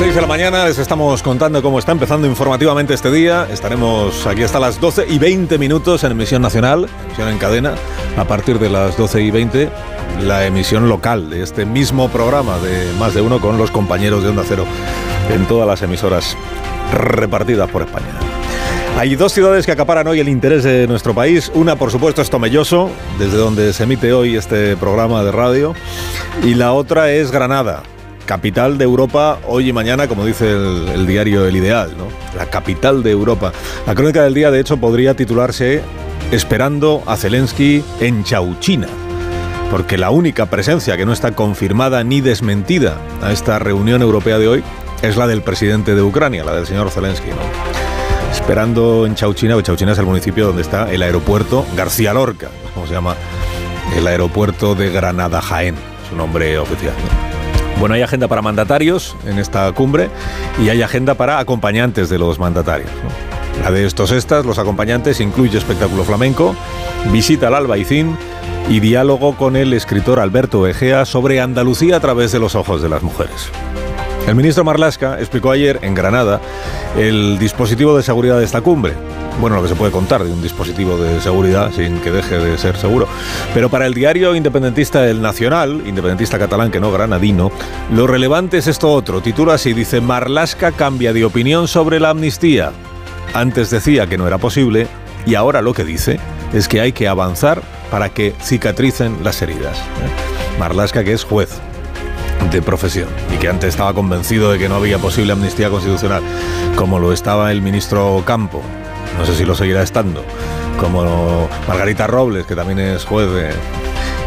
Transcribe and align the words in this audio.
6 0.00 0.14
de 0.14 0.20
la 0.22 0.26
mañana 0.26 0.64
les 0.64 0.78
estamos 0.78 1.22
contando 1.22 1.60
cómo 1.60 1.78
está 1.78 1.92
empezando 1.92 2.26
informativamente 2.26 2.94
este 2.94 3.10
día. 3.10 3.46
Estaremos 3.52 4.26
aquí 4.26 4.42
hasta 4.42 4.58
las 4.58 4.80
12 4.80 5.04
y 5.10 5.18
20 5.18 5.58
minutos 5.58 6.04
en 6.04 6.12
emisión 6.12 6.40
nacional, 6.40 6.88
emisión 7.04 7.28
en 7.28 7.36
cadena. 7.36 7.74
A 8.16 8.24
partir 8.24 8.58
de 8.58 8.70
las 8.70 8.96
12 8.96 9.20
y 9.20 9.30
20, 9.30 9.68
la 10.22 10.46
emisión 10.46 10.88
local 10.88 11.28
de 11.28 11.42
este 11.42 11.66
mismo 11.66 12.08
programa 12.08 12.56
de 12.60 12.90
Más 12.98 13.12
de 13.12 13.20
Uno 13.20 13.42
con 13.42 13.58
los 13.58 13.70
compañeros 13.70 14.22
de 14.22 14.30
Onda 14.30 14.42
Cero 14.48 14.64
en 15.34 15.44
todas 15.44 15.68
las 15.68 15.82
emisoras 15.82 16.34
repartidas 16.94 17.68
por 17.68 17.82
España. 17.82 18.08
Hay 18.96 19.16
dos 19.16 19.32
ciudades 19.32 19.66
que 19.66 19.72
acaparan 19.72 20.06
hoy 20.06 20.20
el 20.20 20.30
interés 20.30 20.64
de 20.64 20.86
nuestro 20.86 21.14
país. 21.14 21.52
Una, 21.54 21.76
por 21.76 21.90
supuesto, 21.90 22.22
es 22.22 22.30
Tomelloso, 22.30 22.90
desde 23.18 23.36
donde 23.36 23.74
se 23.74 23.82
emite 23.82 24.14
hoy 24.14 24.36
este 24.36 24.78
programa 24.78 25.22
de 25.22 25.32
radio. 25.32 25.74
Y 26.42 26.54
la 26.54 26.72
otra 26.72 27.10
es 27.12 27.30
Granada, 27.30 27.82
capital 28.30 28.78
de 28.78 28.84
Europa 28.84 29.40
hoy 29.48 29.70
y 29.70 29.72
mañana, 29.72 30.06
como 30.06 30.24
dice 30.24 30.52
el, 30.52 31.04
diario 31.04 31.46
El 31.46 31.56
Ideal, 31.56 31.96
¿no? 31.98 32.06
La 32.36 32.46
capital 32.46 33.02
de 33.02 33.10
Europa. 33.10 33.52
La 33.88 33.96
crónica 33.96 34.22
del 34.22 34.34
día, 34.34 34.52
de 34.52 34.60
hecho, 34.60 34.76
podría 34.76 35.14
titularse 35.14 35.82
Esperando 36.30 37.02
a 37.06 37.16
Zelensky 37.16 37.82
en 37.98 38.22
Chauchina. 38.22 38.86
Porque 39.72 39.98
la 39.98 40.10
única 40.10 40.46
presencia 40.46 40.96
que 40.96 41.04
no 41.04 41.12
está 41.12 41.32
confirmada 41.32 42.04
ni 42.04 42.20
desmentida 42.20 42.98
a 43.20 43.32
esta 43.32 43.58
reunión 43.58 44.00
europea 44.00 44.38
de 44.38 44.46
hoy 44.46 44.64
es 45.02 45.16
la 45.16 45.26
del 45.26 45.42
presidente 45.42 45.96
de 45.96 46.02
Ucrania, 46.02 46.44
la 46.44 46.54
del 46.54 46.68
señor 46.68 46.88
Zelensky. 46.90 47.30
Esperando 48.30 49.06
en 49.06 49.16
Chauchina, 49.16 49.56
o 49.56 49.60
Chauchina 49.60 49.90
es 49.90 49.98
el 49.98 50.06
municipio 50.06 50.46
donde 50.46 50.62
está 50.62 50.92
el 50.92 51.02
aeropuerto 51.02 51.66
García 51.76 52.14
Lorca, 52.14 52.48
como 52.74 52.86
se 52.86 52.92
llama 52.92 53.16
el 53.96 54.06
aeropuerto 54.06 54.76
de 54.76 54.92
Granada 54.92 55.42
Jaén, 55.42 55.74
su 56.08 56.14
nombre 56.14 56.56
oficial. 56.58 56.94
Bueno, 57.80 57.94
hay 57.94 58.02
agenda 58.02 58.28
para 58.28 58.42
mandatarios 58.42 59.16
en 59.26 59.38
esta 59.38 59.72
cumbre 59.72 60.10
y 60.62 60.68
hay 60.68 60.82
agenda 60.82 61.14
para 61.14 61.38
acompañantes 61.38 62.10
de 62.10 62.18
los 62.18 62.38
mandatarios. 62.38 62.90
La 63.62 63.70
de 63.70 63.86
estos 63.86 64.12
estas, 64.12 64.44
los 64.44 64.58
acompañantes, 64.58 65.18
incluye 65.18 65.56
espectáculo 65.56 66.04
flamenco, 66.04 66.54
visita 67.10 67.48
al 67.48 67.54
Albaicín 67.54 68.18
y 68.68 68.80
diálogo 68.80 69.34
con 69.34 69.56
el 69.56 69.72
escritor 69.72 70.20
Alberto 70.20 70.66
Egea 70.66 71.06
sobre 71.06 71.40
Andalucía 71.40 71.96
a 71.96 72.00
través 72.00 72.32
de 72.32 72.38
los 72.38 72.54
ojos 72.54 72.82
de 72.82 72.90
las 72.90 73.02
mujeres. 73.02 73.50
El 74.30 74.36
ministro 74.36 74.62
Marlasca 74.62 75.18
explicó 75.18 75.50
ayer 75.50 75.80
en 75.82 75.92
Granada 75.92 76.40
el 76.96 77.36
dispositivo 77.40 77.96
de 77.96 78.04
seguridad 78.04 78.38
de 78.38 78.44
esta 78.44 78.60
cumbre. 78.60 78.92
Bueno, 79.40 79.56
lo 79.56 79.62
que 79.64 79.68
se 79.68 79.74
puede 79.74 79.90
contar 79.90 80.22
de 80.22 80.30
un 80.30 80.40
dispositivo 80.40 80.96
de 80.98 81.20
seguridad 81.20 81.72
sin 81.72 81.98
que 81.98 82.12
deje 82.12 82.38
de 82.38 82.56
ser 82.56 82.76
seguro. 82.76 83.08
Pero 83.52 83.68
para 83.68 83.86
el 83.86 83.92
diario 83.92 84.36
independentista 84.36 85.04
El 85.08 85.20
Nacional, 85.20 85.82
independentista 85.84 86.38
catalán 86.38 86.70
que 86.70 86.78
no 86.78 86.92
granadino, 86.92 87.50
lo 87.92 88.06
relevante 88.06 88.58
es 88.58 88.68
esto 88.68 88.92
otro. 88.92 89.20
Titula 89.20 89.54
así, 89.54 89.72
dice, 89.72 90.00
Marlasca 90.00 90.70
cambia 90.70 91.12
de 91.12 91.24
opinión 91.24 91.66
sobre 91.66 91.98
la 91.98 92.10
amnistía. 92.10 92.70
Antes 93.34 93.68
decía 93.70 94.06
que 94.06 94.16
no 94.16 94.28
era 94.28 94.38
posible 94.38 94.86
y 95.26 95.34
ahora 95.34 95.60
lo 95.60 95.74
que 95.74 95.82
dice 95.82 96.20
es 96.52 96.68
que 96.68 96.80
hay 96.80 96.92
que 96.92 97.08
avanzar 97.08 97.62
para 97.90 98.10
que 98.10 98.32
cicatricen 98.40 99.24
las 99.24 99.42
heridas. 99.42 99.82
Marlasca 100.56 101.02
que 101.02 101.14
es 101.14 101.24
juez 101.24 101.60
de 102.50 102.62
profesión 102.62 103.08
y 103.34 103.38
que 103.38 103.48
antes 103.48 103.70
estaba 103.70 103.92
convencido 103.94 104.52
de 104.52 104.58
que 104.58 104.68
no 104.68 104.76
había 104.76 104.98
posible 104.98 105.32
amnistía 105.32 105.70
constitucional, 105.70 106.22
como 106.76 106.98
lo 106.98 107.12
estaba 107.12 107.52
el 107.52 107.62
ministro 107.62 108.22
Campo, 108.26 108.62
no 109.18 109.26
sé 109.26 109.34
si 109.34 109.44
lo 109.44 109.54
seguirá 109.54 109.82
estando, 109.82 110.24
como 110.78 111.48
Margarita 111.68 112.06
Robles, 112.06 112.46
que 112.46 112.54
también 112.54 112.78
es 112.78 113.04
juez 113.04 113.28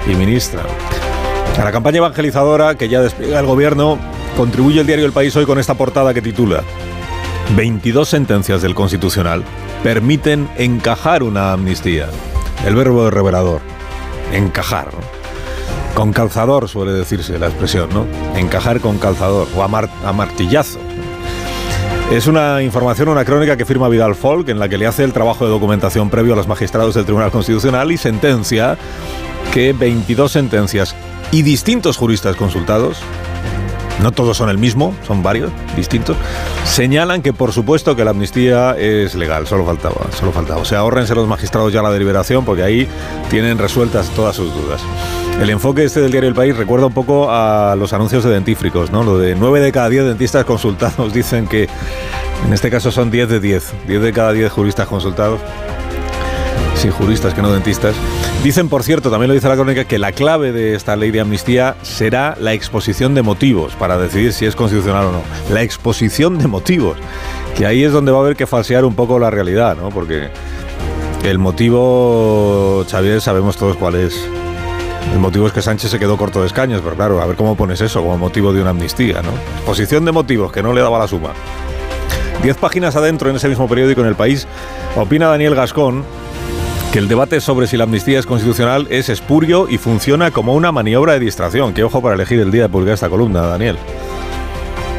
y 0.07 0.15
ministra. 0.15 0.61
A 1.59 1.63
la 1.63 1.71
campaña 1.71 1.97
evangelizadora 1.97 2.75
que 2.75 2.89
ya 2.89 3.01
despliega 3.01 3.39
el 3.39 3.45
gobierno, 3.45 3.97
contribuye 4.35 4.81
el 4.81 4.87
diario 4.87 5.05
El 5.05 5.11
País 5.11 5.35
hoy 5.35 5.45
con 5.45 5.59
esta 5.59 5.75
portada 5.75 6.13
que 6.13 6.21
titula 6.21 6.63
22 7.55 8.09
sentencias 8.09 8.61
del 8.61 8.73
Constitucional 8.73 9.43
permiten 9.83 10.49
encajar 10.57 11.23
una 11.23 11.53
amnistía. 11.53 12.07
El 12.65 12.75
verbo 12.75 13.11
revelador, 13.11 13.61
encajar. 14.31 14.87
Con 15.95 16.11
calzador 16.11 16.67
suele 16.67 16.91
decirse 16.91 17.37
la 17.37 17.47
expresión, 17.47 17.89
¿no? 17.93 18.05
Encajar 18.35 18.79
con 18.79 18.97
calzador 18.97 19.47
o 19.55 19.63
a 19.63 19.67
martillazo. 20.13 20.79
Es 22.11 22.27
una 22.27 22.61
información, 22.61 23.09
una 23.09 23.25
crónica 23.25 23.57
que 23.57 23.65
firma 23.65 23.89
Vidal 23.89 24.15
Folk, 24.15 24.49
en 24.49 24.59
la 24.59 24.69
que 24.69 24.77
le 24.77 24.85
hace 24.85 25.03
el 25.03 25.13
trabajo 25.13 25.45
de 25.45 25.51
documentación 25.51 26.09
previo 26.09 26.33
a 26.33 26.35
los 26.35 26.47
magistrados 26.47 26.93
del 26.95 27.05
Tribunal 27.05 27.31
Constitucional 27.31 27.91
y 27.91 27.97
sentencia 27.97 28.77
que 29.51 29.73
22 29.73 30.31
sentencias 30.31 30.95
y 31.31 31.41
distintos 31.41 31.97
juristas 31.97 32.35
consultados, 32.35 32.99
no 34.01 34.11
todos 34.11 34.37
son 34.37 34.49
el 34.49 34.57
mismo, 34.57 34.93
son 35.05 35.23
varios, 35.23 35.51
distintos, 35.75 36.17
señalan 36.65 37.21
que 37.21 37.33
por 37.33 37.51
supuesto 37.51 37.95
que 37.95 38.03
la 38.03 38.11
amnistía 38.11 38.75
es 38.77 39.15
legal, 39.15 39.47
solo 39.47 39.65
faltaba, 39.65 40.07
solo 40.17 40.31
faltaba. 40.31 40.61
O 40.61 40.65
sea, 40.65 40.79
ahórrense 40.79 41.15
los 41.15 41.27
magistrados 41.27 41.71
ya 41.71 41.81
la 41.81 41.91
deliberación 41.91 42.45
porque 42.45 42.63
ahí 42.63 42.87
tienen 43.29 43.57
resueltas 43.57 44.09
todas 44.09 44.35
sus 44.35 44.53
dudas. 44.53 44.81
El 45.41 45.49
enfoque 45.49 45.83
este 45.83 45.99
del 45.99 46.11
diario 46.11 46.29
El 46.29 46.35
País 46.35 46.55
recuerda 46.55 46.87
un 46.87 46.93
poco 46.93 47.31
a 47.31 47.75
los 47.77 47.93
anuncios 47.93 48.23
de 48.23 48.31
dentífricos, 48.31 48.91
¿no? 48.91 49.03
Lo 49.03 49.17
de 49.17 49.35
9 49.35 49.59
de 49.59 49.71
cada 49.71 49.89
10 49.89 50.05
dentistas 50.05 50.45
consultados 50.45 51.13
dicen 51.13 51.47
que 51.47 51.67
en 52.45 52.53
este 52.53 52.69
caso 52.69 52.91
son 52.91 53.09
10 53.09 53.29
de 53.29 53.39
10, 53.39 53.73
10 53.87 54.01
de 54.01 54.13
cada 54.13 54.31
10 54.31 54.51
juristas 54.51 54.87
consultados. 54.87 55.39
Sí, 56.83 56.89
juristas 56.89 57.33
que 57.33 57.41
no 57.41 57.49
dentistas. 57.49 57.95
Dicen, 58.43 58.67
por 58.67 58.83
cierto, 58.83 59.09
también 59.09 59.29
lo 59.29 59.33
dice 59.35 59.47
la 59.47 59.55
crónica, 59.55 59.85
que 59.85 59.97
la 59.97 60.11
clave 60.11 60.51
de 60.51 60.75
esta 60.75 60.97
ley 60.97 61.11
de 61.11 61.21
amnistía 61.21 61.77
será 61.81 62.35
la 62.41 62.51
exposición 62.51 63.15
de 63.15 63.21
motivos 63.21 63.73
para 63.75 63.97
decidir 63.97 64.33
si 64.33 64.45
es 64.45 64.53
constitucional 64.53 65.05
o 65.05 65.11
no. 65.13 65.21
La 65.49 65.61
exposición 65.61 66.37
de 66.37 66.47
motivos, 66.47 66.97
que 67.55 67.65
ahí 67.65 67.85
es 67.85 67.93
donde 67.93 68.11
va 68.11 68.17
a 68.17 68.21
haber 68.23 68.35
que 68.35 68.47
falsear 68.47 68.83
un 68.83 68.95
poco 68.95 69.17
la 69.17 69.29
realidad, 69.29 69.77
¿no? 69.77 69.91
Porque 69.91 70.27
el 71.23 71.39
motivo, 71.39 72.83
Xavier, 72.91 73.21
sabemos 73.21 73.55
todos 73.55 73.77
cuál 73.77 73.95
es. 73.95 74.27
El 75.13 75.19
motivo 75.19 75.47
es 75.47 75.53
que 75.53 75.61
Sánchez 75.61 75.89
se 75.89 75.99
quedó 75.99 76.17
corto 76.17 76.41
de 76.41 76.47
escaños, 76.47 76.81
pero 76.83 76.97
claro, 76.97 77.21
a 77.21 77.25
ver 77.25 77.37
cómo 77.37 77.55
pones 77.55 77.79
eso 77.79 78.01
como 78.01 78.17
motivo 78.17 78.51
de 78.51 78.59
una 78.59 78.71
amnistía, 78.71 79.21
¿no? 79.21 79.31
Exposición 79.59 80.03
de 80.03 80.11
motivos, 80.11 80.51
que 80.51 80.61
no 80.61 80.73
le 80.73 80.81
daba 80.81 80.99
la 80.99 81.07
suma. 81.07 81.31
Diez 82.41 82.57
páginas 82.57 82.97
adentro 82.97 83.29
en 83.29 83.37
ese 83.37 83.47
mismo 83.47 83.69
periódico 83.69 84.01
en 84.01 84.07
el 84.07 84.15
país, 84.15 84.47
opina 84.97 85.27
Daniel 85.27 85.55
Gascón 85.55 86.03
que 86.93 86.99
el 86.99 87.07
debate 87.07 87.41
sobre 87.41 87.65
si 87.65 87.75
la 87.75 87.85
amnistía 87.85 88.19
es 88.19 88.27
constitucional 88.27 88.85
es 88.91 89.09
espurio 89.09 89.65
y 89.67 89.79
funciona 89.79 90.29
como 90.29 90.53
una 90.53 90.71
maniobra 90.71 91.13
de 91.13 91.21
distracción. 91.21 91.73
Qué 91.73 91.83
ojo 91.83 92.03
para 92.03 92.13
elegir 92.13 92.39
el 92.39 92.51
día 92.51 92.61
de 92.61 92.69
publicar 92.69 92.93
esta 92.93 93.09
columna, 93.09 93.41
Daniel. 93.41 93.77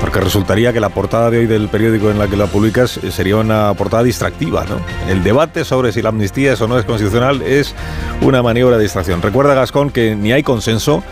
Porque 0.01 0.21
resultaría 0.21 0.73
que 0.73 0.81
la 0.81 0.89
portada 0.89 1.31
de 1.31 1.39
hoy 1.39 1.47
del 1.47 1.69
periódico 1.69 2.11
en 2.11 2.19
la 2.19 2.27
que 2.27 2.37
la 2.37 2.49
publicas 2.49 2.99
sería 3.11 3.37
una 3.37 3.73
portada 3.75 4.03
distractiva, 4.03 4.65
¿no? 4.65 4.81
El 5.09 5.23
debate 5.23 5.65
sobre 5.65 5.93
si 5.93 6.03
la 6.03 6.09
amnistía 6.09 6.55
es 6.55 6.61
o 6.61 6.67
no 6.67 6.81
es 6.81 6.85
constitucional 6.85 7.43
es 7.43 7.77
una 8.23 8.43
maniobra 8.43 8.77
de 8.77 8.83
distracción. 8.83 9.23
Recuerda, 9.23 9.55
Gascón, 9.55 9.91
que 9.91 10.17
ni 10.17 10.33
hay 10.33 10.43
consenso, 10.43 11.05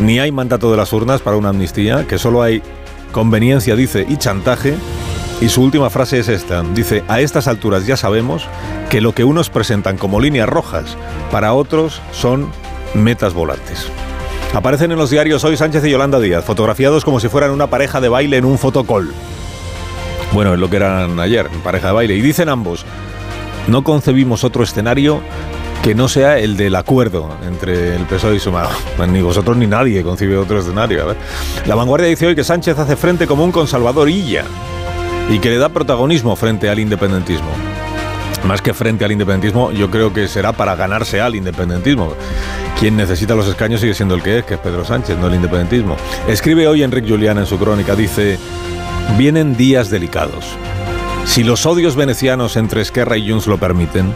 ni 0.00 0.18
hay 0.18 0.32
mandato 0.32 0.70
de 0.70 0.76
las 0.76 0.92
urnas 0.92 1.22
para 1.22 1.38
una 1.38 1.48
amnistía, 1.48 2.06
que 2.06 2.18
solo 2.18 2.42
hay 2.42 2.60
conveniencia, 3.10 3.74
dice, 3.74 4.04
y 4.06 4.18
chantaje. 4.18 4.74
Y 5.40 5.50
su 5.50 5.62
última 5.62 5.90
frase 5.90 6.18
es 6.18 6.28
esta. 6.28 6.62
Dice, 6.62 7.04
a 7.08 7.20
estas 7.20 7.46
alturas 7.46 7.86
ya 7.86 7.96
sabemos 7.96 8.46
que 8.88 9.02
lo 9.02 9.14
que 9.14 9.24
unos 9.24 9.50
presentan 9.50 9.98
como 9.98 10.20
líneas 10.20 10.48
rojas, 10.48 10.96
para 11.30 11.52
otros 11.52 12.00
son 12.12 12.50
metas 12.94 13.34
volantes. 13.34 13.86
Aparecen 14.54 14.92
en 14.92 14.98
los 14.98 15.10
diarios 15.10 15.44
hoy 15.44 15.56
Sánchez 15.56 15.84
y 15.84 15.90
Yolanda 15.90 16.18
Díaz, 16.20 16.44
fotografiados 16.44 17.04
como 17.04 17.20
si 17.20 17.28
fueran 17.28 17.50
una 17.50 17.66
pareja 17.66 18.00
de 18.00 18.08
baile 18.08 18.38
en 18.38 18.46
un 18.46 18.56
fotocall. 18.56 19.12
Bueno, 20.32 20.54
es 20.54 20.58
lo 20.58 20.70
que 20.70 20.76
eran 20.76 21.20
ayer, 21.20 21.48
pareja 21.62 21.88
de 21.88 21.92
baile. 21.92 22.14
Y 22.14 22.22
dicen 22.22 22.48
ambos, 22.48 22.86
no 23.68 23.84
concebimos 23.84 24.42
otro 24.42 24.64
escenario 24.64 25.20
que 25.82 25.94
no 25.94 26.08
sea 26.08 26.38
el 26.38 26.56
del 26.56 26.74
acuerdo 26.76 27.36
entre 27.46 27.94
el 27.94 28.06
PSOE 28.06 28.36
y 28.36 28.40
Sumar. 28.40 28.68
Ni 29.08 29.20
vosotros 29.20 29.56
ni 29.58 29.66
nadie 29.66 30.02
concibe 30.02 30.38
otro 30.38 30.60
escenario. 30.60 31.14
La 31.66 31.74
vanguardia 31.74 32.08
dice 32.08 32.26
hoy 32.26 32.34
que 32.34 32.42
Sánchez 32.42 32.78
hace 32.78 32.96
frente 32.96 33.26
común 33.26 33.52
con 33.52 33.68
Salvador 33.68 34.08
Illa 34.08 34.44
y 35.28 35.38
que 35.40 35.50
le 35.50 35.58
da 35.58 35.68
protagonismo 35.68 36.36
frente 36.36 36.68
al 36.68 36.78
independentismo. 36.78 37.50
más 38.44 38.62
que 38.62 38.74
frente 38.74 39.04
al 39.04 39.10
independentismo, 39.10 39.72
yo 39.72 39.90
creo 39.90 40.12
que 40.12 40.28
será 40.28 40.52
para 40.52 40.76
ganarse 40.76 41.20
al 41.20 41.34
independentismo. 41.34 42.12
Quien 42.78 42.96
necesita 42.96 43.34
los 43.34 43.48
escaños 43.48 43.80
sigue 43.80 43.94
siendo 43.94 44.14
el 44.14 44.22
que 44.22 44.38
es, 44.38 44.44
que 44.44 44.54
es 44.54 44.60
Pedro 44.60 44.84
Sánchez, 44.84 45.18
no 45.18 45.26
el 45.26 45.34
independentismo. 45.34 45.96
Escribe 46.28 46.68
hoy 46.68 46.84
Enrique 46.84 47.10
Julián 47.10 47.38
en 47.38 47.46
su 47.46 47.58
crónica, 47.58 47.96
dice, 47.96 48.38
vienen 49.18 49.56
días 49.56 49.90
delicados. 49.90 50.44
Si 51.24 51.42
los 51.42 51.66
odios 51.66 51.96
venecianos 51.96 52.56
entre 52.56 52.82
Esquerra 52.82 53.16
y 53.16 53.28
Junts 53.28 53.48
lo 53.48 53.58
permiten, 53.58 54.12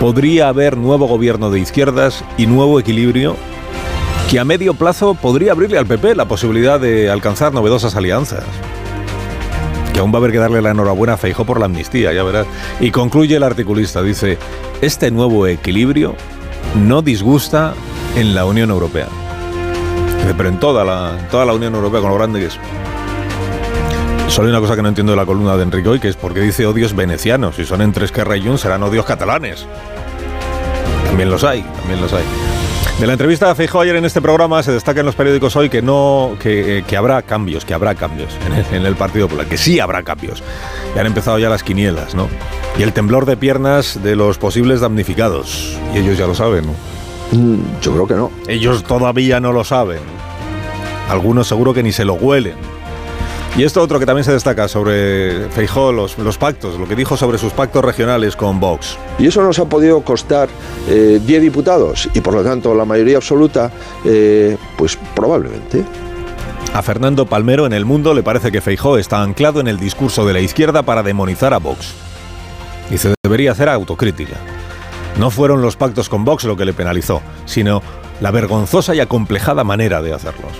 podría 0.00 0.48
haber 0.48 0.76
nuevo 0.76 1.06
gobierno 1.06 1.50
de 1.50 1.60
izquierdas 1.60 2.24
y 2.36 2.46
nuevo 2.46 2.80
equilibrio 2.80 3.36
que 4.28 4.40
a 4.40 4.44
medio 4.44 4.74
plazo 4.74 5.14
podría 5.14 5.52
abrirle 5.52 5.78
al 5.78 5.86
PP 5.86 6.16
la 6.16 6.26
posibilidad 6.26 6.80
de 6.80 7.10
alcanzar 7.10 7.54
novedosas 7.54 7.94
alianzas 7.94 8.44
aún 10.00 10.12
va 10.12 10.16
a 10.16 10.18
haber 10.18 10.32
que 10.32 10.38
darle 10.38 10.62
la 10.62 10.70
enhorabuena 10.70 11.14
a 11.14 11.16
Feijó 11.16 11.44
por 11.44 11.58
la 11.58 11.66
amnistía, 11.66 12.12
ya 12.12 12.22
verás. 12.22 12.46
Y 12.80 12.90
concluye 12.90 13.36
el 13.36 13.42
articulista, 13.42 14.02
dice, 14.02 14.38
este 14.80 15.10
nuevo 15.10 15.46
equilibrio 15.46 16.14
no 16.76 17.02
disgusta 17.02 17.74
en 18.16 18.34
la 18.34 18.44
Unión 18.44 18.70
Europea. 18.70 19.08
Pero 20.36 20.48
en 20.48 20.60
toda 20.60 20.84
la, 20.84 21.16
toda 21.30 21.44
la 21.44 21.54
Unión 21.54 21.74
Europea, 21.74 22.00
con 22.00 22.10
lo 22.10 22.16
grande 22.16 22.40
que 22.40 22.46
es. 22.46 22.58
Solo 24.28 24.46
hay 24.46 24.50
una 24.50 24.60
cosa 24.60 24.76
que 24.76 24.82
no 24.82 24.88
entiendo 24.88 25.12
de 25.12 25.16
la 25.16 25.24
columna 25.24 25.56
de 25.56 25.62
Enrique 25.62 25.88
hoy, 25.88 26.00
que 26.00 26.08
es 26.08 26.16
porque 26.16 26.40
dice 26.40 26.66
odios 26.66 26.94
venecianos. 26.94 27.56
Si 27.56 27.64
son 27.64 27.80
entre 27.80 28.04
Esquerra 28.04 28.36
y 28.36 28.42
Junts, 28.42 28.60
serán 28.60 28.82
odios 28.82 29.06
catalanes. 29.06 29.66
También 31.06 31.30
los 31.30 31.44
hay, 31.44 31.62
también 31.62 32.00
los 32.00 32.12
hay. 32.12 32.24
De 32.98 33.06
la 33.06 33.12
entrevista 33.12 33.48
a 33.48 33.54
Feijóo 33.54 33.82
ayer 33.82 33.94
en 33.94 34.04
este 34.04 34.20
programa 34.20 34.60
se 34.60 34.72
destaca 34.72 34.98
en 34.98 35.06
los 35.06 35.14
periódicos 35.14 35.54
hoy 35.54 35.68
que 35.68 35.80
no 35.82 36.36
que, 36.40 36.78
eh, 36.78 36.96
habrá 36.96 37.22
cambios, 37.22 37.64
que 37.64 37.72
habrá 37.72 37.94
cambios 37.94 38.36
en 38.72 38.84
el, 38.84 38.96
Partido 38.96 39.28
Popular, 39.28 39.46
que 39.46 39.56
sí 39.56 39.78
habrá 39.78 40.02
cambios. 40.02 40.42
Y 40.96 40.98
han 40.98 41.06
empezado 41.06 41.38
ya 41.38 41.48
las 41.48 41.62
quinielas, 41.62 42.16
¿no? 42.16 42.28
Y 42.76 42.82
el 42.82 42.92
temblor 42.92 43.24
de 43.24 43.36
piernas 43.36 44.02
de 44.02 44.16
los 44.16 44.38
posibles 44.38 44.80
damnificados. 44.80 45.78
Y 45.94 45.98
ellos 45.98 46.18
ya 46.18 46.26
lo 46.26 46.34
saben, 46.34 46.66
¿no? 46.66 46.72
Mm, 47.38 47.80
yo 47.80 47.92
creo 47.92 48.06
que 48.08 48.14
no. 48.14 48.32
Ellos 48.48 48.82
todavía 48.82 49.38
no 49.38 49.52
lo 49.52 49.62
saben. 49.62 50.00
Algunos 51.08 51.46
seguro 51.46 51.72
que 51.72 51.84
ni 51.84 51.92
se 51.92 52.04
lo 52.04 52.14
huelen. 52.14 52.56
Y 53.58 53.64
esto 53.64 53.82
otro 53.82 53.98
que 53.98 54.06
también 54.06 54.22
se 54.22 54.30
destaca 54.30 54.68
sobre 54.68 55.48
Feijó, 55.48 55.90
los, 55.90 56.14
pactos, 56.38 56.78
lo 56.78 56.86
que 56.86 56.94
dijo 56.94 57.16
sobre 57.16 57.38
sus 57.38 57.52
pactos 57.52 57.84
regionales 57.84 58.36
con 58.36 58.60
Vox. 58.60 58.96
Y 59.18 59.26
eso 59.26 59.42
nos 59.42 59.58
ha 59.58 59.64
podido 59.64 60.00
costar 60.02 60.48
10 60.86 61.28
eh, 61.28 61.40
diputados 61.40 62.08
y 62.14 62.20
por 62.20 62.34
lo 62.34 62.44
tanto 62.44 62.72
la 62.72 62.84
mayoría 62.84 63.16
absoluta, 63.16 63.72
eh, 64.04 64.56
pues 64.76 64.96
probablemente. 65.12 65.82
A 66.72 66.82
Fernando 66.82 67.26
Palmero 67.26 67.66
en 67.66 67.72
El 67.72 67.84
Mundo 67.84 68.14
le 68.14 68.22
parece 68.22 68.52
que 68.52 68.60
Feijó 68.60 68.96
está 68.96 69.22
anclado 69.22 69.58
en 69.58 69.66
el 69.66 69.80
discurso 69.80 70.24
de 70.24 70.34
la 70.34 70.40
izquierda 70.40 70.84
para 70.84 71.02
demonizar 71.02 71.52
a 71.52 71.58
Vox. 71.58 71.94
Y 72.92 72.98
se 72.98 73.12
debería 73.24 73.50
hacer 73.50 73.68
autocrítica. 73.68 74.36
No 75.18 75.30
fueron 75.30 75.62
los 75.62 75.74
pactos 75.74 76.08
con 76.08 76.24
Vox 76.24 76.44
lo 76.44 76.56
que 76.56 76.64
le 76.64 76.74
penalizó, 76.74 77.22
sino 77.44 77.82
la 78.20 78.30
vergonzosa 78.30 78.94
y 78.94 79.00
acomplejada 79.00 79.64
manera 79.64 80.00
de 80.00 80.14
hacerlos. 80.14 80.52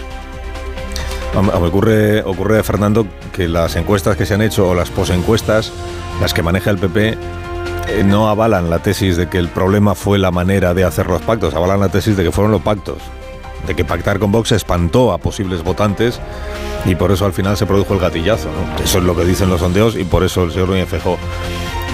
Ocurre, 1.35 2.23
ocurre, 2.23 2.63
Fernando, 2.63 3.07
que 3.33 3.49
las 3.49 3.77
encuestas 3.77 4.17
que 4.17 4.27
se 4.27 4.35
han 4.35 4.43
hecho 4.43 4.69
o 4.69 4.75
las 4.75 4.91
posencuestas, 4.91 5.73
las 6.21 6.35
que 6.35 6.43
maneja 6.43 6.71
el 6.71 6.79
PP, 6.79 7.17
eh, 7.89 8.05
no 8.05 8.29
avalan 8.29 8.71
la 8.71 8.81
tesis 8.81 9.17
de 9.17 9.29
que 9.29 9.39
el 9.39 9.49
problema 9.49 9.95
fue 9.95 10.19
la 10.19 10.31
manera 10.31 10.75
de 10.75 10.85
hacer 10.85 11.07
los 11.07 11.23
pactos, 11.23 11.55
avalan 11.55 11.81
la 11.81 11.91
tesis 11.91 12.17
de 12.17 12.25
que 12.25 12.33
fueron 12.33 12.51
los 12.51 12.63
pactos, 12.63 12.99
de 13.67 13.75
que 13.77 13.85
pactar 13.85 14.19
con 14.19 14.33
Vox 14.33 14.53
espantó 14.53 15.13
a 15.13 15.19
posibles 15.19 15.63
votantes 15.63 16.19
y 16.85 16.95
por 16.95 17.13
eso 17.13 17.25
al 17.27 17.33
final 17.33 17.57
se 17.57 17.67
produjo 17.67 17.95
el 17.95 18.01
gatillazo. 18.01 18.49
Eso 18.83 18.99
es 18.99 19.05
lo 19.05 19.15
que 19.15 19.25
dicen 19.25 19.49
los 19.49 19.61
sondeos 19.61 19.97
y 19.97 20.05
por 20.05 20.25
eso 20.25 20.45
el 20.45 20.53
señor 20.53 20.69
Núñez 20.69 20.89
Feijóo 20.89 21.19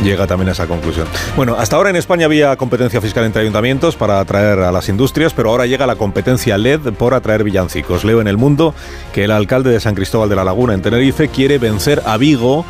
llega 0.03 0.27
también 0.27 0.49
a 0.49 0.53
esa 0.53 0.67
conclusión. 0.67 1.07
Bueno, 1.37 1.55
hasta 1.59 1.77
ahora 1.77 1.91
en 1.91 1.97
España 1.97 2.27
había 2.27 2.57
competencia 2.57 3.01
fiscal 3.01 3.25
entre 3.25 3.43
ayuntamientos 3.43 3.97
para 3.97 4.21
atraer 4.21 4.61
a 4.61 4.73
las 4.73 4.89
industrias, 4.89 5.33
pero 5.33 5.51
ahora 5.51 5.67
llega 5.67 5.87
la 5.87 5.97
competencia 5.97 6.59
LED 6.59 6.93
por 6.95 7.15
atraer 7.15 7.45
villancicos. 7.45 8.05
Leo 8.05 8.21
en 8.21 8.29
el 8.29 8.37
mundo 8.37 8.75
que 9.13 9.25
el 9.25 9.31
alcalde 9.31 9.71
de 9.71 9.81
San 9.81 9.95
Cristóbal 9.95 10.29
de 10.29 10.37
la 10.37 10.45
Laguna, 10.45 10.75
en 10.75 10.83
Tenerife, 10.83 11.29
quiere 11.29 11.59
vencer 11.59 12.03
a 12.07 12.17
Vigo 12.17 12.65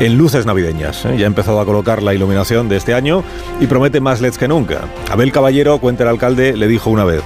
en 0.00 0.16
luces 0.16 0.46
navideñas. 0.46 1.04
¿eh? 1.04 1.16
Ya 1.18 1.24
ha 1.24 1.28
empezado 1.28 1.60
a 1.60 1.64
colocar 1.64 2.02
la 2.02 2.14
iluminación 2.14 2.68
de 2.68 2.76
este 2.76 2.94
año 2.94 3.22
y 3.60 3.66
promete 3.66 4.00
más 4.00 4.20
LEDs 4.20 4.38
que 4.38 4.48
nunca. 4.48 4.80
Abel 5.10 5.32
Caballero, 5.32 5.78
cuenta 5.78 6.02
el 6.02 6.08
alcalde, 6.08 6.56
le 6.56 6.66
dijo 6.66 6.90
una 6.90 7.04
vez, 7.04 7.22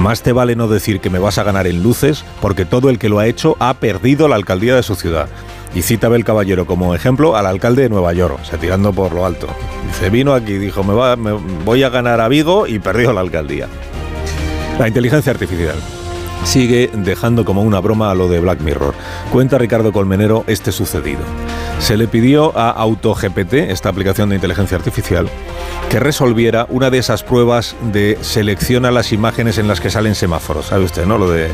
más 0.00 0.22
te 0.22 0.32
vale 0.32 0.56
no 0.56 0.68
decir 0.68 1.00
que 1.00 1.10
me 1.10 1.18
vas 1.18 1.38
a 1.38 1.44
ganar 1.44 1.66
en 1.66 1.82
luces, 1.82 2.24
porque 2.40 2.64
todo 2.64 2.90
el 2.90 2.98
que 2.98 3.08
lo 3.08 3.18
ha 3.18 3.26
hecho 3.26 3.56
ha 3.60 3.74
perdido 3.74 4.26
la 4.26 4.36
alcaldía 4.36 4.74
de 4.74 4.82
su 4.82 4.94
ciudad. 4.94 5.28
Y 5.74 5.82
cita 5.82 6.08
Abel 6.08 6.24
Caballero 6.24 6.66
como 6.66 6.94
ejemplo 6.94 7.36
al 7.36 7.46
alcalde 7.46 7.82
de 7.82 7.88
Nueva 7.88 8.12
York, 8.12 8.40
se 8.44 8.58
tirando 8.58 8.92
por 8.92 9.12
lo 9.12 9.24
alto. 9.24 9.46
Dice, 9.86 10.10
vino 10.10 10.34
aquí, 10.34 10.54
dijo, 10.54 10.84
me, 10.84 10.92
va, 10.92 11.16
me 11.16 11.32
voy 11.32 11.82
a 11.82 11.88
ganar 11.88 12.20
a 12.20 12.28
Vigo 12.28 12.66
y 12.66 12.78
perdió 12.78 13.12
la 13.12 13.20
alcaldía. 13.20 13.68
La 14.78 14.88
inteligencia 14.88 15.32
artificial 15.32 15.76
sigue 16.44 16.90
dejando 16.92 17.44
como 17.44 17.62
una 17.62 17.80
broma 17.80 18.10
a 18.10 18.14
lo 18.14 18.28
de 18.28 18.40
Black 18.40 18.60
Mirror. 18.60 18.94
Cuenta 19.30 19.58
Ricardo 19.58 19.92
Colmenero 19.92 20.44
este 20.46 20.72
sucedido. 20.72 21.20
Se 21.78 21.96
le 21.96 22.08
pidió 22.08 22.56
a 22.56 22.70
AutoGPT, 22.70 23.54
esta 23.54 23.88
aplicación 23.88 24.28
de 24.28 24.36
inteligencia 24.36 24.76
artificial, 24.76 25.28
que 25.88 26.00
resolviera 26.00 26.66
una 26.68 26.90
de 26.90 26.98
esas 26.98 27.22
pruebas 27.22 27.76
de 27.92 28.18
selecciona 28.20 28.90
las 28.90 29.12
imágenes 29.12 29.58
en 29.58 29.68
las 29.68 29.80
que 29.80 29.90
salen 29.90 30.14
semáforos. 30.14 30.66
¿Sabe 30.66 30.84
usted, 30.84 31.06
no? 31.06 31.18
Lo 31.18 31.30
de, 31.30 31.48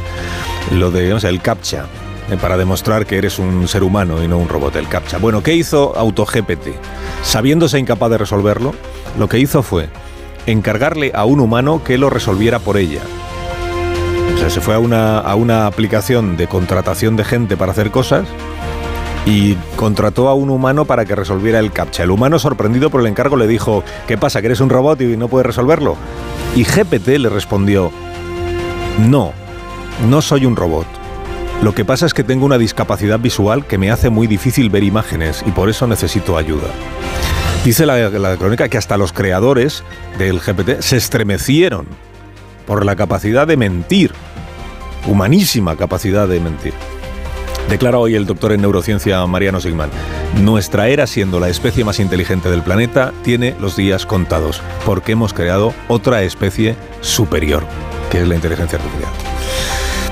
lo 0.73 0.91
de 0.91 1.13
o 1.15 1.21
sea, 1.21 1.31
el 1.31 1.41
CAPTCHA, 1.41 1.87
para 2.37 2.59
demostrar 2.59 3.07
que 3.07 3.17
eres 3.17 3.39
un 3.39 3.67
ser 3.69 3.83
humano 3.83 4.23
y 4.23 4.29
no 4.29 4.37
un 4.37 4.49
robot, 4.49 4.77
el 4.77 4.89
CAPTCHA. 4.89 5.19
Bueno, 5.19 5.43
¿qué 5.43 5.55
hizo 5.55 5.97
AutoGPT? 5.97 6.69
Sabiéndose 7.23 7.79
incapaz 7.79 8.11
de 8.11 8.19
resolverlo, 8.19 8.75
lo 9.19 9.29
que 9.29 9.39
hizo 9.39 9.63
fue 9.63 9.89
encargarle 10.47 11.13
a 11.15 11.25
un 11.25 11.41
humano 11.41 11.83
que 11.83 11.97
lo 11.97 12.11
resolviera 12.11 12.59
por 12.59 12.77
ella. 12.77 13.01
O 14.35 14.39
sea, 14.39 14.51
se 14.51 14.61
fue 14.61 14.75
a 14.75 14.79
una, 14.79 15.19
a 15.19 15.35
una 15.35 15.67
aplicación 15.67 16.37
de 16.37 16.47
contratación 16.47 17.17
de 17.17 17.25
gente 17.25 17.57
para 17.57 17.73
hacer 17.73 17.91
cosas 17.91 18.27
y 19.27 19.57
contrató 19.77 20.29
a 20.29 20.35
un 20.35 20.51
humano 20.51 20.85
para 20.85 21.05
que 21.05 21.15
resolviera 21.15 21.59
el 21.59 21.73
captcha. 21.73 22.03
El 22.03 22.11
humano, 22.11 22.39
sorprendido 22.39 22.91
por 22.91 23.01
el 23.01 23.07
encargo, 23.07 23.37
le 23.37 23.47
dijo, 23.47 23.85
¿qué 24.07 24.17
pasa? 24.17 24.41
¿Que 24.41 24.47
eres 24.47 24.61
un 24.61 24.71
robot 24.71 25.01
y 25.01 25.17
no 25.17 25.29
puedes 25.29 25.47
resolverlo? 25.47 25.97
Y 26.55 26.65
GPT 26.65 27.09
le 27.19 27.29
respondió, 27.29 27.91
no, 28.99 29.33
no 30.09 30.23
soy 30.23 30.47
un 30.47 30.57
robot. 30.57 30.87
Lo 31.63 31.75
que 31.75 31.85
pasa 31.85 32.07
es 32.07 32.15
que 32.15 32.23
tengo 32.23 32.47
una 32.47 32.57
discapacidad 32.57 33.19
visual 33.19 33.67
que 33.67 33.79
me 33.79 33.91
hace 33.91 34.11
muy 34.11 34.29
difícil 34.29 34.71
ver 34.71 34.85
imágenes 34.85 35.43
y 35.45 35.51
por 35.51 35.69
eso 35.69 35.89
necesito 35.89 36.39
ayuda. 36.39 36.69
Dice 37.65 37.85
la, 37.85 38.09
la 38.11 38.37
crónica 38.37 38.69
que 38.69 38.79
hasta 38.79 38.97
los 38.97 39.13
creadores 39.13 39.83
del 40.19 40.39
GPT 40.39 40.81
se 40.81 40.97
estremecieron 40.97 41.87
por 42.65 42.85
la 42.85 42.95
capacidad 42.95 43.47
de 43.47 43.57
mentir, 43.57 44.13
humanísima 45.07 45.75
capacidad 45.75 46.29
de 46.29 46.39
mentir. 46.39 46.75
Declara 47.69 47.99
hoy 47.99 48.15
el 48.15 48.25
doctor 48.25 48.53
en 48.53 48.63
neurociencia 48.63 49.27
Mariano 49.27 49.61
Sigman. 49.61 49.91
Nuestra 50.41 50.89
era, 50.89 51.07
siendo 51.07 51.41
la 51.41 51.49
especie 51.49 51.85
más 51.85 51.99
inteligente 51.99 52.49
del 52.49 52.63
planeta, 52.63 53.13
tiene 53.25 53.55
los 53.61 53.77
días 53.77 54.07
contados, 54.07 54.63
porque 54.87 55.13
hemos 55.13 55.35
creado 55.35 55.75
otra 55.89 56.23
especie 56.23 56.77
superior, 57.01 57.65
que 58.11 58.23
es 58.23 58.29
la 58.29 58.37
inteligencia 58.37 58.79
artificial. 58.79 59.13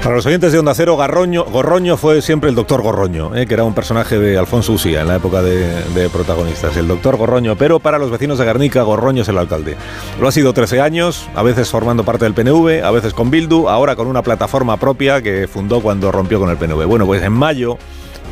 Para 0.06 0.14
los 0.14 0.26
oyentes 0.26 0.52
de 0.52 0.60
Onda 0.60 0.72
Cero, 0.72 0.96
Gorroño 0.96 1.96
fue 1.96 2.22
siempre 2.22 2.48
el 2.48 2.54
doctor 2.54 2.80
Gorroño, 2.80 3.34
eh, 3.34 3.44
que 3.44 3.54
era 3.54 3.64
un 3.64 3.75
personaje 3.75 4.20
de 4.20 4.38
Alfonso 4.38 4.72
Usía 4.72 5.00
en 5.00 5.08
la 5.08 5.16
época 5.16 5.42
de, 5.42 6.08
protagonistas. 6.10 6.76
El 6.76 6.86
doctor 6.86 7.16
Gorroño, 7.16 7.56
pero 7.56 7.80
para 7.80 7.98
los 7.98 8.12
vecinos 8.12 8.38
de 8.38 8.44
Guernica, 8.44 8.82
Gorroño 8.82 9.22
es 9.22 9.28
el 9.28 9.36
alcalde. 9.36 9.76
Lo 10.20 10.28
ha 10.28 10.30
sido 10.30 10.52
13 10.52 10.80
años, 10.80 11.28
a 11.34 11.42
veces 11.42 11.70
formando 11.70 12.04
parte 12.04 12.25
del 12.25 12.34
PNV, 12.34 12.84
a 12.84 12.92
veces 12.92 13.14
con 13.14 13.32
Bildu, 13.32 13.68
ahora 13.68 13.96
con 13.96 14.06
una 14.06 14.22
plataforma 14.22 14.76
propia 14.76 15.20
que 15.22 15.48
fundó 15.48 15.80
cuando 15.80 16.12
rompió 16.12 16.38
con 16.38 16.50
el 16.50 16.56
PNV. 16.56 16.84
Bueno, 16.86 17.04
pues 17.04 17.20
en 17.25 17.32
mayo 17.32 17.76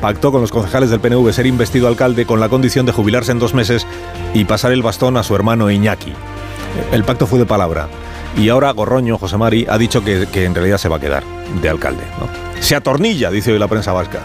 pactó 0.01 0.31
con 0.31 0.43
los 0.43 0.53
concejales 0.53 0.91
del 0.91 1.01
PNV 1.01 1.33
ser 1.33 1.47
investido 1.47 1.89
alcalde 1.89 2.25
con 2.25 2.39
la 2.39 2.49
condición 2.49 2.87
de 2.87 2.93
jubilarse 2.93 3.33
en 3.33 3.41
dos 3.41 3.53
meses 3.53 3.85
y 4.33 4.45
pasar 4.45 4.71
el 4.71 4.83
bastón 4.83 5.17
a 5.17 5.25
su 5.25 5.35
hermano 5.35 5.69
Iñaki. 5.69 6.13
El 6.93 7.03
pacto 7.03 7.27
fue 7.27 7.41
de 7.41 7.47
palabra. 7.47 7.89
Y 8.37 8.49
ahora 8.49 8.73
Gorroño, 8.73 9.17
José 9.17 9.37
Mari, 9.37 9.67
ha 9.69 9.79
dicho 9.79 10.03
que, 10.03 10.27
en 10.45 10.55
realidad 10.55 10.79
se 10.79 10.89
va 10.89 10.97
a 10.97 11.01
quedar 11.01 11.23
de 11.63 11.69
alcalde. 11.69 12.03
Se 12.61 12.75
atornilla, 12.75 13.31
dice 13.31 13.53
hoy 13.53 13.59
la 13.59 13.69
prensa 13.69 13.93
vasca. 13.93 14.21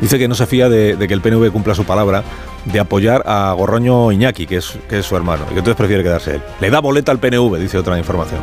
Dice 0.00 0.18
que 0.18 0.28
no 0.28 0.34
se 0.34 0.46
fía 0.46 0.68
de, 0.68 0.96
que 1.06 1.12
el 1.12 1.20
PNV 1.20 1.50
cumpla 1.52 1.74
su 1.74 1.84
palabra 1.84 2.22
de 2.64 2.80
apoyar 2.80 3.22
a 3.26 3.52
Gorroño 3.56 4.10
Iñaki, 4.10 4.46
que 4.46 4.56
es, 4.56 4.78
su 5.02 5.16
hermano, 5.16 5.44
y 5.44 5.52
que 5.52 5.58
entonces 5.58 5.76
prefiere 5.76 6.02
quedarse 6.02 6.36
él. 6.36 6.42
Le 6.60 6.70
da 6.70 6.80
boleta 6.80 7.12
al 7.12 7.18
PNV, 7.18 7.58
dice 7.58 7.78
otra 7.78 7.98
información. 7.98 8.40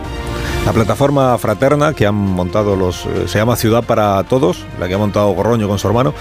La 0.65 0.71
plataforma 0.71 1.37
fraterna 1.37 1.93
que 1.93 2.05
han 2.05 2.15
montado 2.15 2.75
los. 2.75 3.05
Eh, 3.05 3.25
se 3.27 3.37
llama 3.37 3.55
Ciudad 3.55 3.83
para 3.83 4.23
Todos, 4.23 4.63
la 4.79 4.87
que 4.87 4.93
ha 4.93 4.97
montado 4.97 5.31
Gorroño 5.31 5.67
con 5.67 5.79
su 5.79 5.87
hermano, 5.87 6.13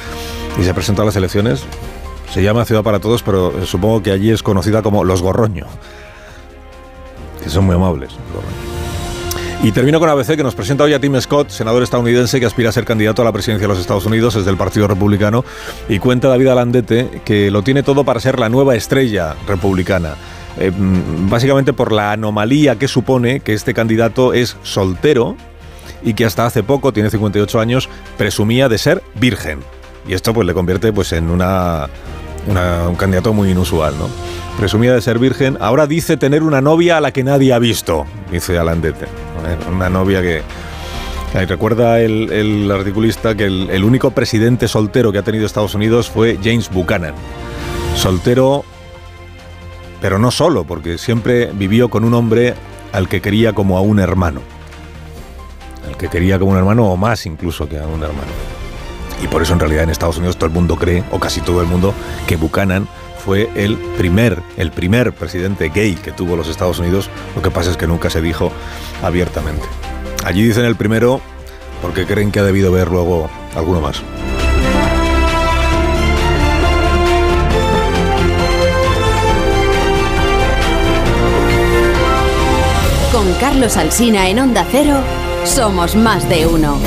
y 0.58 0.64
se 0.64 0.74
presentó 0.74 1.02
a 1.02 1.04
las 1.04 1.16
elecciones. 1.16 1.64
Se 2.32 2.42
llama 2.42 2.64
Ciudad 2.64 2.82
para 2.82 2.98
Todos, 2.98 3.22
pero 3.22 3.66
supongo 3.66 4.02
que 4.02 4.10
allí 4.10 4.30
es 4.30 4.42
conocida 4.42 4.82
como 4.82 5.04
Los 5.04 5.22
Gorroño 5.22 5.66
que 7.42 7.50
son 7.50 7.64
muy 7.64 7.74
amables. 7.74 8.12
Y 9.62 9.70
termino 9.70 10.00
con 10.00 10.08
ABC, 10.08 10.36
que 10.36 10.42
nos 10.42 10.56
presenta 10.56 10.82
hoy 10.82 10.92
a 10.92 11.00
Tim 11.00 11.20
Scott, 11.20 11.50
senador 11.50 11.84
estadounidense 11.84 12.40
que 12.40 12.46
aspira 12.46 12.70
a 12.70 12.72
ser 12.72 12.84
candidato 12.84 13.22
a 13.22 13.24
la 13.24 13.32
presidencia 13.32 13.68
de 13.68 13.72
los 13.72 13.80
Estados 13.80 14.04
Unidos 14.06 14.34
desde 14.34 14.50
el 14.50 14.56
Partido 14.56 14.88
Republicano, 14.88 15.44
y 15.88 16.00
cuenta 16.00 16.26
David 16.26 16.48
Alandete 16.48 17.22
que 17.24 17.50
lo 17.50 17.62
tiene 17.62 17.84
todo 17.84 18.02
para 18.02 18.18
ser 18.18 18.40
la 18.40 18.48
nueva 18.48 18.74
estrella 18.74 19.36
republicana. 19.46 20.16
Eh, 20.58 20.70
mm, 20.70 21.30
básicamente 21.30 21.72
por 21.72 21.92
la 21.92 22.12
anomalía 22.12 22.76
que 22.76 22.88
supone 22.88 23.40
que 23.40 23.54
este 23.54 23.72
candidato 23.72 24.34
es 24.34 24.56
soltero 24.64 25.36
y 26.02 26.14
que 26.14 26.24
hasta 26.24 26.44
hace 26.44 26.64
poco, 26.64 26.92
tiene 26.92 27.10
58 27.10 27.60
años, 27.60 27.88
presumía 28.18 28.68
de 28.68 28.78
ser 28.78 29.02
virgen. 29.14 29.60
Y 30.08 30.14
esto 30.14 30.34
pues 30.34 30.44
le 30.44 30.54
convierte 30.54 30.92
pues 30.92 31.12
en 31.12 31.30
una, 31.30 31.88
un 32.46 32.96
candidato 32.96 33.32
muy 33.32 33.50
inusual, 33.50 33.94
¿no? 33.98 34.08
Presumía 34.58 34.92
de 34.94 35.00
ser 35.00 35.18
virgen, 35.18 35.56
ahora 35.60 35.86
dice 35.86 36.16
tener 36.16 36.42
una 36.42 36.60
novia 36.60 36.98
a 36.98 37.00
la 37.00 37.12
que 37.12 37.24
nadie 37.24 37.52
ha 37.52 37.58
visto, 37.58 38.04
dice 38.30 38.58
Alandete. 38.58 39.06
Una 39.70 39.88
novia 39.88 40.20
que... 40.20 40.42
recuerda 41.46 42.00
el, 42.00 42.70
articulista 42.70 43.34
que 43.34 43.44
el, 43.46 43.70
el 43.70 43.84
único 43.84 44.10
presidente 44.10 44.68
soltero 44.68 45.12
que 45.12 45.18
ha 45.18 45.22
tenido 45.22 45.46
Estados 45.46 45.74
Unidos 45.74 46.10
fue 46.10 46.38
James 46.42 46.70
Buchanan. 46.70 47.14
Soltero, 47.96 48.64
pero 50.00 50.18
no 50.18 50.30
solo, 50.30 50.64
porque 50.64 50.98
siempre 50.98 51.50
vivió 51.52 51.88
con 51.88 52.04
un 52.04 52.14
hombre 52.14 52.54
al 52.92 53.08
que 53.08 53.20
quería 53.20 53.52
como 53.52 53.78
a 53.78 53.80
un 53.80 53.98
hermano. 53.98 54.40
Al 55.86 55.96
que 55.96 56.08
quería 56.08 56.38
como 56.38 56.52
un 56.52 56.58
hermano 56.58 56.86
o 56.90 56.96
más 56.96 57.26
incluso 57.26 57.68
que 57.68 57.78
a 57.78 57.86
un 57.86 58.02
hermano. 58.02 58.61
Y 59.22 59.28
por 59.28 59.40
eso 59.40 59.52
en 59.52 59.60
realidad 59.60 59.84
en 59.84 59.90
Estados 59.90 60.18
Unidos 60.18 60.36
todo 60.36 60.46
el 60.46 60.52
mundo 60.52 60.76
cree, 60.76 61.04
o 61.12 61.18
casi 61.18 61.40
todo 61.40 61.60
el 61.60 61.68
mundo, 61.68 61.94
que 62.26 62.36
Buchanan 62.36 62.88
fue 63.24 63.48
el 63.54 63.76
primer, 63.96 64.42
el 64.56 64.72
primer 64.72 65.12
presidente 65.12 65.68
gay 65.68 65.94
que 65.94 66.10
tuvo 66.10 66.36
los 66.36 66.48
Estados 66.48 66.80
Unidos. 66.80 67.08
Lo 67.36 67.42
que 67.42 67.50
pasa 67.50 67.70
es 67.70 67.76
que 67.76 67.86
nunca 67.86 68.10
se 68.10 68.20
dijo 68.20 68.50
abiertamente. 69.02 69.64
Allí 70.24 70.42
dicen 70.42 70.64
el 70.64 70.76
primero 70.76 71.20
porque 71.80 72.06
creen 72.06 72.32
que 72.32 72.40
ha 72.40 72.44
debido 72.44 72.72
ver 72.72 72.88
luego 72.88 73.30
alguno 73.54 73.80
más. 73.80 74.02
Con 83.12 83.32
Carlos 83.34 83.76
Alsina 83.76 84.28
en 84.28 84.40
Onda 84.40 84.66
Cero, 84.70 84.96
somos 85.44 85.94
más 85.94 86.28
de 86.28 86.46
uno. 86.46 86.78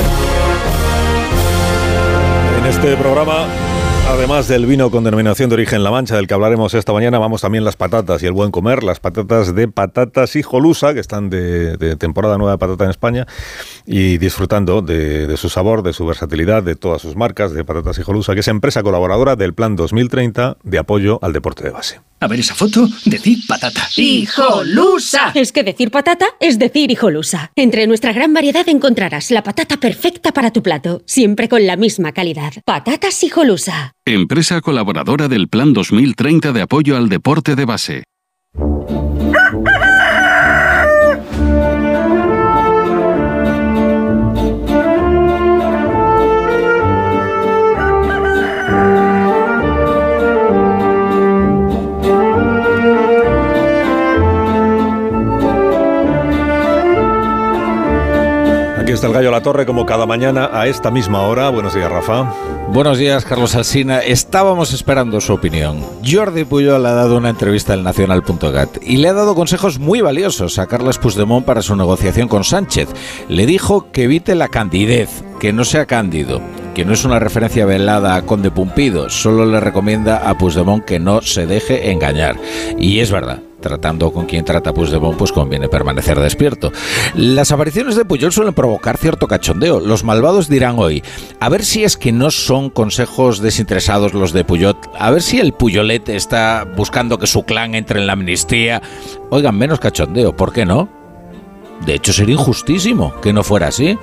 Este 2.68 2.96
programa 2.96 3.65
Además 4.08 4.46
del 4.46 4.66
vino 4.66 4.88
con 4.90 5.02
denominación 5.02 5.50
de 5.50 5.54
origen 5.54 5.82
La 5.82 5.90
Mancha, 5.90 6.14
del 6.14 6.28
que 6.28 6.34
hablaremos 6.34 6.72
esta 6.74 6.92
mañana, 6.92 7.18
vamos 7.18 7.40
también 7.40 7.64
las 7.64 7.74
patatas 7.74 8.22
y 8.22 8.26
el 8.26 8.32
buen 8.32 8.52
comer, 8.52 8.84
las 8.84 9.00
patatas 9.00 9.52
de 9.52 9.66
patatas 9.66 10.36
y 10.36 10.42
jolusa, 10.42 10.94
que 10.94 11.00
están 11.00 11.28
de, 11.28 11.96
temporada 11.98 12.38
nueva 12.38 12.52
de 12.52 12.58
patata 12.58 12.84
en 12.84 12.90
España, 12.90 13.26
y 13.84 14.18
disfrutando 14.18 14.80
de, 14.80 15.26
de, 15.26 15.36
su 15.36 15.48
sabor, 15.48 15.82
de 15.82 15.92
su 15.92 16.06
versatilidad, 16.06 16.62
de 16.62 16.76
todas 16.76 17.02
sus 17.02 17.16
marcas 17.16 17.52
de 17.52 17.64
patatas 17.64 17.98
y 17.98 18.02
jolusa, 18.02 18.34
que 18.34 18.40
es 18.40 18.48
empresa 18.48 18.84
colaboradora 18.84 19.34
del 19.34 19.54
Plan 19.54 19.74
2030 19.74 20.58
de 20.62 20.78
apoyo 20.78 21.18
al 21.20 21.32
deporte 21.32 21.64
de 21.64 21.70
base. 21.70 22.00
A 22.20 22.28
ver 22.28 22.40
esa 22.40 22.54
foto, 22.54 22.88
decir 23.04 23.38
patata. 23.46 23.88
¡Hijolusa! 23.96 25.32
Es 25.34 25.52
que 25.52 25.64
decir 25.64 25.90
patata 25.90 26.26
es 26.40 26.58
decir 26.58 26.90
hijolusa. 26.90 27.50
Entre 27.56 27.86
nuestra 27.86 28.12
gran 28.12 28.32
variedad 28.32 28.66
encontrarás 28.68 29.30
la 29.30 29.42
patata 29.42 29.76
perfecta 29.76 30.32
para 30.32 30.52
tu 30.52 30.62
plato, 30.62 31.02
siempre 31.06 31.48
con 31.48 31.66
la 31.66 31.76
misma 31.76 32.12
calidad. 32.12 32.54
Patatas 32.64 33.22
hijolusa. 33.22 33.95
Empresa 34.08 34.60
colaboradora 34.60 35.26
del 35.26 35.48
Plan 35.48 35.72
2030 35.72 36.52
de 36.52 36.62
apoyo 36.62 36.96
al 36.96 37.08
deporte 37.08 37.56
de 37.56 37.64
base. 37.64 38.04
Está 58.96 59.08
el 59.08 59.12
Gallo 59.12 59.30
La 59.30 59.42
Torre 59.42 59.66
como 59.66 59.84
cada 59.84 60.06
mañana 60.06 60.48
a 60.54 60.66
esta 60.68 60.90
misma 60.90 61.20
hora. 61.20 61.50
Buenos 61.50 61.74
días, 61.74 61.90
Rafa. 61.90 62.32
Buenos 62.68 62.96
días, 62.96 63.26
Carlos 63.26 63.54
Alsina. 63.54 63.98
Estábamos 63.98 64.72
esperando 64.72 65.20
su 65.20 65.34
opinión. 65.34 65.84
Jordi 66.02 66.44
Puyol 66.44 66.86
ha 66.86 66.92
dado 66.92 67.18
una 67.18 67.28
entrevista 67.28 67.74
al 67.74 67.84
Nacional.gat 67.84 68.78
y 68.82 68.96
le 68.96 69.08
ha 69.08 69.12
dado 69.12 69.34
consejos 69.34 69.78
muy 69.78 70.00
valiosos 70.00 70.58
a 70.58 70.66
Carlos 70.66 70.96
Puigdemont 70.96 71.44
para 71.44 71.60
su 71.60 71.76
negociación 71.76 72.26
con 72.26 72.42
Sánchez. 72.42 72.88
Le 73.28 73.44
dijo 73.44 73.92
que 73.92 74.04
evite 74.04 74.34
la 74.34 74.48
candidez, 74.48 75.10
que 75.40 75.52
no 75.52 75.66
sea 75.66 75.84
cándido, 75.84 76.40
que 76.74 76.86
no 76.86 76.94
es 76.94 77.04
una 77.04 77.18
referencia 77.18 77.66
velada 77.66 78.14
a 78.14 78.22
Conde 78.22 78.50
Pumpido, 78.50 79.10
solo 79.10 79.44
le 79.44 79.60
recomienda 79.60 80.16
a 80.26 80.38
Puigdemont 80.38 80.86
que 80.86 80.98
no 80.98 81.20
se 81.20 81.46
deje 81.46 81.90
engañar. 81.90 82.36
Y 82.78 83.00
es 83.00 83.10
verdad, 83.10 83.42
tratando 83.66 84.12
con 84.12 84.26
quien 84.26 84.44
trata 84.44 84.72
Puigdemont, 84.72 85.16
pues 85.16 85.32
conviene 85.32 85.68
permanecer 85.68 86.18
despierto. 86.20 86.72
Las 87.14 87.52
apariciones 87.52 87.96
de 87.96 88.04
Puyol 88.04 88.32
suelen 88.32 88.54
provocar 88.54 88.96
cierto 88.96 89.26
cachondeo. 89.26 89.80
Los 89.80 90.04
malvados 90.04 90.48
dirán 90.48 90.78
hoy, 90.78 91.02
a 91.40 91.48
ver 91.48 91.64
si 91.64 91.84
es 91.84 91.96
que 91.96 92.12
no 92.12 92.30
son 92.30 92.70
consejos 92.70 93.40
desinteresados 93.40 94.14
los 94.14 94.32
de 94.32 94.44
Puyol, 94.44 94.76
a 94.98 95.10
ver 95.10 95.22
si 95.22 95.40
el 95.40 95.52
Puyolete 95.52 96.16
está 96.16 96.66
buscando 96.76 97.18
que 97.18 97.26
su 97.26 97.44
clan 97.44 97.74
entre 97.74 98.00
en 98.00 98.06
la 98.06 98.12
amnistía. 98.14 98.82
Oigan, 99.30 99.56
menos 99.56 99.80
cachondeo, 99.80 100.36
¿por 100.36 100.52
qué 100.52 100.64
no? 100.64 100.88
De 101.84 101.94
hecho, 101.94 102.12
sería 102.12 102.34
injustísimo 102.34 103.14
que 103.20 103.32
no 103.32 103.42
fuera 103.42 103.68
así. 103.68 103.98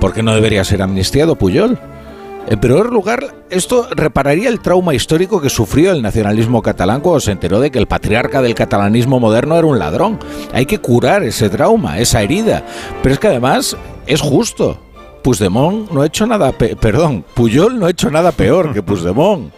¿Por 0.00 0.12
qué 0.12 0.22
no 0.22 0.34
debería 0.34 0.64
ser 0.64 0.82
amnistiado 0.82 1.36
Puyol? 1.36 1.78
En 2.46 2.58
primer 2.58 2.86
lugar, 2.86 3.34
esto 3.48 3.86
repararía 3.90 4.48
el 4.48 4.60
trauma 4.60 4.94
histórico 4.94 5.40
que 5.40 5.50
sufrió 5.50 5.92
el 5.92 6.02
nacionalismo 6.02 6.62
catalán 6.62 7.00
cuando 7.00 7.20
se 7.20 7.32
enteró 7.32 7.60
de 7.60 7.70
que 7.70 7.78
el 7.78 7.86
patriarca 7.86 8.42
del 8.42 8.54
catalanismo 8.54 9.20
moderno 9.20 9.56
era 9.56 9.66
un 9.66 9.78
ladrón. 9.78 10.18
Hay 10.52 10.66
que 10.66 10.78
curar 10.78 11.22
ese 11.22 11.48
trauma, 11.48 11.98
esa 11.98 12.22
herida. 12.22 12.64
Pero 13.02 13.14
es 13.14 13.20
que 13.20 13.28
además 13.28 13.76
es 14.06 14.20
justo. 14.20 14.78
Puigdemont 15.22 15.90
no 15.90 16.02
ha 16.02 16.06
hecho 16.06 16.26
nada, 16.26 16.50
perdón, 16.52 17.24
Puyol 17.34 17.78
no 17.78 17.86
ha 17.86 17.90
hecho 17.90 18.10
nada 18.10 18.32
peor 18.32 18.72
que 18.72 18.82
Puigdemont. 18.82 19.52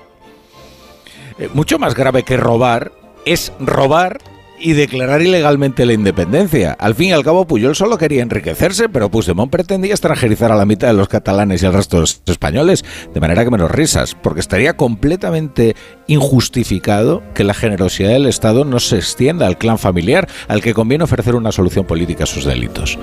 Eh, 1.39 1.49
mucho 1.55 1.79
más 1.79 1.95
grave 1.95 2.25
que 2.25 2.37
robar 2.37 2.93
es 3.25 3.53
robar 3.61 4.19
y 4.63 4.73
declarar 4.75 5.21
ilegalmente 5.21 5.85
la 5.85 5.93
independencia. 5.93 6.73
Al 6.79 6.95
fin 6.95 7.09
y 7.09 7.13
al 7.13 7.25
cabo, 7.25 7.47
Puyol 7.47 7.75
solo 7.75 7.99
quería 7.99 8.23
enriquecerse, 8.23 8.89
pero 8.89 9.11
Puigdemont 9.11 9.51
pretendía 9.51 9.93
extranjerizar 9.93 10.53
a 10.53 10.57
la 10.57 10.65
mitad 10.65 10.87
de 10.87 10.95
los 10.95 11.09
catalanes 11.09 11.63
y 11.63 11.67
al 11.67 11.73
resto 11.73 11.97
de 11.97 12.03
los 12.03 12.23
españoles, 12.27 12.85
de 13.13 13.21
manera 13.21 13.45
que 13.45 13.51
menos 13.51 13.71
risas, 13.71 14.15
porque 14.15 14.41
estaría 14.41 14.77
completamente 14.77 15.75
injustificado 16.07 17.23
que 17.35 17.45
la 17.45 17.55
generosidad 17.55 18.11
del 18.11 18.27
Estado 18.27 18.65
no 18.65 18.79
se 18.79 18.97
extienda 18.97 19.47
al 19.47 19.59
clan 19.59 19.79
familiar, 19.79 20.29
al 20.47 20.63
que 20.63 20.75
conviene 20.75 21.05
ofrecer 21.05 21.35
una 21.35 21.53
solución 21.53 21.85
política 21.85 22.25
a 22.25 22.29
sus 22.29 22.45
delitos. 22.45 22.99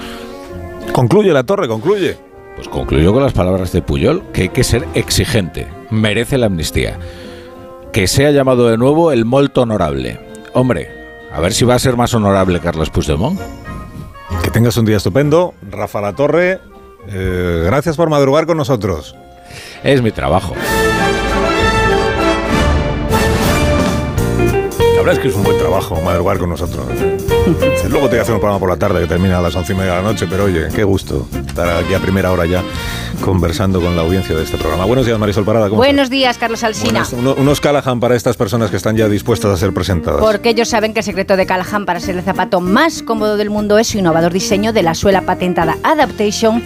Concluye 0.94 1.34
la 1.34 1.44
torre, 1.44 1.68
concluye. 1.68 2.18
Pues 2.56 2.68
concluyo 2.68 3.14
con 3.14 3.24
las 3.24 3.34
palabras 3.34 3.72
de 3.74 3.82
Puyol, 3.82 4.24
que 4.34 4.44
hay 4.44 4.50
que 4.50 4.64
ser 4.64 4.86
exigente, 4.94 5.68
merece 5.92 6.38
la 6.38 6.48
amnistía. 6.48 6.98
Que 7.92 8.08
sea 8.08 8.32
llamado 8.32 8.70
de 8.70 8.78
nuevo 8.78 9.12
el 9.12 9.26
molto 9.26 9.62
honorable. 9.62 10.20
Hombre, 10.54 10.99
a 11.32 11.40
ver 11.40 11.54
si 11.54 11.66
va 11.66 11.76
a 11.76 11.80
ser 11.80 11.96
más 11.96 12.14
honorable 12.14 12.60
Carlos 12.60 12.90
Puigdemont. 12.90 13.40
Que 14.44 14.52
tengas 14.52 14.78
un 14.78 14.86
día 14.86 14.98
estupendo. 14.98 15.54
Rafa 15.70 16.02
La 16.02 16.14
Torre, 16.14 16.60
eh, 17.08 17.64
gracias 17.66 17.98
por 17.98 18.10
madrugar 18.10 18.46
con 18.46 18.58
nosotros. 18.58 19.16
Es 19.84 20.02
mi 20.02 20.12
trabajo. 20.12 20.54
La 24.96 24.98
verdad 24.98 25.14
es 25.14 25.20
que 25.20 25.28
es 25.30 25.36
un 25.36 25.44
buen 25.44 25.58
trabajo 25.58 26.00
madrugar 26.02 26.38
con 26.38 26.50
nosotros. 26.50 26.86
Luego 27.90 28.08
te 28.08 28.12
voy 28.12 28.20
a 28.20 28.22
hacer 28.22 28.34
un 28.36 28.40
programa 28.40 28.60
por 28.60 28.70
la 28.70 28.78
tarde 28.78 29.02
que 29.02 29.08
termina 29.08 29.40
a 29.40 29.42
las 29.42 29.56
once 29.56 29.74
y 29.74 29.76
media 29.76 29.96
de 29.96 30.02
la 30.02 30.04
noche, 30.04 30.28
pero 30.30 30.46
oye, 30.46 30.68
qué 30.74 30.84
gusto 30.84 31.28
estar 31.48 31.68
aquí 31.84 31.94
a 31.94 32.00
primera 32.00 32.32
hora 32.32 32.46
ya 32.46 32.64
conversando 33.24 33.82
con 33.82 33.96
la 33.96 34.04
audiencia 34.04 34.36
de 34.36 34.44
este 34.44 34.58
programa. 34.58 34.86
Buenos 34.86 35.06
días, 35.06 35.18
Marisol 35.18 35.46
Parada. 35.46 35.68
Buenos 35.70 36.10
días, 36.10 36.38
Carlos 36.38 36.64
Alsina. 36.64 37.04
unos 37.38 37.60
Callahan 37.60 38.00
para 38.00 38.16
estas 38.16 38.38
personas 38.38 38.70
que 38.70 38.78
están 38.78 38.96
ya 38.96 39.10
dispuestas 39.10 39.52
a 39.52 39.58
ser 39.58 39.74
presentadas. 39.74 40.22
Porque 40.22 40.50
ellos 40.50 40.70
saben 40.70 40.94
que 40.94 41.00
el 41.00 41.04
secreto 41.04 41.36
de 41.36 41.46
Callahan 41.46 41.86
para 41.86 42.00
ser 42.00 42.16
el 42.16 42.24
zapato 42.24 42.62
más 42.62 43.02
cómodo 43.02 43.36
del 43.38 43.50
mundo 43.50 43.78
es 43.78 43.88
su 43.88 43.98
innovador 43.98 44.32
diseño 44.32 44.72
de 44.72 44.84
la 44.84 44.94
suela 44.94 45.22
patentada 45.22 45.78
Adaptation, 45.84 46.64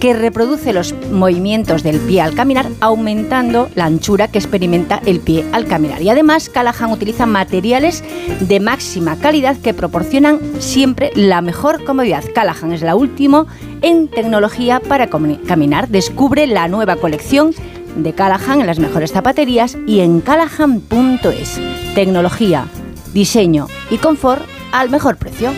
que 0.00 0.12
reproduce 0.12 0.72
los 0.72 0.94
movimientos 1.10 1.82
del 1.82 1.98
pie 2.00 2.20
al 2.20 2.34
caminar, 2.34 2.68
aumentando 2.80 3.68
la 3.74 3.86
anchura 3.86 4.28
que 4.28 4.38
experimenta 4.38 5.00
el 5.06 5.20
pie 5.20 5.44
al 5.52 5.66
caminar. 5.66 6.02
Y 6.02 6.10
además, 6.10 6.48
Callahan 6.48 6.92
utiliza 6.92 7.26
materiales 7.26 8.04
de 8.40 8.60
máxima 8.60 9.16
calidad 9.16 9.56
que 9.56 9.74
proporcionan 9.74 10.25
siempre 10.58 11.10
la 11.14 11.40
mejor 11.40 11.84
comodidad. 11.84 12.24
Callahan 12.34 12.72
es 12.72 12.82
la 12.82 12.96
última 12.96 13.46
en 13.82 14.08
tecnología 14.08 14.80
para 14.80 15.08
caminar. 15.08 15.88
Descubre 15.88 16.46
la 16.46 16.68
nueva 16.68 16.96
colección 16.96 17.52
de 17.96 18.12
Callahan 18.12 18.60
en 18.60 18.66
las 18.66 18.78
mejores 18.78 19.12
zapaterías 19.12 19.76
y 19.86 20.00
en 20.00 20.20
callahan.es. 20.20 21.60
Tecnología, 21.94 22.66
diseño 23.12 23.68
y 23.90 23.98
confort 23.98 24.42
al 24.72 24.90
mejor 24.90 25.16
precio. 25.16 25.50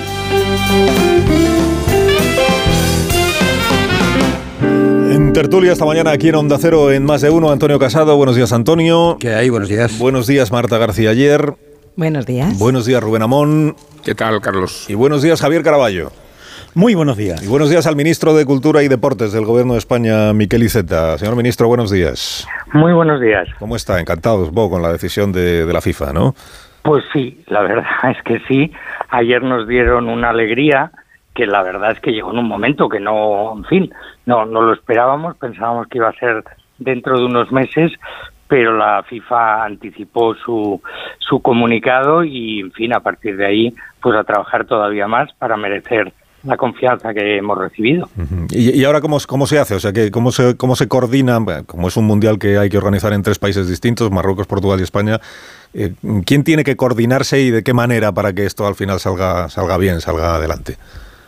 En 5.10 5.32
tertulia 5.32 5.72
esta 5.72 5.84
mañana 5.84 6.12
aquí 6.12 6.28
en 6.28 6.36
Onda 6.36 6.58
Cero 6.60 6.92
en 6.92 7.04
Más 7.04 7.22
de 7.22 7.30
Uno, 7.30 7.50
Antonio 7.50 7.78
Casado. 7.78 8.16
Buenos 8.16 8.36
días, 8.36 8.52
Antonio. 8.52 9.16
¿Qué 9.18 9.34
hay? 9.34 9.48
Buenos 9.48 9.68
días. 9.68 9.98
Buenos 9.98 10.26
días, 10.26 10.52
Marta 10.52 10.78
García. 10.78 11.10
Ayer 11.10 11.54
Buenos 11.98 12.26
días. 12.26 12.56
Buenos 12.60 12.86
días 12.86 13.02
Rubén 13.02 13.22
Amón. 13.22 13.74
¿Qué 14.04 14.14
tal, 14.14 14.40
Carlos? 14.40 14.88
Y 14.88 14.94
buenos 14.94 15.20
días 15.20 15.40
Javier 15.40 15.64
Caraballo. 15.64 16.10
Muy 16.72 16.94
buenos 16.94 17.16
días. 17.16 17.42
Y 17.42 17.48
buenos 17.48 17.70
días 17.70 17.88
al 17.88 17.96
ministro 17.96 18.34
de 18.34 18.46
Cultura 18.46 18.84
y 18.84 18.88
Deportes 18.88 19.32
del 19.32 19.44
Gobierno 19.44 19.72
de 19.72 19.80
España, 19.80 20.32
Miquel 20.32 20.62
Iceta. 20.62 21.18
Señor 21.18 21.34
ministro, 21.34 21.66
buenos 21.66 21.90
días. 21.90 22.46
Muy 22.72 22.92
buenos 22.92 23.20
días. 23.20 23.48
¿Cómo 23.58 23.74
está? 23.74 23.98
Encantado, 23.98 24.46
supongo, 24.46 24.70
con 24.70 24.82
la 24.82 24.92
decisión 24.92 25.32
de, 25.32 25.66
de 25.66 25.72
la 25.72 25.80
FIFA, 25.80 26.12
¿no? 26.12 26.36
Pues 26.82 27.02
sí, 27.12 27.42
la 27.48 27.62
verdad 27.62 27.84
es 28.16 28.22
que 28.22 28.38
sí. 28.46 28.72
Ayer 29.08 29.42
nos 29.42 29.66
dieron 29.66 30.08
una 30.08 30.30
alegría 30.30 30.92
que 31.34 31.46
la 31.46 31.64
verdad 31.64 31.90
es 31.90 32.00
que 32.00 32.12
llegó 32.12 32.30
en 32.30 32.38
un 32.38 32.46
momento 32.46 32.88
que 32.88 33.00
no, 33.00 33.56
en 33.56 33.64
fin, 33.64 33.92
no, 34.24 34.46
no 34.46 34.62
lo 34.62 34.72
esperábamos, 34.72 35.36
pensábamos 35.38 35.88
que 35.88 35.98
iba 35.98 36.10
a 36.10 36.12
ser 36.12 36.44
dentro 36.78 37.18
de 37.18 37.24
unos 37.24 37.50
meses, 37.50 37.90
pero 38.48 38.76
la 38.76 39.02
FIFA 39.02 39.64
anticipó 39.64 40.34
su, 40.34 40.80
su 41.18 41.40
comunicado 41.40 42.24
y, 42.24 42.60
en 42.60 42.72
fin, 42.72 42.94
a 42.94 43.00
partir 43.00 43.36
de 43.36 43.46
ahí, 43.46 43.74
pues 44.00 44.16
a 44.16 44.24
trabajar 44.24 44.64
todavía 44.64 45.06
más 45.06 45.32
para 45.34 45.56
merecer 45.56 46.12
la 46.44 46.56
confianza 46.56 47.12
que 47.12 47.36
hemos 47.36 47.58
recibido. 47.58 48.08
¿Y, 48.50 48.80
y 48.80 48.84
ahora 48.84 49.00
cómo, 49.00 49.18
cómo, 49.26 49.46
se 49.46 49.58
hace? 49.58 49.74
O 49.74 49.80
sea, 49.80 49.92
que 49.92 50.10
cómo 50.10 50.30
se, 50.30 50.56
cómo 50.56 50.76
se 50.76 50.88
coordina, 50.88 51.38
como 51.66 51.88
es 51.88 51.96
un 51.96 52.06
mundial 52.06 52.38
que 52.38 52.58
hay 52.58 52.70
que 52.70 52.78
organizar 52.78 53.12
en 53.12 53.22
tres 53.22 53.38
países 53.38 53.68
distintos, 53.68 54.10
Marruecos, 54.10 54.46
Portugal 54.46 54.80
y 54.80 54.84
España, 54.84 55.20
eh, 55.74 55.92
¿quién 56.24 56.44
tiene 56.44 56.64
que 56.64 56.76
coordinarse 56.76 57.40
y 57.40 57.50
de 57.50 57.62
qué 57.62 57.74
manera 57.74 58.12
para 58.12 58.32
que 58.32 58.46
esto 58.46 58.66
al 58.66 58.76
final 58.76 58.98
salga, 58.98 59.48
salga 59.48 59.76
bien, 59.78 60.00
salga 60.00 60.36
adelante? 60.36 60.76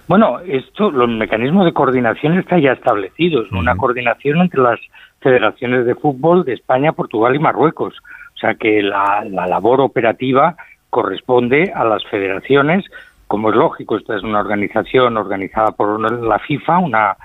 Bueno, 0.06 0.40
esto, 0.40 0.90
los 0.90 1.08
mecanismos 1.08 1.64
de 1.64 1.72
coordinación 1.72 2.38
están 2.38 2.60
ya 2.60 2.72
establecidos, 2.72 3.46
uh 3.50 3.54
-huh. 3.54 3.60
una 3.60 3.76
coordinación 3.76 4.40
entre 4.40 4.60
las 4.60 4.80
federaciones 5.20 5.86
de 5.86 5.94
fútbol 5.94 6.44
de 6.44 6.54
España, 6.54 6.92
Portugal 6.92 7.34
y 7.34 7.38
Marruecos. 7.38 7.94
O 8.34 8.38
sea 8.38 8.54
que 8.54 8.82
la, 8.82 9.24
la 9.28 9.46
labor 9.46 9.80
operativa 9.80 10.56
corresponde 10.88 11.72
a 11.74 11.84
las 11.84 12.04
federaciones, 12.06 12.84
como 13.26 13.50
es 13.50 13.56
lógico, 13.56 13.96
esta 13.96 14.16
es 14.16 14.24
una 14.24 14.40
organización 14.40 15.16
organizada 15.16 15.70
por 15.70 16.00
la 16.00 16.38
FIFA, 16.40 16.78
una, 16.78 17.16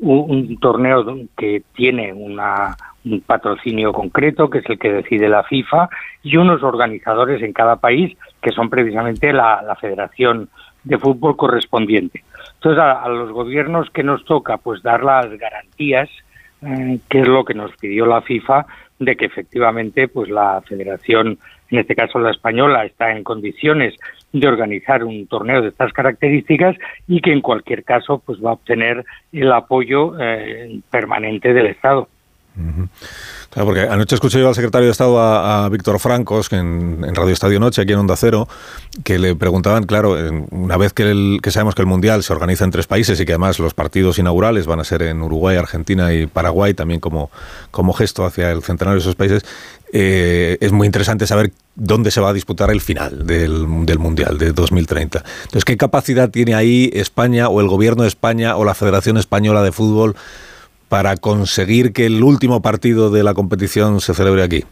un, 0.00 0.58
torneo 0.58 1.04
que 1.36 1.62
tiene 1.74 2.12
una, 2.12 2.76
un 3.04 3.20
patrocinio 3.22 3.92
concreto, 3.92 4.50
que 4.50 4.58
es 4.58 4.68
el 4.68 4.78
que 4.78 4.92
decide 4.92 5.28
la 5.28 5.42
FIFA, 5.42 5.88
y 6.22 6.36
unos 6.36 6.62
organizadores 6.62 7.42
en 7.42 7.52
cada 7.52 7.76
país, 7.76 8.16
que 8.42 8.52
son 8.52 8.68
precisamente 8.68 9.32
la, 9.32 9.76
federación 9.80 10.50
de 10.82 10.98
fútbol 10.98 11.36
correspondiente. 11.36 12.24
Entonces, 12.56 12.78
a, 12.78 13.02
a, 13.02 13.08
los 13.08 13.32
gobiernos 13.32 13.88
que 13.90 14.02
nos 14.02 14.24
toca, 14.26 14.58
pues 14.58 14.82
dar 14.82 15.02
las 15.02 15.30
garantías, 15.38 16.10
que 17.08 17.20
es 17.20 17.28
lo 17.28 17.44
que 17.44 17.54
nos 17.54 17.76
pidió 17.76 18.06
la 18.06 18.22
FIFA, 18.22 18.66
de 18.98 19.16
que 19.16 19.26
efectivamente, 19.26 20.08
pues 20.08 20.28
la 20.30 20.62
federación, 20.62 21.38
en 21.70 21.78
este 21.78 21.94
caso 21.94 22.18
la 22.18 22.30
española, 22.30 22.84
está 22.84 23.12
en 23.12 23.24
condiciones 23.24 23.94
de 24.32 24.48
organizar 24.48 25.04
un 25.04 25.26
torneo 25.26 25.62
de 25.62 25.68
estas 25.68 25.92
características 25.92 26.76
y 27.06 27.20
que 27.20 27.32
en 27.32 27.40
cualquier 27.40 27.84
caso, 27.84 28.22
pues 28.24 28.38
va 28.44 28.50
a 28.50 28.54
obtener 28.54 29.04
el 29.32 29.52
apoyo 29.52 30.14
eh, 30.20 30.80
permanente 30.90 31.52
del 31.52 31.66
Estado. 31.66 32.08
Uh. 32.56 32.86
Porque 33.54 33.82
anoche 33.82 34.16
escuché 34.16 34.40
yo 34.40 34.48
al 34.48 34.54
secretario 34.54 34.86
de 34.86 34.92
Estado, 34.92 35.20
a, 35.20 35.68
Víctor 35.68 36.00
Francos, 36.00 36.52
en, 36.52 37.14
Radio 37.14 37.32
Estadio 37.32 37.60
Noche, 37.60 37.82
aquí 37.82 37.92
en 37.92 38.00
Onda 38.00 38.16
Cero, 38.16 38.48
que 39.04 39.18
le 39.18 39.36
preguntaban, 39.36 39.84
claro, 39.84 40.16
una 40.50 40.76
vez 40.76 40.92
que, 40.92 41.38
sabemos 41.50 41.74
que 41.74 41.82
el 41.82 41.86
Mundial 41.86 42.22
se 42.22 42.32
organiza 42.32 42.64
en 42.64 42.72
tres 42.72 42.86
países 42.86 43.20
y 43.20 43.24
que 43.24 43.32
además 43.32 43.58
los 43.58 43.74
partidos 43.74 44.18
inaugurales 44.18 44.66
van 44.66 44.80
a 44.80 44.84
ser 44.84 45.02
en 45.02 45.22
Uruguay, 45.22 45.56
Argentina 45.56 46.12
y 46.12 46.26
Paraguay, 46.26 46.74
también 46.74 47.00
como, 47.00 47.30
como 47.70 47.92
gesto 47.92 48.24
hacia 48.24 48.50
el 48.50 48.62
centenario 48.62 48.96
de 48.96 49.00
esos 49.00 49.14
países, 49.14 49.44
eh, 49.92 50.58
es 50.60 50.72
muy 50.72 50.86
interesante 50.86 51.24
saber 51.24 51.52
dónde 51.76 52.10
se 52.10 52.20
va 52.20 52.30
a 52.30 52.32
disputar 52.32 52.70
el 52.72 52.80
final 52.80 53.24
del, 53.24 53.86
del, 53.86 53.98
Mundial 54.00 54.38
de 54.38 54.50
2030. 54.50 55.22
Entonces, 55.44 55.64
¿qué 55.64 55.76
capacidad 55.76 56.30
tiene 56.30 56.56
ahí 56.56 56.90
España 56.92 57.48
o 57.48 57.60
el 57.60 57.68
Gobierno 57.68 58.02
de 58.02 58.08
España 58.08 58.56
o 58.56 58.64
la 58.64 58.74
Federación 58.74 59.18
Española 59.18 59.62
de 59.62 59.70
Fútbol? 59.70 60.16
Para 60.94 61.16
conseguir 61.16 61.92
que 61.92 62.06
el 62.06 62.22
último 62.22 62.62
partido 62.62 63.10
de 63.10 63.24
la 63.24 63.34
competición 63.34 63.98
se 63.98 64.14
celebre 64.14 64.44
aquí? 64.44 64.62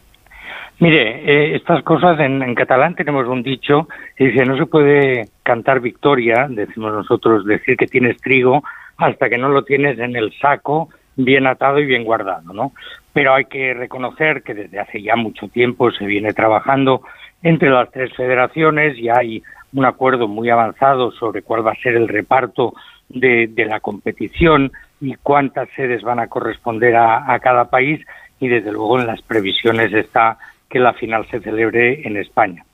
Mire, 0.79 1.19
eh, 1.25 1.55
estas 1.57 1.83
cosas 1.83 2.17
en, 2.21 2.55
catalán 2.55 2.95
tenemos 2.95 3.27
un 3.27 3.43
dicho 3.43 3.89
que 4.15 4.27
dice 4.27 4.45
no 4.45 4.55
se 4.55 4.65
puede 4.65 5.27
cantar 5.43 5.81
victoria, 5.81 6.47
decimos 6.49 6.93
nosotros, 6.93 7.45
decir 7.45 7.75
que 7.75 7.87
tienes 7.87 8.15
trigo 8.21 8.63
hasta 8.95 9.29
que 9.29 9.37
no 9.37 9.49
lo 9.49 9.65
tienes 9.65 9.99
en 9.99 10.15
el 10.15 10.31
saco 10.39 10.87
bien 11.17 11.45
atado 11.45 11.79
y 11.79 11.85
bien 11.85 12.05
guardado, 12.05 12.53
¿no? 12.53 12.71
Pero 13.11 13.33
hay 13.33 13.43
que 13.43 13.73
reconocer 13.73 14.43
que 14.43 14.53
desde 14.53 14.79
hace 14.79 15.01
ya 15.01 15.17
mucho 15.17 15.49
tiempo 15.49 15.91
se 15.91 16.05
viene 16.05 16.31
trabajando 16.31 17.01
entre 17.41 17.69
las 17.69 17.91
tres 17.91 18.13
federaciones 18.15 18.97
y 18.97 19.09
hay 19.09 19.43
un 19.73 19.83
acuerdo 19.83 20.29
muy 20.29 20.49
avanzado 20.49 21.11
sobre 21.11 21.41
cuál 21.41 21.67
va 21.67 21.73
a 21.73 21.83
ser 21.83 21.95
el 21.95 22.07
reparto 22.07 22.75
de, 23.09 23.47
de 23.47 23.65
la 23.65 23.81
competición 23.81 24.71
y 25.01 25.15
cuántas 25.15 25.69
sedes 25.75 26.01
van 26.01 26.19
a 26.19 26.27
corresponder 26.27 26.95
a, 26.95 27.33
a, 27.33 27.39
cada 27.39 27.65
país 27.65 28.05
y 28.39 28.47
desde 28.47 28.71
luego 28.71 28.99
en 28.99 29.07
las 29.07 29.21
previsiones 29.21 29.93
está 29.93 30.37
que 30.69 30.79
la 30.79 30.93
final 30.93 31.27
se 31.29 31.39
celebre 31.39 32.07
en 32.07 32.17
España. 32.17 32.65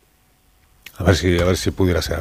A 0.99 1.03
ver 1.03 1.15
si, 1.15 1.39
a 1.39 1.45
ver 1.45 1.55
si 1.55 1.71
pudiera 1.71 2.01
ser. 2.01 2.19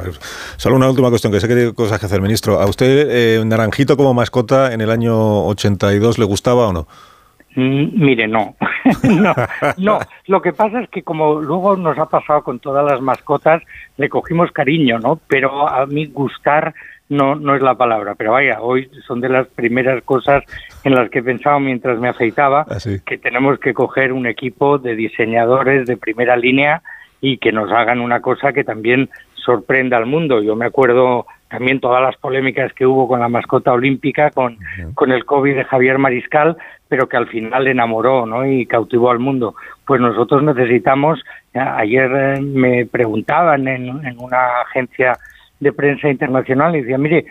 Solo 0.55 0.77
una 0.77 0.89
última 0.89 1.09
cuestión, 1.09 1.33
que 1.33 1.39
sé 1.41 1.47
que 1.47 1.55
tiene 1.55 1.73
cosas 1.73 1.99
que 1.99 2.05
hacer, 2.05 2.21
ministro. 2.21 2.61
¿A 2.61 2.65
usted 2.65 3.07
eh, 3.09 3.43
Naranjito 3.45 3.97
como 3.97 4.13
mascota 4.13 4.73
en 4.73 4.79
el 4.79 4.89
año 4.89 5.45
82 5.47 6.17
le 6.17 6.25
gustaba 6.25 6.67
o 6.67 6.73
no? 6.73 6.87
Mm, 7.55 8.01
mire, 8.01 8.27
no. 8.27 8.55
no, 9.03 9.35
no. 9.77 9.99
Lo 10.27 10.41
que 10.41 10.53
pasa 10.53 10.81
es 10.81 10.89
que 10.89 11.03
como 11.03 11.41
luego 11.41 11.75
nos 11.75 11.97
ha 11.97 12.05
pasado 12.05 12.41
con 12.41 12.59
todas 12.59 12.89
las 12.89 13.01
mascotas, 13.01 13.61
le 13.97 14.07
cogimos 14.07 14.51
cariño, 14.51 14.97
¿no? 14.97 15.19
Pero 15.27 15.67
a 15.67 15.85
mí 15.85 16.05
gustar 16.05 16.73
no, 17.09 17.35
no 17.35 17.55
es 17.55 17.61
la 17.61 17.75
palabra, 17.75 18.15
pero 18.15 18.33
vaya, 18.33 18.61
hoy 18.61 18.89
son 19.07 19.19
de 19.19 19.29
las 19.29 19.47
primeras 19.47 20.03
cosas 20.03 20.43
en 20.83 20.93
las 20.93 21.09
que 21.09 21.19
he 21.19 21.23
pensado 21.23 21.59
mientras 21.59 21.99
me 21.99 22.07
afeitaba, 22.07 22.65
Así. 22.69 22.99
que 23.05 23.17
tenemos 23.17 23.59
que 23.59 23.73
coger 23.73 24.13
un 24.13 24.27
equipo 24.27 24.77
de 24.77 24.95
diseñadores 24.95 25.87
de 25.87 25.97
primera 25.97 26.37
línea 26.37 26.83
y 27.19 27.37
que 27.37 27.51
nos 27.51 27.71
hagan 27.71 27.99
una 27.99 28.21
cosa 28.21 28.53
que 28.53 28.63
también 28.63 29.09
sorprenda 29.33 29.97
al 29.97 30.05
mundo. 30.05 30.41
Yo 30.41 30.55
me 30.55 30.67
acuerdo 30.67 31.25
también 31.49 31.79
todas 31.79 32.01
las 32.01 32.15
polémicas 32.17 32.71
que 32.73 32.85
hubo 32.85 33.07
con 33.07 33.19
la 33.19 33.27
mascota 33.27 33.73
olímpica, 33.73 34.29
con, 34.29 34.53
uh 34.53 34.57
-huh. 34.57 34.93
con 34.93 35.11
el 35.11 35.25
COVID 35.25 35.55
de 35.55 35.63
Javier 35.65 35.97
Mariscal, 35.97 36.57
pero 36.87 37.09
que 37.09 37.17
al 37.17 37.27
final 37.27 37.67
enamoró 37.67 38.27
¿no? 38.27 38.45
y 38.45 38.67
cautivó 38.67 39.09
al 39.09 39.19
mundo. 39.19 39.55
Pues 39.85 39.99
nosotros 39.99 40.43
necesitamos, 40.43 41.23
ayer 41.53 42.11
eh, 42.13 42.41
me 42.41 42.85
preguntaban 42.85 43.67
en, 43.67 44.05
en 44.05 44.19
una 44.19 44.61
agencia 44.61 45.17
de 45.59 45.73
prensa 45.73 46.09
internacional 46.09 46.75
y 46.75 46.81
decía, 46.81 46.97
mire, 46.97 47.25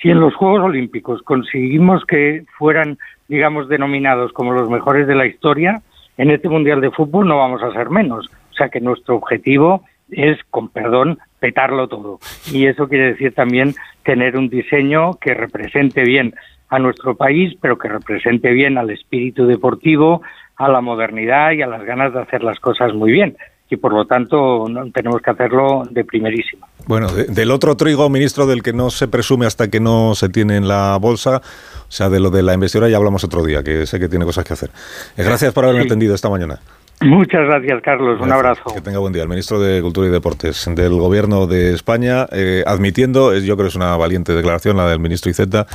si 0.00 0.10
en 0.10 0.20
los 0.20 0.34
Juegos 0.34 0.62
Olímpicos 0.62 1.22
conseguimos 1.22 2.04
que 2.06 2.44
fueran, 2.58 2.98
digamos, 3.28 3.68
denominados 3.68 4.32
como 4.32 4.52
los 4.52 4.70
mejores 4.70 5.06
de 5.06 5.14
la 5.14 5.26
historia, 5.26 5.82
en 6.16 6.30
este 6.30 6.48
Mundial 6.48 6.80
de 6.80 6.90
Fútbol 6.90 7.28
no 7.28 7.38
vamos 7.38 7.62
a 7.62 7.72
ser 7.72 7.90
menos. 7.90 8.30
O 8.50 8.54
sea 8.54 8.68
que 8.68 8.80
nuestro 8.80 9.16
objetivo 9.16 9.84
es, 10.10 10.38
con 10.50 10.68
perdón, 10.68 11.18
petarlo 11.38 11.88
todo. 11.88 12.18
Y 12.52 12.66
eso 12.66 12.88
quiere 12.88 13.12
decir 13.12 13.34
también 13.34 13.74
tener 14.04 14.36
un 14.36 14.48
diseño 14.48 15.14
que 15.14 15.34
represente 15.34 16.02
bien 16.02 16.34
a 16.68 16.78
nuestro 16.78 17.16
país, 17.16 17.54
pero 17.60 17.78
que 17.78 17.88
represente 17.88 18.52
bien 18.52 18.78
al 18.78 18.90
espíritu 18.90 19.46
deportivo, 19.46 20.22
a 20.56 20.68
la 20.68 20.80
modernidad 20.80 21.52
y 21.52 21.62
a 21.62 21.66
las 21.66 21.84
ganas 21.84 22.12
de 22.12 22.20
hacer 22.20 22.42
las 22.42 22.60
cosas 22.60 22.94
muy 22.94 23.12
bien 23.12 23.36
y 23.70 23.76
por 23.76 23.92
lo 23.92 24.04
tanto 24.04 24.66
no, 24.68 24.90
tenemos 24.90 25.22
que 25.22 25.30
hacerlo 25.30 25.84
de 25.88 26.04
primerísima. 26.04 26.66
Bueno, 26.86 27.08
de, 27.08 27.24
del 27.24 27.52
otro 27.52 27.76
trigo, 27.76 28.08
ministro, 28.10 28.46
del 28.46 28.62
que 28.62 28.72
no 28.72 28.90
se 28.90 29.06
presume 29.06 29.46
hasta 29.46 29.70
que 29.70 29.78
no 29.78 30.14
se 30.16 30.28
tiene 30.28 30.56
en 30.56 30.66
la 30.66 30.98
bolsa, 31.00 31.36
o 31.36 31.92
sea, 31.92 32.10
de 32.10 32.18
lo 32.18 32.30
de 32.30 32.42
la 32.42 32.52
investidura 32.52 32.88
ya 32.88 32.96
hablamos 32.96 33.22
otro 33.22 33.44
día, 33.44 33.62
que 33.62 33.86
sé 33.86 34.00
que 34.00 34.08
tiene 34.08 34.24
cosas 34.24 34.44
que 34.44 34.52
hacer. 34.52 34.70
Eh, 35.16 35.22
gracias 35.22 35.52
por 35.54 35.64
haberme 35.64 35.82
sí. 35.82 35.88
atendido 35.88 36.14
esta 36.14 36.28
mañana. 36.28 36.58
Muchas 37.02 37.46
gracias, 37.46 37.80
Carlos. 37.82 38.18
Gracias. 38.18 38.26
Un 38.26 38.32
abrazo. 38.32 38.74
Que 38.74 38.80
tenga 38.82 38.98
buen 38.98 39.12
día. 39.12 39.22
El 39.22 39.28
ministro 39.28 39.58
de 39.58 39.80
Cultura 39.80 40.08
y 40.08 40.10
Deportes 40.10 40.68
del 40.74 40.92
Gobierno 40.96 41.46
de 41.46 41.72
España, 41.72 42.26
eh, 42.32 42.62
admitiendo, 42.66 43.32
yo 43.38 43.56
creo 43.56 43.66
que 43.66 43.70
es 43.70 43.76
una 43.76 43.96
valiente 43.96 44.34
declaración 44.34 44.76
la 44.76 44.86
del 44.86 44.98
ministro 44.98 45.30
Iceta, 45.30 45.66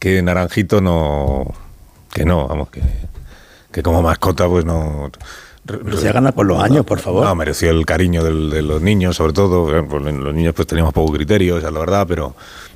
que 0.00 0.22
Naranjito 0.22 0.80
no. 0.80 1.44
que 2.12 2.24
no, 2.24 2.48
vamos, 2.48 2.70
que, 2.70 2.80
que 3.70 3.82
como 3.82 4.02
mascota, 4.02 4.48
pues 4.48 4.64
no 4.64 5.12
pero 5.64 5.96
se 5.96 6.10
gana 6.12 6.32
por 6.32 6.46
los 6.46 6.60
años, 6.60 6.84
por 6.84 6.98
favor. 6.98 7.24
No, 7.24 7.34
mereció 7.34 7.70
el 7.70 7.86
cariño 7.86 8.24
del, 8.24 8.50
de 8.50 8.62
los 8.62 8.82
niños, 8.82 9.16
sobre 9.16 9.32
todo. 9.32 9.66
Pues 9.86 10.02
los 10.02 10.34
niños 10.34 10.54
pues 10.54 10.66
teníamos 10.66 10.92
poco 10.92 11.12
criterio, 11.12 11.58
esa 11.58 11.68
es 11.68 11.72
la 11.72 11.80
verdad, 11.80 12.04
pero 12.08 12.34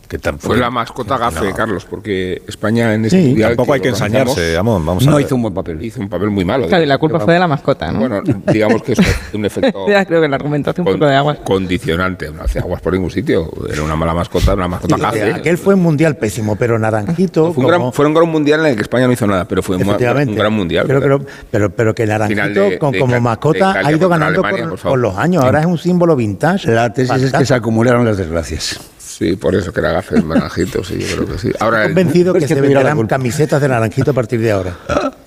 Que 0.08 0.18
Fue 0.38 0.56
la 0.56 0.70
mascota 0.70 1.18
gafe, 1.18 1.48
No. 1.50 1.54
Carlos, 1.56 1.84
porque 1.88 2.40
España 2.46 2.94
en 2.94 3.06
este 3.06 3.20
Sí, 3.20 3.26
mundial. 3.28 3.50
tampoco 3.50 3.72
hay 3.72 3.80
que 3.80 3.88
ensañarse, 3.88 4.56
Amón, 4.56 4.86
vamos 4.86 5.04
a 5.06 5.10
No 5.10 5.16
ver. 5.16 5.26
hizo 5.26 5.34
un 5.34 5.42
buen 5.42 5.54
papel. 5.54 5.82
Hizo 5.84 6.00
un 6.00 6.08
papel 6.08 6.30
muy 6.30 6.44
malo. 6.44 6.68
Claro, 6.68 6.84
y 6.84 6.86
la 6.86 6.98
culpa 6.98 7.18
fue 7.18 7.34
de 7.34 7.40
la 7.40 7.48
mascota, 7.48 7.90
¿no? 7.90 7.98
Bueno, 8.00 8.22
digamos 8.52 8.82
que 8.82 8.92
es 8.92 8.98
un 9.32 9.44
efecto 9.46 9.88
Ya 9.88 10.04
creo 10.04 10.20
que 10.20 10.26
el 10.26 10.34
argumento 10.34 10.70
hace 10.70 10.80
un 10.80 10.86
poco 10.86 11.06
de 11.06 11.16
agua. 11.16 11.34
condicionante. 11.42 12.30
No 12.30 12.42
hacía 12.42 12.60
aguas 12.62 12.80
por 12.80 12.92
ningún 12.92 13.10
sitio. 13.10 13.50
Era 13.72 13.82
una 13.82 13.96
mala 13.96 14.14
mascota, 14.14 14.54
una 14.54 14.68
mascota 14.68 14.94
Sí, 14.96 15.02
gafe. 15.02 15.32
aquel 15.34 15.58
fue 15.58 15.74
un 15.74 15.82
mundial 15.82 16.16
pésimo, 16.16 16.54
pero 16.56 16.78
Naranjito. 16.78 17.52
Fue 17.52 17.64
un, 17.64 17.70
gran, 17.70 17.92
fue 17.92 18.06
un 18.06 18.14
gran 18.14 18.28
mundial 18.28 18.60
en 18.60 18.66
el 18.66 18.76
que 18.76 18.82
España 18.82 19.06
no 19.08 19.12
hizo 19.12 19.26
nada, 19.26 19.44
pero 19.46 19.62
fue 19.62 19.74
un, 19.76 19.82
Efectivamente. 19.82 20.30
un 20.32 20.38
gran 20.38 20.52
mundial. 20.52 20.84
Pero, 20.86 21.00
pero, 21.00 21.20
pero, 21.50 21.70
pero 21.70 21.94
que 21.94 22.06
Naranjito, 22.06 22.60
de- 22.60 22.78
con- 22.78 22.92
de 22.92 22.98
como 23.00 23.12
de 23.14 23.20
mascota, 23.20 23.72
ha 23.84 23.92
ido 23.92 24.08
ganando 24.08 24.40
Alemania, 24.40 24.68
con, 24.68 24.78
por 24.78 24.90
con 24.92 25.02
los 25.02 25.16
años. 25.16 25.42
Ahora 25.44 25.60
es 25.60 25.66
un 25.66 25.78
símbolo 25.78 26.14
vintage. 26.14 26.70
La 26.70 26.92
tesis 26.92 27.22
es 27.24 27.32
que 27.32 27.44
se 27.44 27.54
acumularon 27.54 28.04
las 28.04 28.16
desgracias. 28.16 28.80
Sí, 29.16 29.34
por 29.36 29.54
eso 29.54 29.72
que 29.72 29.80
era 29.80 29.92
gafe 29.92 30.16
el 30.16 30.28
naranjito, 30.28 30.84
sí, 30.84 30.98
yo 30.98 31.16
creo 31.16 31.28
que 31.32 31.38
sí. 31.38 31.50
Ahora, 31.60 31.82
Estoy 31.86 31.94
convencido 31.94 32.36
Es 32.36 32.42
que, 32.42 32.48
se 32.48 32.54
la 32.56 32.60
venderán 32.60 33.06
camisetas 33.06 33.62
de 33.62 33.68
Naranjito 33.68 34.10
a 34.10 34.14
partir 34.14 34.40
de 34.40 34.50
ahora. 34.52 34.76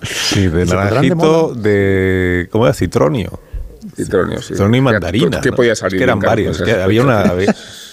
Sí, 0.03 0.41
de 0.47 0.49
de 0.59 0.65
naranjito, 0.65 1.15
moda. 1.15 1.61
de. 1.61 2.47
¿Cómo 2.51 2.65
era? 2.65 2.73
Citronio. 2.75 3.39
Citronio, 3.95 4.41
sí. 4.41 4.49
Citronio 4.53 4.77
y 4.77 4.79
¿Qué- 4.79 4.91
mandarina. 4.93 5.41
qué 5.41 5.49
¿no? 5.49 5.55
podía 5.55 5.73
Es 5.73 5.79
salir 5.79 5.97
que 5.97 6.03
eran 6.03 6.19
varios. 6.19 6.61
Que 6.61 6.73
había, 6.73 7.01
una, 7.03 7.23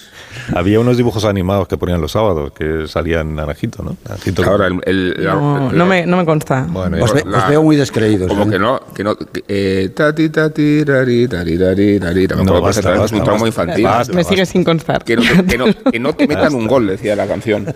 había, 0.55 0.81
unos 0.81 0.97
dibujos 0.97 1.25
animados 1.25 1.69
que 1.69 1.77
ponían 1.77 2.01
los 2.01 2.13
sábados 2.13 2.53
que 2.53 2.87
salían 2.89 3.35
naranjito, 3.35 3.83
¿no? 3.83 3.97
Naranjito. 4.05 4.45
Ahora, 4.45 4.67
el, 4.69 4.81
el- 4.85 5.25
la- 5.25 5.35
No, 5.35 5.71
el- 5.71 5.79
no 5.79 5.87
me, 5.87 6.07
no 6.07 6.17
me 6.17 6.25
consta. 6.25 6.67
Bueno, 6.69 7.03
Os, 7.03 7.13
ve- 7.13 7.23
la- 7.27 7.39
os 7.39 7.49
veo 7.49 7.63
muy 7.63 7.77
descreídos. 7.77 8.29
Como 8.29 8.45
¿eh? 8.45 8.51
que 8.51 8.59
no, 8.59 8.81
que 8.95 9.05
no, 9.05 9.17
que, 9.17 9.45
eh, 9.49 9.91
tati, 9.95 10.29
tati, 10.29 10.85
rari, 10.85 11.29
tari, 11.29 11.57
rari, 11.59 11.99
rari. 11.99 12.27
Me 12.29 12.45
No, 12.45 12.61
basta, 12.61 12.83
perfectamente, 12.83 13.05
es 13.07 13.13
un 13.13 13.19
basta, 13.19 13.25
trauma 13.25 13.33
basta. 13.45 13.47
infantil. 13.49 13.85
Basta, 13.85 14.13
me 14.13 14.25
sigue 14.25 14.47
sin 14.47 14.65
constar. 14.65 15.05
Que 15.05 15.17
no, 15.17 15.23
te, 15.23 15.45
que, 15.45 15.59
no, 15.59 15.65
que 15.93 15.99
no 16.01 16.13
te 16.15 16.27
metan 16.29 16.55
un 16.55 16.67
gol, 16.67 16.87
decía 16.87 17.17
la 17.17 17.27
canción. 17.27 17.67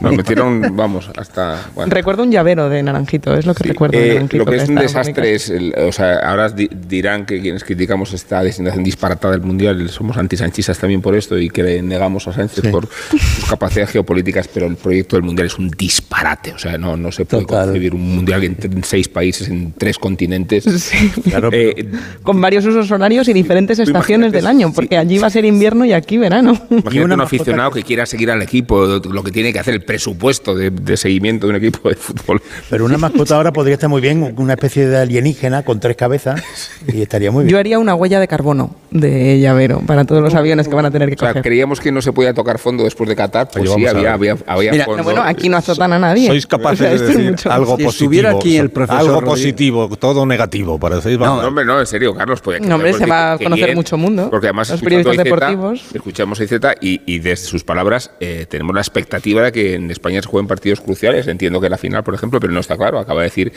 Nos 0.00 0.12
metieron, 0.16 0.76
vamos, 0.76 1.10
hasta... 1.16 1.60
Bueno. 1.74 1.90
Recuerdo 1.92 2.22
un 2.22 2.30
llavero 2.30 2.68
de 2.68 2.82
Naranjito, 2.82 3.34
es 3.34 3.46
lo 3.46 3.54
que 3.54 3.62
Sí, 3.64 3.68
recuerdo 3.70 3.98
de 3.98 4.10
eh, 4.10 4.14
Naranjito. 4.14 4.44
lo 4.44 4.50
que 4.50 4.56
es 4.56 4.68
un 4.68 4.74
desastre 4.76 5.34
es, 5.34 5.50
el- 5.50 5.74
o 5.76 5.92
sea, 5.92 6.18
ahora 6.20 6.48
di- 6.48 6.68
dirán 6.88 7.26
que 7.26 7.40
quienes 7.40 7.64
criticamos 7.64 8.12
esta 8.12 8.42
designación 8.42 8.84
disparatada 8.84 9.32
del 9.32 9.42
Mundial 9.42 9.88
somos 9.88 10.16
antisanchistas 10.16 10.78
también 10.78 11.00
por 11.02 11.14
esto 11.14 11.38
y 11.38 11.48
que 11.50 11.62
le 11.62 11.82
negamos 12.06 12.28
a 12.28 12.32
Sánchez 12.32 12.70
por 12.70 12.88
sus 13.10 13.44
capacidades 13.50 13.90
geopolíticas, 13.90 14.46
pero 14.48 14.66
el 14.66 14.76
proyecto 14.76 15.16
del 15.16 15.24
Mundial 15.24 15.48
es 15.48 15.58
un 15.58 15.68
disparate, 15.70 16.52
o 16.52 16.58
sea, 16.58 16.78
no, 16.78 16.96
no 16.96 17.10
se 17.10 17.24
puede 17.24 17.42
Total. 17.44 17.66
concebir 17.66 17.94
un 17.94 18.14
Mundial 18.16 18.44
en, 18.44 18.56
en 18.62 18.84
seis 18.84 19.08
países, 19.08 19.48
en 19.48 19.72
tres 19.76 19.98
continentes. 19.98 20.64
Sí. 20.86 21.10
Eh, 21.52 21.90
Con 22.22 22.40
varios 22.40 22.64
usos 22.64 22.90
horarios 22.92 23.26
y 23.28 23.32
diferentes 23.32 23.78
estaciones 23.78 24.30
del 24.30 24.46
año, 24.46 24.68
sí. 24.68 24.72
porque 24.76 24.96
allí 24.96 25.18
va 25.18 25.26
a 25.26 25.30
ser 25.30 25.44
invierno 25.44 25.84
y 25.84 25.92
aquí 25.92 26.16
verano. 26.16 26.52
Imagínate 26.70 27.00
una 27.04 27.14
un 27.16 27.20
aficionado 27.22 27.70
que 27.72 27.82
quiera 27.82 28.06
seguir 28.06 28.30
al 28.30 28.40
equipo, 28.42 28.86
lo 28.86 29.22
que 29.24 29.32
tiene 29.32 29.52
que 29.52 29.58
hacer, 29.58 29.74
el 29.74 29.82
presupuesto 29.82 30.54
de, 30.54 30.70
de 30.70 30.96
seguimiento 30.96 31.46
de 31.46 31.50
un 31.50 31.56
equipo 31.56 31.88
de 31.88 31.96
fútbol. 31.96 32.40
Pero 32.70 32.84
una 32.84 32.98
mascota 32.98 33.34
ahora 33.36 33.52
podría 33.52 33.74
estar 33.74 33.88
muy 33.90 34.00
bien, 34.00 34.34
una 34.36 34.52
especie 34.52 34.86
de 34.86 34.96
alienígena 34.98 35.64
con 35.64 35.80
tres 35.80 35.96
cabezas, 35.96 36.40
y 36.86 37.02
estaría 37.02 37.30
muy 37.32 37.44
bien. 37.44 37.52
Yo 37.52 37.58
haría 37.58 37.78
una 37.78 37.94
huella 37.94 38.20
de 38.20 38.28
carbono 38.28 38.76
de 38.90 39.40
llavero 39.40 39.80
para 39.80 40.04
todos 40.04 40.22
los 40.22 40.34
aviones 40.34 40.68
que 40.68 40.74
van 40.74 40.86
a 40.86 40.90
tener 40.90 41.08
que 41.08 41.16
O 41.16 41.18
sea, 41.18 41.28
coger. 41.30 41.42
creíamos 41.42 41.80
que 41.80 41.90
no 41.96 42.02
se 42.02 42.12
podía 42.12 42.32
tocar 42.32 42.58
fondo 42.58 42.84
después 42.84 43.08
de 43.08 43.16
Qatar, 43.16 43.48
pues 43.50 43.68
Oye, 43.68 43.74
sí, 43.74 43.86
había, 43.86 44.12
había, 44.14 44.36
había 44.46 44.72
Mira, 44.72 44.84
fondo. 44.84 45.02
Bueno, 45.02 45.22
aquí 45.22 45.48
no 45.48 45.56
azotan 45.56 45.92
a 45.92 45.98
nadie. 45.98 46.28
Sois 46.28 46.46
capaces 46.46 46.80
O 46.80 46.82
sea, 46.82 46.90
de 46.98 47.06
decir 47.06 47.30
mucho- 47.30 47.50
algo 47.50 47.76
Si 47.76 47.84
positivo. 47.84 47.90
estuviera 47.90 48.30
aquí 48.30 48.56
el 48.56 48.70
profesor 48.70 49.00
algo 49.00 49.20
Rodríguez- 49.20 49.30
positivo, 49.30 49.88
todo 49.98 50.24
negativo, 50.26 50.78
parecéis. 50.78 51.18
No, 51.18 51.38
hombre, 51.38 51.64
no, 51.64 51.80
en 51.80 51.86
serio, 51.86 52.14
Carlos. 52.14 52.40
Pues, 52.40 52.60
No, 52.60 52.76
hombre, 52.76 52.92
se 52.92 53.06
va 53.06 53.32
a 53.32 53.38
conocer 53.38 53.74
mucho 53.74 53.96
mundo. 53.96 54.28
Porque 54.30 54.46
además, 54.46 54.70
Los 54.70 54.80
periodistas 54.80 55.16
deportivos. 55.16 55.82
escuchamos 55.92 56.38
a 56.40 56.44
IZ 56.44 56.52
y, 56.80 57.00
y 57.06 57.18
de 57.18 57.36
sus 57.36 57.64
palabras 57.64 58.10
eh, 58.20 58.46
tenemos 58.48 58.74
la 58.74 58.80
expectativa 58.80 59.42
de 59.42 59.52
que 59.52 59.74
en 59.74 59.90
España 59.90 60.20
se 60.22 60.28
jueguen 60.28 60.46
partidos 60.46 60.80
cruciales. 60.80 61.26
Entiendo 61.26 61.60
que 61.60 61.68
la 61.68 61.78
final, 61.78 62.04
por 62.04 62.14
ejemplo, 62.14 62.38
pero 62.40 62.52
no 62.52 62.60
está 62.60 62.76
claro. 62.76 62.98
Acaba 62.98 63.22
de 63.22 63.28
decir 63.28 63.52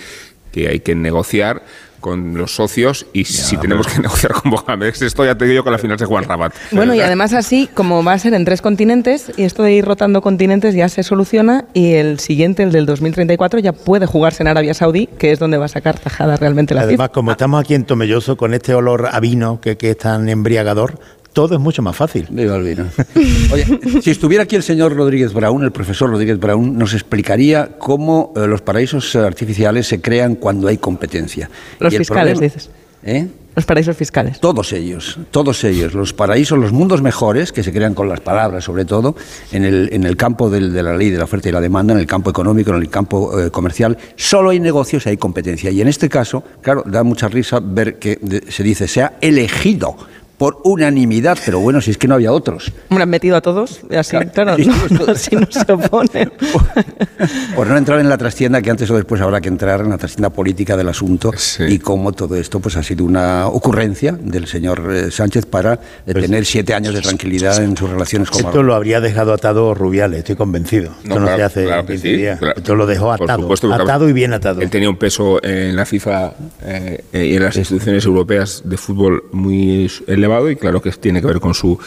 que 0.52 0.68
hay 0.68 0.80
que 0.80 0.96
negociar 0.96 1.62
con 2.00 2.38
los 2.38 2.56
socios 2.56 3.06
y 3.14 3.26
si 3.26 3.58
tenemos 3.58 3.88
que 3.88 4.00
negociar 4.02 4.34
con 4.34 4.52
Bocamex, 4.52 5.02
esto 5.02 5.26
ya 5.26 5.36
te 5.36 5.46
digo 5.46 5.64
que 5.64 5.72
la 5.72 5.78
final 5.78 5.98
se 6.00 6.06
juega 6.06 6.24
en 6.24 6.30
Rabat. 6.30 6.54
Bueno, 6.72 6.94
y 6.94 7.02
además 7.02 7.34
así, 7.34 7.70
como 7.74 8.04
va 8.04 8.14
a 8.14 8.20
ser 8.20 8.34
en 8.34 8.46
tres 8.46 8.62
continentes, 8.62 9.32
y 9.38 9.44
esto 9.44 9.64
de 9.64 9.74
ir 9.74 9.86
rotando 9.86 10.22
continentes 10.22 10.76
ya 10.76 10.90
se 10.90 11.04
soluciona, 11.04 11.66
y 11.74 11.94
el 11.94 12.20
siguiente, 12.20 12.64
el 12.64 12.72
del 12.72 12.86
2034, 12.86 13.60
ya 13.60 13.74
puede 13.74 14.06
jugarse 14.06 14.44
en 14.44 14.48
Arabia 14.48 14.74
Saudí, 14.74 15.08
que 15.18 15.32
es 15.32 15.40
donde 15.40 15.58
va 15.58 15.66
a 15.66 15.70
sacar 15.70 16.00
tajada 16.00 16.36
realmente 16.38 16.74
la 16.74 16.82
Además, 16.82 17.10
como 17.10 17.32
estamos 17.32 17.62
aquí 17.62 17.76
en 17.76 17.86
Tomelloso, 17.86 18.38
con 18.38 18.54
este 18.54 18.74
olor 18.74 19.10
a 19.12 19.20
vino 19.20 19.60
que, 19.62 19.78
que 19.78 19.92
es 19.92 19.98
tan 19.98 20.30
embriagador, 20.30 21.00
todo 21.42 21.56
es 21.56 21.62
mucho 21.62 21.82
más 21.82 21.96
fácil. 21.96 22.28
Viva 22.30 22.58
el 22.58 22.64
vino. 22.64 22.86
Oye, 23.54 24.02
si 24.02 24.12
estuviera 24.12 24.44
aquí 24.44 24.58
el 24.58 24.64
señor 24.64 24.94
Rodríguez 24.94 25.32
Brown, 25.34 25.64
el 25.64 25.72
profesor 25.72 26.10
Rodríguez 26.10 26.38
Brown, 26.38 26.78
nos 26.78 26.94
explicaría 26.94 27.78
cómo 27.78 28.34
eh, 28.36 28.46
los 28.46 28.62
paraísos 28.62 29.16
artificiales 29.16 29.88
se 29.88 30.02
crean 30.02 30.36
cuando 30.36 30.68
hay 30.68 30.78
competencia. 30.78 31.50
Los 31.80 31.96
fiscales, 31.96 32.34
problema- 32.38 32.54
dices. 32.54 32.70
¿Eh? 33.04 33.28
Los 33.56 33.66
paraísos 33.66 33.96
fiscales. 33.96 34.40
Todos 34.42 34.74
ellos, 34.74 35.18
todos 35.32 35.64
ellos, 35.64 35.94
los 35.94 36.12
paraísos, 36.14 36.58
los 36.60 36.74
mundos 36.74 37.02
mejores, 37.02 37.54
que 37.54 37.64
se 37.64 37.72
crean 37.72 37.94
con 37.94 38.10
las 38.10 38.20
palabras 38.20 38.66
sobre 38.66 38.84
todo, 38.84 39.16
en 39.54 39.64
el, 39.64 39.90
en 39.94 40.04
el 40.04 40.18
campo 40.18 40.50
del- 40.50 40.74
de 40.74 40.84
la 40.84 40.98
ley 40.98 41.10
de 41.10 41.18
la 41.18 41.24
oferta 41.24 41.48
y 41.48 41.54
la 41.54 41.62
demanda, 41.62 41.94
en 41.94 42.00
el 42.00 42.06
campo 42.06 42.30
económico, 42.30 42.72
en 42.72 42.82
el 42.82 42.90
campo 42.90 43.40
eh, 43.40 43.50
comercial, 43.50 43.98
solo 44.18 44.50
hay 44.50 44.60
negocios 44.60 45.06
y 45.06 45.10
hay 45.10 45.18
competencia. 45.18 45.72
Y 45.72 45.80
en 45.80 45.88
este 45.88 46.10
caso, 46.10 46.44
claro, 46.62 46.84
da 46.86 47.04
mucha 47.04 47.30
risa 47.30 47.62
ver 47.62 47.98
que 47.98 48.20
de- 48.22 48.52
se 48.52 48.62
dice, 48.64 48.88
se 48.90 49.02
ha 49.04 49.14
elegido 49.22 49.96
por 50.40 50.58
unanimidad, 50.64 51.38
pero 51.46 51.60
bueno, 51.60 51.82
si 51.82 51.92
es 51.92 51.98
que 51.98 52.08
no 52.08 52.16
había 52.16 52.32
otros. 52.32 52.72
Hombre, 52.90 53.04
han 53.04 53.10
metido 53.10 53.36
a 53.36 53.42
todos, 53.42 53.82
y 53.92 53.96
así, 53.96 54.16
claro, 54.34 54.56
Sí, 54.58 54.66
no, 54.66 55.06
no, 55.06 55.12
así 55.12 55.36
no 55.36 55.46
se 55.52 55.70
oponen. 55.72 56.32
Por 57.56 57.68
no 57.68 57.76
entrar 57.78 58.00
en 58.00 58.08
la 58.08 58.18
trastienda, 58.18 58.62
que 58.62 58.70
antes 58.72 58.90
o 58.90 58.96
después 58.96 59.20
habrá 59.22 59.42
que 59.42 59.50
entrar 59.50 59.82
en 59.82 59.90
la 59.90 59.98
trastienda 59.98 60.30
política 60.30 60.78
del 60.78 60.88
asunto 60.88 61.34
Sí. 61.36 61.64
y 61.68 61.80
cómo 61.80 62.14
todo 62.14 62.38
esto 62.38 62.62
pues 62.62 62.78
ha 62.78 62.84
sido 62.84 63.04
una 63.04 63.48
ocurrencia 63.48 64.14
del 64.14 64.48
señor 64.48 64.90
eh, 64.94 65.12
Sánchez 65.12 65.46
para 65.46 65.74
eh, 66.08 66.14
tener 66.14 66.46
siete 66.46 66.74
años 66.74 66.94
de 66.94 67.02
tranquilidad 67.02 67.62
en 67.62 67.76
sus 67.76 67.90
relaciones 67.90 68.30
con 68.30 68.38
Esto 68.38 68.48
Marruecos. 68.48 68.66
lo 68.66 68.76
habría 68.76 69.02
dejado 69.02 69.34
atado 69.34 69.74
Rubiales, 69.74 70.20
estoy 70.20 70.38
convencido. 70.38 70.94
Esto 71.04 71.20
no, 71.20 71.26
claro, 71.26 71.36
se 71.38 71.44
hace 71.44 71.64
claro 71.66 71.82
en 71.82 71.88
que 71.88 71.94
15 71.96 72.08
sí, 72.16 72.38
claro. 72.40 72.54
Esto 72.56 72.76
lo 72.76 72.86
dejó 72.88 73.12
atado, 73.12 73.42
supuesto, 73.42 73.74
atado 73.74 74.08
y 74.08 74.14
bien 74.14 74.32
atado. 74.32 74.62
Él 74.62 74.70
tenía 74.70 74.90
un 74.90 74.98
peso 74.98 75.44
en 75.44 75.76
la 75.76 75.86
FIFA 75.86 76.34
eh, 76.64 77.04
eh, 77.12 77.26
y 77.26 77.36
en 77.36 77.44
las 77.44 77.58
instituciones 77.58 78.06
europeas 78.06 78.62
de 78.64 78.78
fútbol 78.78 79.26
muy 79.34 79.92
elevado 80.08 80.29
y 80.50 80.56
claro 80.56 80.82
que 80.82 80.92
tiene 80.92 81.22
que 81.22 81.28
ver 81.28 81.40
con 81.40 81.54
su 81.54 81.78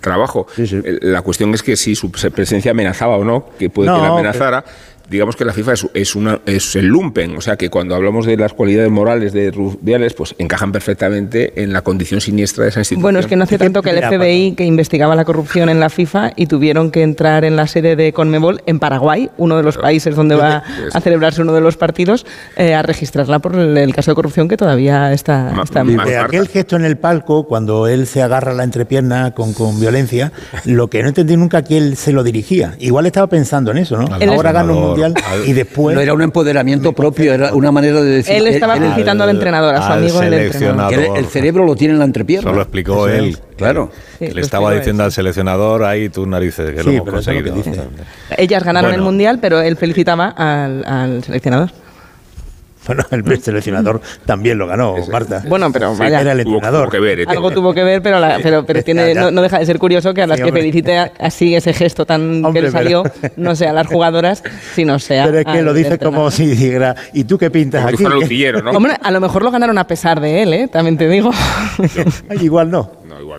trabajo. 0.00 0.46
Eh, 0.58 0.98
La 1.02 1.22
cuestión 1.22 1.52
es 1.54 1.62
que 1.62 1.76
si 1.76 1.94
su 1.94 2.10
presencia 2.10 2.70
amenazaba 2.72 3.16
o 3.16 3.24
no, 3.24 3.48
que 3.58 3.70
puede 3.70 3.88
que 3.90 3.98
la 3.98 4.08
amenazara. 4.08 4.64
Digamos 5.08 5.36
que 5.36 5.44
la 5.44 5.52
FIFA 5.52 5.72
es, 5.74 5.86
es, 5.94 6.16
una, 6.16 6.40
es 6.46 6.74
el 6.76 6.86
lumpen, 6.86 7.36
o 7.36 7.40
sea 7.40 7.56
que 7.56 7.70
cuando 7.70 7.94
hablamos 7.94 8.26
de 8.26 8.36
las 8.36 8.52
cualidades 8.52 8.90
morales 8.90 9.32
de 9.32 9.50
Rubiales, 9.52 10.14
pues 10.14 10.34
encajan 10.38 10.72
perfectamente 10.72 11.62
en 11.62 11.72
la 11.72 11.82
condición 11.82 12.20
siniestra 12.20 12.64
de 12.64 12.70
esa 12.70 12.80
institución. 12.80 13.02
Bueno, 13.02 13.18
es 13.20 13.26
que 13.26 13.36
no 13.36 13.44
hace 13.44 13.56
tanto 13.58 13.82
que 13.82 13.90
el 13.90 14.02
FBI, 14.02 14.54
que 14.56 14.64
investigaba 14.64 15.14
la 15.14 15.24
corrupción 15.24 15.68
en 15.68 15.78
la 15.80 15.90
FIFA, 15.90 16.32
y 16.34 16.46
tuvieron 16.46 16.90
que 16.90 17.02
entrar 17.02 17.44
en 17.44 17.54
la 17.56 17.66
sede 17.66 17.94
de 17.96 18.12
Conmebol 18.12 18.62
en 18.66 18.78
Paraguay, 18.80 19.30
uno 19.36 19.56
de 19.56 19.62
los 19.62 19.76
países 19.78 20.16
donde 20.16 20.34
va 20.34 20.64
a 20.92 21.00
celebrarse 21.00 21.42
uno 21.42 21.52
de 21.52 21.60
los 21.60 21.76
partidos, 21.76 22.26
eh, 22.56 22.74
a 22.74 22.82
registrarla 22.82 23.38
por 23.38 23.54
el, 23.54 23.76
el 23.78 23.94
caso 23.94 24.10
de 24.10 24.14
corrupción 24.16 24.48
que 24.48 24.56
todavía 24.56 25.12
está, 25.12 25.52
está 25.62 25.80
en 25.82 25.86
ma- 25.88 25.92
marcha. 25.98 26.10
De 26.10 26.18
aquel 26.18 26.48
gesto 26.48 26.74
en 26.76 26.84
el 26.84 26.96
palco, 26.96 27.46
cuando 27.46 27.86
él 27.86 28.06
se 28.08 28.22
agarra 28.22 28.54
la 28.54 28.64
entrepierna 28.64 29.32
con, 29.32 29.52
con 29.52 29.78
violencia, 29.80 30.32
lo 30.64 30.88
que 30.90 31.02
no 31.02 31.08
entendí 31.08 31.36
nunca 31.36 31.62
que 31.62 31.78
él 31.78 31.96
se 31.96 32.12
lo 32.12 32.24
dirigía. 32.24 32.74
Igual 32.80 33.06
estaba 33.06 33.28
pensando 33.28 33.70
en 33.70 33.78
eso, 33.78 33.96
¿no? 33.96 34.08
Ahora 34.32 34.52
gana 34.52 34.72
un 34.72 34.95
mundial 35.04 35.24
al- 35.30 35.48
y 35.48 35.52
después. 35.52 35.94
No 35.94 36.00
era 36.00 36.12
un 36.14 36.22
empoderamiento 36.22 36.92
propio, 36.92 37.32
era 37.34 37.54
una 37.54 37.70
manera 37.72 38.00
de 38.02 38.10
decir. 38.10 38.34
Él 38.36 38.46
estaba 38.48 38.76
felicitando 38.76 39.24
al 39.24 39.30
entrenador, 39.30 39.74
a 39.74 39.78
su 39.78 39.92
al 39.92 39.98
amigo 39.98 40.22
el 40.22 40.34
entrenador. 40.34 40.88
que 40.94 41.06
el, 41.06 41.16
el 41.16 41.26
cerebro 41.26 41.64
lo 41.64 41.74
tiene 41.76 41.94
en 41.94 41.98
la 41.98 42.04
entrepierna. 42.06 42.50
Eso 42.50 42.56
lo 42.56 42.62
explicó 42.62 43.08
Eso 43.08 43.16
es, 43.16 43.22
él. 43.22 43.38
Claro. 43.56 43.90
Que 44.18 44.28
Sí, 44.28 44.34
le 44.34 44.40
estaba 44.40 44.72
diciendo 44.74 45.04
al 45.04 45.12
seleccionador, 45.12 45.84
ahí 45.84 46.08
tú 46.08 46.26
narices, 46.26 46.70
que 46.74 46.82
Sí, 46.82 46.86
lo 46.96 47.02
hemos 47.08 47.26
lo 47.26 47.32
que. 47.32 47.52
Ellas 48.38 48.62
ganaron 48.64 48.90
Bueno. 48.90 49.02
el 49.02 49.04
mundial, 49.04 49.38
pero 49.40 49.60
él 49.60 49.76
felicitaba 49.76 50.28
al, 50.28 50.84
al 50.86 51.24
seleccionador. 51.24 51.70
Bueno, 52.86 53.04
el 53.10 53.42
seleccionador 53.42 54.00
también 54.24 54.58
lo 54.58 54.66
ganó, 54.66 54.94
Marta. 55.10 55.42
Bueno, 55.48 55.70
pero 55.72 55.92
Sí, 55.94 56.00
vaya. 56.00 56.20
Era 56.20 56.32
el 56.32 56.44
Tuvo- 56.44 56.54
entrenador. 56.54 56.82
tuvo 56.84 56.90
que 56.92 57.00
ver, 57.00 57.20
¿eh? 57.20 57.24
Algo 57.26 57.50
tuvo 57.50 57.74
que 57.74 57.82
ver, 57.84 58.02
pero, 58.02 58.20
la- 58.20 58.38
pero, 58.42 58.64
pero 58.64 58.82
tiene, 58.84 59.08
Ya, 59.08 59.14
ya. 59.14 59.20
No, 59.22 59.30
no 59.30 59.42
deja 59.42 59.58
de 59.58 59.66
ser 59.66 59.78
curioso 59.78 60.14
que 60.14 60.22
a 60.22 60.26
las 60.26 60.38
Sí, 60.38 60.44
que 60.44 60.52
felicite 60.52 60.96
así 61.18 61.54
ese 61.54 61.72
gesto 61.72 62.06
tan 62.06 62.20
Hombre, 62.44 62.60
que 62.60 62.66
le 62.66 62.70
salió, 62.72 63.02
pero- 63.20 63.34
no 63.36 63.54
sea 63.56 63.70
a 63.70 63.72
las 63.72 63.86
jugadoras, 63.86 64.42
sino 64.74 64.98
sea. 64.98 65.24
Pero 65.26 65.38
es 65.40 65.44
que 65.46 65.62
lo 65.62 65.74
dice 65.74 65.98
como 65.98 66.30
si 66.30 66.46
dijera, 66.46 66.94
¿y 67.12 67.24
tú 67.24 67.38
qué 67.38 67.50
pintas 67.50 67.80
Como 67.82 67.90
si 67.90 67.94
aquí? 67.94 68.02
fuera 68.04 68.18
un 68.18 68.24
utillero, 68.24 68.62
¿no? 68.62 68.70
Hombre, 68.70 68.94
a 69.02 69.10
lo 69.10 69.20
mejor 69.20 69.42
lo 69.42 69.50
ganaron 69.50 69.78
a 69.78 69.86
pesar 69.86 70.20
de 70.20 70.42
él, 70.42 70.52
¿eh? 70.54 70.68
También 70.68 70.96
te 70.96 71.08
digo. 71.08 71.30
Ay, 72.28 72.38
igual 72.42 72.70
no. 72.70 72.90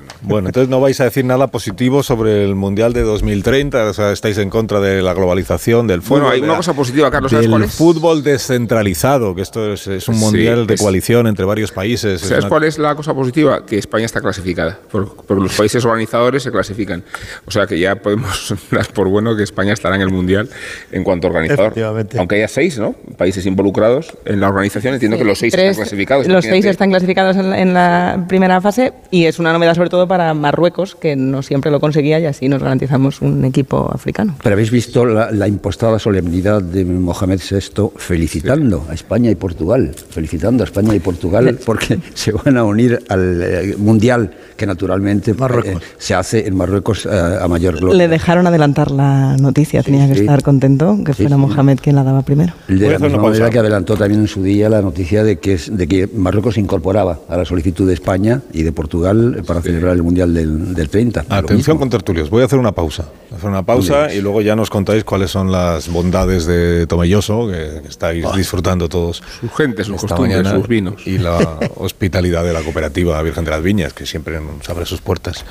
No, 0.01 0.05
igual 0.05 0.15
igual 0.17 0.21
no. 0.23 0.27
Bueno, 0.29 0.49
entonces 0.49 0.69
no 0.69 0.79
vais 0.81 0.99
a 1.01 1.03
decir 1.05 1.25
nada 1.25 1.47
positivo 1.47 2.03
sobre 2.03 2.43
el 2.43 2.55
Mundial 2.55 2.93
de 2.93 3.01
2030, 3.01 3.85
o 3.89 3.93
sea, 3.93 4.11
estáis 4.11 4.37
en 4.37 4.49
contra 4.49 4.79
de 4.79 5.01
la 5.01 5.13
globalización, 5.13 5.87
del 5.87 6.01
fútbol. 6.01 6.21
Bueno, 6.21 6.33
hay 6.33 6.39
una 6.41 6.51
la- 6.53 6.57
cosa 6.57 6.73
positiva, 6.73 7.11
Carlos, 7.11 7.31
¿sabes 7.31 7.43
Del 7.43 7.51
cuál 7.51 7.63
es? 7.63 7.73
fútbol 7.73 8.23
descentralizado, 8.23 9.35
que 9.35 9.41
esto 9.41 9.73
es, 9.73 9.87
es 9.87 10.07
un 10.07 10.15
Sí, 10.15 10.21
mundial 10.21 10.67
de 10.67 10.73
es- 10.75 10.81
coalición 10.81 11.27
entre 11.27 11.45
varios 11.45 11.71
países. 11.71 12.21
es 12.21 12.27
¿Sabes 12.29 12.43
una- 12.45 12.49
cuál 12.49 12.63
es 12.63 12.77
la 12.79 12.95
cosa 12.95 13.13
positiva? 13.13 13.65
Que 13.65 13.77
España 13.77 14.05
está 14.05 14.21
clasificada. 14.21 14.77
Por, 14.91 15.15
por 15.15 15.41
los 15.41 15.53
países 15.55 15.83
organizadores 15.85 16.43
se 16.43 16.51
clasifican. 16.51 17.03
O 17.45 17.51
sea 17.51 17.67
que 17.67 17.79
ya 17.79 17.95
podemos 17.95 18.53
dar 18.71 18.87
por 18.93 19.07
bueno 19.09 19.35
que 19.35 19.43
España 19.43 19.73
estará 19.73 19.95
en 19.95 20.01
el 20.01 20.09
Mundial 20.09 20.49
en 20.91 21.03
cuanto 21.03 21.27
a 21.27 21.29
organizador. 21.31 21.73
Aunque 22.17 22.35
haya 22.35 22.47
seis 22.47 22.77
¿no? 22.79 22.93
países 23.17 23.45
involucrados 23.45 24.17
en 24.25 24.39
la 24.39 24.49
organización, 24.49 24.93
entiendo 24.95 25.17
que 25.17 25.23
los 25.23 25.39
seis 25.39 25.53
Tres- 25.53 25.71
están 25.71 25.83
clasificados. 25.83 26.27
Los 26.27 26.45
seis 26.45 26.65
están 26.65 26.89
clasificados 26.89 27.37
en 27.37 27.49
la, 27.49 27.59
en 27.61 27.73
la 27.73 28.25
primera 28.27 28.59
fase 28.61 28.93
y 29.11 29.25
es 29.25 29.39
una 29.39 29.53
novedad 29.53 29.75
sobre 29.75 29.86
todo 29.89 30.07
para 30.07 30.33
Marruecos, 30.33 30.95
que 30.95 31.15
no 31.15 31.41
siempre 31.41 31.71
lo 31.71 31.79
conseguía 31.79 32.19
y 32.19 32.25
así 32.25 32.49
nos 32.49 32.61
garantizamos 32.61 33.21
un 33.21 33.43
equipo 33.45 33.89
africano. 33.93 34.35
Pero 34.43 34.53
habéis 34.53 34.71
visto 34.71 35.05
la, 35.05 35.31
la 35.31 35.47
impostada 35.47 35.99
solemnidad 35.99 36.61
de 36.61 36.85
Mohamed 36.85 37.39
VI 37.49 37.89
felicitando 37.97 38.85
a 38.89 38.93
España 38.93 39.29
y 39.31 39.35
Portugal, 39.35 39.91
felicitando 40.09 40.63
a 40.63 40.65
España 40.65 40.93
y 40.95 40.99
Portugal 40.99 41.57
porque 41.65 41.99
se 42.13 42.31
van 42.31 42.57
a 42.57 42.63
unir 42.63 42.99
al 43.09 43.41
eh, 43.43 43.75
mundial 43.77 44.31
que 44.55 44.65
naturalmente 44.65 45.31
eh, 45.31 45.75
se 45.97 46.15
hace 46.15 46.47
en 46.47 46.55
Marruecos 46.55 47.05
eh, 47.05 47.09
a 47.41 47.47
mayor 47.47 47.75
gloria. 47.79 47.95
Le 47.97 48.07
dejaron 48.07 48.47
adelantar 48.47 48.89
la 48.91 49.37
noticia, 49.37 49.83
tenía 49.83 50.07
que 50.07 50.15
sí. 50.15 50.21
estar 50.21 50.41
contento 50.41 50.97
que 51.05 51.13
Sí, 51.13 51.23
fuera 51.23 51.35
sí. 51.35 51.41
Mohamed 51.41 51.79
quien 51.79 51.95
la 51.95 52.03
daba 52.03 52.21
primero. 52.23 52.53
De 52.67 52.89
la 52.89 52.97
misma 52.99 53.21
manera 53.21 53.49
que 53.49 53.59
adelantó 53.59 53.95
también 53.95 54.21
en 54.21 54.27
su 54.27 54.41
día 54.41 54.69
la 54.69 54.81
noticia 54.81 55.23
de 55.23 55.37
que, 55.37 55.53
es- 55.53 55.75
de 55.75 55.87
que 55.87 56.07
Marruecos 56.13 56.55
se 56.55 56.61
incorporaba 56.61 57.19
a 57.29 57.37
la 57.37 57.45
solicitud 57.45 57.87
de 57.87 57.93
España 57.93 58.41
y 58.51 58.63
de 58.63 58.71
Portugal 58.71 59.43
para 59.45 59.61
celebrar 59.77 59.95
el 59.95 60.03
Mundial 60.03 60.33
del, 60.33 60.73
del 60.73 60.89
30. 60.89 61.25
Lo 61.29 61.35
Atención 61.35 61.77
con 61.77 61.89
tertulios, 61.89 62.29
voy 62.29 62.41
a 62.41 62.45
hacer 62.45 62.59
una 62.59 62.71
pausa. 62.71 63.03
Voy 63.03 63.33
a 63.33 63.35
hacer 63.37 63.49
una 63.49 63.63
pausa 63.63 64.13
y 64.13 64.21
luego 64.21 64.41
ya 64.41 64.55
nos 64.55 64.69
contáis 64.69 65.03
cuáles 65.03 65.31
son 65.31 65.51
las 65.51 65.89
bondades 65.89 66.45
de 66.45 66.87
Tomelloso, 66.87 67.47
que, 67.47 67.81
que 67.81 67.87
estáis 67.87 68.25
disfrutando 68.35 68.89
todos. 68.89 69.23
Sus 69.39 69.51
gentes, 69.55 69.87
sus 69.87 70.01
costumbres, 70.01 70.37
mañana, 70.37 70.55
sus 70.55 70.67
vinos. 70.67 71.05
Y 71.05 71.17
la 71.17 71.59
hospitalidad 71.75 72.43
de 72.43 72.53
la 72.53 72.61
cooperativa 72.61 73.21
Virgen 73.21 73.45
de 73.45 73.51
las 73.51 73.61
Viñas, 73.61 73.93
que 73.93 74.05
siempre 74.05 74.39
nos 74.39 74.69
abre 74.69 74.85
sus 74.85 75.01
puertas 75.01 75.45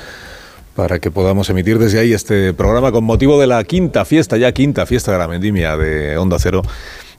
para 0.75 0.99
que 0.99 1.09
podamos 1.09 1.49
emitir 1.49 1.79
desde 1.79 1.99
ahí 1.99 2.13
este 2.13 2.53
programa 2.53 2.91
con 2.91 3.03
motivo 3.03 3.41
de 3.41 3.47
la 3.47 3.63
quinta 3.63 4.05
fiesta, 4.05 4.37
ya 4.37 4.51
quinta 4.51 4.85
fiesta 4.85 5.11
de 5.11 5.17
la 5.17 5.25
vendimia 5.25 5.75
de 5.75 6.17
Onda 6.19 6.37
Cero 6.37 6.61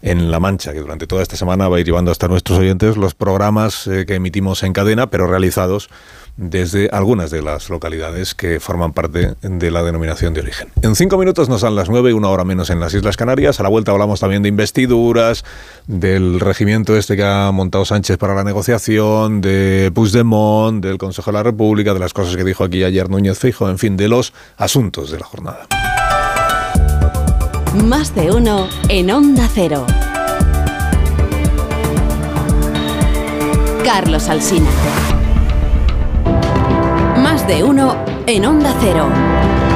en 0.01 0.31
La 0.31 0.39
Mancha, 0.39 0.73
que 0.73 0.79
durante 0.79 1.09
toda 1.09 1.23
esta 1.23 1.37
semana 1.37 1.69
va 1.69 1.77
a 1.77 1.81
ir 1.81 1.87
llevando 1.87 2.13
hasta 2.13 2.29
nuestros 2.29 2.59
oyentes 2.59 2.97
los 2.97 3.15
programas 3.15 3.89
eh, 3.89 4.07
que 4.07 4.15
emitimos 4.15 4.63
en 4.63 4.73
cadena, 4.73 5.11
pero 5.11 5.27
realizados 5.27 5.91
desde 6.39 6.89
algunas 6.91 7.31
de 7.31 7.43
las 7.43 7.69
localidades 7.69 8.35
que 8.35 8.61
forman 8.61 8.93
parte 8.93 9.35
de 9.43 9.71
la 9.71 9.83
denominación 9.83 10.33
de 10.35 10.41
origen. 10.41 10.69
En 10.83 10.95
cinco 10.95 11.19
minutos 11.19 11.49
nos 11.49 11.63
dan 11.63 11.75
las 11.75 11.91
nueve 11.91 12.15
una 12.15 12.29
hora 12.29 12.45
menos 12.45 12.71
en 12.71 12.81
las 12.81 12.95
Islas 12.95 13.17
Canarias. 13.17 13.59
A 13.59 13.65
la 13.65 13.69
vuelta 13.69 13.91
hablamos 13.91 14.21
también 14.21 14.43
de 14.43 14.49
investiduras, 14.49 15.45
del 15.89 16.39
regimiento 16.39 16.97
este 16.97 17.17
que 17.17 17.25
ha 17.25 17.51
montado 17.53 17.85
Sánchez 17.85 18.19
para 18.19 18.35
la 18.35 18.45
negociación, 18.45 19.41
de 19.41 19.91
Puigdemont, 19.93 20.83
del 20.83 20.97
Consejo 20.97 21.33
de 21.33 21.39
la 21.39 21.43
República, 21.43 21.93
de 21.93 22.01
las 22.01 22.15
cosas 22.15 22.37
que 22.37 22.45
dijo 22.45 22.63
aquí 22.63 22.85
ayer 22.85 23.11
Núñez 23.11 23.39
Fijo, 23.39 23.69
en 23.69 23.79
fin, 23.79 23.97
de 23.97 24.09
los 24.09 24.33
asuntos 24.57 25.11
de 25.11 25.19
la 25.19 25.27
jornada. 25.27 25.67
Más 27.85 28.15
de 28.15 28.31
uno 28.31 28.69
en 28.89 29.11
Onda 29.11 29.49
Cero. 29.53 29.85
Carlos 33.85 34.29
Alsina. 34.29 34.69
De 37.49 37.65
uno 37.65 37.97
en 38.27 38.45
Onda 38.45 38.75
Cero. 38.79 39.68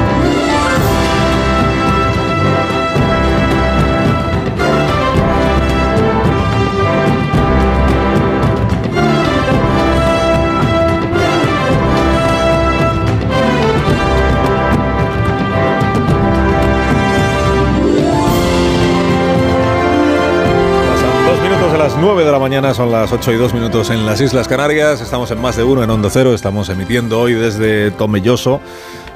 De 21.73 21.79
las 21.79 21.97
9 21.97 22.23
de 22.23 22.31
la 22.31 22.37
mañana, 22.37 22.75
son 22.75 22.91
las 22.91 23.11
8 23.11 23.31
y 23.31 23.35
2 23.35 23.55
minutos 23.55 23.89
en 23.89 24.05
las 24.05 24.21
Islas 24.21 24.47
Canarias. 24.47 25.01
Estamos 25.01 25.31
en 25.31 25.41
más 25.41 25.57
de 25.57 25.63
uno 25.63 25.83
en 25.83 25.89
Onda 25.89 26.07
Cero. 26.11 26.35
Estamos 26.35 26.69
emitiendo 26.69 27.19
hoy 27.19 27.33
desde 27.33 27.89
Tomelloso, 27.89 28.61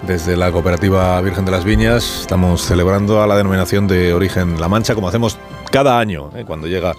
desde 0.08 0.36
la 0.36 0.52
cooperativa 0.52 1.22
Virgen 1.22 1.46
de 1.46 1.52
las 1.52 1.64
Viñas. 1.64 2.22
Estamos 2.22 2.64
celebrando 2.64 3.22
a 3.22 3.28
la 3.28 3.38
denominación 3.38 3.88
de 3.88 4.12
origen 4.12 4.60
La 4.60 4.68
Mancha, 4.70 4.96
como 4.96 5.08
hacemos 5.08 5.38
cada 5.70 6.00
año, 6.00 6.32
¿eh? 6.36 6.46
cuando 6.48 6.66
llega 6.66 6.96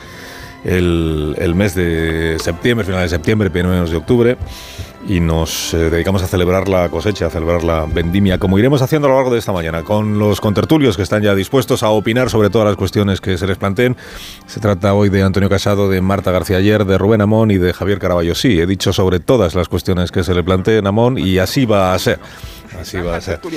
el, 0.63 1.35
el 1.37 1.57
mes 1.57 1.75
de 1.75 2.37
septiembre, 2.39 2.87
final 2.87 3.03
de 3.03 3.09
septiembre, 3.09 3.51
primeros 3.51 3.91
de 3.91 3.97
octubre. 3.97 4.39
Y 5.07 5.21
nos 5.21 5.73
eh, 5.75 5.91
dedicamos 5.91 6.23
a 6.23 6.27
celebrar 6.27 6.69
la 6.69 6.89
cosecha, 6.89 7.27
a 7.27 7.31
celebrar 7.31 7.63
la 7.63 7.87
vendimia, 7.87 8.39
como 8.39 8.59
iremos 8.59 8.83
haciendo 8.83 9.07
a 9.07 9.11
lo 9.11 9.17
largo 9.17 9.33
de 9.33 9.39
esta 9.39 9.53
mañana, 9.53 9.85
con 9.85 10.19
los 10.19 10.41
contertulios 10.41 10.97
que 10.97 11.03
están 11.03 11.23
ya 11.23 11.35
dispuestos 11.35 11.83
a 11.83 11.91
opinar 11.91 12.31
sobre 12.31 12.51
todas 12.51 12.67
las 12.67 12.77
cuestiones 12.77 13.21
que 13.21 13.39
se 13.39 13.47
les 13.47 13.57
planteen. 13.57 13.97
Se 14.47 14.61
trata 14.61 14.95
hoy 14.95 15.09
de 15.09 15.23
Antonio 15.23 15.49
Casado, 15.49 15.89
de 15.89 16.01
Marta 16.01 16.33
García 16.33 16.59
Ayer, 16.59 16.85
de 16.85 16.99
Rubén 16.99 17.21
Amón 17.21 17.51
y 17.51 17.59
de 17.59 17.73
Javier 17.73 17.99
Caraballo. 17.99 18.35
Sí, 18.35 18.61
he 18.61 18.67
dicho 18.67 18.93
sobre 18.93 19.21
todas 19.21 19.55
las 19.55 19.69
cuestiones 19.69 20.11
que 20.11 20.25
se 20.25 20.35
le 20.35 20.43
planteen 20.43 20.87
Amón 20.87 21.17
y 21.17 21.39
así 21.39 21.65
va 21.65 21.95
a 21.95 21.99
ser. 21.99 22.19
Así 22.81 22.99
va 22.99 23.17
a 23.17 23.21
ser. 23.21 23.41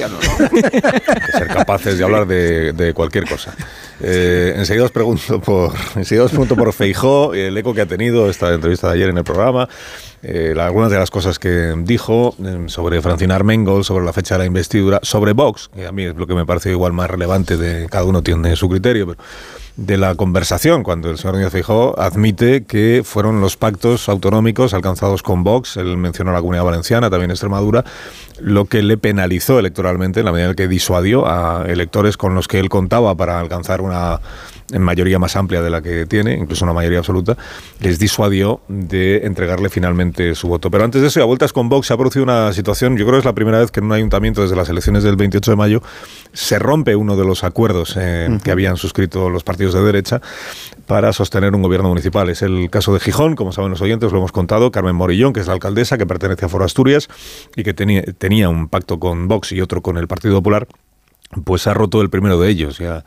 De 0.52 1.32
ser 1.32 1.48
capaces 1.48 1.98
de 1.98 2.04
hablar 2.04 2.28
de, 2.28 2.74
de 2.74 2.94
cualquier 2.94 3.28
cosa. 3.28 3.54
Eh, 4.00 4.54
enseguida 4.58 4.86
os 4.86 4.92
pregunto 4.92 5.40
por 5.42 5.74
enseguida 5.96 6.26
os 6.26 6.32
pregunto 6.32 6.56
por 6.56 6.74
Feijó, 6.74 7.34
el 7.34 7.58
eco 7.58 7.74
que 7.74 7.82
ha 7.82 7.86
tenido 7.86 8.30
esta 8.30 8.54
entrevista 8.54 8.88
de 8.88 8.94
ayer 8.96 9.10
en 9.10 9.18
el 9.18 9.24
programa, 9.24 9.70
eh, 10.24 10.56
algunas 10.60 10.92
de 10.92 10.98
las 10.98 11.12
cosas 11.12 11.40
que 11.40 11.74
dijo 11.78 12.36
eh, 12.44 12.64
sobre 12.68 13.02
Francina 13.02 13.36
Armengol, 13.36 13.84
sobre 13.84 14.06
la 14.06 14.14
fecha 14.14 14.36
de 14.36 14.40
la 14.40 14.46
investidura, 14.46 15.00
sobre 15.04 15.34
Vox, 15.34 15.70
que 15.74 15.86
a 15.86 15.92
mí 15.92 16.06
es 16.06 16.16
lo 16.16 16.26
que 16.28 16.34
me 16.34 16.46
parece 16.46 16.72
igual 16.72 16.94
más 16.94 17.10
relevante, 17.10 17.58
de 17.58 17.88
cada 17.90 18.06
uno 18.06 18.22
tiene 18.22 18.56
su 18.56 18.70
criterio, 18.70 19.08
pero 19.08 19.20
de 19.78 19.98
la 19.98 20.16
conversación, 20.16 20.84
cuando 20.84 21.10
el 21.10 21.18
señor 21.18 21.36
Núñez 21.36 21.52
Feijóo 21.52 21.96
admite 21.98 22.64
que 22.64 23.02
fueron 23.06 23.42
los 23.42 23.58
pactos 23.58 24.10
autonómicos 24.10 24.74
alcanzados 24.74 25.24
con 25.24 25.44
Vox, 25.44 25.78
él 25.78 25.98
mencionó 25.98 26.34
la 26.34 26.40
Comunidad 26.40 26.66
Valenciana, 26.66 27.10
también 27.10 27.32
Extremadura, 27.32 27.84
lo 28.40 28.66
que 28.66 28.82
le 28.82 28.98
penalizó 28.98 29.60
electoralmente 29.60 30.20
en 30.20 30.26
la 30.26 30.32
medida 30.32 30.50
en 30.50 30.56
que 30.56 30.68
disuadió 30.68 31.28
a 31.28 31.66
electores 31.68 32.18
con 32.18 32.36
los 32.36 32.48
que 32.48 32.60
él 32.60 32.70
contaba 32.70 33.16
para 33.16 33.40
alcanzar 33.40 33.82
una 33.82 34.20
en 34.72 34.82
mayoría 34.82 35.20
más 35.20 35.36
amplia 35.36 35.62
de 35.62 35.70
la 35.70 35.82
que 35.82 36.06
tiene, 36.06 36.34
incluso 36.36 36.66
una 36.66 36.74
mayoría 36.74 37.00
absoluta, 37.00 37.38
les 37.80 38.00
disuadió 38.00 38.62
de 38.68 39.26
entregarle 39.26 39.70
finalmente 39.70 40.36
su 40.36 40.48
voto. 40.48 40.72
Pero 40.72 40.84
antes 40.84 41.02
de 41.02 41.08
eso, 41.08 41.20
y 41.20 41.24
a 41.24 41.26
vueltas 41.26 41.54
con 41.54 41.70
Vox, 41.70 41.88
se 41.88 41.94
ha 41.94 41.98
producido 41.98 42.24
una 42.24 42.54
situación, 42.54 42.98
yo 42.98 43.06
creo 43.06 43.14
que 43.14 43.20
es 43.20 43.26
la 43.26 43.34
primera 43.34 43.60
vez 43.60 43.72
que 43.72 43.80
en 43.80 43.88
un 43.88 43.94
ayuntamiento 43.94 44.42
desde 44.42 44.56
las 44.56 44.70
elecciones 44.70 45.04
del 45.04 45.16
28 45.16 45.52
de 45.52 45.58
mayo 45.58 45.84
se 46.34 46.60
rompe 46.60 46.96
uno 46.96 47.16
de 47.16 47.26
los 47.26 47.44
acuerdos 47.44 47.96
eh, 48.00 48.40
que 48.44 48.52
habían 48.52 48.78
suscrito 48.78 49.30
los 49.30 49.44
partidos 49.44 49.74
de 49.74 49.82
derecha 49.82 50.22
para 50.88 51.14
sostener 51.14 51.54
un 51.56 51.62
gobierno 51.62 51.90
municipal. 51.90 52.30
Es 52.30 52.42
el 52.42 52.70
caso 52.70 52.94
de 52.94 53.00
Gijón, 53.00 53.36
como 53.36 53.52
saben 53.52 53.72
los 53.72 53.82
oyentes, 53.82 54.12
lo 54.12 54.20
hemos 54.20 54.32
contado, 54.32 54.72
Carmen 54.72 54.96
Morillón, 54.96 55.34
que 55.34 55.40
es 55.40 55.48
la 55.48 55.54
alcaldesa, 55.54 55.98
que 55.98 56.06
pertenece 56.06 56.46
a 56.46 56.50
Foro 56.50 56.66
Asturias 56.66 57.08
y 57.56 57.64
que 57.64 57.74
tenía, 57.74 58.04
tenía 58.18 58.50
un 58.50 58.68
pacto 58.68 59.00
con 59.00 59.28
Vox 59.28 59.52
y 59.52 59.62
otro 59.62 59.82
con 59.82 59.98
el 59.98 60.08
Partido 60.08 60.36
Popular 60.36 60.68
pues 61.44 61.68
ha 61.68 61.74
roto 61.74 62.02
el 62.02 62.10
primero 62.10 62.40
de 62.40 62.50
ellos. 62.50 62.80
Ya, 62.80 63.04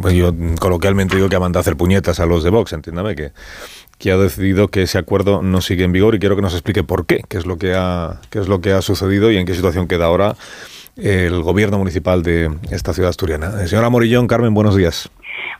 pues 0.00 0.14
yo 0.14 0.32
coloquialmente 0.58 1.16
digo 1.16 1.28
que 1.28 1.36
ha 1.36 1.40
mandado 1.40 1.60
a 1.60 1.62
hacer 1.62 1.76
puñetas 1.76 2.20
a 2.20 2.26
los 2.26 2.44
de 2.44 2.50
Vox, 2.50 2.72
entiéndame, 2.72 3.14
que, 3.14 3.32
que 3.98 4.12
ha 4.12 4.16
decidido 4.16 4.68
que 4.68 4.82
ese 4.82 4.98
acuerdo 4.98 5.42
no 5.42 5.60
sigue 5.60 5.84
en 5.84 5.92
vigor 5.92 6.14
y 6.14 6.18
quiero 6.18 6.36
que 6.36 6.42
nos 6.42 6.52
explique 6.52 6.82
por 6.82 7.06
qué, 7.06 7.22
qué 7.28 7.38
es 7.38 7.46
lo 7.46 7.56
que 7.56 7.74
ha, 7.74 8.20
qué 8.30 8.40
es 8.40 8.48
lo 8.48 8.60
que 8.60 8.72
ha 8.72 8.82
sucedido 8.82 9.30
y 9.30 9.36
en 9.36 9.46
qué 9.46 9.54
situación 9.54 9.88
queda 9.88 10.06
ahora 10.06 10.36
el 10.96 11.42
gobierno 11.42 11.78
municipal 11.78 12.22
de 12.22 12.50
esta 12.70 12.92
ciudad 12.92 13.10
asturiana. 13.10 13.62
Eh, 13.62 13.68
Señora 13.68 13.90
Morillón, 13.90 14.26
Carmen, 14.26 14.54
buenos 14.54 14.76
días. 14.76 15.10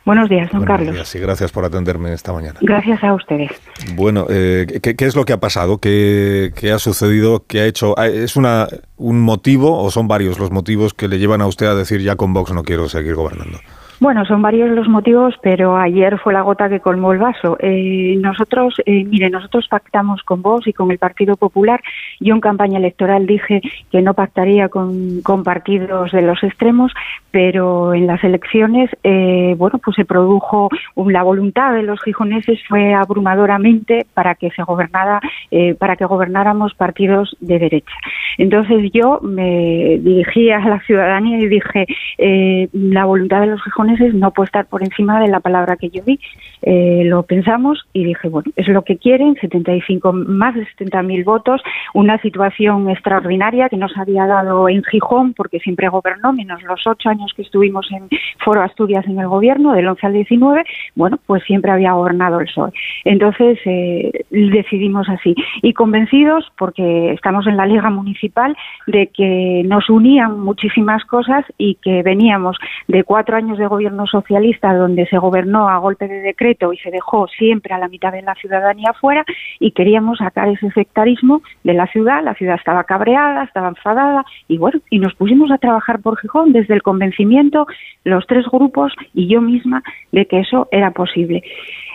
Buenos 0.05 0.29
días, 0.29 0.49
don 0.51 0.61
Buenos 0.61 0.77
Carlos. 0.77 0.95
días 0.95 1.15
y 1.15 1.19
gracias 1.19 1.51
por 1.51 1.65
atenderme 1.65 2.13
esta 2.13 2.31
mañana. 2.31 2.57
Gracias 2.61 3.03
a 3.03 3.13
ustedes. 3.13 3.51
Bueno, 3.93 4.25
eh, 4.29 4.79
¿qué, 4.81 4.95
qué 4.95 5.05
es 5.05 5.15
lo 5.15 5.25
que 5.25 5.33
ha 5.33 5.39
pasado? 5.39 5.79
¿Qué, 5.79 6.53
qué 6.55 6.71
ha 6.71 6.79
sucedido? 6.79 7.43
¿Qué 7.45 7.59
ha 7.59 7.65
hecho? 7.65 7.93
Ah, 7.97 8.07
¿Es 8.07 8.37
una, 8.37 8.67
un 8.95 9.19
motivo 9.19 9.77
o 9.77 9.91
son 9.91 10.07
varios 10.07 10.39
los 10.39 10.49
motivos 10.49 10.93
que 10.93 11.09
le 11.09 11.19
llevan 11.19 11.41
a 11.41 11.47
usted 11.47 11.65
a 11.67 11.75
decir 11.75 12.01
ya 12.01 12.15
con 12.15 12.33
Vox 12.33 12.53
no 12.53 12.63
quiero 12.63 12.87
seguir 12.87 13.15
gobernando? 13.15 13.59
Bueno, 13.99 14.25
son 14.25 14.43
varios 14.43 14.69
los 14.69 14.87
motivos, 14.87 15.33
pero 15.41 15.75
ayer 15.75 16.19
fue 16.19 16.31
la 16.31 16.41
gota 16.41 16.69
que 16.69 16.79
colmó 16.79 17.13
el 17.13 17.17
vaso. 17.17 17.57
Eh, 17.59 18.15
nosotros, 18.21 18.75
eh, 18.85 19.03
mire, 19.03 19.31
nosotros 19.31 19.67
pactamos 19.67 20.21
con 20.21 20.43
vos 20.43 20.67
y 20.67 20.73
con 20.73 20.91
el 20.91 20.99
Partido 20.99 21.35
Popular. 21.35 21.81
Yo 22.19 22.35
en 22.35 22.39
campaña 22.39 22.77
electoral 22.77 23.25
dije 23.25 23.59
que 23.91 24.03
no 24.03 24.13
pactaría 24.13 24.69
con, 24.69 25.23
partidos 25.43 26.11
de 26.11 26.21
los 26.21 26.43
extremos, 26.43 26.93
pero 27.31 27.95
en 27.95 28.05
las 28.05 28.23
elecciones, 28.23 28.91
eh, 29.03 29.55
bueno, 29.57 29.79
pues 29.83 29.95
se 29.95 30.05
produjo 30.05 30.69
la 30.95 31.23
voluntad 31.23 31.73
de 31.73 31.81
los 31.81 31.99
gijoneses 32.03 32.59
fue 32.67 32.93
abrumadoramente 32.93 34.05
para 34.13 34.35
que 34.35 34.51
se 34.51 34.61
gobernara, 34.61 35.21
eh, 35.49 35.73
para 35.73 35.95
que 35.95 36.05
gobernáramos 36.05 36.75
partidos 36.75 37.35
de 37.39 37.57
derecha. 37.57 37.95
Entonces 38.37 38.91
yo 38.93 39.19
me 39.23 39.97
dirigí 40.01 40.51
a 40.51 40.59
la 40.59 40.79
ciudadanía 40.81 41.39
y 41.39 41.47
dije 41.47 41.87
eh, 42.19 42.69
la 42.73 43.05
voluntad 43.05 43.41
de 43.41 43.47
los 43.47 43.63
gijoneses 43.63 43.86
no 44.13 44.31
puede 44.31 44.47
estar 44.47 44.65
por 44.65 44.83
encima 44.83 45.19
de 45.19 45.27
la 45.27 45.39
palabra 45.39 45.77
que 45.77 45.89
yo 45.89 46.03
vi. 46.03 46.19
Eh, 46.61 47.03
lo 47.05 47.23
pensamos 47.23 47.85
y 47.93 48.03
dije, 48.03 48.29
bueno, 48.29 48.51
es 48.55 48.67
lo 48.67 48.83
que 48.83 48.97
quieren, 48.97 49.35
75, 49.35 50.13
más 50.13 50.55
de 50.55 50.65
70.000 50.77 51.23
votos, 51.23 51.61
una 51.93 52.19
situación 52.21 52.89
extraordinaria 52.89 53.69
que 53.69 53.77
nos 53.77 53.95
había 53.97 54.25
dado 54.25 54.67
en 54.69 54.83
Gijón, 54.83 55.33
porque 55.33 55.59
siempre 55.59 55.89
gobernó, 55.89 56.33
menos 56.33 56.61
los 56.63 56.85
ocho 56.87 57.09
años 57.09 57.31
que 57.35 57.43
estuvimos 57.43 57.87
en 57.91 58.09
Foro 58.43 58.61
Asturias 58.61 59.05
en 59.07 59.19
el 59.19 59.27
gobierno, 59.27 59.73
del 59.73 59.87
11 59.87 60.07
al 60.07 60.13
19, 60.13 60.63
bueno, 60.95 61.19
pues 61.25 61.43
siempre 61.43 61.71
había 61.71 61.93
gobernado 61.93 62.39
el 62.39 62.47
PSOE. 62.47 62.71
Entonces 63.05 63.59
eh, 63.65 64.11
decidimos 64.29 65.07
así. 65.09 65.35
Y 65.61 65.73
convencidos, 65.73 66.51
porque 66.57 67.11
estamos 67.11 67.47
en 67.47 67.57
la 67.57 67.65
Liga 67.65 67.89
Municipal, 67.89 68.55
de 68.87 69.07
que 69.07 69.63
nos 69.65 69.89
unían 69.89 70.39
muchísimas 70.39 71.03
cosas 71.05 71.45
y 71.57 71.75
que 71.75 72.03
veníamos 72.03 72.57
de 72.87 73.03
cuatro 73.03 73.35
años 73.35 73.57
de 73.57 73.67
gobierno 73.67 74.07
socialista 74.07 74.73
donde 74.73 75.05
se 75.07 75.17
gobernó 75.17 75.69
a 75.69 75.77
golpe 75.77 76.07
de 76.07 76.21
decreto 76.21 76.46
y 76.49 76.77
se 76.77 76.91
dejó 76.91 77.27
siempre 77.27 77.73
a 77.73 77.77
la 77.77 77.87
mitad 77.87 78.11
de 78.11 78.21
la 78.21 78.35
ciudadanía 78.35 78.93
fuera 78.93 79.25
y 79.59 79.71
queríamos 79.71 80.19
sacar 80.19 80.47
ese 80.49 80.69
sectarismo 80.71 81.41
de 81.63 81.73
la 81.73 81.87
ciudad. 81.87 82.23
La 82.23 82.35
ciudad 82.35 82.55
estaba 82.55 82.83
cabreada, 82.83 83.43
estaba 83.43 83.69
enfadada 83.69 84.25
y 84.47 84.57
bueno, 84.57 84.79
y 84.89 84.99
nos 84.99 85.13
pusimos 85.15 85.51
a 85.51 85.57
trabajar 85.57 85.99
por 85.99 86.17
Gijón 86.19 86.53
desde 86.53 86.73
el 86.73 86.81
convencimiento, 86.81 87.67
los 88.03 88.25
tres 88.27 88.45
grupos 88.51 88.93
y 89.13 89.27
yo 89.27 89.41
misma 89.41 89.83
de 90.11 90.25
que 90.25 90.39
eso 90.39 90.67
era 90.71 90.91
posible. 90.91 91.43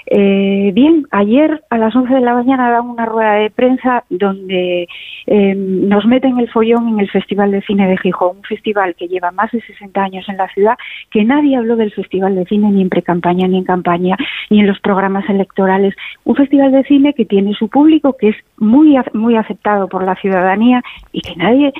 Eh, 0.06 0.72
bien, 0.74 1.06
ayer 1.10 1.62
a 1.70 1.78
las 1.78 1.94
11 1.94 2.14
de 2.14 2.20
la 2.20 2.34
mañana 2.34 2.70
dan 2.70 2.88
una 2.88 3.06
rueda 3.06 3.34
de 3.34 3.50
prensa 3.50 4.04
donde 4.10 4.88
eh, 5.26 5.54
nos 5.54 6.04
meten 6.06 6.38
el 6.38 6.50
follón 6.50 6.88
en 6.88 7.00
el 7.00 7.10
Festival 7.10 7.52
de 7.52 7.62
Cine 7.62 7.88
de 7.88 7.96
Gijón, 7.98 8.38
un 8.38 8.42
festival 8.42 8.94
que 8.96 9.08
lleva 9.08 9.30
más 9.30 9.50
de 9.52 9.60
60 9.60 10.02
años 10.02 10.28
en 10.28 10.36
la 10.36 10.48
ciudad, 10.48 10.76
que 11.10 11.24
nadie 11.24 11.56
habló 11.56 11.76
del 11.76 11.92
Festival 11.92 12.34
de 12.34 12.44
Cine 12.46 12.70
ni 12.70 12.82
en 12.82 12.88
precampaña 12.88 13.46
ni 13.46 13.58
en 13.58 13.64
campaña, 13.64 14.16
ni 14.50 14.60
en 14.60 14.66
los 14.66 14.80
programas 14.80 15.28
electorales. 15.28 15.94
Un 16.24 16.36
festival 16.36 16.72
de 16.72 16.84
cine 16.84 17.14
que 17.14 17.24
tiene 17.24 17.54
su 17.54 17.68
público, 17.68 18.16
que 18.18 18.30
es 18.30 18.36
muy, 18.58 18.96
muy 19.12 19.36
aceptado 19.36 19.88
por 19.88 20.04
la 20.04 20.16
ciudadanía 20.16 20.82
y 21.12 21.20
que 21.20 21.36
nadie 21.36 21.72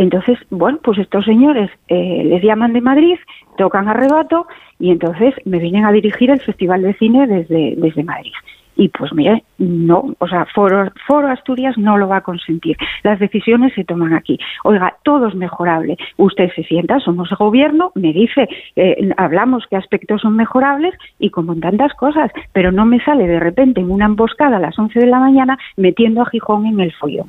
entonces, 0.00 0.38
bueno, 0.48 0.78
pues 0.82 0.96
estos 0.96 1.26
señores 1.26 1.70
eh, 1.88 2.22
les 2.24 2.42
llaman 2.42 2.72
de 2.72 2.80
Madrid, 2.80 3.18
tocan 3.58 3.86
arrebato 3.86 4.46
y 4.78 4.92
entonces 4.92 5.34
me 5.44 5.58
vienen 5.58 5.84
a 5.84 5.92
dirigir 5.92 6.30
el 6.30 6.40
Festival 6.40 6.80
de 6.80 6.94
Cine 6.94 7.26
desde, 7.26 7.74
desde 7.76 8.02
Madrid. 8.02 8.32
Y 8.76 8.88
pues 8.88 9.12
mire, 9.12 9.44
no, 9.58 10.14
o 10.18 10.26
sea, 10.26 10.46
Foro, 10.54 10.90
Foro 11.06 11.28
Asturias 11.28 11.76
no 11.76 11.98
lo 11.98 12.08
va 12.08 12.16
a 12.16 12.22
consentir. 12.22 12.78
Las 13.02 13.18
decisiones 13.18 13.74
se 13.74 13.84
toman 13.84 14.14
aquí. 14.14 14.38
Oiga, 14.64 14.96
todo 15.04 15.28
es 15.28 15.34
mejorable. 15.34 15.98
Usted 16.16 16.50
se 16.56 16.62
sienta, 16.64 16.98
somos 17.00 17.28
gobierno, 17.38 17.92
me 17.94 18.14
dice, 18.14 18.48
eh, 18.76 19.10
hablamos 19.18 19.66
qué 19.68 19.76
aspectos 19.76 20.22
son 20.22 20.34
mejorables 20.34 20.94
y 21.18 21.28
como 21.28 21.52
en 21.52 21.60
tantas 21.60 21.92
cosas, 21.92 22.30
pero 22.54 22.72
no 22.72 22.86
me 22.86 23.04
sale 23.04 23.26
de 23.26 23.38
repente 23.38 23.82
en 23.82 23.90
una 23.90 24.06
emboscada 24.06 24.56
a 24.56 24.60
las 24.60 24.78
11 24.78 24.98
de 24.98 25.06
la 25.08 25.20
mañana 25.20 25.58
metiendo 25.76 26.22
a 26.22 26.30
Gijón 26.30 26.64
en 26.64 26.80
el 26.80 26.92
follón. 26.94 27.28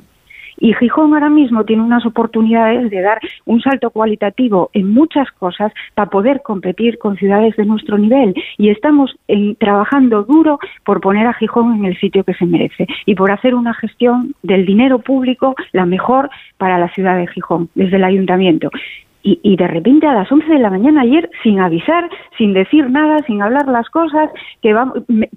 Y 0.62 0.74
Gijón 0.74 1.12
ahora 1.12 1.28
mismo 1.28 1.64
tiene 1.64 1.82
unas 1.82 2.06
oportunidades 2.06 2.88
de 2.88 3.00
dar 3.00 3.18
un 3.46 3.60
salto 3.60 3.90
cualitativo 3.90 4.70
en 4.72 4.94
muchas 4.94 5.28
cosas 5.32 5.72
para 5.96 6.08
poder 6.08 6.40
competir 6.40 6.98
con 6.98 7.16
ciudades 7.16 7.56
de 7.56 7.64
nuestro 7.64 7.98
nivel. 7.98 8.32
Y 8.58 8.68
estamos 8.68 9.12
trabajando 9.58 10.22
duro 10.22 10.60
por 10.84 11.00
poner 11.00 11.26
a 11.26 11.34
Gijón 11.34 11.74
en 11.74 11.86
el 11.86 11.98
sitio 11.98 12.22
que 12.22 12.34
se 12.34 12.46
merece 12.46 12.86
y 13.06 13.16
por 13.16 13.32
hacer 13.32 13.56
una 13.56 13.74
gestión 13.74 14.36
del 14.44 14.64
dinero 14.64 15.00
público 15.00 15.56
la 15.72 15.84
mejor 15.84 16.30
para 16.58 16.78
la 16.78 16.90
ciudad 16.90 17.16
de 17.16 17.26
Gijón, 17.26 17.68
desde 17.74 17.96
el 17.96 18.04
ayuntamiento. 18.04 18.70
Y, 19.24 19.56
de 19.56 19.68
repente 19.68 20.06
a 20.08 20.14
las 20.14 20.32
11 20.32 20.48
de 20.48 20.58
la 20.58 20.68
mañana 20.68 21.02
ayer, 21.02 21.30
sin 21.44 21.60
avisar, 21.60 22.10
sin 22.36 22.52
decir 22.52 22.90
nada, 22.90 23.22
sin 23.24 23.40
hablar 23.40 23.68
las 23.68 23.88
cosas, 23.88 24.30
que, 24.60 24.74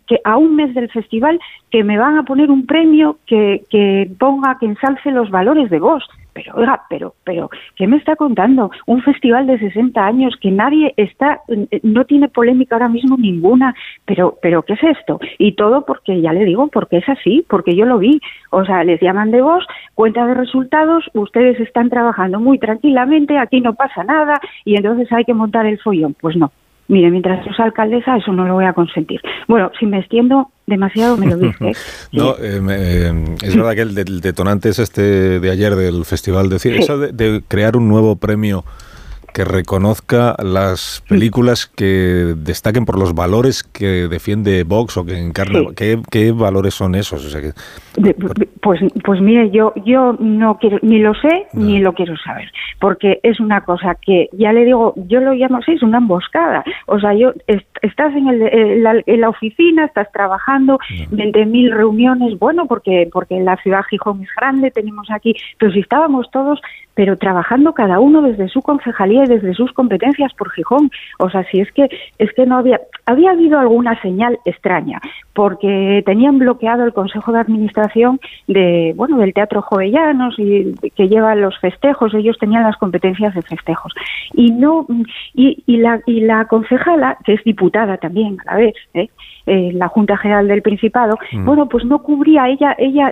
que 0.08 0.20
a 0.24 0.38
un 0.38 0.56
mes 0.56 0.74
del 0.74 0.90
festival, 0.90 1.40
que 1.70 1.84
me 1.84 2.00
van 2.00 2.18
a 2.18 2.24
poner 2.24 2.50
un 2.50 2.66
premio 2.66 3.18
que, 3.28 3.62
que 3.70 4.10
ponga, 4.18 4.58
que 4.60 4.66
ensalce 4.66 5.12
los 5.12 5.30
valores 5.30 5.70
de 5.70 5.80
vos 5.80 6.04
pero 6.36 6.54
oiga, 6.54 6.82
pero, 6.90 7.16
pero, 7.24 7.50
¿qué 7.78 7.88
me 7.88 7.96
está 7.96 8.18
contando? 8.18 8.70
Un 8.86 9.02
festival 9.02 9.48
de 9.48 9.58
60 9.58 10.06
años 10.06 10.36
que 10.42 10.52
nadie 10.52 10.94
está, 10.98 11.40
no 11.82 12.04
tiene 12.04 12.28
polémica 12.28 12.76
ahora 12.76 12.90
mismo 12.90 13.16
ninguna, 13.18 13.74
pero, 14.04 14.38
pero, 14.42 14.64
¿qué 14.64 14.74
es 14.74 14.84
esto? 14.84 15.18
Y 15.40 15.54
todo 15.54 15.86
porque, 15.86 16.20
ya 16.20 16.34
le 16.34 16.44
digo, 16.44 16.68
porque 16.68 16.98
es 16.98 17.08
así, 17.08 17.46
porque 17.50 17.74
yo 17.74 17.86
lo 17.86 18.00
vi. 18.00 18.20
O 18.50 18.66
sea, 18.66 18.84
les 18.84 19.00
llaman 19.00 19.32
de 19.32 19.42
voz, 19.42 19.66
cuenta 19.94 20.26
de 20.26 20.34
resultados, 20.34 21.06
ustedes 21.14 21.58
están 21.62 21.90
trabajando 21.90 22.42
muy 22.42 22.60
tranquilamente, 22.60 23.38
aquí 23.38 23.62
no 23.62 23.74
pasa 23.74 24.04
nada, 24.04 24.34
y 24.66 24.76
entonces 24.76 25.10
hay 25.14 25.24
que 25.24 25.34
montar 25.34 25.66
el 25.66 25.80
follón. 25.80 26.16
Pues 26.20 26.36
no, 26.36 26.52
Mire, 26.88 27.10
mientras 27.10 27.44
yo 27.46 27.52
sea 27.54 27.66
alcaldesa, 27.66 28.18
eso 28.18 28.32
no 28.32 28.46
lo 28.46 28.56
voy 28.56 28.66
a 28.66 28.74
consentir. 28.74 29.22
Bueno, 29.48 29.72
si 29.80 29.86
me 29.86 30.00
extiendo 30.00 30.50
demasiado, 30.66 31.18
me 31.18 31.28
lo 31.28 31.38
dije. 31.38 31.74
no, 32.12 32.32
eh, 32.40 32.62
eh, 32.70 33.36
es 33.42 33.56
verdad 33.56 33.76
que 33.76 33.82
el, 33.82 34.22
detonante 34.22 34.70
es 34.70 34.80
este 34.80 35.40
de 35.40 35.52
ayer 35.52 35.76
del 35.76 36.06
Festival 36.06 36.50
de 36.50 36.60
Cine, 36.60 36.80
eso 36.80 36.98
de, 36.98 37.44
crear 37.48 37.78
un 37.78 37.88
nuevo 37.88 38.16
premio 38.16 38.64
que 39.36 39.44
reconozca 39.44 40.34
las 40.42 41.04
películas 41.10 41.66
que 41.66 42.36
destaquen 42.38 42.86
por 42.86 42.98
los 42.98 43.14
valores 43.14 43.64
que 43.64 44.08
defiende 44.08 44.64
Vox 44.64 44.96
o 44.96 45.06
que 45.06 45.18
encarna. 45.20 45.60
¿Qué, 45.76 46.32
valores 46.32 46.74
son 46.74 46.96
esos? 46.96 47.36
pues, 48.62 48.80
pues 49.04 49.22
mire, 49.22 49.52
yo, 49.52 49.74
yo 49.86 50.16
no 50.22 50.58
quiero, 50.58 50.80
ni 50.82 51.00
lo 51.00 51.14
sé 51.16 51.48
ni 51.52 51.80
lo 51.80 51.92
quiero 51.92 52.16
saber, 52.16 52.50
porque 52.80 53.20
es 53.24 53.42
una 53.42 53.66
cosa 53.66 53.96
que, 53.96 54.30
ya 54.32 54.54
le 54.54 54.64
digo, 54.64 54.94
yo 54.96 55.20
lo 55.20 55.34
llamo 55.34 55.58
así, 55.58 55.74
es 55.74 55.84
una 55.84 55.98
emboscada. 55.98 56.64
O 56.86 56.98
sea, 57.02 57.14
yo 57.14 57.34
estás 57.88 58.14
en, 58.16 58.28
el, 58.28 58.84
la, 58.84 59.02
en 59.06 59.22
la 59.22 59.30
oficina, 59.30 59.86
estás 59.86 60.12
trabajando, 60.12 60.80
20.000 61.12 61.74
reuniones, 61.74 62.38
bueno, 62.40 62.66
porque, 62.66 63.10
porque 63.12 63.40
la 63.40 63.58
ciudad 63.58 63.84
Gijón 63.90 64.24
es 64.24 64.30
grande, 64.36 64.72
tenemos 64.72 65.10
aquí, 65.12 65.36
pero 65.58 65.72
si 65.72 65.80
estábamos 65.80 66.30
todos 66.32 66.60
pero 66.96 67.18
trabajando 67.18 67.74
cada 67.74 68.00
uno 68.00 68.22
desde 68.22 68.48
su 68.48 68.62
concejalía 68.62 69.26
y 69.26 69.28
desde 69.28 69.54
sus 69.54 69.72
competencias 69.74 70.34
por 70.34 70.52
Gijón. 70.52 70.90
O 71.20 71.30
sea, 71.30 71.44
si 71.52 71.60
es 71.60 71.72
que 71.74 71.90
es 72.18 72.32
que 72.34 72.46
no 72.46 72.58
había 72.58 72.80
había 73.06 73.32
habido 73.32 73.60
alguna 73.60 74.02
señal 74.02 74.40
extraña, 74.46 75.00
porque 75.34 76.02
tenían 76.06 76.40
bloqueado 76.40 76.86
el 76.86 76.94
Consejo 76.94 77.34
de 77.34 77.40
Administración 77.40 78.20
de 78.48 78.94
bueno 78.96 79.18
del 79.18 79.34
Teatro 79.34 79.62
Jovellanos 79.62 80.36
y 80.40 80.74
que 80.96 81.10
lleva 81.10 81.36
los 81.36 81.60
festejos, 81.60 82.14
ellos 82.14 82.38
tenían 82.40 82.64
las 82.64 82.78
competencias 82.78 83.36
de 83.36 83.42
festejos 83.42 83.94
y 84.34 84.52
no 84.52 84.88
y, 85.34 85.64
y 85.68 85.78
la 85.78 86.00
y 86.06 86.22
la 86.22 86.46
concejala 86.46 87.18
que 87.26 87.34
es 87.34 87.44
diputada 87.44 87.75
también 87.98 88.38
a 88.46 88.54
la 88.54 88.58
vez, 88.58 88.74
¿eh? 88.94 89.10
Eh 89.46 89.72
la 89.74 89.88
Junta 89.88 90.18
General 90.18 90.48
del 90.48 90.62
Principado, 90.62 91.18
mm. 91.32 91.46
bueno, 91.46 91.68
pues 91.68 91.86
no 91.86 92.00
cubría 92.00 92.48
ella, 92.50 92.76
ella 92.78 93.12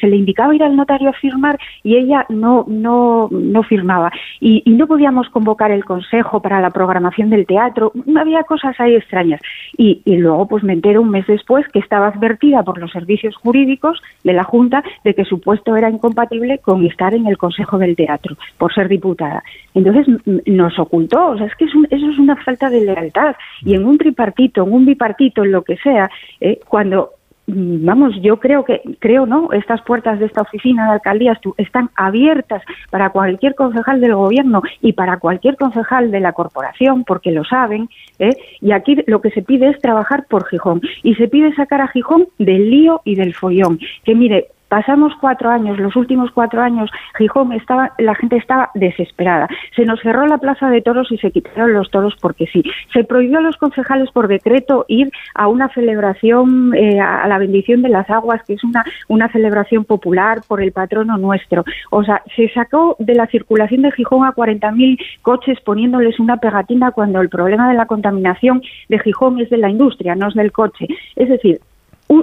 se 0.00 0.06
le 0.06 0.16
indicaba 0.16 0.54
ir 0.54 0.62
al 0.62 0.76
notario 0.76 1.10
a 1.10 1.12
firmar 1.12 1.58
y 1.82 1.96
ella 1.96 2.26
no 2.28 2.64
no 2.66 3.06
no, 3.30 3.62
firmaba. 3.62 4.10
Y, 4.40 4.62
no 4.66 4.86
podíamos 4.86 5.28
convocar 5.30 5.70
el 5.70 5.84
consejo 5.84 6.40
para 6.40 6.60
la 6.60 6.70
programación 6.70 7.30
del 7.30 7.46
teatro. 7.46 7.92
Había 8.18 8.42
cosas 8.42 8.78
ahí 8.78 8.94
extrañas. 8.94 9.40
Y, 9.76 10.02
luego, 10.06 10.46
pues 10.46 10.62
me 10.62 10.74
entero 10.74 11.00
un 11.00 11.10
mes 11.10 11.26
después 11.26 11.66
que 11.68 11.78
estaba 11.78 12.08
advertida 12.08 12.62
por 12.62 12.78
los 12.78 12.90
servicios 12.92 13.34
jurídicos 13.36 14.00
de 14.22 14.32
la 14.32 14.44
Junta 14.44 14.82
de 15.04 15.14
que 15.14 15.24
su 15.24 15.40
puesto 15.40 15.76
era 15.76 15.90
incompatible 15.90 16.58
con 16.58 16.84
estar 16.84 17.14
en 17.14 17.26
el 17.26 17.38
consejo 17.38 17.78
del 17.78 17.96
teatro 17.96 18.36
por 18.58 18.74
ser 18.74 18.88
diputada. 18.88 19.42
Entonces 19.74 20.06
nos 20.46 20.78
ocultó. 20.78 21.28
O 21.28 21.38
sea, 21.38 21.46
es 21.46 21.54
que 21.56 21.64
eso 21.64 21.80
es 21.90 22.18
una 22.18 22.36
falta 22.36 22.68
de 22.68 22.84
lealtad. 22.84 23.34
Y 23.62 23.74
en 23.74 23.86
un 23.86 23.98
tripartito, 23.98 24.64
en 24.64 24.72
un 24.72 24.84
bipartito, 24.84 25.44
lo 25.46 25.62
que 25.62 25.76
sea, 25.78 26.10
eh, 26.40 26.60
cuando 26.68 27.12
Mm, 27.46 27.84
vamos, 27.84 28.14
yo 28.22 28.38
creo 28.38 28.64
que, 28.64 28.82
creo 28.98 29.24
no, 29.24 29.52
estas 29.52 29.80
puertas 29.82 30.18
de 30.18 30.26
esta 30.26 30.42
oficina 30.42 30.86
de 30.86 30.92
alcaldías 30.94 31.38
están 31.58 31.90
abiertas 31.94 32.62
para 32.90 33.10
cualquier 33.10 33.54
concejal 33.54 34.00
del 34.00 34.16
gobierno 34.16 34.62
y 34.82 34.94
para 34.94 35.18
cualquier 35.18 35.56
concejal 35.56 36.10
de 36.10 36.20
la 36.20 36.32
corporación, 36.32 37.04
porque 37.04 37.30
lo 37.30 37.44
saben, 37.44 37.88
¿eh? 38.18 38.30
y 38.60 38.72
aquí 38.72 38.96
lo 39.06 39.20
que 39.20 39.30
se 39.30 39.42
pide 39.42 39.68
es 39.68 39.80
trabajar 39.80 40.26
por 40.28 40.46
Gijón, 40.48 40.80
y 41.04 41.14
se 41.14 41.28
pide 41.28 41.54
sacar 41.54 41.80
a 41.80 41.88
Gijón 41.88 42.26
del 42.38 42.68
lío 42.68 43.00
y 43.04 43.14
del 43.14 43.34
follón, 43.34 43.78
que 44.04 44.14
mire, 44.16 44.48
Pasamos 44.68 45.12
cuatro 45.20 45.50
años, 45.50 45.78
los 45.78 45.94
últimos 45.94 46.30
cuatro 46.32 46.60
años, 46.60 46.90
Gijón 47.16 47.52
estaba, 47.52 47.92
la 47.98 48.14
gente 48.14 48.36
estaba 48.36 48.70
desesperada. 48.74 49.48
Se 49.76 49.84
nos 49.84 50.00
cerró 50.00 50.26
la 50.26 50.38
plaza 50.38 50.70
de 50.70 50.82
toros 50.82 51.10
y 51.12 51.18
se 51.18 51.30
quitaron 51.30 51.72
los 51.72 51.90
toros 51.90 52.16
porque 52.20 52.46
sí. 52.46 52.62
Se 52.92 53.04
prohibió 53.04 53.38
a 53.38 53.42
los 53.42 53.56
concejales 53.56 54.10
por 54.10 54.26
decreto 54.26 54.84
ir 54.88 55.10
a 55.34 55.46
una 55.46 55.68
celebración, 55.68 56.74
eh, 56.74 57.00
a 57.00 57.28
la 57.28 57.38
bendición 57.38 57.82
de 57.82 57.90
las 57.90 58.10
aguas, 58.10 58.42
que 58.44 58.54
es 58.54 58.64
una, 58.64 58.84
una 59.08 59.28
celebración 59.30 59.84
popular 59.84 60.40
por 60.48 60.60
el 60.60 60.72
patrono 60.72 61.16
nuestro. 61.16 61.64
O 61.90 62.02
sea, 62.02 62.22
se 62.34 62.48
sacó 62.50 62.96
de 62.98 63.14
la 63.14 63.26
circulación 63.26 63.82
de 63.82 63.92
Gijón 63.92 64.26
a 64.26 64.34
40.000 64.34 64.98
coches 65.22 65.60
poniéndoles 65.60 66.18
una 66.18 66.38
pegatina 66.38 66.90
cuando 66.90 67.20
el 67.20 67.28
problema 67.28 67.68
de 67.68 67.74
la 67.74 67.86
contaminación 67.86 68.62
de 68.88 68.98
Gijón 68.98 69.40
es 69.40 69.50
de 69.50 69.58
la 69.58 69.70
industria, 69.70 70.14
no 70.16 70.28
es 70.28 70.34
del 70.34 70.52
coche. 70.52 70.86
Es 71.14 71.28
decir, 71.28 71.60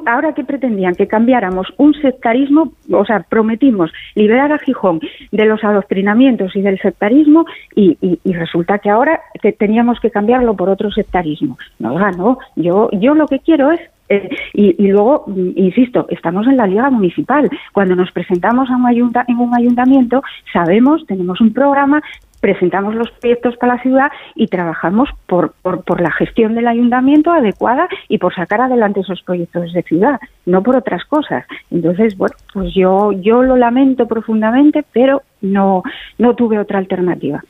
ahora 0.06 0.34
que 0.34 0.44
pretendían 0.44 0.96
que 0.96 1.08
cambiáramos 1.08 1.74
un 1.78 1.94
sectarismo, 1.96 2.74
o 2.92 3.06
sea, 3.06 3.26
prometimos 3.28 3.92
liberar 4.16 4.52
a 4.52 4.60
Gijón 4.60 5.00
de 5.32 5.46
los 5.46 5.64
adoctrinamientos 5.64 6.56
y 6.56 6.62
del 6.62 6.80
sectarismo 6.80 7.46
y, 7.76 7.98
resulta 8.26 8.80
que 8.80 8.90
ahora 8.90 9.22
teníamos 9.58 10.00
que 10.00 10.10
cambiarlo 10.10 10.56
por 10.56 10.70
otro 10.70 10.92
sectarismo. 10.92 11.58
No, 11.80 11.98
no, 12.12 12.38
yo, 12.56 12.90
yo 12.92 13.14
lo 13.14 13.28
que 13.28 13.40
quiero 13.40 13.72
es 13.72 13.80
eh, 14.10 14.30
y, 14.54 14.88
luego, 14.88 15.24
mm, 15.28 15.52
insisto, 15.56 16.06
estamos 16.10 16.46
en 16.48 16.58
la 16.58 16.68
liga 16.68 16.90
municipal. 16.90 17.50
Cuando 17.72 17.96
nos 17.96 18.12
presentamos 18.12 18.70
a 18.70 18.76
un 18.76 19.12
en 19.28 19.38
un 19.38 19.56
ayuntamiento, 19.56 20.22
sabemos, 20.52 21.06
tenemos 21.08 21.40
un 21.42 21.54
programa, 21.54 22.02
presentamos 22.44 22.94
los 22.94 23.10
proyectos 23.10 23.56
para 23.56 23.76
la 23.76 23.82
ciudad 23.82 24.12
y 24.36 24.48
trabajamos 24.48 25.08
por, 25.28 25.54
por, 25.62 26.02
la 26.02 26.12
gestión 26.12 26.56
del 26.56 26.68
ayuntamiento 26.68 27.32
adecuada 27.32 27.88
y 28.10 28.18
por 28.18 28.36
sacar 28.36 28.60
adelante 28.60 29.00
esos 29.00 29.22
proyectos 29.22 29.72
de 29.72 29.82
ciudad, 29.82 30.20
no 30.46 30.62
por 30.62 30.76
otras 30.76 31.06
cosas. 31.06 31.46
Entonces, 31.72 32.18
bueno, 32.18 32.36
pues 32.54 32.74
yo, 32.76 33.14
yo 33.14 33.44
lo 33.44 33.56
lamento 33.56 34.10
profundamente, 34.10 34.84
pero 34.92 35.22
no, 35.40 35.84
no 36.18 36.36
tuve 36.36 36.60
otra 36.60 36.80
alternativa. 36.80 37.42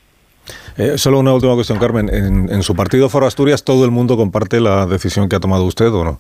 Eh, 0.77 0.99
solo 0.99 1.21
una 1.21 1.33
última 1.33 1.55
cuestión, 1.55 1.79
Carmen. 1.79 2.13
¿En, 2.13 2.53
¿En, 2.53 2.61
su 2.61 2.75
partido 2.75 3.09
Foro 3.09 3.25
Asturias 3.25 3.63
todo 3.63 3.85
el 3.85 3.89
mundo 3.89 4.15
comparte 4.15 4.61
la 4.61 4.85
decisión 4.85 5.27
que 5.27 5.37
ha 5.37 5.39
tomado 5.39 5.65
usted 5.65 5.91
o 5.91 6.03
no? 6.03 6.19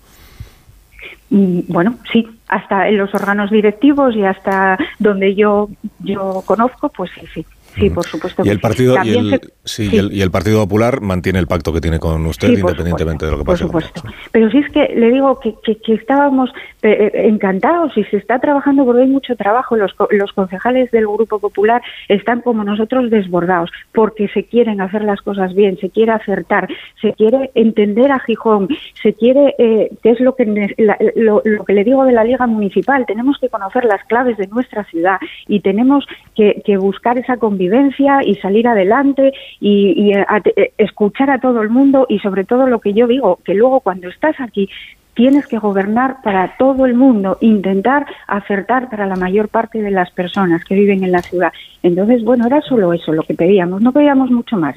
Mm, 1.29 1.59
bueno, 1.67 1.99
sí, 2.11 2.27
hasta 2.47 2.87
en 2.87 2.97
los 2.97 3.13
órganos 3.13 3.51
directivos 3.51 4.15
y 4.15 4.23
hasta 4.23 4.79
donde 4.97 5.35
yo 5.35 5.69
yo 5.99 6.41
conozco, 6.47 6.89
pues 6.89 7.11
sí, 7.13 7.27
sí. 7.35 7.45
Sí, 7.75 7.89
por 7.89 8.05
supuesto. 8.05 8.43
Y 8.45 8.49
el 8.49 8.59
Partido, 8.59 8.95
y 9.03 10.21
el, 10.21 10.31
Partido 10.31 10.61
Popular 10.63 11.01
mantiene 11.01 11.39
el 11.39 11.47
pacto 11.47 11.73
que 11.73 11.81
tiene 11.81 11.99
con 11.99 12.25
usted, 12.25 12.49
independientemente 12.49 13.25
de 13.25 13.31
lo 13.31 13.39
que 13.39 13.43
pase. 13.45 13.65
Por 13.65 13.83
supuesto. 13.83 14.03
Pero 14.31 14.49
sí 14.51 14.59
es 14.59 14.71
que 14.71 14.93
le 14.95 15.11
digo 15.11 15.39
que, 15.39 15.55
que, 15.63 15.93
estábamos 15.93 16.49
eh, 16.81 16.91
eh, 17.13 17.27
encantados 17.27 17.97
y 17.97 18.03
se 18.05 18.17
está 18.17 18.39
trabajando 18.39 18.85
porque 18.85 19.01
hay 19.03 19.07
mucho 19.07 19.35
trabajo. 19.35 19.75
Los, 19.75 19.93
los 20.11 20.33
concejales 20.33 20.91
del 20.91 21.07
Grupo 21.07 21.39
Popular 21.39 21.81
están 22.09 22.41
como 22.41 22.63
nosotros 22.63 23.09
desbordados 23.09 23.71
porque 23.93 24.27
se 24.29 24.43
quieren 24.43 24.81
hacer 24.81 25.03
las 25.03 25.21
cosas 25.21 25.53
bien, 25.55 25.77
se 25.79 25.89
quiere 25.89 26.11
acertar, 26.11 26.67
se 27.01 27.13
quiere 27.13 27.51
entender 27.55 28.11
a 28.11 28.19
Gijón, 28.19 28.67
se 29.01 29.13
quiere, 29.13 29.55
eh, 29.57 29.89
que 30.01 30.11
es 30.11 30.19
lo 30.19 30.35
que, 30.35 30.45
lo, 31.15 31.41
lo 31.43 31.65
que 31.65 31.73
le 31.73 31.83
digo 31.83 32.05
de 32.05 32.11
la 32.11 32.23
Liga 32.23 32.45
Municipal, 32.47 33.05
tenemos 33.05 33.37
que 33.39 33.49
conocer 33.49 33.85
las 33.85 34.03
claves 34.05 34.37
de 34.37 34.47
nuestra 34.47 34.83
ciudad 34.85 35.17
y 35.47 35.61
tenemos 35.61 36.05
que, 36.35 36.61
que 36.65 36.77
buscar 36.77 37.17
esa 37.17 37.37
convivencia 37.63 38.19
y 38.23 38.35
salir 38.35 38.67
adelante 38.67 39.33
y, 39.59 40.13
eh, 40.13 40.25
eh, 40.55 40.73
escuchar 40.77 41.29
a 41.29 41.39
todo 41.39 41.61
el 41.61 41.69
mundo 41.69 42.05
y 42.09 42.19
sobre 42.19 42.43
todo 42.43 42.67
lo 42.67 42.79
que 42.79 42.93
yo 42.93 43.07
digo, 43.07 43.39
que 43.45 43.53
luego 43.53 43.79
cuando 43.79 44.09
estás 44.09 44.35
aquí 44.39 44.69
tienes 45.13 45.47
que 45.47 45.59
gobernar 45.59 46.17
para 46.23 46.57
todo 46.57 46.85
el 46.85 46.95
mundo, 46.95 47.37
intentar 47.39 48.05
acertar 48.27 48.89
para 48.89 49.05
la 49.05 49.15
mayor 49.15 49.47
parte 49.47 49.81
de 49.81 49.91
las 49.91 50.11
personas 50.11 50.63
que 50.65 50.75
viven 50.75 51.03
en 51.03 51.11
la 51.11 51.21
ciudad. 51.21 51.53
Entonces, 51.83 52.23
bueno, 52.23 52.47
era 52.47 52.61
solo 52.61 52.93
eso 52.93 53.13
lo 53.13 53.23
que 53.23 53.35
pedíamos, 53.35 53.81
no 53.81 53.91
pedíamos 53.91 54.31
mucho 54.31 54.57
más. 54.57 54.75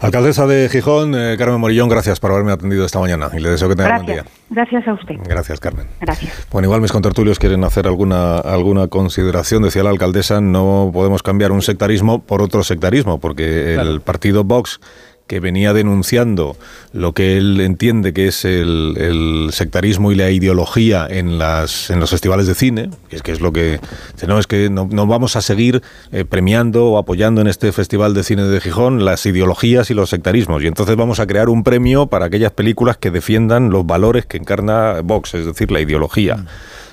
Alcaldesa 0.00 0.46
de 0.46 0.68
Gijón, 0.68 1.14
eh, 1.14 1.36
Carmen 1.38 1.58
Morillón, 1.58 1.88
gracias 1.88 2.20
por 2.20 2.30
haberme 2.30 2.52
atendido 2.52 2.84
esta 2.84 3.00
mañana 3.00 3.30
y 3.32 3.40
le 3.40 3.50
deseo 3.50 3.68
que 3.68 3.76
tenga 3.76 3.96
buen 3.96 4.06
día. 4.06 4.24
Gracias 4.50 4.86
a 4.86 4.92
usted. 4.92 5.16
Gracias, 5.26 5.58
Carmen. 5.58 5.86
Gracias. 6.00 6.46
Bueno, 6.50 6.66
igual 6.66 6.80
mis 6.80 6.92
contertulios 6.92 7.38
quieren 7.38 7.64
hacer 7.64 7.86
alguna, 7.86 8.38
alguna 8.38 8.88
consideración. 8.88 9.62
Decía 9.62 9.82
la 9.82 9.90
alcaldesa, 9.90 10.40
no 10.40 10.90
podemos 10.92 11.22
cambiar 11.22 11.50
un 11.52 11.62
sectarismo 11.62 12.22
por 12.22 12.42
otro 12.42 12.62
sectarismo, 12.62 13.18
porque 13.20 13.74
el 13.74 14.00
partido 14.00 14.44
Vox 14.44 14.80
que 15.26 15.40
venía 15.40 15.72
denunciando 15.72 16.56
lo 16.92 17.12
que 17.12 17.36
él 17.36 17.60
entiende 17.60 18.12
que 18.12 18.28
es 18.28 18.44
el, 18.44 19.48
sectarismo 19.52 20.12
y 20.12 20.14
la 20.14 20.30
ideología 20.30 21.06
en, 21.08 21.38
las, 21.38 21.90
en 21.90 22.00
los 22.00 22.10
festivales 22.10 22.46
de 22.46 22.54
cine, 22.54 22.90
que 23.08 23.16
es, 23.16 23.22
que 23.22 23.32
es 23.32 23.40
lo 23.40 23.52
que... 23.52 23.80
No, 24.26 24.38
es 24.38 24.46
que 24.46 24.70
no, 24.70 24.86
vamos 25.06 25.36
a 25.36 25.42
seguir 25.42 25.82
eh, 26.12 26.24
premiando 26.24 26.86
o 26.86 26.98
apoyando 26.98 27.40
en 27.40 27.48
este 27.48 27.72
Festival 27.72 28.14
de 28.14 28.22
Cine 28.22 28.44
de 28.44 28.60
Gijón 28.60 29.04
las 29.04 29.26
ideologías 29.26 29.90
y 29.90 29.94
los 29.94 30.10
sectarismos. 30.10 30.62
Y 30.62 30.66
entonces 30.66 30.96
vamos 30.96 31.20
a 31.20 31.26
crear 31.26 31.48
un 31.48 31.64
premio 31.64 32.06
para 32.06 32.26
aquellas 32.26 32.52
películas 32.52 32.96
que 32.96 33.10
defiendan 33.10 33.70
los 33.70 33.86
valores 33.86 34.26
que 34.26 34.36
encarna 34.36 35.00
Vox, 35.02 35.34
es 35.34 35.46
decir, 35.46 35.70
la 35.70 35.80
ideología. 35.80 36.36
Mm. 36.36 36.46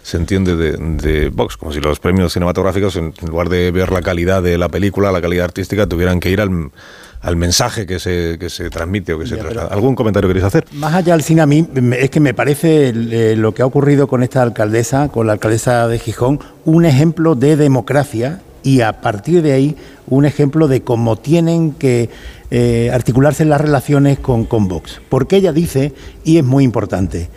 se 0.04 0.18
entiende 0.18 0.56
de, 0.56 0.78
de, 0.78 1.30
Vox, 1.30 1.56
como 1.56 1.72
si 1.72 1.80
los 1.80 2.00
premios 2.00 2.34
cinematográficos, 2.34 2.96
en 2.98 3.14
lugar 3.26 3.50
de 3.50 3.72
ver 3.72 3.92
la 3.92 4.02
calidad 4.02 4.44
de 4.44 4.58
la 4.58 4.70
película, 4.70 5.12
la 5.12 5.22
calidad 5.22 5.46
artística, 5.46 5.88
tuvieran 5.88 6.20
que 6.20 6.30
ir 6.30 6.42
al, 6.42 6.72
al 7.24 7.38
mensaje 7.38 7.86
que 7.86 8.00
se, 8.00 8.38
que 8.38 8.50
se 8.50 8.70
transmite 8.70 9.14
o 9.14 9.20
que 9.20 9.26
se 9.26 9.38
traslada. 9.38 9.70
¿Algún 9.70 9.96
comentario 9.96 10.30
queréis 10.30 10.46
hacer? 10.46 10.66
Más 10.74 10.94
allá 10.94 11.14
del 11.14 11.24
cine, 11.24 11.42
a 11.42 11.46
mí 11.46 11.66
es 11.98 12.10
que 12.10 12.20
me 12.20 12.34
parece 12.34 12.90
eh, 12.90 13.36
lo 13.38 13.54
que 13.54 13.62
ha 13.62 13.66
ocurrido 13.66 14.08
con 14.08 14.24
esta 14.24 14.42
alcaldesa, 14.42 15.08
con 15.08 15.26
la 15.26 15.34
alcaldesa 15.34 15.88
de 15.88 16.00
Gijón, 16.00 16.42
un 16.66 16.86
ejemplo 16.86 17.36
de 17.36 17.56
democracia 17.56 18.42
y 18.62 18.82
a 18.82 19.02
partir 19.02 19.42
de 19.42 19.54
ahí 19.54 19.78
un 20.08 20.26
ejemplo 20.26 20.68
de 20.68 20.82
cómo 20.82 21.16
tienen 21.16 21.72
que 21.72 22.10
eh, 22.52 22.92
articularse 22.94 23.46
las 23.46 23.62
relaciones 23.62 24.20
con, 24.20 24.44
con 24.44 24.68
Vox. 24.68 25.02
Porque 25.08 25.38
ella 25.38 25.54
dice, 25.54 25.94
y 26.26 26.38
es 26.38 26.44
muy 26.44 26.66
importante, 26.66 27.30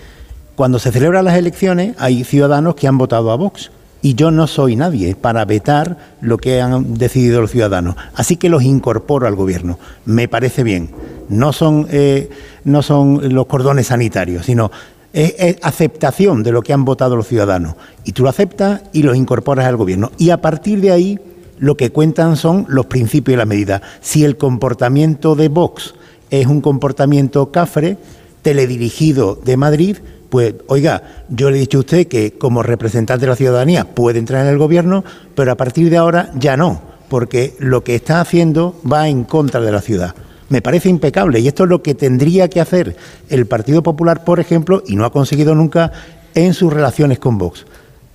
cuando 0.57 0.81
se 0.81 0.91
celebran 0.91 1.25
las 1.25 1.37
elecciones 1.37 1.95
hay 1.99 2.25
ciudadanos 2.25 2.75
que 2.75 2.89
han 2.89 2.99
votado 2.99 3.31
a 3.31 3.37
Vox 3.37 3.71
y 4.03 4.15
yo 4.15 4.31
no 4.31 4.47
soy 4.47 4.77
nadie 4.77 5.15
para 5.15 5.45
vetar 5.45 5.97
lo 6.21 6.39
que 6.39 6.61
han 6.61 6.95
decidido 6.95 7.41
los 7.41 7.51
ciudadanos. 7.51 7.97
Así 8.15 8.37
que 8.37 8.49
los 8.49 8.63
incorporo 8.63 9.27
al 9.27 9.35
gobierno. 9.35 9.79
Me 10.05 10.29
parece 10.29 10.63
bien. 10.63 10.91
No 11.29 11.53
son, 11.53 11.89
eh, 11.91 12.31
no 12.65 12.83
son 12.83 13.35
los 13.35 13.47
cordones 13.47 13.89
sanitarios, 13.89 14.47
sino 14.47 14.71
es, 15.13 15.57
aceptación 15.63 16.43
de 16.43 16.53
lo 16.53 16.63
que 16.63 16.73
han 16.73 16.85
votado 16.85 17.17
los 17.17 17.27
ciudadanos. 17.27 17.75
Y 18.05 18.13
tú 18.13 18.23
lo 18.23 18.29
aceptas 18.29 18.83
y 18.93 19.03
los 19.03 19.17
incorporas 19.17 19.67
al 19.67 19.77
gobierno. 19.77 20.13
Y 20.19 20.31
a 20.31 20.41
partir 20.41 20.81
de 20.81 20.93
ahí 20.93 21.19
lo 21.59 21.77
que 21.77 21.91
cuentan 21.91 22.37
son 22.37 22.67
los 22.69 22.87
principios 22.87 23.35
y 23.35 23.39
las 23.39 23.47
medidas. 23.47 23.83
Si 24.01 24.25
el 24.25 24.37
comportamiento 24.37 25.35
de 25.35 25.49
Vox 25.49 25.95
es 26.31 26.47
un 26.47 26.61
comportamiento 26.61 27.51
cafre, 27.51 27.97
teledirigido 28.43 29.37
de 29.43 29.57
Madrid, 29.57 29.97
pues, 30.29 30.55
oiga, 30.67 31.03
yo 31.29 31.51
le 31.51 31.57
he 31.57 31.61
dicho 31.61 31.79
a 31.79 31.81
usted 31.81 32.07
que 32.07 32.33
como 32.33 32.63
representante 32.63 33.27
de 33.27 33.31
la 33.31 33.37
ciudadanía 33.37 33.85
puede 33.85 34.19
entrar 34.19 34.45
en 34.45 34.53
el 34.53 34.59
gobierno, 34.59 35.05
pero 35.35 35.53
a 35.53 35.57
partir 35.57 35.91
de 35.91 35.97
ahora 35.97 36.31
ya 36.39 36.57
no, 36.57 36.81
porque 37.09 37.55
lo 37.59 37.85
que 37.85 37.95
está 37.95 38.21
haciendo 38.21 38.75
va 38.91 39.09
en 39.09 39.25
contra 39.25 39.61
de 39.61 39.73
la 39.73 39.81
ciudad. 39.81 40.15
Me 40.49 40.63
parece 40.63 40.89
impecable 40.89 41.41
y 41.41 41.49
esto 41.49 41.65
es 41.65 41.71
lo 41.71 41.83
que 41.83 41.95
tendría 41.95 42.49
que 42.49 42.61
hacer 42.61 42.97
el 43.29 43.47
Partido 43.47 43.83
Popular, 43.83 44.25
por 44.25 44.39
ejemplo, 44.39 44.83
y 44.87 44.97
no 44.97 45.05
ha 45.05 45.11
conseguido 45.11 45.55
nunca 45.55 45.93
en 46.35 46.55
sus 46.55 46.73
relaciones 46.73 47.19
con 47.19 47.39
Vox. 47.39 47.67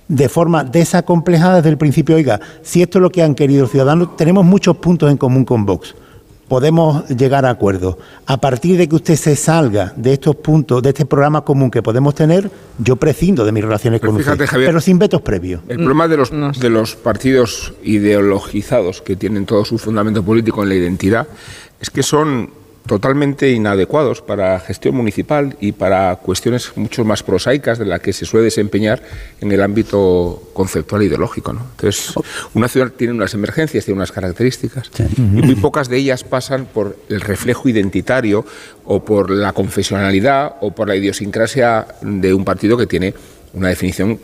De 0.08 0.28
forma 0.28 0.64
desacomplejada 0.64 1.56
desde 1.56 1.70
el 1.70 1.78
principio, 1.78 2.16
oiga, 2.16 2.40
si 2.62 2.82
esto 2.82 2.98
es 2.98 3.02
lo 3.02 3.10
que 3.10 3.22
han 3.22 3.34
querido 3.34 3.62
los 3.62 3.70
ciudadanos, 3.70 4.16
tenemos 4.16 4.44
muchos 4.44 4.76
puntos 4.78 5.10
en 5.10 5.16
común 5.16 5.44
con 5.44 5.64
Vox 5.66 5.94
podemos 6.52 7.08
llegar 7.08 7.46
a 7.46 7.48
acuerdos. 7.48 7.96
A 8.26 8.36
partir 8.36 8.76
de 8.76 8.86
que 8.86 8.96
usted 8.96 9.16
se 9.16 9.36
salga 9.36 9.94
de 9.96 10.12
estos 10.12 10.36
puntos, 10.36 10.82
de 10.82 10.90
este 10.90 11.06
programa 11.06 11.46
común 11.46 11.70
que 11.70 11.82
podemos 11.82 12.14
tener, 12.14 12.50
yo 12.76 12.96
prescindo 12.96 13.46
de 13.46 13.52
mis 13.52 13.64
relaciones 13.64 14.02
con 14.02 14.16
usted, 14.16 14.38
pero 14.52 14.78
sin 14.78 14.98
vetos 14.98 15.22
previos. 15.22 15.62
El 15.66 15.78
problema 15.78 16.08
de 16.08 16.18
los, 16.18 16.30
de 16.60 16.68
los 16.68 16.94
partidos 16.94 17.72
ideologizados 17.82 19.00
que 19.00 19.16
tienen 19.16 19.46
todo 19.46 19.64
su 19.64 19.78
fundamento 19.78 20.22
político 20.22 20.62
en 20.62 20.68
la 20.68 20.74
identidad 20.74 21.26
es 21.80 21.88
que 21.88 22.02
son 22.02 22.50
totalmente 22.86 23.50
inadecuados 23.50 24.22
para 24.22 24.58
gestión 24.60 24.96
municipal 24.96 25.56
y 25.60 25.72
para 25.72 26.16
cuestiones 26.16 26.72
mucho 26.76 27.04
más 27.04 27.22
prosaicas 27.22 27.78
de 27.78 27.86
las 27.86 28.00
que 28.00 28.12
se 28.12 28.24
suele 28.24 28.44
desempeñar 28.44 29.02
en 29.40 29.52
el 29.52 29.62
ámbito 29.62 30.50
conceptual 30.52 31.02
e 31.02 31.04
ideológico. 31.06 31.52
Entonces, 31.52 32.14
una 32.54 32.68
ciudad 32.68 32.90
tiene 32.90 33.12
unas 33.12 33.34
emergencias, 33.34 33.84
tiene 33.84 33.98
unas 33.98 34.12
características, 34.12 34.90
y 35.16 35.20
muy 35.20 35.54
pocas 35.54 35.88
de 35.88 35.98
ellas 35.98 36.24
pasan 36.24 36.66
por 36.66 36.96
el 37.08 37.20
reflejo 37.20 37.68
identitario 37.68 38.44
o 38.84 39.04
por 39.04 39.30
la 39.30 39.52
confesionalidad 39.52 40.56
o 40.60 40.72
por 40.72 40.88
la 40.88 40.96
idiosincrasia 40.96 41.86
de 42.00 42.34
un 42.34 42.44
partido 42.44 42.76
que 42.76 42.86
tiene 42.86 43.14
una 43.54 43.68
definición 43.68 44.18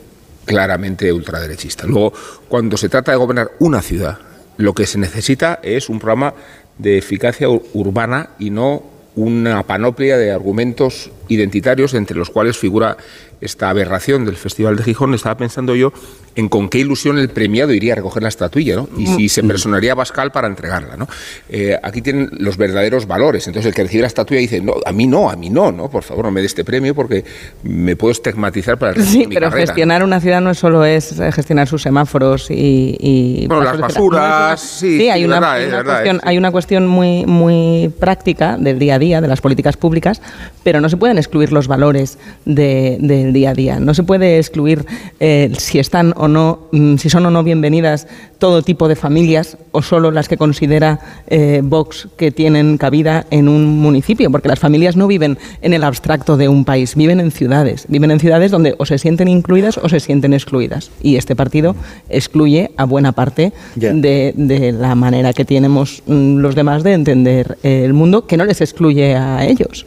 claramente 0.45 1.13
ultraderechista. 1.13 1.85
Luego, 1.85 2.11
cuando 2.47 2.75
se 2.75 2.89
trata 2.89 3.11
de 3.11 3.17
gobernar 3.17 3.51
una 3.59 3.81
ciudad, 3.81 4.17
lo 4.57 4.73
que 4.73 4.85
se 4.85 4.97
necesita 4.97 5.59
es 5.63 5.87
un 5.87 5.99
programa 5.99 6.33
de 6.79 6.97
eficacia 6.97 7.47
urbana 7.49 8.31
y 8.39 8.49
no 8.49 8.83
una 9.15 9.63
panoplia 9.63 10.17
de 10.17 10.31
argumentos 10.31 11.11
identitarios, 11.27 11.93
entre 11.93 12.17
los 12.17 12.29
cuales 12.29 12.57
figura 12.57 12.97
esta 13.41 13.69
aberración 13.69 14.25
del 14.25 14.35
Festival 14.35 14.75
de 14.75 14.83
Gijón, 14.83 15.13
estaba 15.13 15.37
pensando 15.37 15.75
yo 15.75 15.91
en 16.35 16.47
con 16.47 16.69
qué 16.69 16.77
ilusión 16.79 17.17
el 17.17 17.29
premiado 17.29 17.73
iría 17.73 17.93
a 17.93 17.95
recoger 17.97 18.23
la 18.23 18.29
estatuilla, 18.29 18.75
¿no? 18.75 18.87
Y 18.97 19.07
si 19.07 19.29
se 19.29 19.43
personaría 19.43 19.95
Bascal 19.95 20.31
para 20.31 20.47
entregarla, 20.47 20.95
¿no? 20.95 21.07
Eh, 21.49 21.77
aquí 21.81 22.01
tienen 22.01 22.29
los 22.33 22.55
verdaderos 22.55 23.07
valores. 23.07 23.47
Entonces 23.47 23.67
el 23.69 23.75
que 23.75 23.83
recibe 23.83 24.01
la 24.01 24.07
estatuilla 24.07 24.39
dice, 24.39 24.61
no, 24.61 24.75
a 24.85 24.91
mí 24.91 25.07
no, 25.07 25.29
a 25.29 25.35
mí 25.35 25.49
no, 25.49 25.71
¿no? 25.71 25.89
Por 25.89 26.03
favor, 26.03 26.25
no 26.25 26.31
me 26.31 26.39
dé 26.41 26.45
este 26.45 26.63
premio 26.63 26.93
porque 26.95 27.25
me 27.63 27.95
puedo 27.95 28.11
estigmatizar 28.11 28.77
para 28.77 28.91
el 28.91 28.97
resto 28.97 29.11
Sí, 29.11 29.21
de 29.21 29.27
mi 29.27 29.33
pero 29.35 29.47
carrera. 29.49 29.65
gestionar 29.67 30.03
una 30.03 30.21
ciudad 30.21 30.39
no 30.39 30.53
solo 30.53 30.85
es 30.85 31.19
eh, 31.19 31.31
gestionar 31.31 31.67
sus 31.67 31.81
semáforos 31.81 32.49
y... 32.51 32.95
y 32.99 33.47
Bueno, 33.47 33.63
las 33.63 33.75
de 33.75 33.81
basuras, 33.81 34.61
sí, 34.61 35.09
hay 35.09 35.21
sí, 35.21 35.25
una, 35.25 35.39
verdad, 35.39 35.53
hay 35.55 35.65
una 35.67 35.77
verdad, 35.77 35.93
cuestión, 35.93 36.15
es- 36.17 36.21
hay 36.25 36.37
una 36.37 36.51
cuestión 36.51 36.87
muy, 36.87 37.25
muy 37.25 37.89
práctica 37.99 38.55
del 38.57 38.79
día 38.79 38.95
a 38.95 38.99
día, 38.99 39.19
de 39.19 39.27
las 39.27 39.41
políticas 39.41 39.75
públicas, 39.77 40.21
pero 40.63 40.79
no 40.79 40.87
se 40.89 40.95
pueden 40.97 41.17
excluir 41.17 41.51
los 41.51 41.67
valores 41.67 42.17
de- 42.45 42.97
del 43.29 43.33
día 43.33 43.51
a 43.51 43.53
día. 43.53 43.79
No 43.79 43.93
se 43.93 44.03
puede 44.03 44.37
excluir 44.37 44.85
eh, 45.19 45.51
si 45.57 45.79
están 45.79 46.13
o 46.17 46.27
no, 46.27 46.67
mm, 46.71 46.97
si 46.97 47.09
son 47.09 47.25
o 47.25 47.31
no 47.31 47.43
bienvenidas 47.43 48.07
todo 48.39 48.63
tipo 48.63 48.87
de 48.87 48.95
familias 48.95 49.57
o 49.71 49.81
solo 49.81 50.11
las 50.11 50.27
que 50.27 50.37
considera 50.37 50.99
eh, 51.27 51.61
Vox 51.63 52.07
que 52.17 52.31
tienen 52.31 52.77
cabida 52.77 53.25
en 53.31 53.47
un 53.47 53.77
municipio, 53.77 54.31
porque 54.31 54.47
las 54.47 54.59
familias 54.59 54.95
no 54.95 55.07
viven 55.07 55.37
en 55.61 55.73
el 55.73 55.83
abstracto 55.83 56.37
de 56.37 56.47
un 56.47 56.65
país, 56.65 56.95
viven 56.95 57.19
en 57.19 57.31
ciudades, 57.31 57.85
viven 57.89 58.11
en 58.11 58.19
ciudades 58.19 58.49
donde 58.51 58.75
o 58.77 58.85
se 58.85 58.97
sienten 58.97 59.27
incluidas 59.27 59.77
o 59.77 59.89
se 59.89 59.99
sienten 59.99 60.33
excluidas. 60.33 60.89
Y 61.01 61.17
este 61.17 61.35
partido 61.35 61.75
excluye 62.09 62.71
a 62.77 62.85
buena 62.85 63.11
parte 63.11 63.51
de, 63.75 64.33
de 64.35 64.71
la 64.71 64.95
manera 64.95 65.33
que 65.33 65.45
tenemos 65.45 66.01
mm, 66.07 66.37
los 66.37 66.55
demás 66.55 66.83
de 66.83 66.93
entender 66.93 67.57
eh, 67.63 67.83
el 67.83 67.93
mundo, 67.93 68.25
que 68.25 68.37
no 68.37 68.45
les 68.45 68.61
excluye 68.61 69.15
a 69.15 69.45
ellos. 69.45 69.85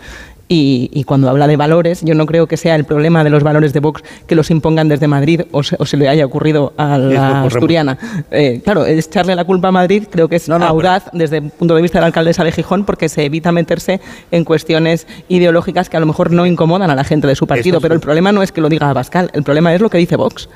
Y, 0.52 0.90
y 0.92 1.04
cuando 1.04 1.30
habla 1.30 1.46
de 1.46 1.56
valores, 1.56 2.02
yo 2.02 2.14
no 2.14 2.26
creo 2.26 2.46
que 2.46 2.58
sea 2.58 2.74
el 2.74 2.84
problema 2.84 3.24
de 3.24 3.30
los 3.30 3.42
valores 3.42 3.72
de 3.72 3.80
Vox 3.80 4.02
que 4.26 4.34
los 4.34 4.50
impongan 4.50 4.86
desde 4.86 5.08
Madrid 5.08 5.40
o 5.50 5.62
se, 5.62 5.76
o 5.78 5.86
se 5.86 5.96
le 5.96 6.10
haya 6.10 6.26
ocurrido 6.26 6.74
a 6.76 6.98
la 6.98 7.44
asturiana. 7.44 7.96
Eh, 8.30 8.60
claro, 8.62 8.84
echarle 8.84 9.34
la 9.34 9.44
culpa 9.44 9.68
a 9.68 9.72
Madrid 9.72 10.04
creo 10.10 10.28
que 10.28 10.36
es 10.36 10.50
audaz 10.50 11.04
desde 11.14 11.38
el 11.38 11.50
punto 11.50 11.74
de 11.74 11.80
vista 11.80 11.96
de 11.96 12.02
la 12.02 12.08
alcaldesa 12.08 12.44
de 12.44 12.52
Gijón 12.52 12.84
porque 12.84 13.08
se 13.08 13.24
evita 13.24 13.50
meterse 13.50 14.02
en 14.30 14.44
cuestiones 14.44 15.06
ideológicas 15.28 15.88
que 15.88 15.96
a 15.96 16.00
lo 16.00 16.06
mejor 16.06 16.30
no 16.32 16.44
incomodan 16.44 16.90
a 16.90 16.94
la 16.94 17.04
gente 17.04 17.26
de 17.26 17.34
su 17.34 17.46
partido. 17.46 17.80
Pero 17.80 17.94
el 17.94 18.00
problema 18.00 18.30
no 18.30 18.42
es 18.42 18.52
que 18.52 18.60
lo 18.60 18.68
diga 18.68 18.90
Abascal, 18.90 19.30
el 19.32 19.44
problema 19.44 19.74
es 19.74 19.80
lo 19.80 19.88
que 19.88 19.96
dice 19.96 20.16
Vox. 20.16 20.50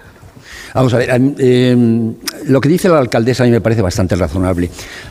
Vamos 0.76 0.92
a 0.92 0.98
ver, 0.98 1.10
mí, 1.18 1.34
eh, 1.38 2.12
lo 2.48 2.60
que 2.60 2.68
dice 2.68 2.90
la 2.90 2.98
alcaldesa 2.98 3.44
a 3.44 3.46
mí 3.46 3.50
me 3.50 3.62
parece 3.62 3.80
bastante 3.80 4.14
razonable. 4.14 4.68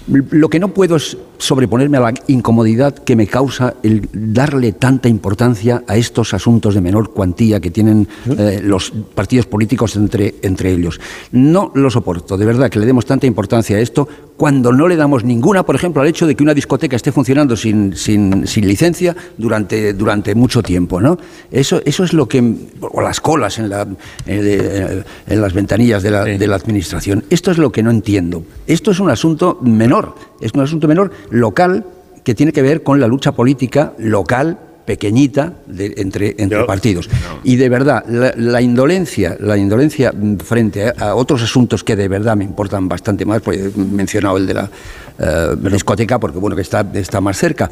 Lo 0.08 0.48
que 0.48 0.60
no 0.60 0.68
puedo 0.68 0.96
es 0.96 1.18
sobreponerme 1.40 1.98
a 1.98 2.02
la 2.02 2.14
incomodidad 2.28 2.94
que 2.94 3.16
me 3.16 3.26
causa 3.26 3.74
el 3.82 4.08
darle 4.14 4.74
tanta 4.74 5.10
importancia 5.10 5.84
a 5.88 5.98
estos 5.98 6.36
asuntos 6.36 6.76
de 6.76 6.82
menor 6.82 7.14
cuantía 7.14 7.60
que 7.60 7.72
tienen 7.72 8.08
eh, 8.38 8.62
los 8.64 8.94
partidos 9.16 9.48
políticos 9.48 9.96
entre, 9.96 10.36
entre 10.44 10.72
ellos. 10.72 11.02
No 11.32 11.72
lo 11.74 11.90
soporto, 11.90 12.38
de 12.38 12.46
verdad, 12.46 12.70
que 12.70 12.78
le 12.78 12.86
demos 12.86 13.08
tanta 13.08 13.26
importancia 13.26 13.78
a 13.78 13.80
esto 13.80 14.08
cuando 14.38 14.72
no 14.72 14.88
le 14.88 14.96
damos 14.96 15.24
ninguna, 15.24 15.64
por 15.64 15.76
ejemplo, 15.76 16.02
al 16.02 16.08
hecho 16.08 16.28
de 16.28 16.36
que 16.36 16.44
una 16.44 16.54
discoteca 16.54 16.96
esté 16.96 17.12
funcionando 17.12 17.56
sin, 17.56 17.96
sin, 17.96 18.46
sin 18.48 18.68
licencia 18.68 19.16
durante, 19.38 19.94
durante 19.94 20.36
mucho 20.36 20.62
tiempo. 20.62 21.00
¿no? 21.00 21.18
Eso, 21.52 21.82
eso 21.86 22.04
es 22.04 22.14
lo 22.14 22.28
que. 22.28 22.44
O 22.82 23.02
las 23.02 23.22
colas 23.22 23.60
en, 23.60 23.70
la, 23.70 23.88
en, 24.26 25.06
en 25.28 25.42
las 25.42 25.54
ventanillas 25.54 26.04
de 26.04 26.12
la, 26.12 26.26
de 26.26 26.48
la 26.48 26.56
administración. 26.56 27.24
Esto 27.30 27.52
es 27.52 27.58
lo 27.58 27.72
que 27.72 27.84
no 27.84 27.92
entiendo. 27.92 28.44
Esto 28.68 28.92
es 28.92 29.00
un 29.00 29.10
asunto 29.10 29.60
menor, 29.62 30.16
es 30.42 30.52
un 30.54 30.62
asunto 30.62 30.88
menor 30.88 31.12
local 31.30 31.86
que 32.24 32.36
tiene 32.36 32.52
que 32.52 32.62
ver 32.62 32.84
con 32.84 33.00
la 33.00 33.08
lucha 33.08 33.34
política 33.34 33.94
local 34.00 34.60
pequeñita 34.86 35.54
de- 35.66 35.94
entre, 35.98 36.36
entre 36.38 36.64
partidos. 36.66 37.10
Y 37.44 37.56
de 37.56 37.70
verdad, 37.70 38.06
la, 38.08 38.34
la 38.38 38.62
indolencia, 38.62 39.36
la 39.40 39.58
indolencia 39.58 40.14
frente 40.44 40.88
a, 40.88 40.94
a 41.10 41.16
otros 41.16 41.42
asuntos 41.44 41.84
que 41.84 41.96
de 41.96 42.08
verdad 42.08 42.36
me 42.36 42.44
importan 42.44 42.88
bastante 42.88 43.26
más, 43.26 43.42
pues 43.42 43.60
he 43.76 43.80
mencionado 43.80 44.38
el 44.38 44.46
de 44.48 44.54
la 44.54 44.70
eh, 45.20 45.56
discoteca, 45.72 46.20
porque 46.20 46.38
bueno, 46.40 46.56
que 46.56 46.62
está, 46.62 46.86
está 46.94 47.20
más 47.22 47.38
cerca. 47.38 47.70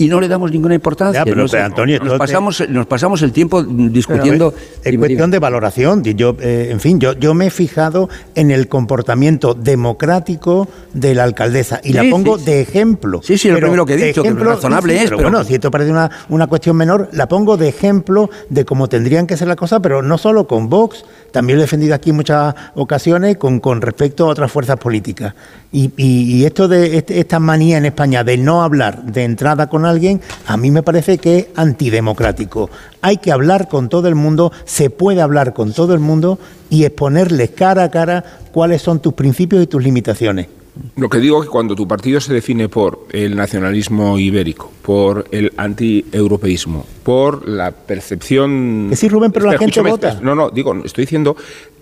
Y 0.00 0.06
no 0.06 0.20
le 0.20 0.28
damos 0.28 0.52
ninguna 0.52 0.74
importancia. 0.76 1.20
Ya, 1.20 1.24
pero, 1.24 1.36
Nos- 1.36 1.50
pero, 1.50 1.64
Antonio, 1.64 1.96
nos, 1.98 2.06
esto 2.06 2.14
te- 2.14 2.18
pasamos, 2.18 2.64
nos 2.68 2.86
pasamos 2.86 3.20
el 3.22 3.32
tiempo 3.32 3.62
discutiendo. 3.64 4.52
Ver, 4.52 4.94
es 4.94 4.98
cuestión 4.98 5.30
de 5.32 5.38
valoración. 5.40 6.04
Yo, 6.04 6.36
eh, 6.40 6.68
en 6.70 6.78
fin, 6.78 7.00
yo, 7.00 7.14
yo 7.14 7.34
me 7.34 7.46
he 7.46 7.50
fijado 7.50 8.08
en 8.36 8.50
el 8.52 8.68
comportamiento 8.68 9.54
democrático 9.54 10.68
de 10.92 11.14
la 11.14 11.24
alcaldesa 11.24 11.80
y 11.82 11.92
la 11.92 12.04
pongo 12.10 12.38
sí, 12.38 12.44
de 12.44 12.60
ejemplo. 12.60 13.20
Sí, 13.22 13.36
sí, 13.38 13.48
lo 13.50 13.58
primero 13.58 13.84
que 13.84 13.94
he 13.94 13.96
dicho, 13.96 14.22
que 14.22 14.30
lo 14.30 14.44
razonable 14.44 14.96
es, 14.96 15.04
pero, 15.04 15.16
pero- 15.16 15.30
bueno, 15.30 15.44
si 15.44 15.54
esto 15.54 15.70
parece 15.70 15.90
una, 15.90 16.10
una 16.28 16.46
cuestión 16.46 16.76
menor, 16.76 17.08
la 17.12 17.26
pongo 17.28 17.56
de 17.56 17.68
ejemplo 17.68 18.30
de 18.48 18.64
cómo 18.64 18.88
tendrían 18.88 19.26
que 19.26 19.36
ser 19.36 19.48
las 19.48 19.56
cosas, 19.56 19.80
pero 19.82 20.02
no 20.02 20.16
solo 20.18 20.46
con 20.46 20.68
Vox, 20.68 21.04
también 21.38 21.56
lo 21.58 21.62
he 21.62 21.66
defendido 21.66 21.94
aquí 21.94 22.10
en 22.10 22.16
muchas 22.16 22.52
ocasiones 22.74 23.36
con, 23.36 23.60
con 23.60 23.80
respecto 23.80 24.24
a 24.24 24.28
otras 24.30 24.50
fuerzas 24.50 24.76
políticas. 24.76 25.34
Y, 25.70 25.92
y- 25.96 26.44
esto 26.44 26.66
de 26.66 26.96
este- 26.96 27.20
esta 27.20 27.38
manía 27.38 27.78
en 27.78 27.84
España 27.84 28.24
de 28.24 28.36
no 28.38 28.64
hablar 28.64 29.04
de 29.04 29.22
entrada 29.22 29.68
con 29.68 29.84
alguien, 29.84 30.20
a 30.48 30.56
mí 30.56 30.72
me 30.72 30.82
parece 30.82 31.18
que 31.18 31.36
es 31.38 31.46
antidemocrático. 31.54 32.70
Hay 33.02 33.18
que 33.18 33.30
hablar 33.30 33.68
con 33.68 33.88
todo 33.88 34.08
el 34.08 34.16
mundo, 34.16 34.50
se 34.64 34.90
puede 34.90 35.22
hablar 35.22 35.54
con 35.54 35.72
todo 35.72 35.94
el 35.94 36.00
mundo 36.00 36.40
y 36.70 36.82
exponerles 36.84 37.50
cara 37.50 37.84
a 37.84 37.90
cara 37.92 38.24
cuáles 38.50 38.82
son 38.82 38.98
tus 38.98 39.14
principios 39.14 39.62
y 39.62 39.68
tus 39.68 39.80
limitaciones. 39.80 40.48
Lo 40.96 41.08
que 41.08 41.18
digo 41.18 41.40
es 41.42 41.46
que 41.48 41.52
cuando 41.52 41.74
tu 41.74 41.86
partido 41.88 42.20
se 42.20 42.32
define 42.32 42.68
por 42.68 43.06
el 43.12 43.34
nacionalismo 43.36 44.18
ibérico, 44.18 44.70
por 44.82 45.26
el 45.32 45.52
anti-europeísmo, 45.56 46.86
por 47.02 47.48
la 47.48 47.70
percepción... 47.72 48.90
Sí, 48.94 49.08
Rubén, 49.08 49.32
pero 49.32 49.46
la 49.46 49.52
gente 49.58 49.80
vota. 49.90 50.20
No, 50.22 50.34
no, 50.34 50.50
digo, 50.50 50.74
estoy 50.84 51.02
diciendo 51.02 51.36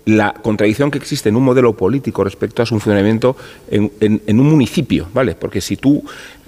la 0.05 0.33
contradicción 0.33 0.89
que 0.89 0.97
existe 0.97 1.29
en 1.29 1.35
un 1.35 1.43
modelo 1.43 1.73
político 1.73 2.23
respecto 2.23 2.61
a 2.61 2.65
su 2.65 2.75
funcionamiento 2.75 3.35
en, 3.69 3.91
en- 3.99 4.21
en 4.25 4.39
un 4.39 4.49
municipio, 4.49 5.07
¿vale? 5.13 5.35
Porque 5.35 5.59
si 5.61 5.75
tú, 5.77 6.03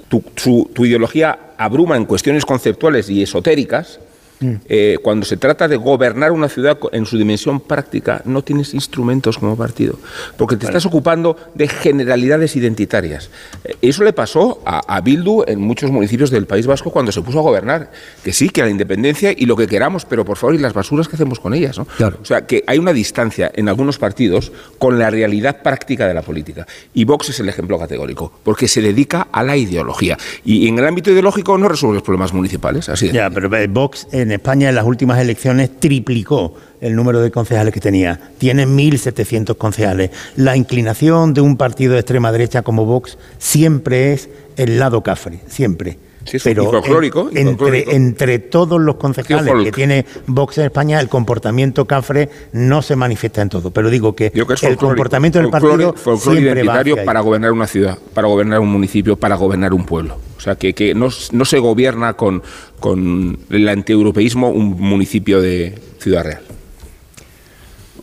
tu, 0.07 0.23
su- 0.35 0.69
tu 0.73 0.85
ideología 0.85 1.37
abruma 1.57 1.97
en 1.97 2.05
cuestiones 2.05 2.45
conceptuales 2.45 3.09
y 3.09 3.21
esotéricas, 3.21 3.99
eh, 4.41 4.97
cuando 5.01 5.25
se 5.25 5.37
trata 5.37 5.67
de 5.67 5.75
gobernar 5.75 6.31
una 6.31 6.49
ciudad 6.49 6.77
en 6.91 7.05
su 7.05 7.17
dimensión 7.17 7.59
práctica, 7.59 8.21
no 8.25 8.43
tienes 8.43 8.73
instrumentos 8.73 9.37
como 9.37 9.55
partido, 9.57 9.99
porque 10.37 10.55
te 10.55 10.65
estás 10.65 10.85
ocupando 10.85 11.35
de 11.55 11.67
generalidades 11.67 12.55
identitarias. 12.55 13.29
Eh, 13.63 13.75
Eso 13.81 14.03
le 14.03 14.13
pasó 14.13 14.61
a, 14.65 14.95
a 14.95 15.01
Bildu 15.01 15.43
en 15.47 15.59
muchos 15.59 15.91
municipios 15.91 16.29
del 16.29 16.45
País 16.45 16.67
Vasco 16.67 16.91
cuando 16.91 17.11
se 17.11 17.21
puso 17.21 17.39
a 17.39 17.41
gobernar. 17.41 17.91
Que 18.23 18.33
sí, 18.33 18.49
que 18.49 18.61
la 18.61 18.69
independencia 18.69 19.33
y 19.35 19.45
lo 19.45 19.55
que 19.55 19.67
queramos, 19.67 20.05
pero 20.05 20.25
por 20.25 20.37
favor, 20.37 20.55
y 20.55 20.59
las 20.59 20.73
basuras 20.73 21.07
que 21.07 21.15
hacemos 21.15 21.39
con 21.39 21.53
ellas. 21.53 21.77
¿no? 21.77 21.87
O 22.21 22.25
sea, 22.25 22.45
que 22.45 22.63
hay 22.67 22.77
una 22.77 22.93
distancia 22.93 23.51
en 23.53 23.69
algunos 23.69 23.97
partidos 23.97 24.51
con 24.77 24.99
la 24.99 25.09
realidad 25.09 25.61
práctica 25.61 26.07
de 26.07 26.13
la 26.13 26.21
política. 26.21 26.65
Y 26.93 27.03
Vox 27.05 27.29
es 27.29 27.39
el 27.39 27.49
ejemplo 27.49 27.77
categórico, 27.79 28.31
porque 28.43 28.67
se 28.67 28.81
dedica 28.81 29.27
a 29.31 29.43
la 29.43 29.57
ideología. 29.57 30.17
Y 30.45 30.67
en 30.67 30.79
el 30.79 30.85
ámbito 30.85 31.11
ideológico 31.11 31.57
no 31.57 31.67
resuelve 31.67 31.95
los 31.95 32.03
problemas 32.03 32.33
municipales. 32.33 32.89
Así 32.89 33.07
de 33.07 33.13
Ya, 33.13 33.29
pero 33.29 33.53
eh, 33.55 33.67
Vox 33.67 34.07
en 34.11 34.28
España 34.31 34.69
en 34.69 34.75
las 34.75 34.85
últimas 34.85 35.19
elecciones 35.19 35.79
triplicó 35.79 36.55
el 36.81 36.95
número 36.95 37.21
de 37.21 37.31
concejales 37.31 37.73
que 37.73 37.79
tenía. 37.79 38.19
Tiene 38.37 38.65
1.700 38.65 39.57
concejales. 39.57 40.11
La 40.35 40.55
inclinación 40.55 41.33
de 41.33 41.41
un 41.41 41.57
partido 41.57 41.93
de 41.93 41.99
extrema 41.99 42.31
derecha 42.31 42.61
como 42.61 42.85
Vox 42.85 43.17
siempre 43.37 44.13
es 44.13 44.29
el 44.57 44.79
lado 44.79 45.03
cafre, 45.03 45.39
siempre. 45.47 45.97
Sí, 46.25 46.37
es 46.37 46.45
y 46.45 46.53
folclórico, 46.53 47.29
en- 47.31 47.37
entre, 47.49 47.55
folclórico. 47.57 47.91
entre 47.91 48.39
todos 48.39 48.79
los 48.79 48.95
concejales 48.95 49.63
que 49.63 49.71
tiene 49.71 50.05
Vox 50.27 50.57
en 50.57 50.65
España, 50.65 50.99
el 50.99 51.07
comportamiento 51.09 51.85
cafre 51.85 52.29
no 52.51 52.81
se 52.81 52.95
manifiesta 52.95 53.41
en 53.41 53.49
todo. 53.49 53.71
Pero 53.71 53.89
digo 53.89 54.15
que, 54.15 54.29
Digo 54.29 54.45
que 54.45 54.53
es 54.55 54.63
el 54.63 54.77
comportamiento 54.77 55.39
del 55.39 55.49
partido 55.49 55.93
folclore 55.93 56.19
siempre 56.39 56.53
va 56.53 56.59
identitario 56.59 56.99
ahí. 56.99 57.05
para 57.05 57.21
gobernar 57.21 57.51
una 57.51 57.67
ciudad, 57.67 57.97
para 58.13 58.27
gobernar 58.27 58.59
un 58.59 58.69
municipio, 58.71 59.15
para 59.15 59.35
gobernar 59.35 59.73
un 59.73 59.85
pueblo. 59.85 60.17
O 60.37 60.41
sea, 60.41 60.55
que, 60.55 60.73
que 60.73 60.93
no, 60.93 61.09
se 61.09 61.59
gobierna 61.59 62.13
con, 62.13 62.43
con 62.79 63.39
el 63.49 63.67
antieuropeísmo 63.67 64.49
un 64.49 64.79
municipio 64.79 65.41
de 65.41 65.77
Ciudad 65.99 66.23
Real. 66.23 66.41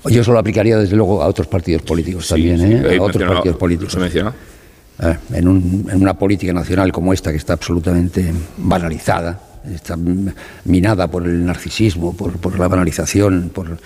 Yo 0.09 0.23
solo 0.23 0.39
aplicaría 0.39 0.77
desde 0.79 0.95
luego 0.97 1.23
a 1.23 1.27
otros 1.27 1.49
partidos 1.49 1.83
políticos 1.83 2.29
también, 2.29 2.59
sí, 2.59 2.64
¿eh? 2.73 2.99
a 2.99 3.03
otros 3.03 3.25
partidos 3.29 3.57
políticos. 3.57 3.97
Eh, 5.03 5.14
en, 5.34 5.49
un- 5.49 5.88
en 5.92 6.01
una 6.01 6.14
política 6.14 6.53
nacional 6.53 6.90
como 6.92 7.12
esta 7.12 7.30
que 7.30 7.36
está 7.36 7.53
absolutamente 7.53 8.32
banalizada, 8.57 9.38
está 9.74 9.97
minada 10.64 11.09
por 11.09 11.26
el 11.26 11.44
narcisismo, 11.44 12.16
por, 12.16 12.32
por 12.38 12.59
la 12.59 12.66
banalización, 12.68 13.51
por 13.53 13.78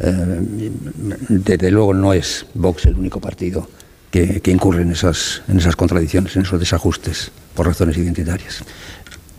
eh, 0.00 0.70
desde 1.28 1.70
luego 1.70 1.94
no 1.94 2.12
es 2.12 2.46
Vox 2.54 2.86
el 2.86 2.94
único 2.96 3.20
partido 3.20 3.68
que, 4.10 4.40
que 4.40 4.50
incurre 4.50 4.82
en 4.82 4.92
esas, 4.92 5.42
en 5.48 5.58
esas 5.58 5.76
contradicciones, 5.76 6.34
en 6.36 6.42
esos 6.42 6.58
desajustes 6.58 7.30
por 7.54 7.66
razones 7.66 7.96
identitarias. 7.96 8.62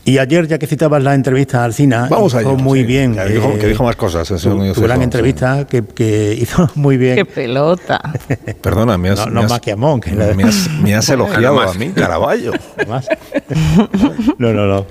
Y 0.10 0.20
ayer, 0.20 0.47
ya 0.47 0.58
que 0.58 0.68
citabas 0.68 1.03
la 1.03 1.14
entrevista 1.16 1.64
a 1.64 1.66
Alcina, 1.66 2.08
Vamos 2.10 2.34
hizo 2.34 2.55
muy 2.55 2.80
sí. 2.80 2.86
bien. 2.86 3.14
Que 3.14 3.26
dijo- 3.26 3.49
eh, 3.55 3.58
que 3.60 3.68
dijo 3.68 3.84
más 3.84 3.97
cosas, 3.97 4.26
Tu, 4.30 4.82
gran 4.82 4.99
sí. 4.99 5.03
entrevista 5.03 5.68
que, 5.68 5.84
que 5.84 6.34
hizo 6.41 6.70
muy 6.76 6.95
bien. 6.95 7.16
¡Qué 7.18 7.26
pelota! 7.26 7.99
Perdona, 8.62 8.97
me 8.97 9.10
has, 9.10 9.28
No, 9.28 9.34
me 9.41 9.45
has- 9.45 9.49
más 9.51 9.60
que 9.60 9.74
Amón, 9.74 9.99
que 9.99 10.12
me 10.14 10.43
has, 10.45 10.70
me 10.82 10.95
has 10.95 11.10
elogiado 11.10 11.60
a 11.60 11.74
mí, 11.74 11.89
Caraballo. 11.89 12.53
No, 14.38 14.53
no, 14.53 14.66
no. 14.66 14.86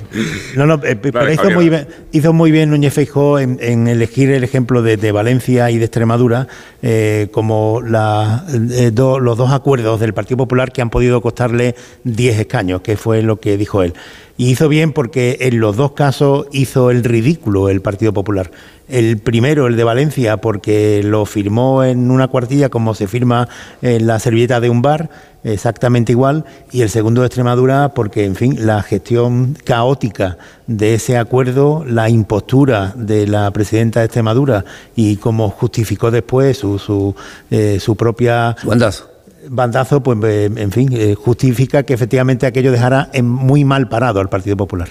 no, 0.57 0.67
no 0.67 0.75
eh, 0.85 0.97
pero 0.97 1.33
hizo, 1.33 1.51
muy 1.51 1.69
bien, 1.71 1.89
hizo 2.13 2.33
muy 2.35 2.51
bien 2.51 2.71
Núñez 2.71 2.93
Feijóo 2.93 3.39
en, 3.39 3.59
en 3.61 3.89
elegir 3.89 4.31
el 4.31 4.45
ejemplo 4.45 4.83
de, 4.83 4.97
de 4.99 5.13
Valencia 5.13 5.71
y 5.71 5.79
de 5.79 5.85
Extremadura 5.87 6.47
eh, 6.83 7.29
como 7.33 7.81
la- 7.81 8.45
eh, 8.73 8.91
do- 8.93 9.19
los 9.19 9.39
dos 9.39 9.51
acuerdos 9.53 9.99
del 9.99 10.13
Partido 10.13 10.37
Popular 10.39 10.73
que 10.73 10.83
han 10.83 10.91
podido 10.91 11.21
costarle 11.23 11.75
10 12.05 12.41
escaños, 12.41 12.83
que 12.83 12.97
fue 12.99 13.23
lo 13.23 13.41
que 13.41 13.57
dijo 13.57 13.83
él. 13.83 13.95
Y 14.37 14.51
hizo 14.51 14.69
bien 14.69 14.93
porque 14.93 15.39
en 15.41 15.61
los 15.61 15.77
dos 15.77 15.93
casos 15.93 16.47
hizo 16.53 16.91
el 16.91 17.05
ridículo 17.05 17.69
el 17.69 17.81
Partido 17.81 18.13
Popular. 18.13 18.51
El 18.89 19.19
primero, 19.19 19.67
el 19.67 19.77
de 19.77 19.85
Valencia, 19.85 20.37
porque 20.37 21.03
lo 21.03 21.25
firmó 21.27 21.83
en 21.83 22.11
una 22.11 22.29
cuartilla 22.29 22.69
como 22.69 22.95
se 22.95 23.09
firma 23.09 23.49
en 23.83 24.07
la 24.07 24.19
servilleta 24.21 24.61
de 24.61 24.71
un 24.71 24.83
bar, 24.83 25.11
exactamente 25.43 26.13
igual. 26.13 26.45
Y 26.71 26.83
el 26.83 26.91
segundo 26.91 27.23
de 27.23 27.29
Extremadura, 27.29 27.95
porque, 27.95 28.25
en 28.25 28.37
fin, 28.37 28.67
la 28.67 28.83
gestión 28.83 29.57
caótica 29.65 30.37
de 30.67 30.95
ese 30.95 31.17
acuerdo, 31.17 31.85
la 31.87 32.11
impostura 32.11 32.93
de 32.95 33.27
la 33.27 33.51
presidenta 33.51 34.01
de 34.01 34.07
Extremadura 34.07 34.65
y 34.95 35.17
como 35.17 35.49
justificó 35.49 36.11
después 36.11 36.59
su, 36.59 36.79
su, 36.79 37.15
eh, 37.51 37.79
su 37.81 37.97
propia... 37.97 38.55
bandazo. 38.65 39.16
Bandazo, 39.49 40.03
pues, 40.03 40.19
eh, 40.25 40.51
en 40.55 40.71
fin, 40.71 40.91
eh, 40.93 41.15
justifica 41.15 41.83
que 41.83 41.95
efectivamente 41.95 42.47
aquello 42.47 42.73
dejara 42.73 43.09
en 43.13 43.29
muy 43.29 43.65
mal 43.65 43.89
parado 43.89 44.21
al 44.21 44.29
Partido 44.29 44.57
Popular. 44.57 44.89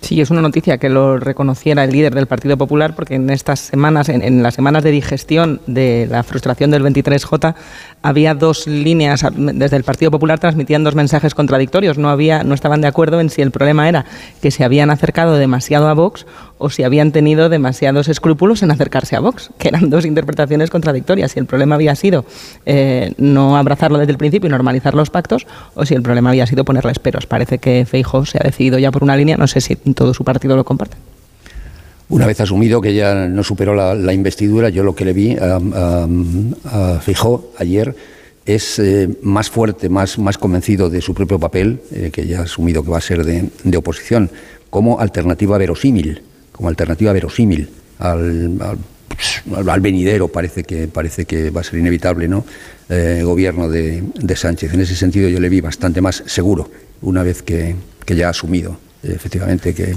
Sí, 0.00 0.20
es 0.20 0.30
una 0.30 0.40
noticia 0.40 0.78
que 0.78 0.88
lo 0.88 1.18
reconociera 1.18 1.84
el 1.84 1.92
líder 1.92 2.14
del 2.14 2.26
Partido 2.26 2.56
Popular, 2.56 2.94
porque 2.94 3.16
en 3.16 3.28
estas 3.28 3.60
semanas, 3.60 4.08
en, 4.08 4.22
en 4.22 4.42
las 4.42 4.54
semanas 4.54 4.82
de 4.82 4.90
digestión 4.90 5.60
de 5.66 6.08
la 6.10 6.22
frustración 6.22 6.70
del 6.70 6.82
23J, 6.82 7.54
había 8.02 8.34
dos 8.34 8.66
líneas 8.66 9.24
a- 9.24 9.30
desde 9.30 9.76
el 9.76 9.84
Partido 9.84 10.10
Popular 10.10 10.38
transmitían 10.38 10.84
dos 10.84 10.94
mensajes 10.94 11.34
contradictorios. 11.34 11.98
No 11.98 12.08
había, 12.08 12.42
no 12.44 12.54
estaban 12.54 12.80
de 12.80 12.88
acuerdo 12.88 13.20
en 13.20 13.28
si 13.30 13.42
el 13.42 13.50
problema 13.50 13.88
era 13.88 14.06
que 14.40 14.50
se 14.50 14.64
habían 14.64 14.90
acercado 14.90 15.36
demasiado 15.36 15.88
a 15.88 15.94
Vox 15.94 16.26
o 16.58 16.70
si 16.70 16.82
habían 16.82 17.12
tenido 17.12 17.48
demasiados 17.48 18.08
escrúpulos 18.08 18.62
en 18.62 18.70
acercarse 18.70 19.16
a 19.16 19.20
Vox, 19.20 19.50
que 19.58 19.68
eran 19.68 19.90
dos 19.90 20.06
interpretaciones 20.06 20.70
contradictorias. 20.70 21.32
Si 21.32 21.38
el 21.38 21.46
problema 21.46 21.74
había 21.74 21.94
sido 21.94 22.24
eh, 22.66 23.12
no 23.18 23.56
abrazarlo 23.56 23.98
desde 23.98 24.12
el 24.12 24.18
principio 24.18 24.48
y 24.48 24.50
normalizar 24.50 24.94
los 24.94 25.10
pactos, 25.10 25.46
o 25.74 25.84
si 25.84 25.94
el 25.94 26.02
problema 26.02 26.30
había 26.30 26.46
sido 26.46 26.64
ponerles 26.64 26.98
peros. 26.98 27.26
Parece 27.26 27.58
que 27.58 27.86
Feijóo 27.86 28.24
se 28.26 28.38
ha 28.38 28.44
decidido 28.44 28.78
ya 28.78 28.90
por 28.90 29.02
una 29.02 29.16
línea. 29.16 29.36
No 29.36 29.46
sé 29.46 29.60
si 29.60 29.76
todo 29.76 30.14
su 30.14 30.24
partido 30.24 30.56
lo 30.56 30.64
comparte. 30.64 30.96
Una 32.10 32.26
vez 32.26 32.40
asumido 32.40 32.80
que 32.80 32.92
ya 32.92 33.28
no 33.28 33.44
superó 33.44 33.74
la, 33.74 34.12
investidura, 34.12 34.68
yo 34.68 34.82
lo 34.82 34.96
que 34.96 35.04
le 35.04 35.12
vi 35.12 35.36
a, 35.40 36.08
Feijóo 37.00 37.52
ayer 37.56 37.94
es 38.44 38.80
eh, 38.80 39.08
más 39.22 39.48
fuerte, 39.48 39.88
más, 39.88 40.18
más 40.18 40.36
convencido 40.36 40.90
de 40.90 41.00
su 41.00 41.14
propio 41.14 41.38
papel, 41.38 41.80
eh, 41.92 42.10
que 42.12 42.26
ya 42.26 42.40
ha 42.40 42.42
asumido 42.42 42.82
que 42.82 42.90
va 42.90 42.98
a 42.98 43.00
ser 43.00 43.24
de, 43.24 43.48
de 43.62 43.76
oposición, 43.76 44.28
como 44.70 44.98
alternativa 44.98 45.56
verosímil, 45.56 46.22
como 46.50 46.68
alternativa 46.68 47.12
verosímil 47.12 47.70
al, 48.00 48.58
al, 48.60 49.68
al 49.68 49.80
venidero, 49.80 50.26
parece 50.26 50.64
que, 50.64 50.88
parece 50.88 51.26
que 51.26 51.50
va 51.50 51.60
a 51.60 51.64
ser 51.64 51.78
inevitable, 51.78 52.26
¿no? 52.26 52.44
Eh, 52.88 53.22
gobierno 53.22 53.68
de, 53.68 54.02
de 54.14 54.36
Sánchez. 54.36 54.74
En 54.74 54.80
ese 54.80 54.96
sentido 54.96 55.28
yo 55.28 55.38
le 55.38 55.48
vi 55.48 55.60
bastante 55.60 56.00
más 56.00 56.24
seguro, 56.26 56.68
una 57.02 57.22
vez 57.22 57.42
que, 57.42 57.76
que 58.04 58.16
ya 58.16 58.26
ha 58.26 58.30
asumido 58.30 58.78
efectivamente 59.02 59.74
que, 59.74 59.94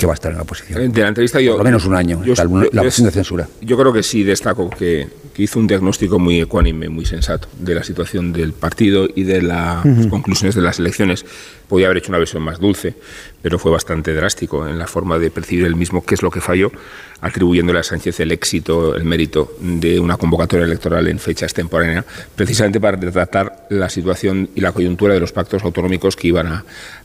que 0.00 0.06
va 0.06 0.12
a 0.12 0.14
estar 0.14 0.30
en 0.32 0.38
la 0.38 0.42
oposición. 0.44 0.90
De 0.92 1.02
la 1.02 1.08
entrevista 1.08 1.40
yo... 1.40 1.52
Por 1.52 1.58
lo 1.60 1.64
menos 1.64 1.84
un 1.84 1.94
año, 1.94 2.24
yo- 2.24 2.34
tal, 2.34 2.48
yo- 2.48 2.70
la 2.72 2.82
moción 2.82 3.04
de 3.06 3.12
censura. 3.12 3.46
Yo 3.60 3.76
creo 3.76 3.92
que 3.92 4.02
sí 4.02 4.24
destaco 4.24 4.70
que, 4.70 5.06
que 5.34 5.42
hizo 5.42 5.58
un 5.58 5.66
diagnóstico 5.66 6.18
muy 6.18 6.40
ecuánime, 6.40 6.88
muy 6.88 7.04
sensato 7.04 7.48
de 7.58 7.74
la 7.74 7.84
situación 7.84 8.32
del 8.32 8.52
partido 8.54 9.06
y 9.14 9.24
de 9.24 9.42
las 9.42 9.84
conclusiones 10.08 10.54
de 10.54 10.62
las 10.62 10.78
elecciones. 10.78 11.24
Podía 11.70 11.86
haber 11.86 11.98
hecho 11.98 12.10
una 12.10 12.18
versión 12.18 12.42
más 12.42 12.58
dulce, 12.58 12.96
pero 13.42 13.56
fue 13.56 13.70
bastante 13.70 14.12
drástico 14.12 14.66
en 14.66 14.76
la 14.76 14.88
forma 14.88 15.20
de 15.20 15.30
percibir 15.30 15.66
el 15.66 15.76
mismo 15.76 16.04
qué 16.04 16.16
es 16.16 16.22
lo 16.22 16.28
que 16.28 16.40
falló, 16.40 16.72
atribuyéndole 17.20 17.78
a 17.78 17.84
Sánchez 17.84 18.18
el 18.18 18.32
éxito, 18.32 18.96
el 18.96 19.04
mérito 19.04 19.52
de 19.60 20.00
una 20.00 20.16
convocatoria 20.16 20.66
electoral 20.66 21.06
en 21.06 21.20
fechas 21.20 21.44
extemporánea, 21.44 22.04
precisamente 22.34 22.80
para 22.80 22.96
retratar 22.96 23.68
la 23.70 23.88
situación 23.88 24.50
y 24.56 24.60
la 24.62 24.72
coyuntura 24.72 25.14
de 25.14 25.20
los 25.20 25.30
pactos 25.30 25.62
autonómicos 25.62 26.16
que 26.16 26.26
iban 26.26 26.48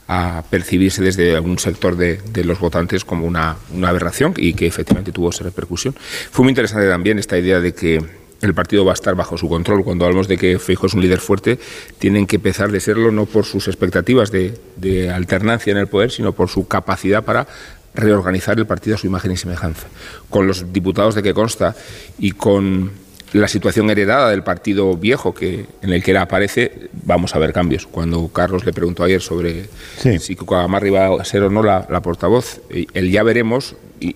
a, 0.08 0.42
percibirse 0.50 1.00
desde 1.00 1.36
algún 1.36 1.60
sector 1.60 1.96
de, 1.96 2.20
los 2.42 2.58
votantes 2.58 3.04
como 3.04 3.24
una 3.24 3.56
aberración 3.84 4.34
y 4.36 4.54
que 4.54 4.66
efectivamente 4.66 5.12
tuvo 5.12 5.30
esa 5.30 5.44
repercusión. 5.44 5.94
Fue 6.32 6.42
muy 6.42 6.50
interesante 6.50 6.88
también 6.88 7.20
esta 7.20 7.38
idea 7.38 7.60
de 7.60 7.72
que 7.72 8.25
el 8.42 8.54
partido 8.54 8.84
va 8.84 8.92
a 8.92 8.94
estar 8.94 9.14
bajo 9.14 9.38
su 9.38 9.48
control. 9.48 9.84
Cuando 9.84 10.04
hablamos 10.04 10.28
de 10.28 10.36
que 10.36 10.58
Feijóo 10.58 10.86
es 10.86 10.94
un 10.94 11.00
líder 11.00 11.20
fuerte, 11.20 11.58
tienen 11.98 12.26
que 12.26 12.36
empezar 12.36 12.70
de 12.70 12.80
serlo 12.80 13.10
no 13.10 13.26
por 13.26 13.44
sus 13.44 13.68
expectativas 13.68 14.30
de, 14.30 14.58
de 14.76 15.10
alternancia 15.10 15.70
en 15.70 15.78
el 15.78 15.86
poder, 15.86 16.10
sino 16.10 16.32
por 16.32 16.48
su 16.48 16.68
capacidad 16.68 17.24
para 17.24 17.46
reorganizar 17.94 18.58
el 18.58 18.66
partido 18.66 18.96
a 18.96 18.98
su 18.98 19.06
imagen 19.06 19.32
y 19.32 19.36
semejanza. 19.36 19.88
Con 20.28 20.46
los 20.46 20.72
diputados 20.72 21.14
de 21.14 21.22
que 21.22 21.34
consta 21.34 21.74
y 22.18 22.32
con 22.32 22.92
la 23.32 23.48
situación 23.48 23.90
heredada 23.90 24.30
del 24.30 24.42
partido 24.42 24.96
viejo 24.96 25.34
que 25.34 25.66
en 25.82 25.92
el 25.92 26.02
que 26.02 26.12
él 26.12 26.16
aparece, 26.18 26.88
vamos 27.04 27.34
a 27.34 27.38
ver 27.38 27.52
cambios. 27.52 27.86
Cuando 27.86 28.28
Carlos 28.28 28.64
le 28.64 28.72
preguntó 28.72 29.02
ayer 29.02 29.20
sobre 29.20 29.68
si 30.20 30.36
Cucagamarra 30.36 30.86
iba 30.86 31.06
a 31.20 31.24
ser 31.24 31.42
o 31.42 31.50
no 31.50 31.62
la, 31.62 31.86
la 31.90 32.02
portavoz, 32.02 32.60
eh, 32.70 32.86
el 32.94 33.10
ya 33.10 33.22
veremos 33.22 33.74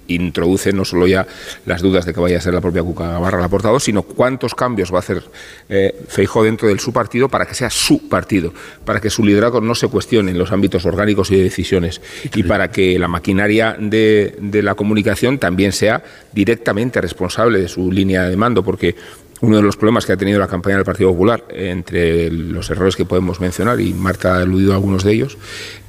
introduce 0.09 0.73
no 0.73 0.85
solo 0.85 1.07
ya 1.07 1.27
las 1.67 1.83
dudas 1.83 2.05
de 2.07 2.15
que 2.15 2.21
vaya 2.21 2.39
a 2.39 2.41
ser 2.41 2.55
la 2.55 2.61
propia 2.61 2.83
Cucagamarra 2.83 3.41
la 3.41 3.49
portavoz, 3.49 3.85
sino 3.85 4.03
cuántos 4.03 4.55
cambios 4.55 4.93
va 4.93 4.97
a 4.97 5.01
hacer 5.01 5.23
eh, 5.69 5.95
Feijóo 6.09 6.45
dentro 6.45 6.69
de 6.69 6.79
su 6.79 6.93
partido 6.93 7.29
para 7.29 7.47
que 7.47 7.55
sea 7.55 7.71
su 7.71 8.09
partido, 8.09 8.53
para 8.85 9.01
que 9.01 9.11
su 9.11 9.25
liderazgo 9.25 9.61
no 9.61 9.75
se 9.75 9.89
cuestione 9.89 10.31
en 10.31 10.39
los 10.39 10.53
ámbitos 10.53 10.85
orgánicos 10.87 11.31
y 11.31 11.37
de 11.37 11.45
decisiones 11.45 12.01
y 12.35 12.43
para 12.43 12.71
que 12.71 12.99
la 12.99 13.09
maquinaria 13.09 13.77
de, 13.79 14.37
de 14.41 14.63
la 14.63 14.75
comunicación 14.75 15.39
también 15.39 15.73
sea 15.73 16.03
directamente 16.33 17.01
responsable 17.01 17.61
de 17.61 17.69
su 17.69 17.91
línea 17.91 18.25
de 18.25 18.37
mando, 18.37 18.63
porque 18.63 18.95
uno 19.41 19.57
de 19.57 19.63
los 19.63 19.77
problemas 19.77 20.05
que 20.05 20.13
ha 20.13 20.17
tenido 20.17 20.39
la 20.39 20.49
campaña 20.49 20.77
del 20.77 20.85
Partido 20.85 21.11
Popular, 21.11 21.45
entre 21.51 22.31
los 22.31 22.69
errores 22.71 22.97
que 22.97 23.05
podemos 23.05 23.41
mencionar, 23.41 23.81
y 23.81 23.95
Marta 23.95 24.37
ha 24.37 24.43
aludido 24.43 24.73
a 24.73 24.75
algunos 24.75 25.03
de 25.03 25.13
ellos, 25.13 25.39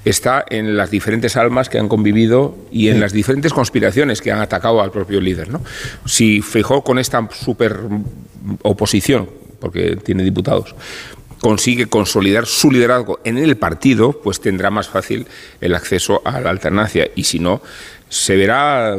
está 0.05 0.45
en 0.49 0.77
las 0.77 0.89
diferentes 0.89 1.35
almas 1.35 1.69
que 1.69 1.77
han 1.77 1.89
convivido 1.89 2.55
y 2.71 2.87
en 2.87 2.99
las 2.99 3.11
diferentes 3.11 3.53
conspiraciones 3.53 4.21
que 4.21 4.31
han 4.31 4.39
atacado 4.39 4.81
al 4.81 4.91
propio 4.91 5.19
líder. 5.19 5.49
¿no? 5.49 5.61
Si 6.05 6.41
Feijóo 6.41 6.83
con 6.83 6.97
esta 6.97 7.27
super 7.31 7.77
oposición, 8.61 9.29
porque 9.59 9.97
tiene 9.97 10.23
diputados, 10.23 10.73
consigue 11.41 11.87
consolidar 11.87 12.45
su 12.45 12.71
liderazgo 12.71 13.19
en 13.23 13.37
el 13.37 13.57
partido, 13.57 14.13
pues 14.13 14.39
tendrá 14.39 14.69
más 14.69 14.87
fácil 14.87 15.27
el 15.59 15.75
acceso 15.75 16.21
a 16.23 16.39
la 16.39 16.49
alternancia. 16.49 17.09
Y 17.15 17.25
si 17.25 17.39
no, 17.39 17.61
se 18.09 18.35
verá 18.35 18.95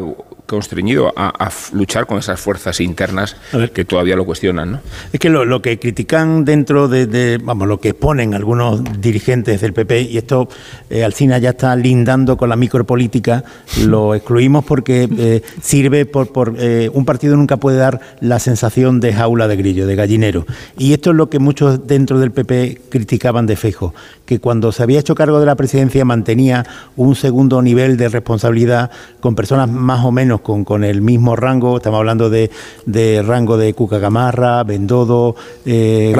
constreñido 0.52 1.12
a, 1.16 1.50
luchar 1.72 2.06
con 2.06 2.18
esas 2.18 2.38
fuerzas 2.38 2.78
internas 2.80 3.36
que 3.72 3.84
todavía 3.84 4.16
lo 4.16 4.24
cuestionan. 4.26 4.72
¿no? 4.72 4.80
Es 5.12 5.18
que 5.18 5.30
lo, 5.30 5.44
lo 5.44 5.62
que 5.62 5.78
critican 5.78 6.44
dentro 6.44 6.88
de, 6.88 7.06
de- 7.06 7.38
vamos, 7.42 7.66
lo 7.66 7.80
que 7.80 7.90
exponen 7.90 8.34
algunos 8.34 8.82
dirigentes 9.00 9.60
del 9.62 9.72
PP, 9.72 10.02
y 10.02 10.18
esto 10.18 10.48
eh, 10.90 11.04
Alsina 11.04 11.38
ya 11.38 11.50
está 11.50 11.74
lindando 11.74 12.36
con 12.36 12.50
la 12.50 12.56
micropolítica, 12.56 13.44
lo 13.86 14.14
excluimos 14.14 14.64
porque 14.64 15.08
eh, 15.18 15.42
sirve 15.62 16.04
por, 16.04 16.30
por 16.32 16.54
eh, 16.58 16.90
un 16.92 17.04
partido 17.04 17.36
nunca 17.36 17.56
puede 17.56 17.78
dar 17.78 18.00
la 18.20 18.38
sensación 18.38 19.00
de 19.00 19.14
jaula 19.14 19.48
de 19.48 19.56
grillo, 19.56 19.86
de 19.86 19.96
gallinero. 19.96 20.46
Y 20.76 20.92
esto 20.92 21.10
es 21.10 21.16
lo 21.16 21.30
que 21.30 21.38
muchos 21.38 21.86
dentro 21.86 22.18
del 22.18 22.30
PP 22.30 22.82
criticaban 22.90 23.46
de 23.46 23.56
Fejo, 23.56 23.94
que 24.26 24.38
cuando 24.38 24.70
se 24.70 24.82
había 24.82 25.00
hecho 25.00 25.14
cargo 25.14 25.40
de 25.40 25.46
la 25.46 25.56
presidencia 25.56 26.04
mantenía 26.04 26.66
un 26.96 27.14
segundo 27.14 27.62
nivel 27.62 27.96
de 27.96 28.10
responsabilidad 28.10 28.90
con 29.20 29.34
personas 29.34 29.70
más 29.70 30.04
o 30.04 30.12
menos 30.12 30.41
con, 30.42 30.64
con 30.64 30.84
el 30.84 31.00
mismo 31.02 31.36
rango, 31.36 31.76
estamos 31.76 31.98
hablando 31.98 32.28
de, 32.30 32.50
de 32.86 33.22
rango 33.22 33.56
de 33.56 33.72
Cuca 33.74 33.98
Gamarra, 33.98 34.62
Bendodo, 34.64 35.34
eh, 35.64 36.12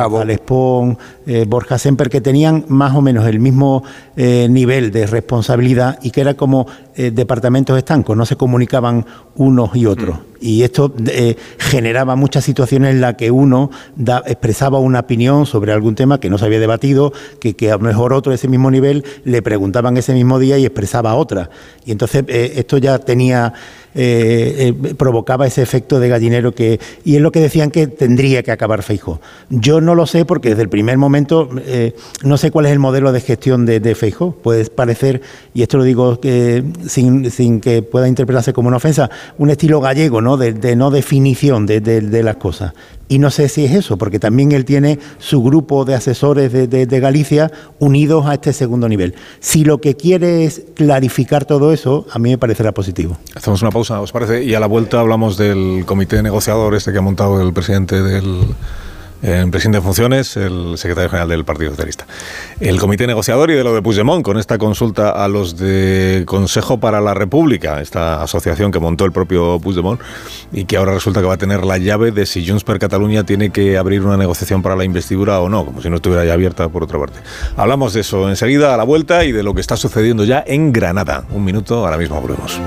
Pons, 0.44 0.96
eh, 1.26 1.44
Borja 1.48 1.78
Semper, 1.78 2.08
que 2.08 2.20
tenían 2.20 2.64
más 2.68 2.94
o 2.94 3.00
menos 3.02 3.26
el 3.26 3.38
mismo 3.40 3.82
eh, 4.16 4.46
nivel 4.50 4.90
de 4.90 5.06
responsabilidad 5.06 5.98
y 6.02 6.10
que 6.10 6.20
era 6.20 6.34
como 6.34 6.66
eh, 6.96 7.10
departamentos 7.10 7.76
estancos, 7.78 8.16
no 8.16 8.26
se 8.26 8.36
comunicaban 8.36 9.04
unos 9.36 9.74
y 9.76 9.86
otros. 9.86 10.18
Y 10.40 10.64
esto 10.64 10.92
eh, 11.06 11.36
generaba 11.58 12.16
muchas 12.16 12.42
situaciones 12.44 12.90
en 12.94 13.00
las 13.00 13.14
que 13.14 13.30
uno 13.30 13.70
da- 13.94 14.24
expresaba 14.26 14.80
una 14.80 14.98
opinión 15.00 15.46
sobre 15.46 15.72
algún 15.72 15.94
tema 15.94 16.18
que 16.18 16.28
no 16.28 16.36
se 16.36 16.46
había 16.46 16.58
debatido, 16.58 17.12
que, 17.40 17.54
que 17.54 17.70
a 17.70 17.74
lo 17.76 17.80
mejor 17.84 18.12
otro 18.12 18.30
de 18.30 18.36
ese 18.36 18.48
mismo 18.48 18.68
nivel 18.68 19.04
le 19.24 19.40
preguntaban 19.40 19.96
ese 19.96 20.12
mismo 20.14 20.40
día 20.40 20.58
y 20.58 20.66
expresaba 20.66 21.14
otra. 21.14 21.48
Y 21.86 21.92
entonces 21.92 22.24
eh, 22.26 22.54
esto 22.56 22.78
ya 22.78 22.98
tenía 22.98 23.52
eh, 23.94 24.72
eh, 24.82 24.94
provocaba 24.94 25.46
ese 25.46 25.60
efecto 25.60 26.00
de 26.00 26.08
gallinero 26.08 26.54
que 26.54 26.80
y 27.04 27.16
es 27.16 27.20
lo 27.20 27.30
que 27.30 27.40
decían 27.40 27.70
que 27.70 27.86
tendría 27.86 28.42
que 28.42 28.50
acabar 28.50 28.82
Feijó. 28.82 29.20
Yo 29.50 29.80
no 29.80 29.94
lo 29.94 30.06
sé 30.06 30.24
porque 30.24 30.50
desde 30.50 30.62
el 30.62 30.68
primer 30.70 30.96
momento 30.96 31.50
eh, 31.66 31.94
no 32.22 32.38
sé 32.38 32.50
cuál 32.50 32.66
es 32.66 32.72
el 32.72 32.78
modelo 32.78 33.12
de 33.12 33.20
gestión 33.20 33.66
de, 33.66 33.80
de 33.80 33.94
Feijó. 33.94 34.32
Puede 34.32 34.64
parecer, 34.66 35.20
y 35.52 35.62
esto 35.62 35.76
lo 35.76 35.84
digo 35.84 36.18
sin, 36.86 37.30
sin, 37.30 37.60
que 37.60 37.82
pueda 37.82 38.08
interpretarse 38.08 38.52
como 38.52 38.68
una 38.68 38.78
ofensa, 38.78 39.10
un 39.38 39.50
estilo 39.50 39.80
gallego, 39.80 40.20
¿no? 40.20 40.36
De, 40.36 40.76
no 40.76 40.90
definición 40.90 41.66
de, 41.66 41.80
de, 41.80 42.22
las 42.22 42.36
cosas. 42.36 42.72
Y 43.12 43.18
no 43.18 43.30
sé 43.30 43.50
si 43.50 43.66
es 43.66 43.72
eso, 43.72 43.98
porque 43.98 44.18
también 44.18 44.52
él 44.52 44.64
tiene 44.64 44.98
su 45.18 45.42
grupo 45.42 45.84
de 45.84 45.94
asesores 45.94 46.50
de, 46.50 47.00
Galicia 47.02 47.52
unidos 47.78 48.24
a 48.24 48.32
este 48.32 48.54
segundo 48.54 48.88
nivel. 48.88 49.14
Si 49.38 49.64
lo 49.64 49.82
que 49.82 49.96
quiere 49.96 50.46
es 50.46 50.62
clarificar 50.74 51.44
todo 51.44 51.74
eso, 51.74 52.06
a 52.10 52.18
mí 52.18 52.30
me 52.30 52.38
parecerá 52.38 52.72
positivo. 52.72 53.18
Hacemos 53.34 53.60
una 53.60 53.70
pausa, 53.70 54.00
¿os 54.00 54.12
parece? 54.12 54.44
Y 54.44 54.54
a 54.54 54.60
la 54.60 54.66
vuelta 54.66 54.98
hablamos 54.98 55.36
del 55.36 55.84
comité 55.84 56.22
negociador 56.22 56.74
este 56.74 56.90
que 56.90 56.96
ha 56.96 57.02
montado 57.02 57.42
el 57.42 57.52
presidente 57.52 58.02
del 58.02 58.46
en 59.22 59.50
presidente 59.50 59.78
de 59.78 59.82
funciones, 59.82 60.36
el 60.36 60.76
secretario 60.76 61.08
general 61.08 61.28
del 61.28 61.44
Partido 61.44 61.70
Socialista. 61.70 62.06
El 62.60 62.78
comité 62.78 63.06
negociador 63.06 63.50
y 63.50 63.54
de 63.54 63.64
lo 63.64 63.74
de 63.74 63.80
Puigdemont, 63.80 64.24
con 64.24 64.38
esta 64.38 64.58
consulta 64.58 65.10
a 65.10 65.28
los 65.28 65.56
de 65.56 66.24
Consejo 66.26 66.78
para 66.78 67.00
la 67.00 67.14
República, 67.14 67.80
esta 67.80 68.22
asociación 68.22 68.72
que 68.72 68.80
montó 68.80 69.04
el 69.04 69.12
propio 69.12 69.60
Puigdemont 69.60 70.00
y 70.52 70.64
que 70.64 70.76
ahora 70.76 70.92
resulta 70.92 71.20
que 71.20 71.26
va 71.26 71.34
a 71.34 71.38
tener 71.38 71.64
la 71.64 71.78
llave 71.78 72.10
de 72.10 72.26
si 72.26 72.46
Junts 72.46 72.64
per 72.64 72.78
Catalunya 72.78 73.24
tiene 73.24 73.50
que 73.50 73.78
abrir 73.78 74.02
una 74.02 74.16
negociación 74.16 74.62
para 74.62 74.76
la 74.76 74.84
investidura 74.84 75.40
o 75.40 75.48
no, 75.48 75.64
como 75.64 75.80
si 75.80 75.88
no 75.88 75.96
estuviera 75.96 76.24
ya 76.24 76.32
abierta 76.32 76.68
por 76.68 76.82
otra 76.82 76.98
parte. 76.98 77.20
Hablamos 77.56 77.94
de 77.94 78.00
eso 78.00 78.28
enseguida 78.28 78.74
a 78.74 78.76
la 78.76 78.84
vuelta 78.84 79.24
y 79.24 79.32
de 79.32 79.42
lo 79.42 79.54
que 79.54 79.60
está 79.60 79.76
sucediendo 79.76 80.24
ya 80.24 80.42
en 80.46 80.72
Granada. 80.72 81.24
Un 81.30 81.44
minuto, 81.44 81.84
ahora 81.84 81.98
mismo 81.98 82.20
volvemos. 82.20 82.60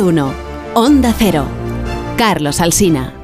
Onda 0.00 1.12
Cero. 1.18 1.44
Carlos 2.16 2.60
Alsina. 2.60 3.18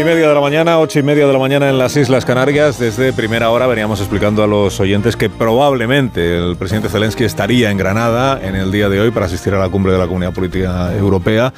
y 0.00 0.04
media 0.04 0.28
de 0.28 0.34
la 0.34 0.40
mañana, 0.40 0.78
ocho 0.78 0.98
y 0.98 1.02
media 1.02 1.26
de 1.26 1.32
la 1.34 1.38
mañana 1.38 1.68
en 1.68 1.76
las 1.76 1.94
Islas 1.94 2.24
Canarias. 2.24 2.78
Desde 2.78 3.12
primera 3.12 3.50
hora 3.50 3.66
veníamos 3.66 4.00
explicando 4.00 4.42
a 4.42 4.46
los 4.46 4.80
oyentes 4.80 5.14
que 5.14 5.28
probablemente 5.28 6.38
el 6.38 6.56
presidente 6.56 6.88
Zelensky 6.88 7.24
estaría 7.24 7.70
en 7.70 7.76
Granada 7.76 8.40
en 8.42 8.56
el 8.56 8.72
día 8.72 8.88
de 8.88 8.98
hoy 8.98 9.10
para 9.10 9.26
asistir 9.26 9.52
a 9.52 9.58
la 9.58 9.68
cumbre 9.68 9.92
de 9.92 9.98
la 9.98 10.06
Comunidad 10.06 10.32
Política 10.32 10.96
Europea. 10.96 11.52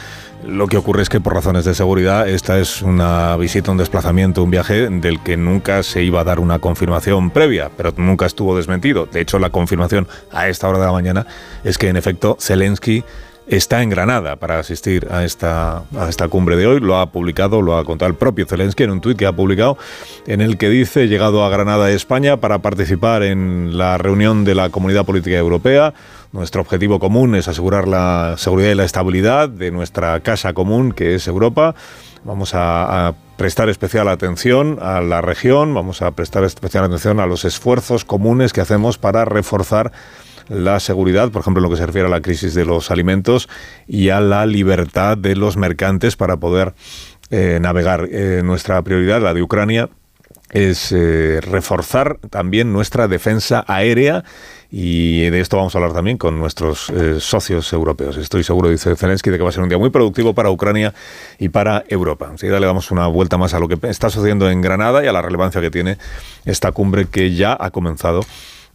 Lo 0.45 0.67
que 0.67 0.77
ocurre 0.77 1.03
es 1.03 1.09
que 1.09 1.21
por 1.21 1.35
razones 1.35 1.65
de 1.65 1.75
seguridad 1.75 2.29
esta 2.29 2.59
es 2.59 2.83
una 2.83 3.37
visita, 3.37 3.71
un 3.71 3.77
desplazamiento, 3.79 4.43
un 4.43 4.51
viaje 4.51 4.89
del 4.89 5.23
que 5.23 5.37
nunca 5.37 5.85
se 5.85 6.03
iba 6.03 6.21
a 6.21 6.25
dar 6.25 6.41
una 6.41 6.59
confirmación 6.59 7.31
previa, 7.31 7.71
pero 7.77 7.93
nunca 7.97 8.27
estuvo 8.27 8.57
desmentido. 8.57 9.07
De 9.07 9.21
hecho, 9.21 9.39
la 9.39 9.51
confirmación 9.51 10.09
a 10.33 10.49
esta 10.49 10.69
hora 10.69 10.81
de 10.81 10.87
la 10.87 10.93
mañana 10.93 11.27
es 11.63 11.79
que 11.79 11.89
en 11.89 11.97
efecto 11.97 12.37
Zelensky 12.41 13.05
está 13.47 13.83
en 13.83 13.91
Granada 13.91 14.37
para 14.37 14.59
asistir 14.59 15.09
a 15.11 15.25
esta, 15.25 15.83
a 15.97 16.09
esta 16.09 16.29
cumbre 16.29 16.57
de 16.57 16.67
hoy. 16.67 16.81
Lo 16.81 16.99
ha 16.99 17.07
publicado, 17.11 17.63
lo 17.63 17.77
ha 17.77 17.85
contado 17.85 18.11
el 18.11 18.17
propio 18.17 18.47
Zelensky 18.47 18.85
en 18.85 18.91
un 18.91 19.01
tuit 19.01 19.19
que 19.19 19.27
ha 19.27 19.33
publicado 19.33 19.79
en 20.27 20.41
el 20.41 20.59
que 20.59 20.69
dice, 20.69 21.09
llegado 21.09 21.45
a 21.45 21.51
Granada, 21.51 21.91
España, 21.91 22.39
para 22.39 22.59
participar 22.59 23.23
en 23.23 23.77
la 23.77 23.99
reunión 23.99 24.45
de 24.45 24.55
la 24.55 24.71
Comunidad 24.71 25.05
Política 25.05 25.37
Europea. 25.37 25.95
Nuestro 26.33 26.63
objetivo 26.63 26.99
común 26.99 27.35
es 27.35 27.49
asegurar 27.49 27.87
la 27.87 28.37
seguridad 28.39 28.71
y 28.71 28.75
la 28.75 28.85
estabilidad 28.85 29.49
de 29.49 29.71
nuestra 29.71 30.21
casa 30.21 30.55
común, 30.55 30.93
que 30.93 31.15
es 31.15 31.27
Europa. 31.29 31.75
Vamos 32.25 32.55
a, 32.55 33.09
a 33.09 33.15
prestar 33.37 33.69
especial 33.69 34.09
atención 34.09 34.79
a 34.81 35.01
la 35.01 35.21
región, 35.21 35.75
vamos 35.75 36.01
a 36.01 36.13
prestar 36.13 36.45
especial 36.45 36.85
atención 36.85 37.19
a 37.19 37.27
los 37.27 37.45
esfuerzos 37.45 38.05
comunes 38.05 38.53
que 38.53 38.61
hacemos 38.61 38.97
para 38.99 39.25
reforzar 39.25 39.91
la 40.49 40.81
seguridad, 40.81 41.31
por 41.31 41.43
ejemplo, 41.43 41.61
en 41.61 41.65
lo 41.65 41.71
que 41.71 41.77
se 41.77 41.87
refiere 41.87 42.09
a 42.09 42.11
la 42.11 42.21
crisis 42.21 42.55
de 42.55 42.65
los 42.65 42.91
alimentos 42.91 43.49
y 43.87 44.11
a 44.11 44.21
la 44.21 44.47
libertad 44.47 45.17
de 45.17 45.37
los 45.37 45.57
mercantes 45.57 46.17
para 46.17 46.37
poder 46.37 46.75
eh, 47.31 47.59
navegar. 47.61 48.09
Eh, 48.11 48.43
nuestra 48.45 48.83
prioridad, 48.83 49.23
la 49.23 49.35
de 49.35 49.43
Ucrania, 49.43 49.89
es 50.51 50.93
eh, 50.93 51.41
reforzar 51.41 52.19
también 52.29 52.75
nuestra 52.75 53.09
defensa 53.09 53.65
aérea 53.67 54.23
y 54.71 55.31
de 55.31 55.41
esto 55.41 55.57
vamos 55.57 55.75
a 55.75 55.79
hablar 55.79 55.95
también 55.95 56.19
con 56.19 56.39
nuestros 56.39 56.93
socios 57.19 57.73
europeos. 57.73 58.17
Estoy 58.17 58.43
seguro, 58.43 58.71
dice 58.71 58.97
Zelensky, 58.97 59.31
de 59.31 59.37
que 59.37 59.43
va 59.43 59.51
a 59.51 59.53
ser 59.53 59.63
un 59.63 59.69
día 59.69 59.79
muy 59.79 59.91
productivo 59.91 60.35
para 60.35 60.51
Ucrania 60.51 60.95
y 61.39 61.51
para 61.51 61.85
Europa. 61.89 62.29
Enseguida 62.31 62.59
le 62.59 62.67
damos 62.67 62.91
una 62.91 63.07
vuelta 63.07 63.37
más 63.37 63.53
a 63.53 63.59
lo 63.59 63.69
que 63.69 63.79
está 63.89 64.09
sucediendo 64.09 64.51
en 64.51 64.63
Granada 64.63 65.05
y 65.05 65.07
a 65.07 65.13
la 65.13 65.21
relevancia 65.21 65.61
que 65.61 65.71
tiene 65.71 65.99
esta 66.47 66.73
cumbre 66.73 67.07
que 67.07 67.35
ya 67.35 67.57
ha 67.59 67.71
comenzado 67.71 68.21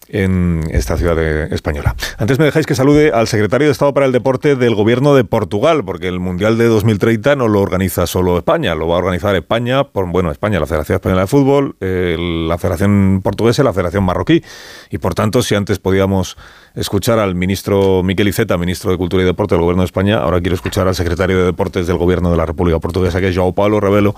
en 0.09 0.63
esta 0.71 0.97
ciudad 0.97 1.17
española. 1.51 1.95
Antes 2.17 2.39
me 2.39 2.45
dejáis 2.45 2.65
que 2.65 2.75
salude 2.75 3.11
al 3.11 3.27
secretario 3.27 3.67
de 3.67 3.71
Estado 3.71 3.93
para 3.93 4.05
el 4.05 4.11
Deporte 4.11 4.55
del 4.55 4.75
Gobierno 4.75 5.15
de 5.15 5.23
Portugal, 5.23 5.83
porque 5.83 6.07
el 6.07 6.19
Mundial 6.19 6.57
de 6.57 6.65
2030 6.65 7.35
no 7.35 7.47
lo 7.47 7.61
organiza 7.61 8.07
solo 8.07 8.37
España, 8.37 8.75
lo 8.75 8.87
va 8.87 8.95
a 8.95 8.99
organizar 8.99 9.35
España, 9.35 9.83
por, 9.85 10.07
bueno, 10.07 10.31
España, 10.31 10.59
la 10.59 10.65
Federación 10.65 10.95
Española 10.95 11.21
de 11.21 11.27
Fútbol, 11.27 11.75
la 11.79 12.57
Federación 12.57 13.21
Portuguesa 13.23 13.61
y 13.61 13.65
la 13.65 13.73
Federación 13.73 14.03
Marroquí. 14.03 14.43
Y 14.89 14.97
por 14.97 15.13
tanto, 15.13 15.41
si 15.41 15.55
antes 15.55 15.79
podíamos 15.79 16.37
escuchar 16.75 17.19
al 17.19 17.35
ministro 17.35 18.03
Miquel 18.03 18.27
Iceta, 18.27 18.57
ministro 18.57 18.91
de 18.91 18.97
Cultura 18.97 19.23
y 19.23 19.25
Deporte 19.25 19.55
del 19.55 19.61
Gobierno 19.61 19.81
de 19.81 19.87
España, 19.87 20.19
ahora 20.19 20.39
quiero 20.39 20.55
escuchar 20.55 20.87
al 20.87 20.95
secretario 20.95 21.37
de 21.39 21.45
Deportes 21.45 21.87
del 21.87 21.97
Gobierno 21.97 22.31
de 22.31 22.37
la 22.37 22.45
República 22.45 22.79
Portuguesa, 22.79 23.19
que 23.19 23.29
es 23.29 23.37
João 23.37 23.53
Paulo 23.53 23.79
Revelo, 23.79 24.15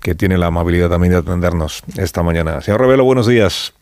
que 0.00 0.14
tiene 0.14 0.38
la 0.38 0.46
amabilidad 0.46 0.88
también 0.90 1.12
de 1.12 1.18
atendernos 1.18 1.82
esta 1.96 2.22
mañana. 2.22 2.60
Señor 2.60 2.80
Revelo, 2.80 3.04
buenos 3.04 3.26
días. 3.26 3.74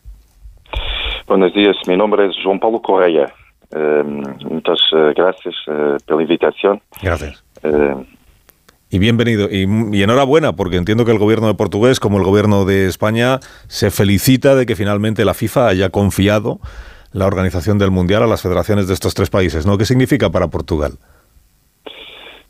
Buenos 1.31 1.53
días, 1.53 1.77
mi 1.87 1.95
nombre 1.95 2.27
es 2.27 2.35
Juan 2.43 2.59
Pablo 2.59 2.81
Correa. 2.81 3.33
Eh, 3.73 4.03
muchas 4.03 4.79
eh, 4.91 5.13
gracias 5.15 5.55
eh, 5.65 5.95
por 6.05 6.17
la 6.17 6.23
invitación. 6.23 6.81
Gracias. 7.01 7.41
y 8.89 8.99
bienvenido. 8.99 9.47
Y, 9.49 10.03
enhorabuena, 10.03 10.51
porque 10.51 10.75
entiendo 10.75 11.05
que 11.05 11.13
el 11.13 11.19
gobierno 11.19 11.47
de 11.47 11.53
Portugués, 11.53 12.01
como 12.01 12.17
el 12.17 12.25
gobierno 12.25 12.65
de 12.65 12.85
España, 12.87 13.39
se 13.69 13.91
felicita 13.91 14.55
de 14.55 14.65
que 14.65 14.75
finalmente 14.75 15.23
la 15.23 15.33
FIFA 15.33 15.69
haya 15.69 15.89
confiado 15.89 16.59
la 17.13 17.27
organización 17.27 17.77
del 17.77 17.91
Mundial 17.91 18.23
a 18.23 18.27
las 18.27 18.41
federaciones 18.41 18.89
de 18.89 18.93
estos 18.93 19.13
tres 19.13 19.29
países. 19.29 19.65
¿no? 19.65 19.77
¿Qué 19.77 19.85
significa 19.85 20.29
para 20.31 20.49
Portugal? 20.49 20.91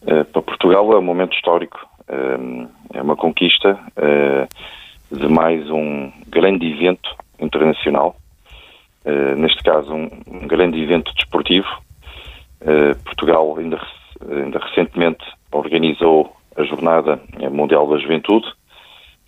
para 0.04 0.24
Portugal 0.24 0.86
es 0.90 0.96
un 0.96 1.06
momento 1.06 1.36
histórico. 1.36 1.78
es 2.08 3.00
una 3.00 3.16
conquista 3.16 3.80
de 3.96 5.28
más 5.30 5.52
un 5.70 6.12
grande 6.32 6.66
evento 6.66 7.10
internacional 7.38 8.14
uh, 9.06 9.36
neste 9.36 9.62
caso 9.64 9.94
um, 9.94 10.10
um, 10.28 10.48
grande 10.48 10.82
evento 10.82 11.14
desportivo. 11.16 11.68
Uh, 12.62 12.96
Portugal 13.04 13.56
ainda, 13.58 13.82
ainda 14.30 14.60
recentemente 14.60 15.24
organizou 15.52 16.36
a 16.56 16.64
Jornada 16.64 17.20
Mundial 17.52 17.88
da 17.88 17.98
Juventude, 17.98 18.46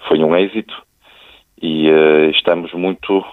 foi 0.07 0.24
um 0.24 0.36
êxito 0.36 0.74
e 1.61 1.89
uh, 1.89 2.30
estamos 2.32 2.74
muito 2.74 3.24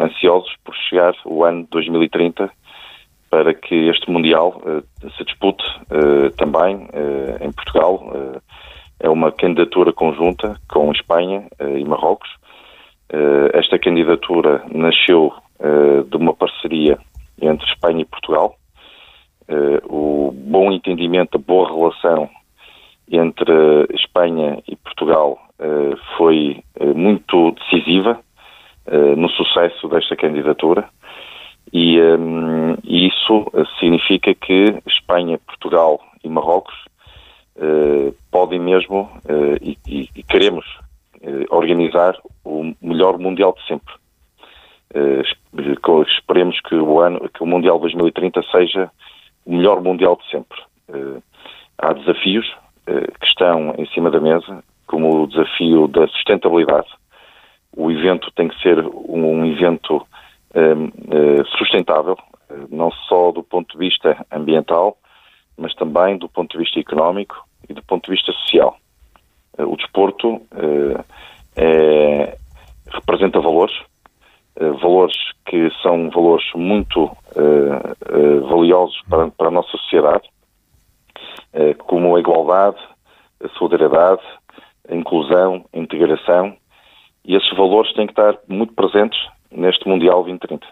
ansiosos 0.00 0.54
por 0.64 0.74
chegar 0.74 1.14
o 1.24 1.44
ano 1.44 1.66
2030 1.70 2.50
para 3.30 3.52
que 3.54 3.88
este 3.88 4.10
Mundial 4.10 4.60
se 5.16 5.24
dispute 5.24 5.64
também 6.36 6.86
em 7.40 7.50
Portugal. 7.52 8.12
é 9.00 9.08
uma 9.08 9.32
candidatura 9.32 9.92
conjunta 9.92 10.60
com 10.68 10.92
Espanha 10.92 11.46
e 11.58 11.84
Marrocos. 11.84 12.28
esta 13.54 13.78
candidatura 13.78 14.62
nasceu 14.70 15.32
eh, 15.58 16.02
de 16.06 16.16
uma 16.16 16.34
parceria 16.34 16.98
entre 17.40 17.66
Espanha 17.66 18.02
e 18.02 18.04
Portugal. 18.04 18.56
Eh, 19.48 19.80
o 19.84 20.30
bom 20.34 20.70
entendimento, 20.70 21.36
a 21.36 21.40
boa 21.40 21.66
relação 21.66 22.28
entre 23.10 23.86
Espanha 23.94 24.62
e 24.68 24.76
Portugal 24.76 25.38
eh, 25.58 25.96
foi 26.16 26.62
muito 26.94 27.52
decisiva 27.52 28.20
no 29.16 29.28
sucesso 29.30 29.88
desta 29.88 30.14
candidatura 30.14 30.88
e, 31.72 32.00
um, 32.00 32.76
isso 32.84 33.50
significa 33.80 34.32
que 34.32 34.80
Espanha, 34.86 35.40
Portugal 35.44 36.00
e 36.22 36.28
Marrocos 36.28 36.76
podem 38.30 38.60
mesmo 38.60 39.10
e, 39.60 39.76
e, 39.88 40.22
queremos 40.22 40.64
organizar 41.50 42.16
o 42.44 42.72
melhor 42.80 43.18
Mundial 43.18 43.56
de 43.58 43.66
sempre. 43.66 43.92
Eh, 44.94 45.22
esperemos 46.06 46.60
que 46.60 46.74
o 46.74 47.00
ano, 47.00 47.28
que 47.28 47.42
o 47.42 47.46
Mundial 47.46 47.78
2030 47.78 48.42
seja 48.50 48.90
o 49.44 49.54
melhor 49.54 49.82
Mundial 49.82 50.16
de 50.16 50.30
sempre. 50.30 50.58
Eh, 50.88 51.20
há 51.78 51.92
desafios 51.92 52.46
eh, 52.86 53.06
que 53.20 53.26
estão 53.26 53.74
em 53.78 53.86
cima 53.88 54.10
da 54.10 54.20
mesa, 54.20 54.62
como 54.86 55.22
o 55.22 55.26
desafio 55.26 55.88
da 55.88 56.06
sustentabilidade. 56.08 56.88
O 57.76 57.90
evento 57.90 58.30
tem 58.32 58.48
que 58.48 58.60
ser 58.62 58.78
um 58.78 59.44
evento 59.44 60.06
sustentável, 61.58 62.16
não 62.70 62.90
só 62.90 63.30
do 63.30 63.42
ponto 63.42 63.72
de 63.72 63.78
vista 63.78 64.24
ambiental, 64.32 64.96
mas 65.58 65.74
também 65.74 66.16
do 66.16 66.30
ponto 66.30 66.52
de 66.52 66.64
vista 66.64 66.80
económico 66.80 67.46
e 67.68 67.74
do 67.74 67.82
ponto 67.82 68.06
de 68.06 68.12
vista 68.12 68.32
social. 68.32 68.78
O 69.58 69.76
desporto 69.76 70.40
é, 71.56 72.38
representa 72.90 73.40
valores, 73.40 73.74
valores 74.58 75.16
que 75.46 75.70
são 75.82 76.10
valores 76.10 76.46
muito 76.54 77.10
valiosos 78.48 79.00
para, 79.08 79.30
para 79.30 79.48
a 79.48 79.50
nossa 79.50 79.70
sociedade, 79.72 80.28
como 81.78 82.16
a 82.16 82.20
igualdade, 82.20 82.78
a 83.42 83.48
solidariedade, 83.58 84.22
a 84.88 84.94
inclusão, 84.94 85.64
a 85.72 85.78
integração, 85.78 86.56
e 87.24 87.34
esses 87.34 87.56
valores 87.56 87.92
têm 87.94 88.06
que 88.06 88.12
estar 88.12 88.38
muito 88.48 88.72
presentes 88.74 89.18
neste 89.50 89.88
Mundial 89.88 90.22
2030. 90.24 90.66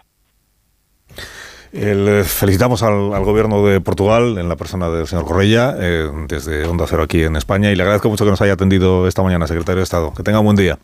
El, 1.73 2.23
felicitamos 2.23 2.83
al, 2.83 3.13
al, 3.13 3.25
gobierno 3.25 3.65
de 3.65 3.81
Portugal 3.81 4.37
en 4.37 4.47
la 4.47 4.55
persona 4.55 4.89
del 4.89 5.07
señor 5.07 5.25
Correia 5.25 5.75
eh, 5.77 6.09
desde 6.25 6.65
Onda 6.65 6.85
Cero 6.87 7.03
aquí 7.03 7.23
en 7.23 7.35
España 7.35 7.69
y 7.69 7.75
le 7.75 7.83
agradezco 7.83 8.09
mucho 8.09 8.23
que 8.23 8.31
nos 8.31 8.41
haya 8.41 8.53
atendido 8.53 9.07
esta 9.07 9.23
mañana, 9.23 9.45
secretario 9.45 9.79
de 9.79 9.83
Estado. 9.83 10.13
Que 10.15 10.23
tenga 10.23 10.39
un 10.39 10.45
buen 10.45 10.55
día. 10.55 10.79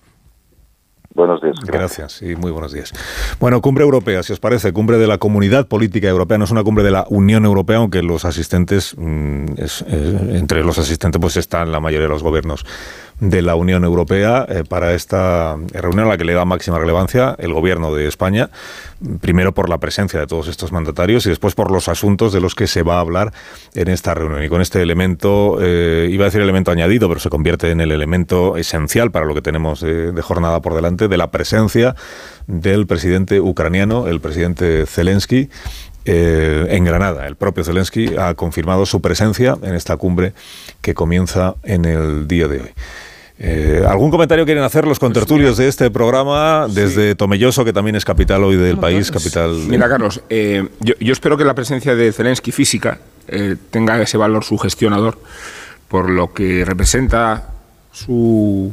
Buenos 1.14 1.42
días. 1.42 1.56
Gracias 1.66 2.22
y 2.22 2.36
muy 2.36 2.52
buenos 2.52 2.72
días. 2.72 2.94
Bueno, 3.40 3.62
cumbre 3.62 3.84
europea, 3.84 4.24
si 4.24 4.34
os 4.34 4.40
parece, 4.40 4.72
cumbre 4.72 4.98
de 4.98 5.08
la 5.08 5.18
Comunidad 5.18 5.68
Política 5.68 6.08
Europea, 6.08 6.38
no 6.38 6.46
es 6.46 6.52
una 6.52 6.64
cumbre 6.64 6.84
de 6.84 6.92
la 6.92 7.06
Unión 7.10 7.46
Europea, 7.46 7.78
aunque 7.78 8.02
los 8.02 8.24
asistentes, 8.24 8.96
es, 9.58 9.84
eh, 9.88 10.38
entre 10.38 10.64
los 10.64 10.78
asistentes 10.78 11.20
pues 11.20 11.38
están 11.38 11.72
la 11.72 11.80
mayoría 11.80 12.08
de 12.08 12.14
los 12.14 12.24
gobiernos 12.24 12.66
de 13.22 13.44
la 13.44 13.54
Unión 13.56 13.84
Europea 13.84 14.46
eh, 14.50 14.64
para 14.68 14.94
esta 14.94 15.56
reunión 15.72 16.08
a 16.08 16.10
la 16.10 16.18
que 16.18 16.26
le 16.26 16.34
da 16.34 16.44
máxima 16.44 16.80
relevancia 16.80 17.36
el 17.38 17.54
gobierno 17.54 17.94
de 17.94 18.08
España, 18.08 18.50
primero 19.22 19.54
por 19.54 19.70
la 19.70 19.78
presencia 19.78 20.20
de 20.20 20.26
todos 20.26 20.48
estos 20.48 20.72
mandatarios 20.72 21.28
y 21.28 21.30
después 21.30 21.54
por 21.54 21.72
los 21.72 21.88
asuntos 21.88 22.34
de 22.34 22.42
los 22.42 22.56
que 22.56 22.66
se 22.66 22.82
va 22.82 22.98
a 22.98 23.00
hablar 23.00 23.32
en 23.76 23.90
esta 23.90 24.16
reunión. 24.16 24.44
Y 24.44 24.50
con 24.50 24.60
este 24.60 24.82
elemento, 24.82 25.60
eh, 25.62 26.10
iba 26.12 26.26
a 26.26 26.30
decir 26.30 26.42
elemento 26.42 26.72
añadido, 26.72 27.08
pero 27.08 27.20
se 27.20 27.30
convierte 27.30 27.70
en 27.70 27.80
el 27.80 27.92
elemento 27.92 28.58
esencial 28.58 29.12
para 29.12 29.28
lo 29.28 29.36
que 29.36 29.44
tenemos 29.44 29.82
de, 29.82 30.20
jornada 30.24 30.60
por 30.62 30.74
delante, 30.74 31.08
de 31.08 31.18
la 31.18 31.30
presencia 31.30 31.96
del 32.48 32.88
presidente 32.88 33.40
ucraniano, 33.40 34.08
el 34.08 34.20
presidente 34.20 34.88
Zelensky, 34.88 35.50
eh, 36.06 36.66
en 36.70 36.86
Granada. 36.86 37.28
El 37.28 37.36
propio 37.36 37.64
Zelensky 37.64 38.16
ha 38.18 38.34
confirmado 38.34 38.88
su 38.88 39.00
presencia 39.00 39.60
en 39.62 39.76
esta 39.76 39.96
cumbre 39.98 40.34
que 40.82 40.96
comienza 40.96 41.54
en 41.62 41.86
el 41.86 42.28
día 42.28 42.48
de 42.48 42.62
hoy. 42.62 42.72
Eh, 43.44 43.84
¿Algún 43.88 44.12
comentario 44.12 44.46
quieren 44.46 44.64
hacer 44.64 44.86
los 44.86 45.00
contertulios 45.00 45.58
de 45.58 45.68
este 45.68 45.90
programa 45.90 46.68
desde 46.70 47.16
Tomelloso, 47.16 47.66
que 47.66 47.74
también 47.74 47.96
es 47.96 48.06
capital 48.06 48.44
hoy 48.44 48.56
del 48.56 48.78
país? 48.78 49.10
capital 49.10 49.56
Mira, 49.68 49.90
Carlos, 49.90 50.22
eh, 50.30 50.68
yo, 50.80 50.94
yo, 51.00 51.12
espero 51.12 51.38
que 51.38 51.44
la 51.44 51.56
presencia 51.56 51.96
de 51.96 52.12
Zelensky 52.12 52.52
física 52.52 53.00
eh, 53.28 53.56
tenga 53.72 54.00
ese 54.00 54.16
valor 54.18 54.44
sugestionador 54.44 55.18
por 55.88 56.08
lo 56.08 56.34
que 56.34 56.64
representa 56.66 57.50
su 57.92 58.72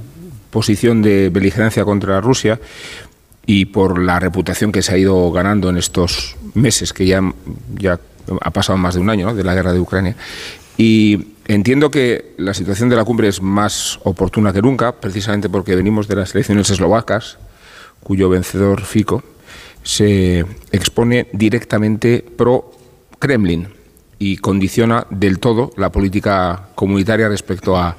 posición 0.50 1.00
de 1.00 1.30
beligerancia 1.30 1.86
contra 1.86 2.20
Rusia 2.20 2.60
y 3.46 3.64
por 3.64 3.98
la 3.98 4.20
reputación 4.20 4.70
que 4.70 4.82
se 4.82 4.92
ha 4.92 4.98
ido 4.98 5.32
ganando 5.32 5.70
en 5.70 5.78
estos 5.78 6.36
meses, 6.52 6.92
que 6.92 7.06
ya, 7.06 7.22
ya 7.78 7.98
ha 8.42 8.50
pasado 8.50 8.76
más 8.76 8.96
de 8.96 9.00
un 9.00 9.08
año 9.08 9.28
¿no? 9.28 9.34
de 9.34 9.44
la 9.44 9.54
guerra 9.54 9.72
de 9.72 9.80
Ucrania. 9.80 10.14
Y 10.76 11.37
entiendo 11.48 11.90
que 11.90 12.34
la 12.36 12.54
situación 12.54 12.88
de 12.88 12.96
la 12.96 13.04
cumbre 13.04 13.28
es 13.28 13.42
más 13.42 13.98
oportuna 14.04 14.52
que 14.52 14.62
nunca, 14.62 14.92
precisamente 14.92 15.48
porque 15.48 15.74
venimos 15.74 16.06
de 16.06 16.16
las 16.16 16.34
elecciones 16.34 16.70
eslovacas, 16.70 17.38
cuyo 18.02 18.28
vencedor 18.28 18.82
Fico 18.82 19.22
se 19.82 20.44
expone 20.70 21.28
directamente 21.32 22.24
pro 22.36 22.72
Kremlin 23.18 23.68
y 24.18 24.36
condiciona 24.36 25.06
del 25.10 25.38
todo 25.38 25.72
la 25.76 25.90
política 25.90 26.68
comunitaria 26.74 27.28
respecto 27.28 27.76
a, 27.76 27.96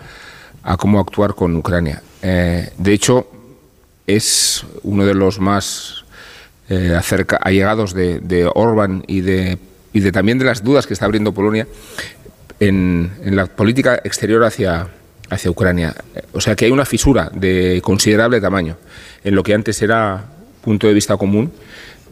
a 0.64 0.78
cómo 0.78 1.00
actuar 1.00 1.34
con 1.34 1.56
Ucrania. 1.56 2.02
Eh, 2.22 2.72
de 2.78 2.94
hecho, 2.94 3.28
es 4.06 4.66
uno 4.84 5.06
de 5.06 5.14
los 5.14 5.40
más 5.40 6.04
eh, 6.70 7.00
allegados 7.42 7.94
de, 7.94 8.20
de 8.20 8.50
Orban 8.54 9.04
y 9.08 9.22
de, 9.22 9.58
y 9.94 10.00
de 10.02 10.12
también 10.12 10.38
de 10.38 10.46
las 10.46 10.64
dudas 10.64 10.86
que 10.86 10.94
está 10.94 11.06
abriendo 11.06 11.34
Polonia 11.34 11.68
en, 12.60 13.12
la 13.26 13.46
política 13.46 14.00
exterior 14.04 14.44
hacia, 14.44 14.88
hacia 15.30 15.52
Ucrania. 15.52 15.96
O 16.34 16.42
sea 16.42 16.56
que 16.56 16.66
hay 16.66 16.72
una 16.72 16.86
fisura 16.86 17.32
de 17.34 17.82
considerable 17.84 18.42
tamaño 18.42 18.78
en 19.24 19.36
lo 19.36 19.44
que 19.44 19.54
antes 19.54 19.82
era 19.82 20.26
punto 20.62 20.88
de 20.88 20.94
vista 20.94 21.18
común 21.18 21.52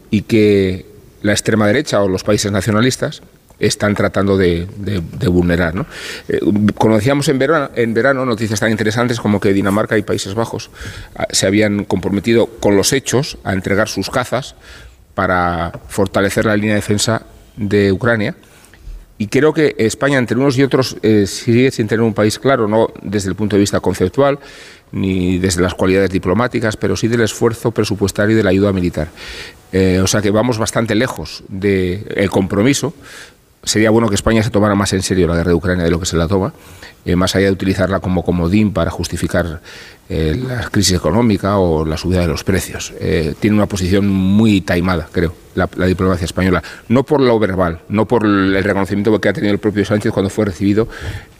y 0.09 0.21
que 0.21 0.85
la 1.21 1.33
extrema 1.33 1.67
derecha 1.67 2.01
o 2.01 2.07
los 2.07 2.23
países 2.23 2.51
nacionalistas 2.51 3.21
están 3.59 3.95
tratando 3.95 4.37
de, 4.37 4.67
vulnerar. 5.27 5.73
Eh, 6.27 6.39
conocíamos 6.75 7.27
en 7.27 7.39
verano, 7.39 7.71
en 7.75 7.93
verano 7.93 8.25
noticias 8.25 8.59
tan 8.59 8.69
interesantes 8.69 9.19
como 9.19 9.39
que 9.39 9.51
Dinamarca 9.51 9.97
y 9.97 10.03
Países 10.03 10.35
Bajos 10.35 10.69
ah, 11.15 11.25
se 11.31 11.47
habían 11.47 11.85
comprometido 11.85 12.45
con 12.45 12.77
los 12.77 12.93
hechos 12.93 13.37
a 13.43 13.53
entregar 13.53 13.89
sus 13.89 14.09
cazas 14.09 14.55
para 15.15 15.71
fortalecer 15.87 16.45
la 16.45 16.55
línea 16.55 16.75
de 16.75 16.81
defensa 16.81 17.23
de 17.55 17.91
Ucrania 17.91 18.35
y 19.17 19.27
creo 19.27 19.53
que 19.53 19.75
España, 19.79 20.17
entre 20.17 20.37
unos 20.37 20.57
y 20.57 20.63
otros, 20.63 20.97
eh, 21.01 21.25
sigue 21.25 21.71
sin 21.71 21.87
tener 21.87 22.01
un 22.01 22.13
país 22.13 22.37
claro, 22.37 22.67
no 22.67 22.91
desde 23.01 23.29
el 23.29 23.35
punto 23.35 23.55
de 23.55 23.61
vista 23.61 23.79
conceptual, 23.79 24.39
ni 24.91 25.39
desde 25.39 25.61
las 25.61 25.73
cualidades 25.73 26.11
diplomáticas, 26.11 26.77
pero 26.77 26.95
sí 26.95 27.07
del 27.07 27.21
esfuerzo 27.21 27.71
presupuestario 27.71 28.33
y 28.33 28.37
de 28.37 28.43
la 28.43 28.51
ayuda 28.51 28.71
militar. 28.71 29.09
Eh, 29.73 29.99
o 30.01 30.07
sea 30.07 30.21
que 30.21 30.31
vamos 30.31 30.57
bastante 30.57 30.95
lejos 30.95 31.43
del 31.47 32.05
de 32.05 32.29
compromiso. 32.29 32.93
Sería 33.63 33.89
bueno 33.89 34.07
que 34.07 34.15
España 34.15 34.43
se 34.43 34.49
tomara 34.49 34.75
más 34.75 34.93
en 34.93 35.01
serio 35.01 35.27
la 35.27 35.35
guerra 35.35 35.49
de 35.49 35.55
Ucrania 35.55 35.83
de 35.83 35.91
lo 35.91 35.99
que 35.99 36.05
se 36.05 36.15
la 36.15 36.27
toma, 36.27 36.53
eh, 37.05 37.15
más 37.15 37.35
allá 37.35 37.47
de 37.47 37.51
utilizarla 37.51 37.99
como 37.99 38.23
comodín 38.23 38.71
para 38.71 38.91
justificar 38.91 39.61
eh, 40.09 40.41
la 40.47 40.69
crisis 40.69 40.95
económica 40.95 41.57
o 41.57 41.83
la 41.83 41.97
subida 41.97 42.21
de 42.21 42.27
los 42.27 42.43
precios. 42.43 42.93
Eh, 42.99 43.33
tiene 43.39 43.57
una 43.57 43.65
posición 43.65 44.07
muy 44.07 44.61
taimada, 44.61 45.09
creo, 45.11 45.33
la, 45.55 45.67
diplomacia 45.87 46.25
española. 46.25 46.63
No 46.87 47.03
por 47.03 47.19
lo 47.19 47.37
verbal, 47.39 47.79
no 47.89 48.07
por 48.07 48.25
el 48.25 48.63
reconocimiento 48.63 49.19
que 49.19 49.29
ha 49.29 49.33
tenido 49.33 49.53
el 49.53 49.59
propio 49.59 49.83
Sánchez 49.83 50.13
cuando 50.13 50.29
fue 50.29 50.45
recibido 50.45 50.87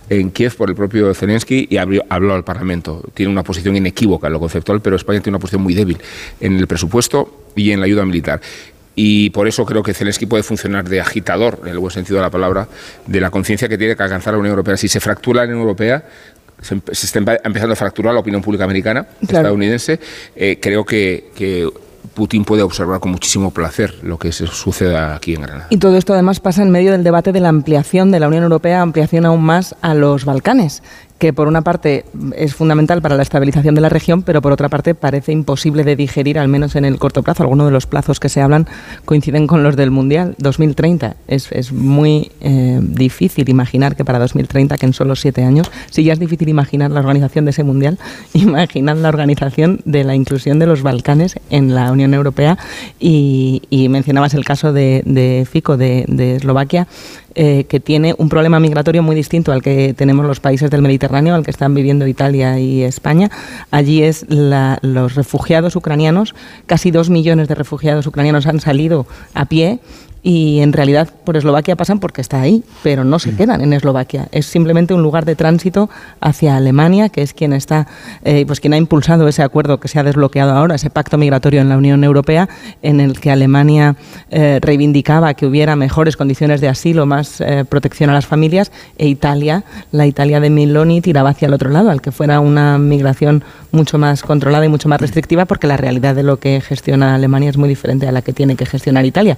en 0.09 0.32
Kiev 0.32 0.55
por 0.55 0.70
el 0.70 0.76
propio 0.76 1.13
Zelensky 1.13 1.68
y 1.70 1.78
habló 1.78 2.34
al 2.34 2.43
Parlamento. 2.43 3.03
Tiene 3.13 3.32
una 3.32 3.43
posición 3.43 3.76
inequívoca 3.76 4.28
en 4.28 4.34
lo 4.34 4.39
conceptual, 4.39 4.82
pero 4.82 4.95
España 4.95 5.22
tiene 5.22 5.36
una 5.36 5.41
posición 5.41 5.61
muy 5.61 5.74
débil 5.74 5.97
en 6.39 6.57
el 6.57 6.68
presupuesto 6.68 7.45
y 7.55 7.72
en 7.72 7.80
la 7.80 7.86
ayuda 7.86 8.05
militar 8.05 8.41
y 9.00 9.30
por 9.30 9.48
eso 9.48 9.64
creo 9.64 9.84
que 9.84 9.93
Zelensky 9.93 10.26
puede 10.26 10.41
funcionar 10.41 10.89
de 10.89 11.00
agitador, 11.00 11.60
en 11.62 11.70
el 11.70 11.78
buen 11.78 11.91
sentido 11.91 12.16
de 12.18 12.24
la 12.24 12.32
palabra, 12.32 12.68
de 13.06 13.22
la 13.22 13.30
conciencia 13.30 13.70
que 13.70 13.78
tiene 13.78 13.95
que 13.95 14.02
alcanzar 14.02 14.34
la 14.34 14.39
Unión 14.39 14.54
Europea. 14.54 14.76
Si 14.76 14.88
se 14.88 15.00
fractura 15.00 15.41
la 15.41 15.45
Unión 15.45 15.60
Europea, 15.60 16.04
se, 16.60 16.82
está 16.91 17.20
empezando 17.20 17.74
a 17.74 17.76
fracturar 17.76 18.16
la 18.16 18.22
opinión 18.22 18.41
pública 18.41 18.64
americana, 18.64 19.04
claro. 19.04 19.38
estadounidense, 19.38 20.00
eh, 20.36 20.58
creo 20.60 20.84
que, 20.84 21.30
que 21.36 21.70
Putin 22.16 22.43
puede 22.43 22.64
observar 22.64 23.00
con 23.00 23.12
muchísimo 23.12 23.52
placer 23.52 23.93
lo 24.02 24.18
que 24.18 24.32
se 24.32 24.48
sucede 24.48 24.98
aquí 24.98 25.36
en 25.36 25.43
Granada. 25.43 25.68
Y 25.70 25.78
todo 25.78 25.95
esto 25.95 26.14
además 26.14 26.39
pasa 26.39 26.64
en 26.64 26.72
medio 26.72 26.91
del 26.91 27.04
debate 27.04 27.32
de 27.32 27.39
la 27.39 27.50
ampliación 27.50 28.10
de 28.10 28.20
la 28.20 28.28
Unión 28.28 28.41
Europea, 28.41 28.82
ampliación 28.82 29.28
aún 29.28 29.43
más 29.43 29.76
a 29.82 29.93
los 29.93 30.26
Balcanes 30.26 30.82
que 31.18 31.34
por 31.34 31.47
una 31.47 31.61
parte 31.61 32.05
es 32.36 32.53
fundamental 32.53 33.01
para 33.01 33.15
la 33.15 33.24
estabilización 33.24 33.76
de 33.76 33.82
la 33.82 33.89
región, 33.89 34.22
pero 34.22 34.41
por 34.41 34.51
otra 34.51 34.70
parte 34.70 34.93
parece 34.93 35.32
imposible 35.32 35.84
de 35.84 35.95
digerir, 35.95 36.38
al 36.38 36.47
menos 36.47 36.76
en 36.76 36.86
el 36.86 36.99
corto 36.99 37.24
plazo. 37.24 37.43
Algunos 37.43 37.68
de 37.68 37.72
los 37.72 37.88
plazos 37.88 38.20
que 38.20 38.30
se 38.30 38.41
hablan 38.41 38.68
coinciden 39.05 39.47
con 39.47 39.63
los 39.63 39.76
del 39.76 39.91
Mundial 39.91 40.36
2030. 40.38 41.15
Es, 41.28 41.51
es 41.51 41.72
muy 41.72 42.32
eh, 42.41 42.80
difícil 42.82 43.49
imaginar 43.49 43.95
que 43.95 44.05
para 44.05 44.20
2030, 44.20 44.78
que 44.78 44.86
en 44.86 44.93
solo 44.93 45.15
siete 45.15 45.43
años, 45.43 45.72
si 45.89 46.03
ya 46.03 46.13
es 46.13 46.20
difícil 46.20 46.49
imaginar 46.49 46.91
la 46.91 46.99
organización 46.99 47.45
de 47.45 47.51
ese 47.51 47.63
Mundial, 47.63 47.97
imaginan 48.34 49.01
la 49.01 49.09
organización 49.09 49.82
de 49.86 50.03
la 50.03 50.15
inclusión 50.15 50.59
de 50.59 50.68
los 50.68 50.84
Balcanes 50.84 51.39
en 51.49 51.74
la 51.74 51.91
Unión 51.91 52.13
Europea. 52.13 52.57
Y, 52.99 53.63
y 53.70 53.89
mencionabas 53.89 54.34
el 54.36 54.45
caso 54.45 54.72
de, 54.72 55.01
de 55.05 55.47
Fico, 55.49 55.78
de 55.78 56.05
Eslovaquia 56.36 56.88
eh, 57.36 57.66
que 57.66 57.80
tiene 57.80 58.16
un 58.18 58.30
problema 58.30 58.60
migratorio 58.60 59.04
muy 59.04 59.16
distinto 59.16 59.52
al 59.52 59.62
que 59.62 59.94
tenemos 59.94 60.26
los 60.26 60.40
países 60.40 60.70
del 60.72 60.82
Mediterráneo, 60.82 61.36
al 61.36 61.44
que 61.44 61.52
están 61.52 61.74
viviendo 61.74 62.08
Italia 62.08 62.60
y 62.60 62.84
España. 62.84 63.30
Allí 63.72 64.04
es 64.04 64.26
la, 64.30 64.80
los 64.82 65.16
refugiados 65.16 65.76
ucranianos, 65.76 66.36
casi 66.66 66.92
dos 66.92 67.10
millones 67.10 67.48
de 67.48 67.56
refugiados 67.56 68.08
ucranianos 68.08 68.48
han 68.48 68.60
salido 68.60 69.06
a 69.34 69.46
pie 69.46 69.80
y 70.24 70.59
en 70.59 70.74
realidad 70.74 71.09
por 71.24 71.38
Eslovaquia 71.38 71.76
pasan 71.76 71.99
porque 71.99 72.22
está 72.22 72.41
ahí, 72.41 72.63
pero 72.84 73.03
no 73.03 73.20
se 73.20 73.36
quedan 73.36 73.61
en 73.61 73.74
Eslovaquia. 73.74 74.28
Es 74.32 74.45
simplemente 74.45 74.93
un 74.93 75.01
lugar 75.01 75.26
de 75.26 75.36
tránsito 75.36 75.89
hacia 76.20 76.55
Alemania, 76.55 77.09
que 77.09 77.22
es 77.22 77.34
quien 77.34 77.53
está, 77.53 77.88
eh, 78.24 78.45
pues 78.45 78.59
quien 78.59 78.74
ha 78.74 78.78
impulsado 78.78 79.28
ese 79.28 79.43
acuerdo 79.43 79.80
que 79.80 79.88
se 79.88 79.99
ha 79.99 80.03
desbloqueado 80.03 80.51
ahora, 80.51 80.76
ese 80.76 80.89
pacto 80.89 81.18
migratorio 81.18 81.61
en 81.61 81.70
la 81.70 81.78
Unión 81.78 82.03
Europea, 82.03 82.49
en 82.82 82.99
el 82.99 83.20
que 83.20 83.32
Alemania 83.32 83.95
eh, 84.30 84.59
reivindicaba 84.61 85.34
que 85.34 85.45
hubiera 85.45 85.76
mejores 85.76 86.18
condiciones 86.18 86.61
de 86.61 86.68
asilo, 86.68 87.05
más 87.05 87.41
eh, 87.41 87.65
protección 87.65 88.09
a 88.09 88.13
las 88.13 88.26
familias, 88.26 88.72
e 88.97 89.07
Italia, 89.07 89.63
la 89.91 90.07
Italia 90.07 90.39
de 90.39 90.49
Miloni, 90.49 91.01
tiraba 91.01 91.30
hacia 91.30 91.47
el 91.47 91.53
otro 91.53 91.70
lado, 91.70 91.89
al 91.89 92.01
que 92.01 92.11
fuera 92.11 92.39
una 92.39 92.78
migración 92.78 93.43
mucho 93.72 93.97
más 93.97 94.24
controlada 94.24 94.65
y 94.65 94.70
mucho 94.70 94.89
más 94.89 94.99
restrictiva, 94.99 95.45
porque 95.45 95.68
la 95.68 95.78
realidad 95.78 96.15
de 96.15 96.24
lo 96.24 96.38
que 96.38 96.61
gestiona 96.61 97.15
Alemania 97.15 97.49
es 97.49 97.57
muy 97.57 97.70
diferente 97.70 98.07
a 98.07 98.11
la 98.11 98.22
que 98.22 98.34
tiene 98.34 98.55
que 98.55 98.65
gestionar 98.65 99.05
Italia 99.05 99.38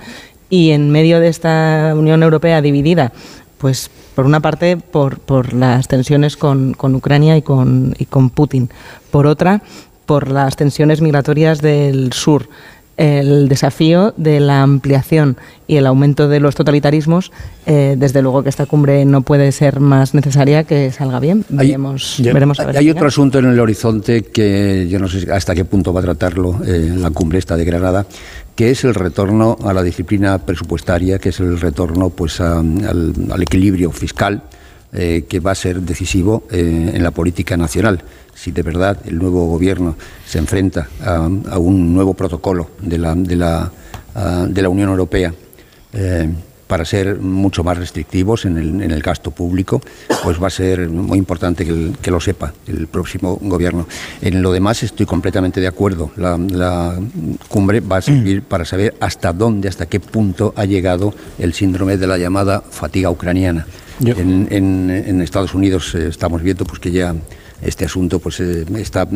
y 0.49 0.71
en 0.71 0.89
medio 0.89 1.19
de 1.19 1.27
esta 1.27 1.93
Unión 1.95 2.23
Europea 2.23 2.61
dividida, 2.61 3.11
pues 3.57 3.89
por 4.15 4.25
una 4.25 4.39
parte 4.39 4.77
por, 4.77 5.19
por 5.19 5.53
las 5.53 5.87
tensiones 5.87 6.37
con, 6.37 6.73
con 6.73 6.95
Ucrania 6.95 7.37
y 7.37 7.41
con, 7.41 7.95
y 7.97 8.05
con 8.05 8.29
Putin, 8.29 8.69
por 9.11 9.27
otra 9.27 9.61
por 10.09 10.31
las 10.31 10.55
tensiones 10.55 11.01
migratorias 11.01 11.61
del 11.61 12.13
sur. 12.13 12.49
El 12.97 13.47
desafío 13.47 14.13
de 14.17 14.41
la 14.41 14.61
ampliación 14.63 15.37
y 15.67 15.77
el 15.77 15.85
aumento 15.85 16.27
de 16.27 16.41
los 16.41 16.55
totalitarismos, 16.55 17.31
eh, 17.65 17.95
desde 17.97 18.21
luego 18.21 18.43
que 18.43 18.49
esta 18.49 18.65
cumbre 18.65 19.05
no 19.05 19.21
puede 19.21 19.51
ser 19.53 19.79
más 19.79 20.13
necesaria 20.13 20.65
que 20.65 20.91
salga 20.91 21.19
bien. 21.21 21.45
Veremos, 21.47 22.15
hay, 22.17 22.33
veremos 22.33 22.59
a 22.59 22.65
ver 22.65 22.77
hay 22.77 22.89
otro 22.89 23.07
asunto 23.07 23.39
en 23.39 23.45
el 23.45 23.59
horizonte 23.59 24.23
que 24.23 24.87
yo 24.89 24.99
no 24.99 25.07
sé 25.07 25.31
hasta 25.31 25.55
qué 25.55 25.63
punto 25.63 25.93
va 25.93 26.01
a 26.01 26.03
tratarlo 26.03 26.59
eh, 26.65 26.91
la 26.93 27.11
cumbre 27.11 27.37
esta 27.37 27.55
de 27.55 27.63
Granada, 27.63 28.05
que 28.59 28.71
es 28.71 28.83
el 28.83 28.93
retorno 28.93 29.57
a 29.63 29.71
la 29.71 29.81
disciplina 29.81 30.37
presupuestaria, 30.37 31.17
que 31.17 31.29
es 31.29 31.39
el 31.39 31.61
retorno 31.61 32.09
pues, 32.09 32.41
al, 32.41 33.41
equilibrio 33.41 33.89
fiscal. 33.93 34.43
Eh, 34.91 35.25
que 35.29 35.39
va 35.39 35.51
a 35.51 35.55
ser 35.55 35.81
decisivo 35.81 36.47
en 36.49 37.03
la 37.03 37.11
política 37.11 37.55
nacional 37.55 38.01
si 38.33 38.49
de 38.49 38.63
verdad 38.63 38.97
el 39.05 39.19
nuevo 39.19 39.45
gobierno 39.45 39.95
se 40.25 40.39
enfrenta 40.39 40.89
a, 41.05 41.59
un 41.59 41.93
nuevo 41.93 42.15
protocolo 42.15 42.71
de 42.81 42.97
la, 42.97 43.13
de 43.13 43.35
la, 43.35 43.71
de 44.47 44.61
la 44.63 44.69
Unión 44.69 44.89
Europea 44.89 45.31
eh, 45.93 46.27
para 46.69 46.85
ser 46.85 47.19
mucho 47.19 47.63
más 47.63 47.79
restrictivos 47.79 48.45
en 48.45 48.55
el, 48.59 48.83
en 48.83 48.91
el, 48.91 49.01
gasto 49.01 49.31
público, 49.31 49.81
pues 50.23 50.41
va 50.41 50.47
a 50.47 50.51
ser 50.51 50.87
muy 50.87 51.17
importante 51.17 51.65
que, 51.65 52.11
lo 52.11 52.19
sepa 52.19 52.53
el 52.67 52.85
próximo 52.85 53.39
gobierno. 53.41 53.87
En 54.21 54.43
lo 54.43 54.51
demás 54.51 54.83
estoy 54.83 55.07
completamente 55.07 55.59
de 55.59 55.67
acuerdo. 55.67 56.11
La, 56.15 56.99
cumbre 57.47 57.79
va 57.79 57.97
a 57.97 58.01
servir 58.03 58.43
para 58.43 58.65
saber 58.65 58.93
hasta 58.99 59.33
dónde, 59.33 59.67
hasta 59.67 59.87
qué 59.87 59.99
punto 59.99 60.53
ha 60.55 60.65
llegado 60.65 61.15
el 61.39 61.53
síndrome 61.53 61.97
de 61.97 62.05
la 62.05 62.19
llamada 62.19 62.61
fatiga 62.61 63.09
ucraniana. 63.09 63.65
En, 64.05 64.47
en, 64.51 65.21
Estados 65.23 65.55
Unidos 65.55 65.95
eh, 65.95 66.07
estamos 66.07 66.43
viendo 66.43 66.65
pues, 66.65 66.79
que 66.79 66.91
ya 66.91 67.15
este 67.61 67.85
asunto 67.85 68.19
pues 68.19 68.39
eh, 68.39 68.65
está 68.77 69.03
eh, 69.03 69.07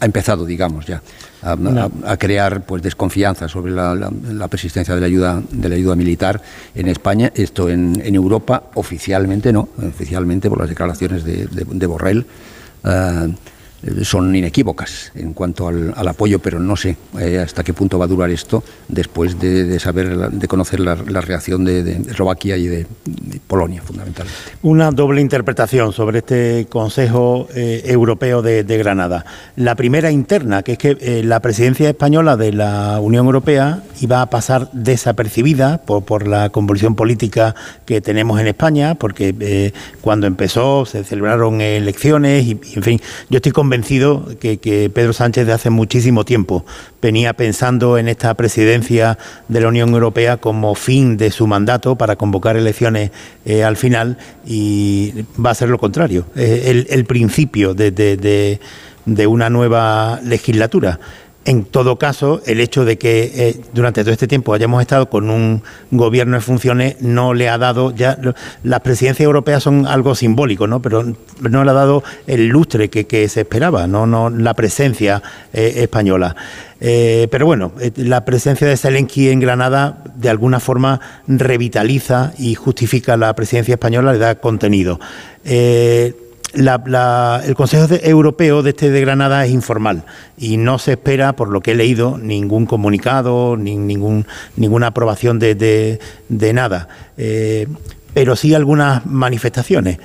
ha 0.00 0.04
empezado 0.04 0.44
digamos 0.44 0.86
ya 0.86 1.02
a, 1.42 2.16
crear 2.16 2.64
pues 2.64 2.82
desconfianza 2.82 3.48
sobre 3.48 3.72
la, 3.72 4.48
persistencia 4.48 4.94
de 4.94 5.00
la 5.00 5.06
ayuda 5.06 5.42
de 5.50 5.68
la 5.68 5.74
ayuda 5.74 5.96
militar 5.96 6.40
en 6.74 6.88
España 6.88 7.32
esto 7.34 7.68
en, 7.68 8.14
Europa 8.14 8.64
oficialmente 8.74 9.52
no 9.52 9.68
oficialmente 9.86 10.48
por 10.48 10.58
las 10.58 10.68
declaraciones 10.68 11.24
de, 11.24 11.46
de, 11.46 11.86
Borrell 11.86 12.26
eh, 12.84 13.34
son 14.02 14.34
inequívocas 14.34 15.12
en 15.14 15.32
cuanto 15.32 15.68
al, 15.68 16.08
apoyo, 16.08 16.38
pero 16.40 16.58
no 16.58 16.76
sé 16.76 16.96
eh, 17.20 17.38
hasta 17.38 17.62
qué 17.62 17.72
punto 17.72 17.98
va 17.98 18.06
a 18.06 18.08
durar 18.08 18.30
esto 18.30 18.64
después 18.88 19.38
de, 19.38 19.78
saber, 19.78 20.30
de 20.30 20.48
conocer 20.48 20.80
la, 20.80 20.94
reacción 20.96 21.64
de, 21.64 21.92
Eslovaquia 22.08 22.56
y 22.56 22.66
de, 22.66 22.86
Polonia, 23.46 23.82
fundamentalmente. 23.82 24.38
Una 24.62 24.90
doble 24.90 25.20
interpretación 25.20 25.92
sobre 25.92 26.18
este 26.18 26.66
Consejo 26.68 27.48
eh, 27.54 27.82
Europeo 27.86 28.42
de, 28.42 28.78
Granada. 28.78 29.24
La 29.56 29.74
primera 29.74 30.10
interna, 30.10 30.62
que 30.62 30.72
es 30.72 30.78
que 30.78 30.96
eh, 31.00 31.22
la 31.24 31.40
presidencia 31.40 31.88
española 31.88 32.36
de 32.36 32.52
la 32.52 33.00
Unión 33.00 33.26
Europea 33.26 33.82
iba 34.00 34.22
a 34.22 34.30
pasar 34.30 34.70
desapercibida 34.72 35.78
por, 35.78 36.04
por 36.04 36.26
la 36.26 36.50
convulsión 36.50 36.94
política 36.94 37.54
que 37.86 38.00
tenemos 38.00 38.40
en 38.40 38.48
España, 38.48 38.94
porque 38.94 39.72
cuando 40.00 40.26
empezó 40.26 40.84
se 40.86 41.04
celebraron 41.04 41.60
elecciones 41.60 42.44
y, 42.44 42.60
en 42.74 42.82
fin, 42.82 43.00
yo 43.30 43.36
estoy 43.36 43.52
convencido 43.52 43.67
que, 44.40 44.90
Pedro 44.92 45.12
Sánchez 45.12 45.46
de 45.46 45.52
hace 45.52 45.70
muchísimo 45.70 46.24
tiempo 46.24 46.64
venía 47.00 47.32
pensando 47.32 47.98
en 47.98 48.08
esta 48.08 48.34
presidencia 48.34 49.18
de 49.48 49.60
la 49.60 49.68
Unión 49.68 49.90
Europea 49.90 50.36
como 50.36 50.74
fin 50.74 51.16
de 51.16 51.30
su 51.30 51.46
mandato 51.46 51.96
para 51.96 52.16
convocar 52.16 52.56
elecciones 52.56 53.10
eh, 53.44 53.64
al 53.64 53.76
final 53.76 54.18
y 54.46 55.12
va 55.44 55.50
a 55.50 55.54
ser 55.54 55.68
lo 55.68 55.78
contrario, 55.78 56.26
eh, 56.36 56.84
el, 56.88 57.04
principio 57.04 57.74
de 57.74 58.58
una 59.26 59.50
nueva 59.50 60.20
legislatura. 60.22 60.98
En 61.48 61.64
todo 61.64 61.96
caso, 61.96 62.42
el 62.44 62.60
hecho 62.60 62.84
de 62.84 62.98
que 62.98 63.32
eh, 63.34 63.60
durante 63.72 64.02
todo 64.02 64.12
este 64.12 64.28
tiempo 64.28 64.52
hayamos 64.52 64.82
estado 64.82 65.08
con 65.08 65.30
un 65.30 65.62
gobierno 65.90 66.36
en 66.36 66.42
funciones 66.42 67.00
no 67.00 67.32
le 67.32 67.48
ha 67.48 67.56
dado 67.56 67.90
ya 67.94 68.18
las 68.62 68.80
presidencias 68.80 69.24
europeas 69.24 69.62
son 69.62 69.86
algo 69.86 70.14
simbólico, 70.14 70.66
¿no? 70.66 70.82
Pero 70.82 71.04
no 71.40 71.64
le 71.64 71.70
ha 71.70 71.72
dado 71.72 72.04
el 72.26 72.48
lustre 72.48 72.90
que, 72.90 73.28
se 73.30 73.40
esperaba, 73.40 73.86
no, 73.86 74.06
no 74.06 74.28
la 74.28 74.52
presencia 74.52 75.22
eh, 75.54 75.72
española. 75.76 76.36
Eh, 76.82 77.28
pero 77.30 77.46
bueno, 77.46 77.72
la 77.96 78.26
presencia 78.26 78.66
de 78.66 78.76
Zelensky 78.76 79.30
en 79.30 79.40
Granada 79.40 80.04
de 80.16 80.28
alguna 80.28 80.60
forma 80.60 81.00
revitaliza 81.26 82.34
y 82.36 82.56
justifica 82.56 83.16
la 83.16 83.34
presidencia 83.34 83.72
española, 83.72 84.12
le 84.12 84.18
da 84.18 84.34
contenido 84.34 85.00
el 86.54 87.54
Consejo 87.54 87.94
Europeo 88.02 88.62
de 88.62 88.70
este 88.70 88.90
de 88.90 89.00
Granada 89.00 89.44
es 89.44 89.52
informal 89.52 90.04
y 90.36 90.56
no 90.56 90.78
se 90.78 90.92
espera, 90.92 91.34
por 91.34 91.48
lo 91.48 91.60
que 91.60 91.72
he 91.72 91.74
leído, 91.74 92.18
ningún 92.18 92.66
comunicado, 92.66 93.56
ni, 93.56 93.76
ningún, 93.76 94.26
ninguna 94.56 94.88
aprobación 94.88 95.38
de, 95.38 95.98
nada, 96.28 96.88
eh, 97.16 97.66
pero 98.14 98.36
sí 98.36 98.54
algunas 98.54 99.04
manifestaciones, 99.06 99.98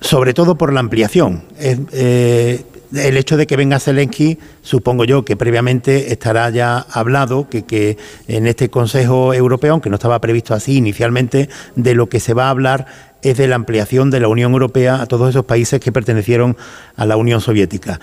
sobre 0.00 0.34
todo 0.34 0.56
por 0.56 0.72
la 0.72 0.80
ampliación. 0.80 1.44
Eh, 1.58 2.64
el 2.94 3.16
hecho 3.16 3.36
de 3.36 3.46
que 3.46 3.56
venga 3.56 3.80
Zelensky, 3.80 4.38
supongo 4.62 5.04
yo 5.04 5.24
que 5.24 5.36
previamente 5.36 6.12
estará 6.12 6.50
ya 6.50 6.78
hablado 6.78 7.48
que, 7.48 7.62
que 7.64 7.96
en 8.28 8.46
este 8.46 8.68
Consejo 8.68 9.34
Europeo, 9.34 9.72
aunque 9.72 9.90
no 9.90 9.96
estaba 9.96 10.20
previsto 10.20 10.54
así 10.54 10.76
inicialmente, 10.76 11.48
de 11.76 11.94
lo 11.94 12.08
que 12.08 12.20
se 12.20 12.34
va 12.34 12.46
a 12.46 12.50
hablar 12.50 12.86
es 13.22 13.36
de 13.38 13.46
la 13.46 13.54
ampliación 13.54 14.10
de 14.10 14.20
la 14.20 14.28
Unión 14.28 14.52
Europea 14.52 15.00
a 15.00 15.06
todos 15.06 15.30
esos 15.30 15.44
países 15.44 15.80
que 15.80 15.92
pertenecieron 15.92 16.56
a 16.96 17.06
la 17.06 17.16
Unión 17.16 17.40
Soviética. 17.40 18.00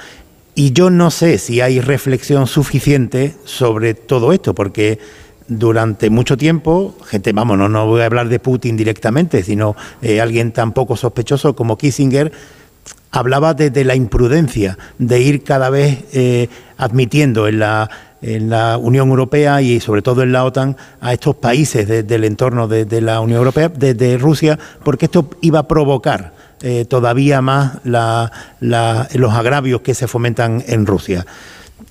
Y 0.55 0.71
yo 0.71 0.89
no 0.89 1.11
sé 1.11 1.37
si 1.37 1.61
hay 1.61 1.79
reflexión 1.79 2.47
suficiente 2.47 3.35
sobre 3.45 3.93
todo 3.93 4.33
esto, 4.33 4.55
porque 4.55 4.99
durante 5.47 6.09
mucho 6.09 6.37
tiempo, 6.37 6.95
gente, 7.05 7.33
vamos, 7.33 7.57
no, 7.57 7.87
voy 7.87 8.01
a 8.01 8.05
hablar 8.05 8.29
de 8.29 8.39
Putin 8.39 8.77
directamente, 8.77 9.43
sino 9.43 9.75
eh, 10.01 10.21
alguien 10.21 10.51
tan 10.51 10.73
poco 10.73 10.95
sospechoso 10.95 11.55
como 11.55 11.77
Kissinger, 11.77 12.31
hablaba 13.11 13.53
de, 13.53 13.83
la 13.83 13.95
imprudencia 13.95 14.77
de 14.97 15.21
ir 15.21 15.43
cada 15.43 15.69
vez 15.69 16.05
eh, 16.13 16.49
admitiendo 16.77 17.47
en 17.47 17.59
la 17.59 17.89
en 18.21 18.49
la 18.49 18.77
Unión 18.77 19.09
Europea 19.09 19.61
y 19.61 19.79
sobre 19.79 20.01
todo 20.01 20.23
en 20.23 20.31
la 20.31 20.43
OTAN 20.43 20.75
a 21.01 21.13
estos 21.13 21.35
países 21.35 21.87
del 21.87 22.23
entorno 22.23 22.67
de, 22.67 23.01
la 23.01 23.21
Unión 23.21 23.37
Europea, 23.39 23.69
desde 23.69 24.17
Rusia, 24.17 24.59
porque 24.83 25.05
esto 25.05 25.29
iba 25.41 25.59
a 25.59 25.67
provocar 25.67 26.33
eh, 26.61 26.85
todavía 26.85 27.41
más 27.41 27.77
los 27.83 29.33
agravios 29.33 29.81
que 29.81 29.93
se 29.93 30.07
fomentan 30.07 30.63
en 30.67 30.85
Rusia. 30.85 31.25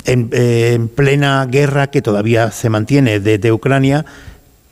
En, 0.05 0.29
eh, 0.33 0.79
plena 0.95 1.47
guerra 1.47 1.89
que 1.89 2.03
todavía 2.03 2.51
se 2.51 2.69
mantiene 2.69 3.21
desde 3.21 3.51
Ucrania, 3.51 4.05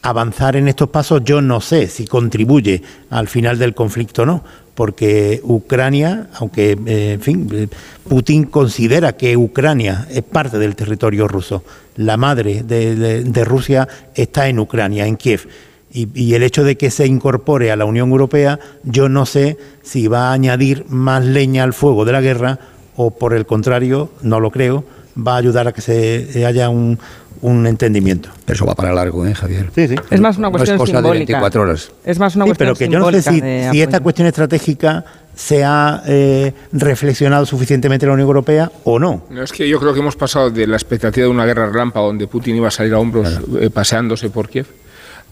avanzar 0.02 0.56
en 0.56 0.68
estos 0.68 0.90
pasos 0.90 1.22
yo 1.24 1.40
no 1.40 1.60
sé 1.60 1.88
si 1.88 2.06
contribuye 2.06 2.82
al 3.10 3.28
final 3.28 3.58
del 3.58 3.74
conflicto 3.74 4.22
o 4.22 4.26
no, 4.26 4.44
porque 4.76 5.40
Ucrania, 5.42 6.28
aunque, 6.34 6.78
eh, 6.86 7.12
en 7.14 7.20
fin, 7.20 7.48
eh, 7.50 7.66
Putin 8.08 8.44
considera 8.44 9.14
que 9.16 9.36
Ucrania 9.36 10.06
es 10.10 10.22
parte 10.22 10.58
del 10.58 10.76
territorio 10.76 11.26
ruso, 11.26 11.64
la 11.96 12.18
madre 12.18 12.62
de, 12.62 13.44
Rusia 13.44 13.88
está 14.14 14.48
en 14.48 14.60
Ucrania, 14.60 15.06
en 15.06 15.16
Kiev. 15.16 15.48
Y, 15.92 16.34
el 16.34 16.42
hecho 16.42 16.62
de 16.62 16.76
que 16.76 16.90
se 16.90 17.06
incorpore 17.06 17.72
a 17.72 17.76
la 17.76 17.86
Unión 17.86 18.10
Europea, 18.10 18.60
yo 18.84 19.08
no 19.08 19.24
sé 19.24 19.56
si 19.82 20.08
va 20.08 20.28
a 20.28 20.32
añadir 20.34 20.84
más 20.90 21.24
leña 21.24 21.64
al 21.64 21.72
fuego 21.72 22.04
de 22.04 22.12
la 22.12 22.20
guerra 22.20 22.58
o 22.96 23.12
por 23.12 23.32
el 23.32 23.46
contrario, 23.46 24.10
no 24.20 24.38
lo 24.38 24.50
creo, 24.50 24.84
va 25.16 25.34
a 25.34 25.38
ayudar 25.38 25.68
a 25.68 25.72
que 25.72 25.80
se 25.80 26.44
haya 26.44 26.68
un, 26.68 26.98
un 27.46 27.64
entendimiento. 27.66 28.30
Pero 28.44 28.56
eso 28.56 28.66
va 28.66 28.74
para 28.74 28.92
largo, 28.92 29.24
¿eh, 29.24 29.32
Javier? 29.32 29.70
Sí, 29.72 29.86
sí. 29.86 29.94
Es 30.10 30.20
más 30.20 30.36
una 30.36 30.50
cuestión 30.50 30.80
es 30.80 30.84
simbólica. 30.84 31.10
De 31.10 31.18
24 31.18 31.62
horas. 31.62 31.92
Es 32.04 32.18
más 32.18 32.34
una 32.34 32.44
sí, 32.44 32.48
cuestión 32.48 32.66
pero 32.66 32.76
que 32.76 32.88
yo 32.92 32.98
no 32.98 33.10
sé 33.12 33.22
si, 33.22 33.80
esta 33.80 34.00
cuestión 34.00 34.26
estratégica 34.26 35.04
se 35.32 35.62
ha 35.62 36.02
eh, 36.06 36.52
reflexionado 36.72 37.46
suficientemente 37.46 38.04
en 38.04 38.08
la 38.08 38.14
Unión 38.14 38.26
Europea 38.26 38.72
o 38.82 38.98
no. 38.98 39.22
no. 39.30 39.42
Es 39.42 39.52
que 39.52 39.68
yo 39.68 39.78
creo 39.78 39.94
que 39.94 40.00
hemos 40.00 40.16
pasado 40.16 40.50
de 40.50 40.66
la 40.66 40.76
expectativa 40.76 41.26
de 41.26 41.30
una 41.30 41.46
guerra 41.46 41.70
rampa 41.70 42.00
donde 42.00 42.26
Putin 42.26 42.56
iba 42.56 42.66
a 42.66 42.72
salir 42.72 42.94
a 42.94 42.98
hombros 42.98 43.40
eh, 43.60 43.70
paseándose 43.70 44.28
por 44.28 44.48
Kiev 44.48 44.66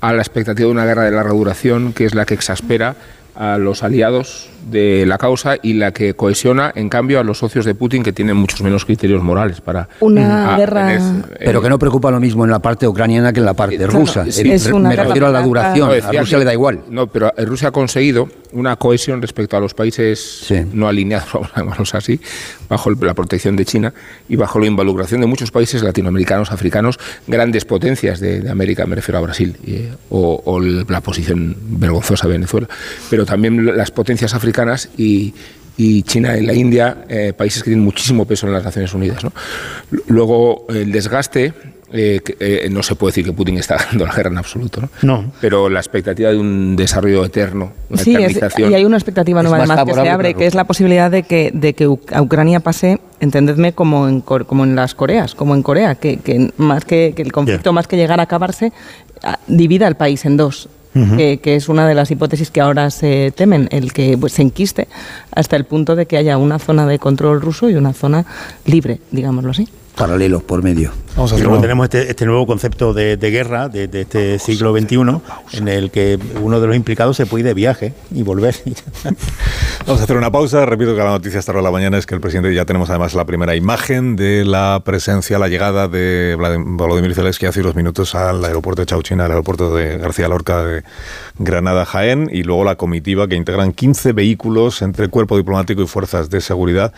a 0.01 0.12
la 0.12 0.23
expectativa 0.23 0.67
de 0.67 0.73
una 0.73 0.85
guerra 0.85 1.05
de 1.05 1.11
larga 1.11 1.33
duración, 1.33 1.93
que 1.93 2.05
es 2.05 2.15
la 2.15 2.27
que 2.27 2.35
exaspera 2.35 2.95
a 3.35 3.59
los 3.59 3.83
aliados 3.83 4.51
de 4.71 5.05
la 5.07 5.19
causa 5.19 5.57
y 5.62 5.75
la 5.75 5.93
que 5.93 6.15
cohesiona, 6.15 6.73
en 6.75 6.89
cambio, 6.89 7.21
a 7.21 7.25
los 7.25 7.39
socios 7.39 7.65
de 7.65 7.75
Putin 7.75 8.03
que 8.03 8.12
tienen 8.12 8.37
muchos 8.37 8.61
menos 8.62 8.85
criterios 8.85 9.23
morales 9.23 9.61
para... 9.61 9.89
Una 10.01 10.57
guerra... 10.57 10.99
Pero 11.39 11.61
que 11.62 11.69
no 11.69 11.79
preocupa 11.79 12.11
lo 12.11 12.21
mismo 12.21 12.45
en 12.45 12.51
la 12.51 12.59
parte 12.61 12.87
ucraniana 12.89 13.33
que 13.33 13.41
en 13.41 13.47
la 13.47 13.55
parte 13.55 13.87
rusa. 13.87 14.25
Sí, 14.31 14.51
Es 14.51 14.67
una 14.67 14.89
me 14.89 14.97
refiero 14.97 15.27
a 15.27 15.31
la 15.31 15.43
duración. 15.43 15.87
No, 15.89 15.93
a 15.93 15.95
decía 15.97 16.21
Rusia 16.21 16.37
que- 16.37 16.41
le 16.41 16.45
da 16.47 16.53
igual. 16.53 16.81
No, 16.89 17.07
pero 17.07 17.33
Rusia 17.45 17.69
ha 17.69 17.73
conseguido 17.73 18.29
una 18.53 18.77
cohesión 18.77 19.21
respecto 19.21 19.57
a 19.57 19.61
los 19.61 19.75
países 19.75 20.47
no 20.73 20.87
alineados, 20.89 21.29
vamos 21.35 21.51
a 21.55 21.61
llamarlos 21.61 21.95
así, 21.95 22.21
bajo 22.69 22.91
la 22.93 23.15
protección 23.15 23.57
de 23.57 23.65
China 23.65 23.93
y 24.29 24.37
bajo 24.37 24.59
la 24.61 24.67
involucración 24.67 25.21
de 25.21 25.27
muchos 25.27 25.51
países 25.51 25.83
latinoamericanos, 25.83 26.53
africanos, 26.53 26.99
grandes 27.27 27.65
potencias 27.65 28.21
de, 28.21 28.41
de 28.41 28.51
América, 28.51 28.87
me 28.87 28.95
refiero 28.95 29.19
a 29.19 29.23
Brasil, 29.23 29.57
y, 29.67 29.89
o, 30.11 30.41
o 30.45 30.59
el- 30.62 30.87
la 30.89 31.01
posición 31.01 31.57
vergonzosa 31.61 32.29
de 32.29 32.35
Venezuela, 32.35 32.69
pero 33.11 33.27
también 33.27 33.77
las 33.77 33.91
potencias 33.91 34.33
africanas 34.35 34.54
y, 34.97 35.35
y 35.77 36.03
China 36.03 36.37
y 36.39 36.47
la 36.47 36.55
India, 36.55 37.05
eh, 37.09 37.33
países 37.37 37.63
que 37.63 37.71
tienen 37.71 37.85
muchísimo 37.85 38.25
peso 38.25 38.47
en 38.47 38.53
las 38.53 38.65
Naciones 38.65 38.95
Unidas. 38.95 39.25
¿no? 39.25 39.33
Luego, 40.09 40.67
el 40.69 40.93
desgaste, 40.93 41.53
eh, 41.97 42.21
eh, 42.41 42.69
no 42.73 42.83
se 42.83 42.97
puede 42.97 43.11
decir 43.13 43.25
que 43.25 43.33
Putin 43.33 43.59
está 43.59 43.77
ganando 43.79 44.07
la 44.07 44.15
guerra 44.15 44.31
en 44.31 44.39
absoluto, 44.39 44.81
¿no? 44.81 44.89
No. 45.03 45.33
pero 45.41 45.69
la 45.69 45.79
expectativa 45.79 46.31
de 46.31 46.39
un 46.39 46.75
desarrollo 46.75 47.25
eterno, 47.25 47.73
una 47.89 48.03
Sí, 48.03 48.17
es- 48.17 48.41
y 48.59 48.75
hay 48.75 48.85
una 48.85 48.97
expectativa 48.97 49.43
nueva 49.43 49.59
más 49.59 49.71
además 49.71 49.85
que 49.87 50.03
se 50.03 50.09
abre, 50.09 50.35
que 50.35 50.47
es 50.47 50.55
la 50.55 50.65
posibilidad 50.65 51.09
de 51.11 51.23
que, 51.23 51.51
de 51.55 51.75
que 51.75 51.85
a 52.13 52.23
Ucrania 52.23 52.59
pase, 52.61 53.01
entendedme, 53.21 53.75
como 53.75 54.09
en, 54.09 54.21
Cor- 54.23 54.47
como 54.47 54.65
en 54.65 54.75
las 54.75 54.95
Coreas, 54.95 55.35
como 55.37 55.55
en 55.55 55.63
Corea, 55.63 55.95
que, 55.95 56.17
que 56.17 56.51
más 56.57 56.85
que, 56.85 57.13
que 57.15 57.23
el 57.23 57.31
conflicto, 57.33 57.73
más 57.73 57.87
que 57.87 57.97
llegar 57.97 58.19
a 58.19 58.25
acabarse, 58.25 58.73
divida 59.47 59.87
el 59.87 59.95
país 59.95 60.25
en 60.25 60.37
dos. 60.37 60.69
Que, 60.95 61.41
que 61.43 61.57
es 61.57 61.69
una 61.69 61.89
de 61.89 61.95
las 61.95 62.13
hipótesis 62.13 62.53
que 62.53 62.61
ahora 62.61 62.89
se 62.91 63.33
temen, 63.35 63.69
el 63.73 63.93
que 63.93 64.17
pues, 64.17 64.35
se 64.35 64.43
enquiste 64.43 64.87
hasta 65.33 65.57
el 65.57 65.65
punto 65.65 65.97
de 65.97 66.07
que 66.07 66.17
haya 66.17 66.39
una 66.39 66.61
zona 66.61 66.87
de 66.87 67.01
control 67.01 67.41
ruso 67.41 67.69
y 67.69 67.75
una 67.75 67.93
zona 67.93 68.25
libre, 68.65 69.01
digámoslo 69.11 69.51
así. 69.51 69.69
Paralelos 69.97 70.43
por 70.43 70.63
medio. 70.63 70.91
Vamos 71.15 71.31
a 71.31 71.35
y 71.35 71.39
hacer 71.39 71.47
luego 71.47 71.61
tenemos 71.63 71.85
este, 71.85 72.11
este 72.11 72.27
nuevo 72.27 72.45
concepto 72.47 72.93
de, 72.93 73.17
de 73.17 73.31
guerra 73.31 73.69
de, 73.69 73.87
de 73.87 74.01
este 74.01 74.39
siglo 74.41 74.77
XXI, 74.77 74.97
en 75.53 75.69
el 75.69 75.93
que 75.93 76.19
uno 76.43 76.61
de 76.61 76.67
los 76.67 76.75
implicados 76.75 77.17
se 77.17 77.27
puede 77.27 77.43
ir 77.43 77.47
de 77.47 77.55
viaje 77.55 77.95
y 78.13 78.23
volver. 78.25 78.57
Vamos 79.87 80.01
a 80.01 80.05
hacer 80.05 80.17
una 80.17 80.33
pausa. 80.33 80.67
Repito 80.67 80.93
que 80.93 80.99
la 80.99 81.11
noticia 81.11 81.39
hasta 81.39 81.53
ahora 81.53 81.61
de 81.61 81.65
la 81.67 81.71
mañana 81.71 81.99
es 81.99 82.07
que 82.07 82.15
el 82.17 82.21
presidente 82.21 82.53
ya 82.55 82.65
tenemos 82.65 82.91
además 82.91 83.15
la 83.15 83.25
primera 83.25 83.55
imagen 83.55 84.17
de 84.17 84.45
la 84.45 84.83
presencia, 84.85 85.39
la 85.39 85.47
llegada 85.49 85.87
de 85.87 86.35
Vladim- 86.39 86.77
Volodymyr 86.77 87.15
Zelensky 87.15 87.47
hace 87.47 87.61
unos 87.61 87.77
minutos 87.77 88.15
al 88.17 88.45
aeropuerto 88.45 88.83
de 88.83 88.87
Chauchina, 88.87 89.27
al 89.27 89.31
aeropuerto 89.31 89.75
de 89.77 89.99
García 89.99 90.27
Lorca 90.27 90.65
de 90.65 90.83
Granada 91.39 91.85
Jaén 91.85 92.29
y 92.33 92.43
luego 92.43 92.65
la 92.65 92.75
comitiva 92.77 93.29
que 93.29 93.37
integran 93.37 93.73
15 93.73 94.13
vehículos 94.13 94.83
entre 94.83 95.07
cuerpo 95.09 95.37
diplomático 95.37 95.83
y 95.83 95.87
fuerzas 95.87 96.31
de 96.31 96.41
seguridad 96.41 96.93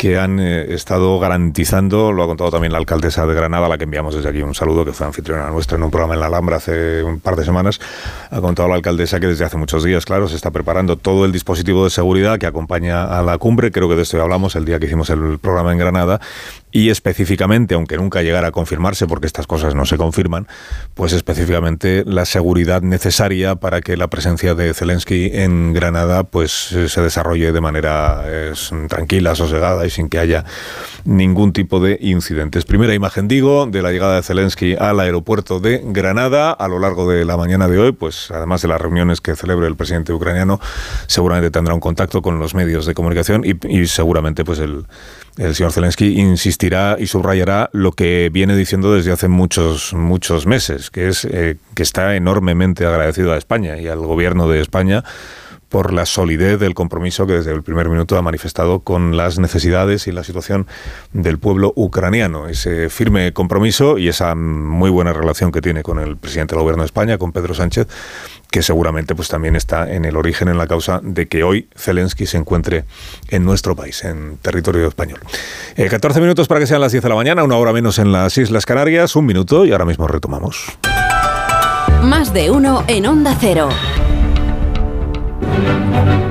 que 0.00 0.16
han 0.16 0.40
eh, 0.40 0.72
estado 0.72 1.18
garantizando, 1.18 2.10
lo 2.10 2.22
ha 2.22 2.26
contado 2.26 2.50
también 2.50 2.72
la 2.72 2.78
alcaldesa 2.78 3.26
de 3.26 3.34
Granada, 3.34 3.68
la 3.68 3.76
que 3.76 3.84
enviamos 3.84 4.14
desde 4.14 4.30
aquí 4.30 4.40
un 4.40 4.54
saludo, 4.54 4.82
que 4.82 4.94
fue 4.94 5.06
anfitriona 5.06 5.50
nuestra 5.50 5.76
en 5.76 5.82
un 5.82 5.90
programa 5.90 6.14
en 6.14 6.20
la 6.20 6.26
Alhambra 6.28 6.56
hace 6.56 7.02
un 7.02 7.20
par 7.20 7.36
de 7.36 7.44
semanas, 7.44 7.78
ha 8.30 8.40
contado 8.40 8.66
la 8.70 8.76
alcaldesa 8.76 9.20
que 9.20 9.26
desde 9.26 9.44
hace 9.44 9.58
muchos 9.58 9.84
días, 9.84 10.06
claro, 10.06 10.26
se 10.26 10.36
está 10.36 10.52
preparando 10.52 10.96
todo 10.96 11.26
el 11.26 11.32
dispositivo 11.32 11.84
de 11.84 11.90
seguridad 11.90 12.38
que 12.38 12.46
acompaña 12.46 13.04
a 13.04 13.20
la 13.20 13.36
cumbre, 13.36 13.70
creo 13.70 13.90
que 13.90 13.94
de 13.94 14.00
esto 14.00 14.16
ya 14.16 14.22
hablamos 14.22 14.56
el 14.56 14.64
día 14.64 14.78
que 14.78 14.86
hicimos 14.86 15.10
el 15.10 15.38
programa 15.38 15.70
en 15.72 15.76
Granada, 15.76 16.18
y 16.72 16.90
específicamente, 16.90 17.74
aunque 17.74 17.96
nunca 17.96 18.22
llegara 18.22 18.48
a 18.48 18.52
confirmarse, 18.52 19.06
porque 19.06 19.26
estas 19.26 19.46
cosas 19.46 19.74
no 19.74 19.86
se 19.86 19.96
confirman, 19.96 20.46
pues 20.94 21.12
específicamente 21.12 22.04
la 22.06 22.24
seguridad 22.24 22.82
necesaria 22.82 23.56
para 23.56 23.80
que 23.80 23.96
la 23.96 24.08
presencia 24.08 24.54
de 24.54 24.72
Zelensky 24.74 25.30
en 25.32 25.72
Granada 25.72 26.24
pues 26.24 26.72
eh, 26.72 26.88
se 26.88 27.00
desarrolle 27.00 27.52
de 27.52 27.60
manera 27.60 28.24
tranquila, 28.88 29.34
sosegada 29.34 29.86
y 29.86 29.90
sin 29.90 30.08
que 30.08 30.18
haya 30.18 30.44
ningún 31.04 31.52
tipo 31.52 31.80
de 31.80 31.98
incidentes. 32.00 32.64
Primera 32.64 32.94
imagen, 32.94 33.28
digo, 33.28 33.66
de 33.66 33.82
la 33.82 33.90
llegada 33.90 34.16
de 34.16 34.22
Zelensky 34.22 34.74
al 34.74 35.00
aeropuerto 35.00 35.60
de 35.60 35.82
Granada 35.84 36.52
a 36.52 36.68
lo 36.68 36.78
largo 36.78 37.10
de 37.10 37.24
la 37.24 37.36
mañana 37.36 37.68
de 37.68 37.78
hoy, 37.78 37.92
pues 37.92 38.30
además 38.30 38.62
de 38.62 38.68
las 38.68 38.80
reuniones 38.80 39.20
que 39.20 39.34
celebre 39.36 39.66
el 39.66 39.76
presidente 39.76 40.12
ucraniano, 40.12 40.60
seguramente 41.06 41.50
tendrá 41.50 41.74
un 41.74 41.80
contacto 41.80 42.22
con 42.22 42.38
los 42.38 42.54
medios 42.54 42.86
de 42.86 42.94
comunicación 42.94 43.42
y, 43.44 43.56
y 43.68 43.86
seguramente 43.86 44.44
pues 44.44 44.58
el, 44.58 44.86
el 45.36 45.54
señor 45.54 45.72
Zelensky 45.72 46.20
insistirá 46.20 46.96
y 46.98 47.06
subrayará 47.06 47.70
lo 47.72 47.92
que 47.92 48.30
viene 48.32 48.56
diciendo 48.56 48.94
desde 48.94 49.12
hace 49.12 49.28
muchos, 49.28 49.94
muchos 49.94 50.46
meses, 50.46 50.90
que 50.90 51.08
es 51.08 51.24
eh, 51.24 51.56
que 51.74 51.82
está 51.82 52.16
enormemente 52.16 52.84
agradecido 52.86 53.32
a 53.32 53.36
España 53.36 53.78
y 53.78 53.88
al 53.88 53.98
gobierno 53.98 54.48
de 54.48 54.60
España 54.60 55.04
por 55.70 55.92
la 55.92 56.04
solidez 56.04 56.58
del 56.58 56.74
compromiso 56.74 57.26
que 57.26 57.34
desde 57.34 57.52
el 57.52 57.62
primer 57.62 57.88
minuto 57.88 58.18
ha 58.18 58.22
manifestado 58.22 58.80
con 58.80 59.16
las 59.16 59.38
necesidades 59.38 60.06
y 60.08 60.12
la 60.12 60.24
situación 60.24 60.66
del 61.12 61.38
pueblo 61.38 61.72
ucraniano. 61.76 62.48
Ese 62.48 62.90
firme 62.90 63.32
compromiso 63.32 63.96
y 63.96 64.08
esa 64.08 64.34
muy 64.34 64.90
buena 64.90 65.12
relación 65.12 65.52
que 65.52 65.62
tiene 65.62 65.82
con 65.82 66.00
el 66.00 66.16
presidente 66.16 66.54
del 66.54 66.62
gobierno 66.62 66.82
de 66.82 66.86
España, 66.86 67.18
con 67.18 67.30
Pedro 67.30 67.54
Sánchez, 67.54 67.86
que 68.50 68.62
seguramente 68.62 69.14
pues 69.14 69.28
también 69.28 69.54
está 69.54 69.90
en 69.90 70.04
el 70.04 70.16
origen, 70.16 70.48
en 70.48 70.58
la 70.58 70.66
causa 70.66 71.00
de 71.02 71.28
que 71.28 71.44
hoy 71.44 71.68
Zelensky 71.76 72.26
se 72.26 72.36
encuentre 72.36 72.84
en 73.28 73.44
nuestro 73.44 73.76
país, 73.76 74.04
en 74.04 74.38
territorio 74.38 74.88
español. 74.88 75.20
Eh, 75.76 75.88
14 75.88 76.20
minutos 76.20 76.48
para 76.48 76.58
que 76.58 76.66
sean 76.66 76.80
las 76.80 76.90
10 76.90 77.04
de 77.04 77.08
la 77.08 77.14
mañana, 77.14 77.44
una 77.44 77.56
hora 77.56 77.72
menos 77.72 78.00
en 78.00 78.10
las 78.10 78.36
Islas 78.36 78.66
Canarias, 78.66 79.14
un 79.14 79.24
minuto 79.24 79.64
y 79.64 79.70
ahora 79.70 79.84
mismo 79.84 80.08
retomamos. 80.08 80.66
Más 82.02 82.34
de 82.34 82.50
uno 82.50 82.82
en 82.88 83.06
Onda 83.06 83.36
Cero. 83.38 83.68
Con 85.40 86.29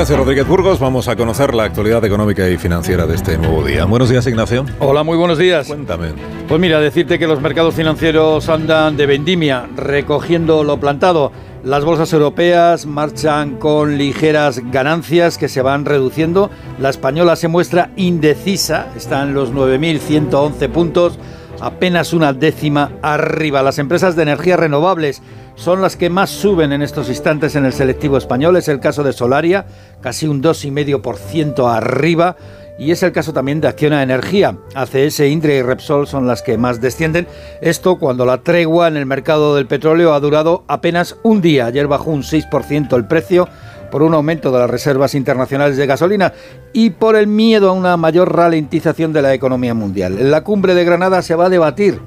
Ignacio 0.00 0.16
Rodríguez 0.16 0.48
Burgos 0.48 0.80
vamos 0.80 1.08
a 1.08 1.14
conocer 1.14 1.52
la 1.52 1.64
actualidad 1.64 2.02
económica 2.06 2.48
y 2.48 2.56
financiera 2.56 3.06
de 3.06 3.16
este 3.16 3.36
nuevo 3.36 3.62
día. 3.62 3.84
Buenos 3.84 4.08
días, 4.08 4.26
Ignacio. 4.26 4.64
Hola, 4.78 5.02
muy 5.02 5.18
buenos 5.18 5.36
días. 5.36 5.66
Cuéntame. 5.66 6.14
Pues 6.48 6.58
mira, 6.58 6.80
decirte 6.80 7.18
que 7.18 7.26
los 7.26 7.42
mercados 7.42 7.74
financieros 7.74 8.48
andan 8.48 8.96
de 8.96 9.04
vendimia, 9.04 9.68
recogiendo 9.76 10.64
lo 10.64 10.80
plantado. 10.80 11.32
Las 11.64 11.84
bolsas 11.84 12.10
europeas 12.14 12.86
marchan 12.86 13.58
con 13.58 13.98
ligeras 13.98 14.62
ganancias 14.72 15.36
que 15.36 15.50
se 15.50 15.60
van 15.60 15.84
reduciendo. 15.84 16.48
La 16.78 16.88
española 16.88 17.36
se 17.36 17.48
muestra 17.48 17.90
indecisa, 17.96 18.86
está 18.96 19.22
en 19.22 19.34
los 19.34 19.52
9.111 19.52 20.70
puntos, 20.70 21.18
apenas 21.60 22.14
una 22.14 22.32
décima 22.32 22.92
arriba. 23.02 23.62
Las 23.62 23.78
empresas 23.78 24.16
de 24.16 24.22
energías 24.22 24.58
renovables 24.58 25.20
son 25.60 25.82
las 25.82 25.94
que 25.94 26.08
más 26.08 26.30
suben 26.30 26.72
en 26.72 26.80
estos 26.80 27.10
instantes 27.10 27.54
en 27.54 27.66
el 27.66 27.74
selectivo 27.74 28.16
español. 28.16 28.56
Es 28.56 28.68
el 28.68 28.80
caso 28.80 29.04
de 29.04 29.12
Solaria, 29.12 29.66
casi 30.00 30.26
un 30.26 30.42
2,5% 30.42 31.70
arriba. 31.70 32.36
Y 32.78 32.92
es 32.92 33.02
el 33.02 33.12
caso 33.12 33.34
también 33.34 33.60
de 33.60 33.68
Acciona 33.68 34.02
Energía. 34.02 34.56
ACS, 34.74 35.20
Indre 35.20 35.58
y 35.58 35.62
Repsol 35.62 36.06
son 36.06 36.26
las 36.26 36.40
que 36.40 36.56
más 36.56 36.80
descienden. 36.80 37.26
Esto 37.60 37.98
cuando 37.98 38.24
la 38.24 38.38
tregua 38.38 38.88
en 38.88 38.96
el 38.96 39.04
mercado 39.04 39.54
del 39.54 39.66
petróleo 39.66 40.14
ha 40.14 40.20
durado 40.20 40.64
apenas 40.66 41.18
un 41.22 41.42
día. 41.42 41.66
Ayer 41.66 41.86
bajó 41.86 42.10
un 42.10 42.22
6% 42.22 42.96
el 42.96 43.06
precio 43.06 43.46
por 43.90 44.02
un 44.02 44.14
aumento 44.14 44.50
de 44.50 44.60
las 44.60 44.70
reservas 44.70 45.14
internacionales 45.14 45.76
de 45.76 45.86
gasolina 45.86 46.32
y 46.72 46.88
por 46.88 47.16
el 47.16 47.26
miedo 47.26 47.68
a 47.68 47.72
una 47.72 47.98
mayor 47.98 48.34
ralentización 48.34 49.12
de 49.12 49.20
la 49.20 49.34
economía 49.34 49.74
mundial. 49.74 50.18
En 50.18 50.30
la 50.30 50.42
cumbre 50.42 50.74
de 50.74 50.84
Granada 50.86 51.20
se 51.20 51.34
va 51.34 51.46
a 51.46 51.50
debatir 51.50 52.00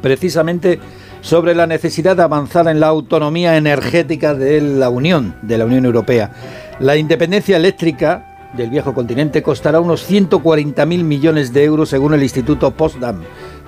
precisamente 0.00 0.78
sobre 1.28 1.54
la 1.54 1.66
necesidad 1.66 2.16
de 2.16 2.22
avanzar 2.22 2.68
en 2.68 2.80
la 2.80 2.86
autonomía 2.86 3.58
energética 3.58 4.32
de 4.32 4.62
la 4.62 4.88
Unión, 4.88 5.36
de 5.42 5.58
la 5.58 5.66
Unión 5.66 5.84
Europea. 5.84 6.30
La 6.80 6.96
independencia 6.96 7.58
eléctrica 7.58 8.48
del 8.56 8.70
viejo 8.70 8.94
continente 8.94 9.42
costará 9.42 9.78
unos 9.78 10.10
140.000 10.10 10.86
millones 11.04 11.52
de 11.52 11.64
euros 11.64 11.90
según 11.90 12.14
el 12.14 12.22
Instituto 12.22 12.70
Potsdam 12.70 13.24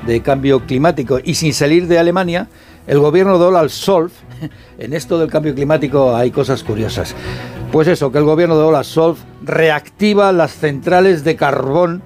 de 0.06 0.22
Cambio 0.22 0.64
Climático 0.64 1.18
y 1.22 1.34
sin 1.34 1.52
salir 1.52 1.86
de 1.86 1.98
Alemania, 1.98 2.48
el 2.86 2.98
gobierno 2.98 3.38
de 3.38 3.44
Olaf 3.44 3.70
Scholz, 3.70 4.14
en 4.78 4.94
esto 4.94 5.18
del 5.18 5.28
cambio 5.28 5.54
climático 5.54 6.16
hay 6.16 6.30
cosas 6.30 6.64
curiosas. 6.64 7.14
Pues 7.70 7.88
eso, 7.88 8.10
que 8.10 8.16
el 8.16 8.24
gobierno 8.24 8.56
de 8.56 8.64
Olaf 8.64 8.86
Scholz 8.86 9.18
reactiva 9.42 10.32
las 10.32 10.52
centrales 10.52 11.24
de 11.24 11.36
carbón 11.36 12.02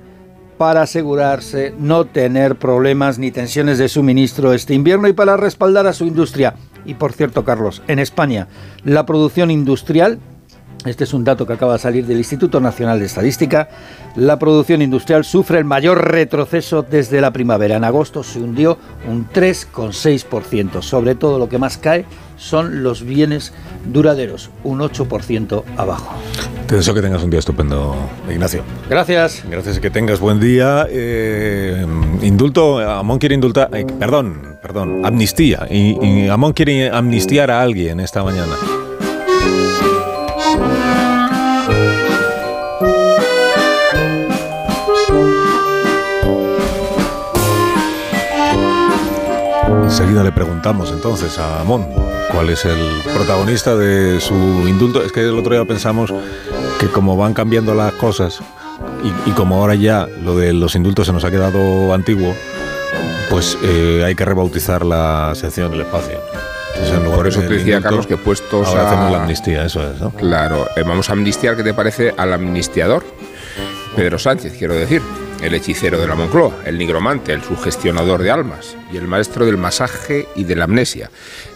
para 0.59 0.83
asegurarse 0.83 1.75
no 1.79 2.05
tener 2.05 2.57
problemas 2.57 3.19
ni 3.19 3.31
tensiones 3.31 3.79
de 3.79 3.89
suministro 3.89 4.53
este 4.53 4.75
invierno 4.75 5.09
y 5.09 5.13
para 5.13 5.37
respaldar 5.37 5.87
a 5.87 5.93
su 5.93 6.05
industria. 6.07 6.55
Y 6.85 6.95
por 6.95 7.13
cierto, 7.13 7.45
Carlos, 7.45 7.83
en 7.89 7.99
España 7.99 8.49
la 8.85 9.07
producción 9.07 9.51
industrial 9.51 10.19
Este 10.85 11.05
es 11.05 11.15
un 11.15 11.25
dato 11.25 11.47
que 11.47 11.55
acaba 11.55 11.75
de 11.75 11.79
salir 11.79 12.05
del 12.07 12.19
Instituto 12.19 12.61
Nacional 12.61 13.01
de 13.01 13.07
Estadística. 13.07 13.69
La 14.17 14.39
producción 14.39 14.83
industrial 14.83 15.25
sufre 15.25 15.59
el 15.59 15.65
mayor 15.65 16.11
retroceso 16.11 16.83
desde 16.83 17.23
la 17.23 17.33
primavera. 17.33 17.77
En 17.77 17.85
agosto 17.85 18.23
se 18.23 18.39
hundió 18.39 18.79
un 19.09 19.27
3,6%. 19.29 20.83
Sobre 20.83 21.15
todo 21.15 21.39
lo 21.39 21.49
que 21.49 21.59
más 21.59 21.79
cae 21.79 22.05
son 22.37 22.83
los 22.83 23.03
bienes 23.03 23.55
duraderos, 23.87 24.51
un 24.63 24.81
8% 24.81 25.65
abajo. 25.79 26.15
Te 26.67 26.77
deseo 26.77 26.93
que 26.93 27.01
tengas 27.01 27.23
un 27.23 27.31
día 27.31 27.39
estupendo, 27.41 27.95
Ignacio. 28.31 28.63
Gracias. 28.91 29.43
Gracias, 29.49 29.79
que 29.79 29.91
tengas 29.91 30.21
buen 30.21 30.39
día. 30.39 30.87
Eh, 30.91 31.87
indulto, 32.21 32.79
Amón 32.79 33.19
quiere 33.19 33.35
indultar, 33.35 33.71
eh, 33.73 33.87
perdón, 33.99 34.59
perdón, 34.61 35.05
amnistía. 35.05 35.67
Y, 35.71 35.99
y 36.05 36.29
Amón 36.29 36.53
quiere 36.53 36.91
amnistiar 36.91 37.51
a 37.51 37.63
alguien 37.63 38.01
esta 38.01 38.23
mañana. 38.23 38.55
Enseguida 49.95 50.25
le 50.25 50.33
preguntamos 50.33 50.91
entonces 50.91 51.39
a 51.39 51.61
Amón 51.61 51.87
cuál 52.33 52.51
es 52.51 52.65
el 52.65 53.01
protagonista 53.15 53.77
de 53.77 54.21
su 54.21 54.35
indulto. 54.67 55.01
Es 55.05 55.13
que 55.13 55.21
el 55.21 55.39
otro 55.39 55.55
día 55.55 55.65
pensamos 55.65 56.13
que 56.81 56.89
como 56.89 57.17
van 57.17 57.33
cambiando 57.33 57.77
las 57.77 57.93
cosas 57.93 58.41
y, 59.05 59.31
y 59.31 59.33
como 59.35 59.55
ahora 59.55 59.77
ya 59.77 60.09
lo 60.25 60.37
de 60.37 60.53
los 60.53 60.75
indultos 60.75 61.07
se 61.07 61.13
nos 61.13 61.23
ha 61.23 61.31
quedado 61.31 61.95
antiguo, 61.95 62.35
pues 63.31 63.57
eh, 63.63 64.03
hay 64.05 64.17
que 64.17 64.25
rebautizar 64.25 64.85
la 64.85 65.33
sección 65.37 65.71
del 65.71 65.83
espacio. 65.83 66.19
Entonces, 66.71 66.93
en 66.97 67.05
lugar 67.05 67.17
Por 67.19 67.29
eso 67.29 67.41
te 67.43 67.47
decía, 67.47 67.77
indulto, 67.77 67.83
Carlos, 67.83 68.07
que 68.09 68.17
puestos 68.17 68.67
ahora 68.67 68.83
a... 68.83 68.87
hacemos 68.89 69.13
la 69.13 69.23
amnistía, 69.23 69.65
eso 69.65 69.89
es, 69.89 70.01
¿no? 70.01 70.11
Claro, 70.11 70.67
eh, 70.75 70.83
vamos 70.85 71.09
a 71.09 71.13
amnistiar, 71.13 71.57
¿qué 71.57 71.63
te 71.63 71.73
parece 71.73 72.13
al 72.17 72.33
amnistiador? 72.33 73.05
Pedro 73.95 74.19
Sánchez, 74.19 74.57
quiero 74.59 74.75
decir, 74.75 75.03
el 75.45 75.53
hechicero 75.53 76.01
de 76.01 76.07
la 76.07 76.15
Moncloa, 76.15 76.63
el 76.65 76.79
nigromante, 76.79 77.35
el 77.35 77.43
sugestionador 77.43 78.23
de 78.23 78.31
almas 78.31 78.77
y 78.91 78.97
el 78.97 79.07
maestro 79.07 79.45
del 79.45 79.59
masaje 79.59 80.27
y 80.35 80.45
de 80.45 80.57
la 80.57 80.65
amnesia. 80.65 81.11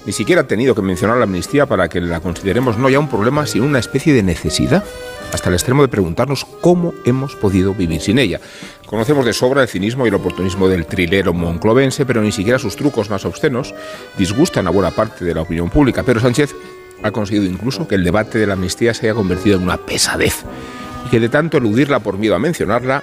Ni 0.05 0.12
siquiera 0.12 0.43
ha 0.43 0.47
tenido 0.47 0.74
que 0.74 0.82
mencionar 0.82 1.16
la 1.16 1.24
amnistía 1.24 1.65
para 1.65 1.89
que 1.89 2.02
la 2.02 2.20
consideremos 2.20 2.77
no 2.77 2.90
ya 2.90 2.98
un 2.98 3.09
problema, 3.09 3.47
sino 3.47 3.65
una 3.65 3.78
especie 3.78 4.12
de 4.12 4.23
necesidad, 4.23 4.85
hasta 5.32 5.48
el 5.48 5.55
extremo 5.55 5.81
de 5.81 5.89
preguntarnos 5.89 6.44
cómo 6.60 6.93
hemos 7.06 7.35
podido 7.35 7.73
vivir 7.73 8.02
sin 8.02 8.19
ella. 8.19 8.40
Conocemos 8.85 9.24
de 9.24 9.32
sobra 9.32 9.62
el 9.62 9.69
cinismo 9.69 10.05
y 10.05 10.09
el 10.09 10.15
oportunismo 10.15 10.69
del 10.69 10.85
trilero 10.85 11.32
monclovense, 11.32 12.05
pero 12.05 12.20
ni 12.20 12.31
siquiera 12.31 12.59
sus 12.59 12.77
trucos 12.77 13.09
más 13.09 13.24
obscenos 13.24 13.74
disgustan 14.19 14.66
a 14.66 14.70
buena 14.70 14.90
parte 14.90 15.24
de 15.24 15.35
la 15.35 15.43
opinión 15.43 15.70
pública. 15.70 16.02
Pero 16.02 16.20
Sánchez 16.20 16.55
ha 17.02 17.10
conseguido 17.10 17.47
incluso 17.47 17.89
que 17.89 17.94
el 17.94 18.05
debate 18.05 18.39
de 18.39 18.47
la 18.47 18.52
amnistía 18.52 18.93
se 18.93 19.06
haya 19.06 19.15
convertido 19.15 19.56
en 19.56 19.62
una 19.62 19.78
pesadez 19.78 20.44
y 21.06 21.10
que 21.10 21.20
de 21.20 21.31
tanto 21.31 21.56
eludirla 21.56 22.01
por 22.01 22.19
miedo 22.19 22.35
a 22.35 22.39
mencionarla, 22.39 23.02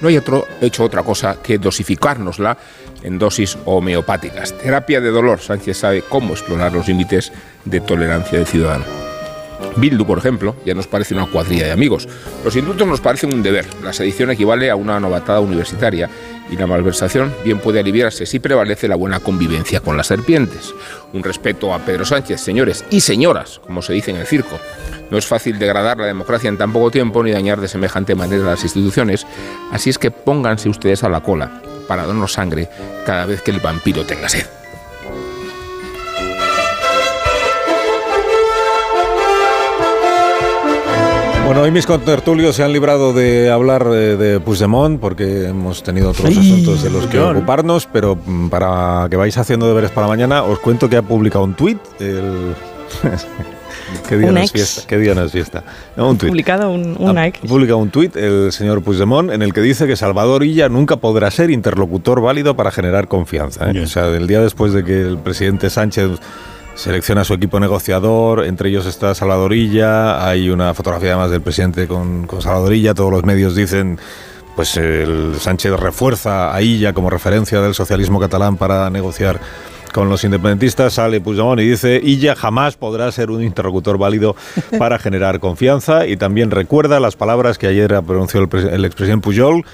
no 0.00 0.08
hay 0.08 0.16
otro, 0.16 0.46
hecho 0.60 0.84
otra 0.84 1.02
cosa 1.02 1.38
que 1.42 1.58
dosificárnosla 1.58 2.56
en 3.02 3.18
dosis 3.18 3.58
homeopáticas. 3.64 4.56
Terapia 4.58 5.00
de 5.00 5.10
dolor. 5.10 5.40
Sánchez 5.40 5.78
sabe 5.78 6.02
cómo 6.02 6.34
explorar 6.34 6.72
los 6.72 6.88
límites 6.88 7.32
de 7.64 7.80
tolerancia 7.80 8.38
del 8.38 8.46
ciudadano. 8.46 9.09
Bildu, 9.76 10.04
por 10.04 10.18
ejemplo, 10.18 10.56
ya 10.64 10.74
nos 10.74 10.86
parece 10.86 11.14
una 11.14 11.26
cuadrilla 11.26 11.66
de 11.66 11.72
amigos. 11.72 12.08
Los 12.44 12.56
indultos 12.56 12.86
nos 12.86 13.00
parecen 13.00 13.32
un 13.32 13.42
deber. 13.42 13.66
La 13.82 13.92
sedición 13.92 14.30
equivale 14.30 14.70
a 14.70 14.76
una 14.76 15.00
novatada 15.00 15.40
universitaria 15.40 16.08
y 16.50 16.56
la 16.56 16.66
malversación 16.66 17.32
bien 17.44 17.58
puede 17.58 17.80
aliviarse 17.80 18.26
si 18.26 18.40
prevalece 18.40 18.88
la 18.88 18.96
buena 18.96 19.20
convivencia 19.20 19.80
con 19.80 19.96
las 19.96 20.08
serpientes. 20.08 20.74
Un 21.12 21.22
respeto 21.22 21.72
a 21.72 21.78
Pedro 21.78 22.04
Sánchez, 22.04 22.40
señores 22.40 22.84
y 22.90 23.00
señoras, 23.00 23.60
como 23.64 23.82
se 23.82 23.92
dice 23.92 24.10
en 24.10 24.18
el 24.18 24.26
circo. 24.26 24.58
No 25.10 25.18
es 25.18 25.26
fácil 25.26 25.58
degradar 25.58 25.98
la 25.98 26.06
democracia 26.06 26.48
en 26.48 26.58
tan 26.58 26.72
poco 26.72 26.90
tiempo 26.90 27.22
ni 27.22 27.32
dañar 27.32 27.60
de 27.60 27.68
semejante 27.68 28.14
manera 28.14 28.44
las 28.44 28.62
instituciones, 28.62 29.26
así 29.72 29.90
es 29.90 29.98
que 29.98 30.10
pónganse 30.10 30.68
ustedes 30.68 31.02
a 31.02 31.08
la 31.08 31.20
cola 31.20 31.62
para 31.88 32.06
darnos 32.06 32.32
sangre 32.32 32.68
cada 33.04 33.26
vez 33.26 33.42
que 33.42 33.50
el 33.50 33.58
vampiro 33.58 34.04
tenga 34.04 34.28
sed. 34.28 34.59
Bueno, 41.50 41.64
hoy 41.64 41.72
mis 41.72 41.84
contertulios 41.84 42.54
se 42.54 42.62
han 42.62 42.72
librado 42.72 43.12
de 43.12 43.50
hablar 43.50 43.88
de, 43.88 44.16
de 44.16 44.38
Puigdemont 44.38 45.00
porque 45.00 45.48
hemos 45.48 45.82
tenido 45.82 46.10
otros 46.10 46.28
asuntos 46.30 46.80
de 46.84 46.90
los 46.90 47.06
que 47.06 47.16
señor. 47.18 47.34
ocuparnos, 47.34 47.88
pero 47.92 48.16
mm, 48.24 48.50
para 48.50 49.08
que 49.10 49.16
vais 49.16 49.36
haciendo 49.36 49.66
deberes 49.66 49.90
para 49.90 50.06
mañana, 50.06 50.44
os 50.44 50.60
cuento 50.60 50.88
que 50.88 50.96
ha 50.96 51.02
publicado 51.02 51.42
un 51.42 51.54
tuit. 51.54 51.78
El... 51.98 52.54
¿Qué 54.08 54.16
día 54.16 54.28
Un 54.28 54.34
no 54.34 54.40
es 54.42 54.52
fiesta? 54.52 54.82
¿Qué 54.86 54.96
día 54.98 55.12
no 55.16 55.24
es 55.24 55.32
fiesta? 55.32 55.64
No, 55.96 56.10
un 56.10 56.18
tuit. 56.18 56.30
Publicado 56.30 56.70
un, 56.70 56.94
un 56.96 57.08
Ha 57.08 57.12
like. 57.14 57.48
publicado 57.48 57.78
un 57.78 57.90
tuit 57.90 58.14
el 58.14 58.52
señor 58.52 58.80
Puigdemont 58.84 59.32
en 59.32 59.42
el 59.42 59.52
que 59.52 59.60
dice 59.60 59.88
que 59.88 59.96
Salvador 59.96 60.44
Illa 60.44 60.68
nunca 60.68 60.98
podrá 60.98 61.32
ser 61.32 61.50
interlocutor 61.50 62.20
válido 62.20 62.54
para 62.54 62.70
generar 62.70 63.08
confianza. 63.08 63.72
¿eh? 63.72 63.80
O 63.82 63.88
sea, 63.88 64.04
del 64.04 64.28
día 64.28 64.40
después 64.40 64.72
de 64.72 64.84
que 64.84 65.00
el 65.00 65.18
presidente 65.18 65.68
Sánchez 65.68 66.10
selecciona 66.74 67.24
su 67.24 67.34
equipo 67.34 67.60
negociador, 67.60 68.44
entre 68.44 68.68
ellos 68.70 68.86
está 68.86 69.14
Salvador 69.14 69.52
Illa, 69.52 70.26
hay 70.26 70.50
una 70.50 70.74
fotografía 70.74 71.10
además 71.10 71.30
del 71.30 71.42
presidente 71.42 71.86
con, 71.86 72.26
con 72.26 72.42
Salvador 72.42 72.74
Illa, 72.74 72.94
todos 72.94 73.10
los 73.10 73.24
medios 73.24 73.54
dicen... 73.54 73.98
Pues 74.56 74.76
el 74.76 75.36
Sánchez 75.38 75.72
refuerza 75.78 76.54
a 76.54 76.60
Illa 76.60 76.92
como 76.92 77.08
referencia 77.08 77.62
del 77.62 77.72
socialismo 77.72 78.18
catalán 78.20 78.56
para 78.56 78.90
negociar 78.90 79.40
con 79.92 80.08
los 80.08 80.24
independentistas 80.24 80.94
sale 80.94 81.20
Puigdemont 81.20 81.60
y 81.60 81.68
dice 81.68 82.00
Illa 82.02 82.34
jamás 82.34 82.76
podrá 82.76 83.10
ser 83.12 83.30
un 83.30 83.42
interlocutor 83.42 83.98
válido 83.98 84.36
para 84.78 84.98
generar 84.98 85.40
confianza 85.40 86.06
y 86.06 86.16
también 86.16 86.50
recuerda 86.50 87.00
las 87.00 87.16
palabras 87.16 87.58
que 87.58 87.66
ayer 87.66 88.00
pronunció 88.06 88.40
el, 88.40 88.68
el 88.68 88.84
expresidente 88.84 89.24
Pujol 89.24 89.64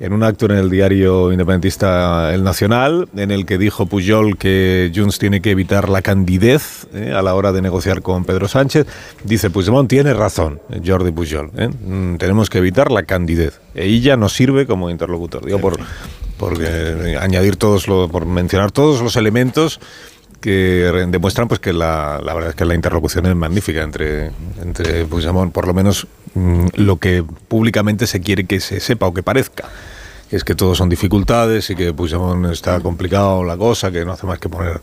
en 0.00 0.12
un 0.12 0.22
acto 0.22 0.46
en 0.46 0.52
el 0.52 0.70
diario 0.70 1.30
independentista 1.32 2.34
El 2.34 2.42
Nacional, 2.42 3.08
en 3.16 3.30
el 3.30 3.46
que 3.46 3.58
dijo 3.58 3.86
Pujol 3.86 4.36
que 4.36 4.90
Junts 4.94 5.18
tiene 5.18 5.40
que 5.40 5.50
evitar 5.52 5.88
la 5.88 6.02
candidez 6.02 6.86
eh, 6.94 7.12
a 7.14 7.22
la 7.22 7.34
hora 7.34 7.52
de 7.52 7.62
negociar 7.62 8.02
con 8.02 8.24
Pedro 8.24 8.48
Sánchez. 8.48 8.86
Dice 9.24 9.50
Puigdemont, 9.50 9.88
tiene 9.88 10.12
razón, 10.14 10.60
Jordi 10.84 11.12
Pujol, 11.12 11.50
eh, 11.56 11.68
mm, 11.68 12.16
tenemos 12.16 12.50
que 12.50 12.58
evitar 12.58 12.90
la 12.90 13.04
candidez. 13.04 13.60
E 13.74 13.86
ella 13.86 14.16
nos 14.16 14.32
sirve 14.32 14.66
como 14.66 14.90
interlocutor. 14.90 15.44
Digo, 15.44 15.58
por, 15.60 15.78
por 16.36 16.58
eh, 16.60 17.16
añadir 17.20 17.56
todos, 17.56 17.86
lo- 17.88 18.08
por 18.08 18.26
mencionar 18.26 18.72
todos 18.72 19.00
los 19.02 19.16
elementos 19.16 19.78
que 20.40 20.90
demuestran 21.08 21.46
pues 21.46 21.60
que 21.60 21.72
la, 21.72 22.20
la 22.20 22.34
verdad 22.34 22.50
es 22.50 22.56
que 22.56 22.64
la 22.64 22.74
interlocución 22.74 23.26
es 23.26 23.36
magnífica 23.36 23.82
entre, 23.82 24.32
entre 24.60 25.04
Puigdemont, 25.04 25.52
por 25.52 25.68
lo 25.68 25.72
menos 25.74 26.08
lo 26.34 26.96
que 26.96 27.24
públicamente 27.48 28.06
se 28.06 28.20
quiere 28.20 28.44
que 28.46 28.60
se 28.60 28.80
sepa 28.80 29.06
o 29.06 29.14
que 29.14 29.22
parezca. 29.22 29.68
Es 30.30 30.44
que 30.44 30.54
todo 30.54 30.74
son 30.74 30.88
dificultades 30.88 31.68
y 31.70 31.76
que 31.76 31.92
Puigdemont 31.92 32.46
está 32.46 32.80
complicado 32.80 33.44
la 33.44 33.56
cosa, 33.56 33.92
que 33.92 34.04
no 34.04 34.12
hace 34.12 34.26
más 34.26 34.38
que 34.38 34.48
poner 34.48 34.80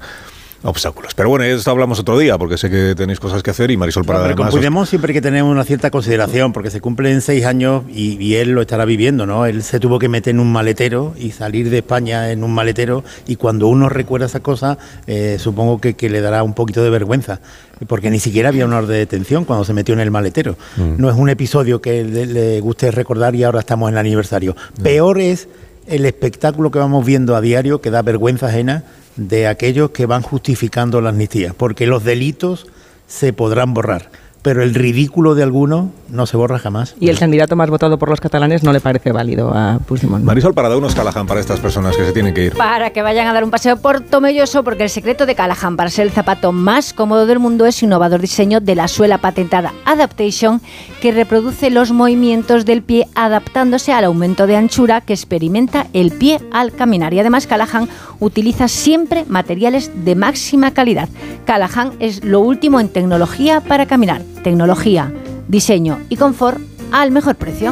obstáculos. 0.63 1.13
Pero 1.13 1.29
bueno, 1.29 1.45
esto 1.45 1.71
hablamos 1.71 1.99
otro 1.99 2.17
día, 2.17 2.37
porque 2.37 2.57
sé 2.57 2.69
que 2.69 2.93
tenéis 2.95 3.19
cosas 3.19 3.41
que 3.43 3.51
hacer 3.51 3.71
y 3.71 3.77
Marisol 3.77 4.03
No, 4.03 4.07
para 4.07 4.23
pero 4.23 4.35
con 4.35 4.47
además... 4.47 4.83
os- 4.83 4.89
siempre 4.89 5.11
hay 5.11 5.13
que 5.15 5.21
tener 5.21 5.43
una 5.43 5.63
cierta 5.63 5.89
consideración, 5.91 6.51
porque 6.53 6.69
se 6.69 6.81
cumplen 6.81 7.21
seis 7.21 7.45
años 7.45 7.83
y, 7.89 8.21
y 8.23 8.35
él 8.35 8.51
lo 8.51 8.61
estará 8.61 8.85
viviendo, 8.85 9.25
¿no? 9.25 9.45
Él 9.45 9.63
se 9.63 9.79
tuvo 9.79 9.99
que 9.99 10.09
meter 10.09 10.31
en 10.31 10.39
un 10.39 10.51
maletero 10.51 11.13
y 11.17 11.31
salir 11.31 11.69
de 11.69 11.77
España 11.77 12.31
en 12.31 12.43
un 12.43 12.51
maletero, 12.53 13.03
y 13.27 13.35
cuando 13.37 13.67
uno 13.67 13.89
recuerda 13.89 14.25
esas 14.25 14.41
cosas, 14.41 14.77
eh, 15.07 15.37
supongo 15.39 15.79
que, 15.79 15.93
que 15.95 16.09
le 16.09 16.21
dará 16.21 16.43
un 16.43 16.53
poquito 16.53 16.83
de 16.83 16.89
vergüenza, 16.89 17.39
porque 17.87 18.09
ni 18.09 18.19
siquiera 18.19 18.49
había 18.49 18.65
una 18.65 18.77
orden 18.79 18.89
de 18.91 18.97
detención 18.97 19.45
cuando 19.45 19.63
se 19.63 19.73
metió 19.73 19.93
en 19.93 20.01
el 20.01 20.11
maletero. 20.11 20.57
Mm. 20.77 20.95
No 21.01 21.09
es 21.09 21.15
un 21.15 21.29
episodio 21.29 21.81
que 21.81 22.03
le, 22.03 22.25
le 22.25 22.59
guste 22.59 22.91
recordar 22.91 23.33
y 23.35 23.43
ahora 23.43 23.59
estamos 23.61 23.87
en 23.89 23.93
el 23.95 23.99
aniversario. 23.99 24.55
Peor 24.83 25.19
es 25.21 25.47
el 25.87 26.05
espectáculo 26.05 26.69
que 26.69 26.79
vamos 26.79 27.05
viendo 27.05 27.35
a 27.35 27.41
diario, 27.41 27.79
que 27.81 27.89
da 27.89 28.01
vergüenza 28.01 28.47
ajena, 28.47 28.83
de 29.19 29.47
aquellos 29.47 29.91
que 29.91 30.05
van 30.05 30.21
justificando 30.21 31.01
la 31.01 31.09
amnistía, 31.09 31.53
porque 31.55 31.85
los 31.85 32.03
delitos 32.03 32.67
se 33.07 33.33
podrán 33.33 33.73
borrar, 33.73 34.09
pero 34.41 34.63
el 34.63 34.73
ridículo 34.73 35.35
de 35.35 35.43
algunos 35.43 35.89
no 36.07 36.25
se 36.25 36.37
borra 36.37 36.59
jamás. 36.59 36.95
Y 36.99 37.09
el 37.09 37.19
candidato 37.19 37.55
más 37.55 37.69
votado 37.69 37.99
por 37.99 38.09
los 38.09 38.21
catalanes 38.21 38.63
no 38.63 38.71
le 38.71 38.79
parece 38.79 39.11
válido 39.11 39.51
a 39.53 39.79
Puigdemont. 39.85 40.23
Marisol 40.23 40.53
para 40.53 40.69
dar 40.69 40.77
unos 40.77 40.95
Callahan 40.95 41.27
para 41.27 41.39
estas 41.39 41.59
personas 41.59 41.97
que 41.97 42.05
se 42.05 42.13
tienen 42.13 42.33
que 42.33 42.45
ir. 42.45 42.53
Para 42.53 42.91
que 42.91 43.01
vayan 43.01 43.27
a 43.27 43.33
dar 43.33 43.43
un 43.43 43.51
paseo 43.51 43.77
por 43.77 44.01
Tomelloso, 44.01 44.63
porque 44.63 44.83
el 44.83 44.89
secreto 44.89 45.25
de 45.25 45.35
Callahan 45.35 45.75
para 45.75 45.89
ser 45.89 46.05
el 46.05 46.11
zapato 46.11 46.51
más 46.51 46.93
cómodo 46.93 47.25
del 47.25 47.39
mundo 47.39 47.65
es 47.65 47.75
su 47.75 47.85
innovador 47.85 48.21
diseño 48.21 48.61
de 48.61 48.75
la 48.75 48.87
suela 48.87 49.17
patentada 49.17 49.73
Adaptation, 49.85 50.61
que 51.01 51.11
reproduce 51.11 51.69
los 51.69 51.91
movimientos 51.91 52.65
del 52.65 52.81
pie 52.81 53.07
adaptándose 53.15 53.91
al 53.91 54.05
aumento 54.05 54.47
de 54.47 54.55
anchura 54.55 55.01
que 55.01 55.13
experimenta 55.13 55.87
el 55.93 56.11
pie 56.11 56.39
al 56.51 56.71
caminar. 56.71 57.13
Y 57.13 57.19
además 57.19 57.45
Callahan 57.47 57.89
utiliza 58.19 58.67
siempre 58.67 59.25
materiales 59.27 59.91
de 60.05 60.15
máxima 60.15 60.71
calidad. 60.73 61.09
Callahan 61.45 61.93
es 61.99 62.23
lo 62.23 62.39
último 62.41 62.79
en 62.79 62.89
tecnología 62.89 63.61
para 63.61 63.85
caminar. 63.85 64.21
Tecnología, 64.43 65.11
diseño 65.47 65.99
y 66.09 66.15
confort 66.17 66.59
al 66.91 67.11
mejor 67.11 67.35
precio. 67.35 67.71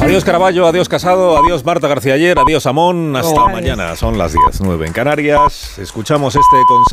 Adiós 0.00 0.24
Caraballo, 0.24 0.66
adiós 0.66 0.88
Casado, 0.88 1.36
adiós 1.38 1.64
Marta 1.64 1.86
García 1.86 2.14
Ayer, 2.14 2.36
adiós 2.36 2.66
Amón, 2.66 3.14
hasta 3.14 3.44
Oh, 3.44 3.48
mañana. 3.48 3.94
Son 3.94 4.18
las 4.18 4.32
10, 4.32 4.60
9 4.62 4.86
en 4.88 4.92
Canarias. 4.92 5.78
Escuchamos 5.78 6.34
este 6.34 6.56
consejo. 6.66 6.90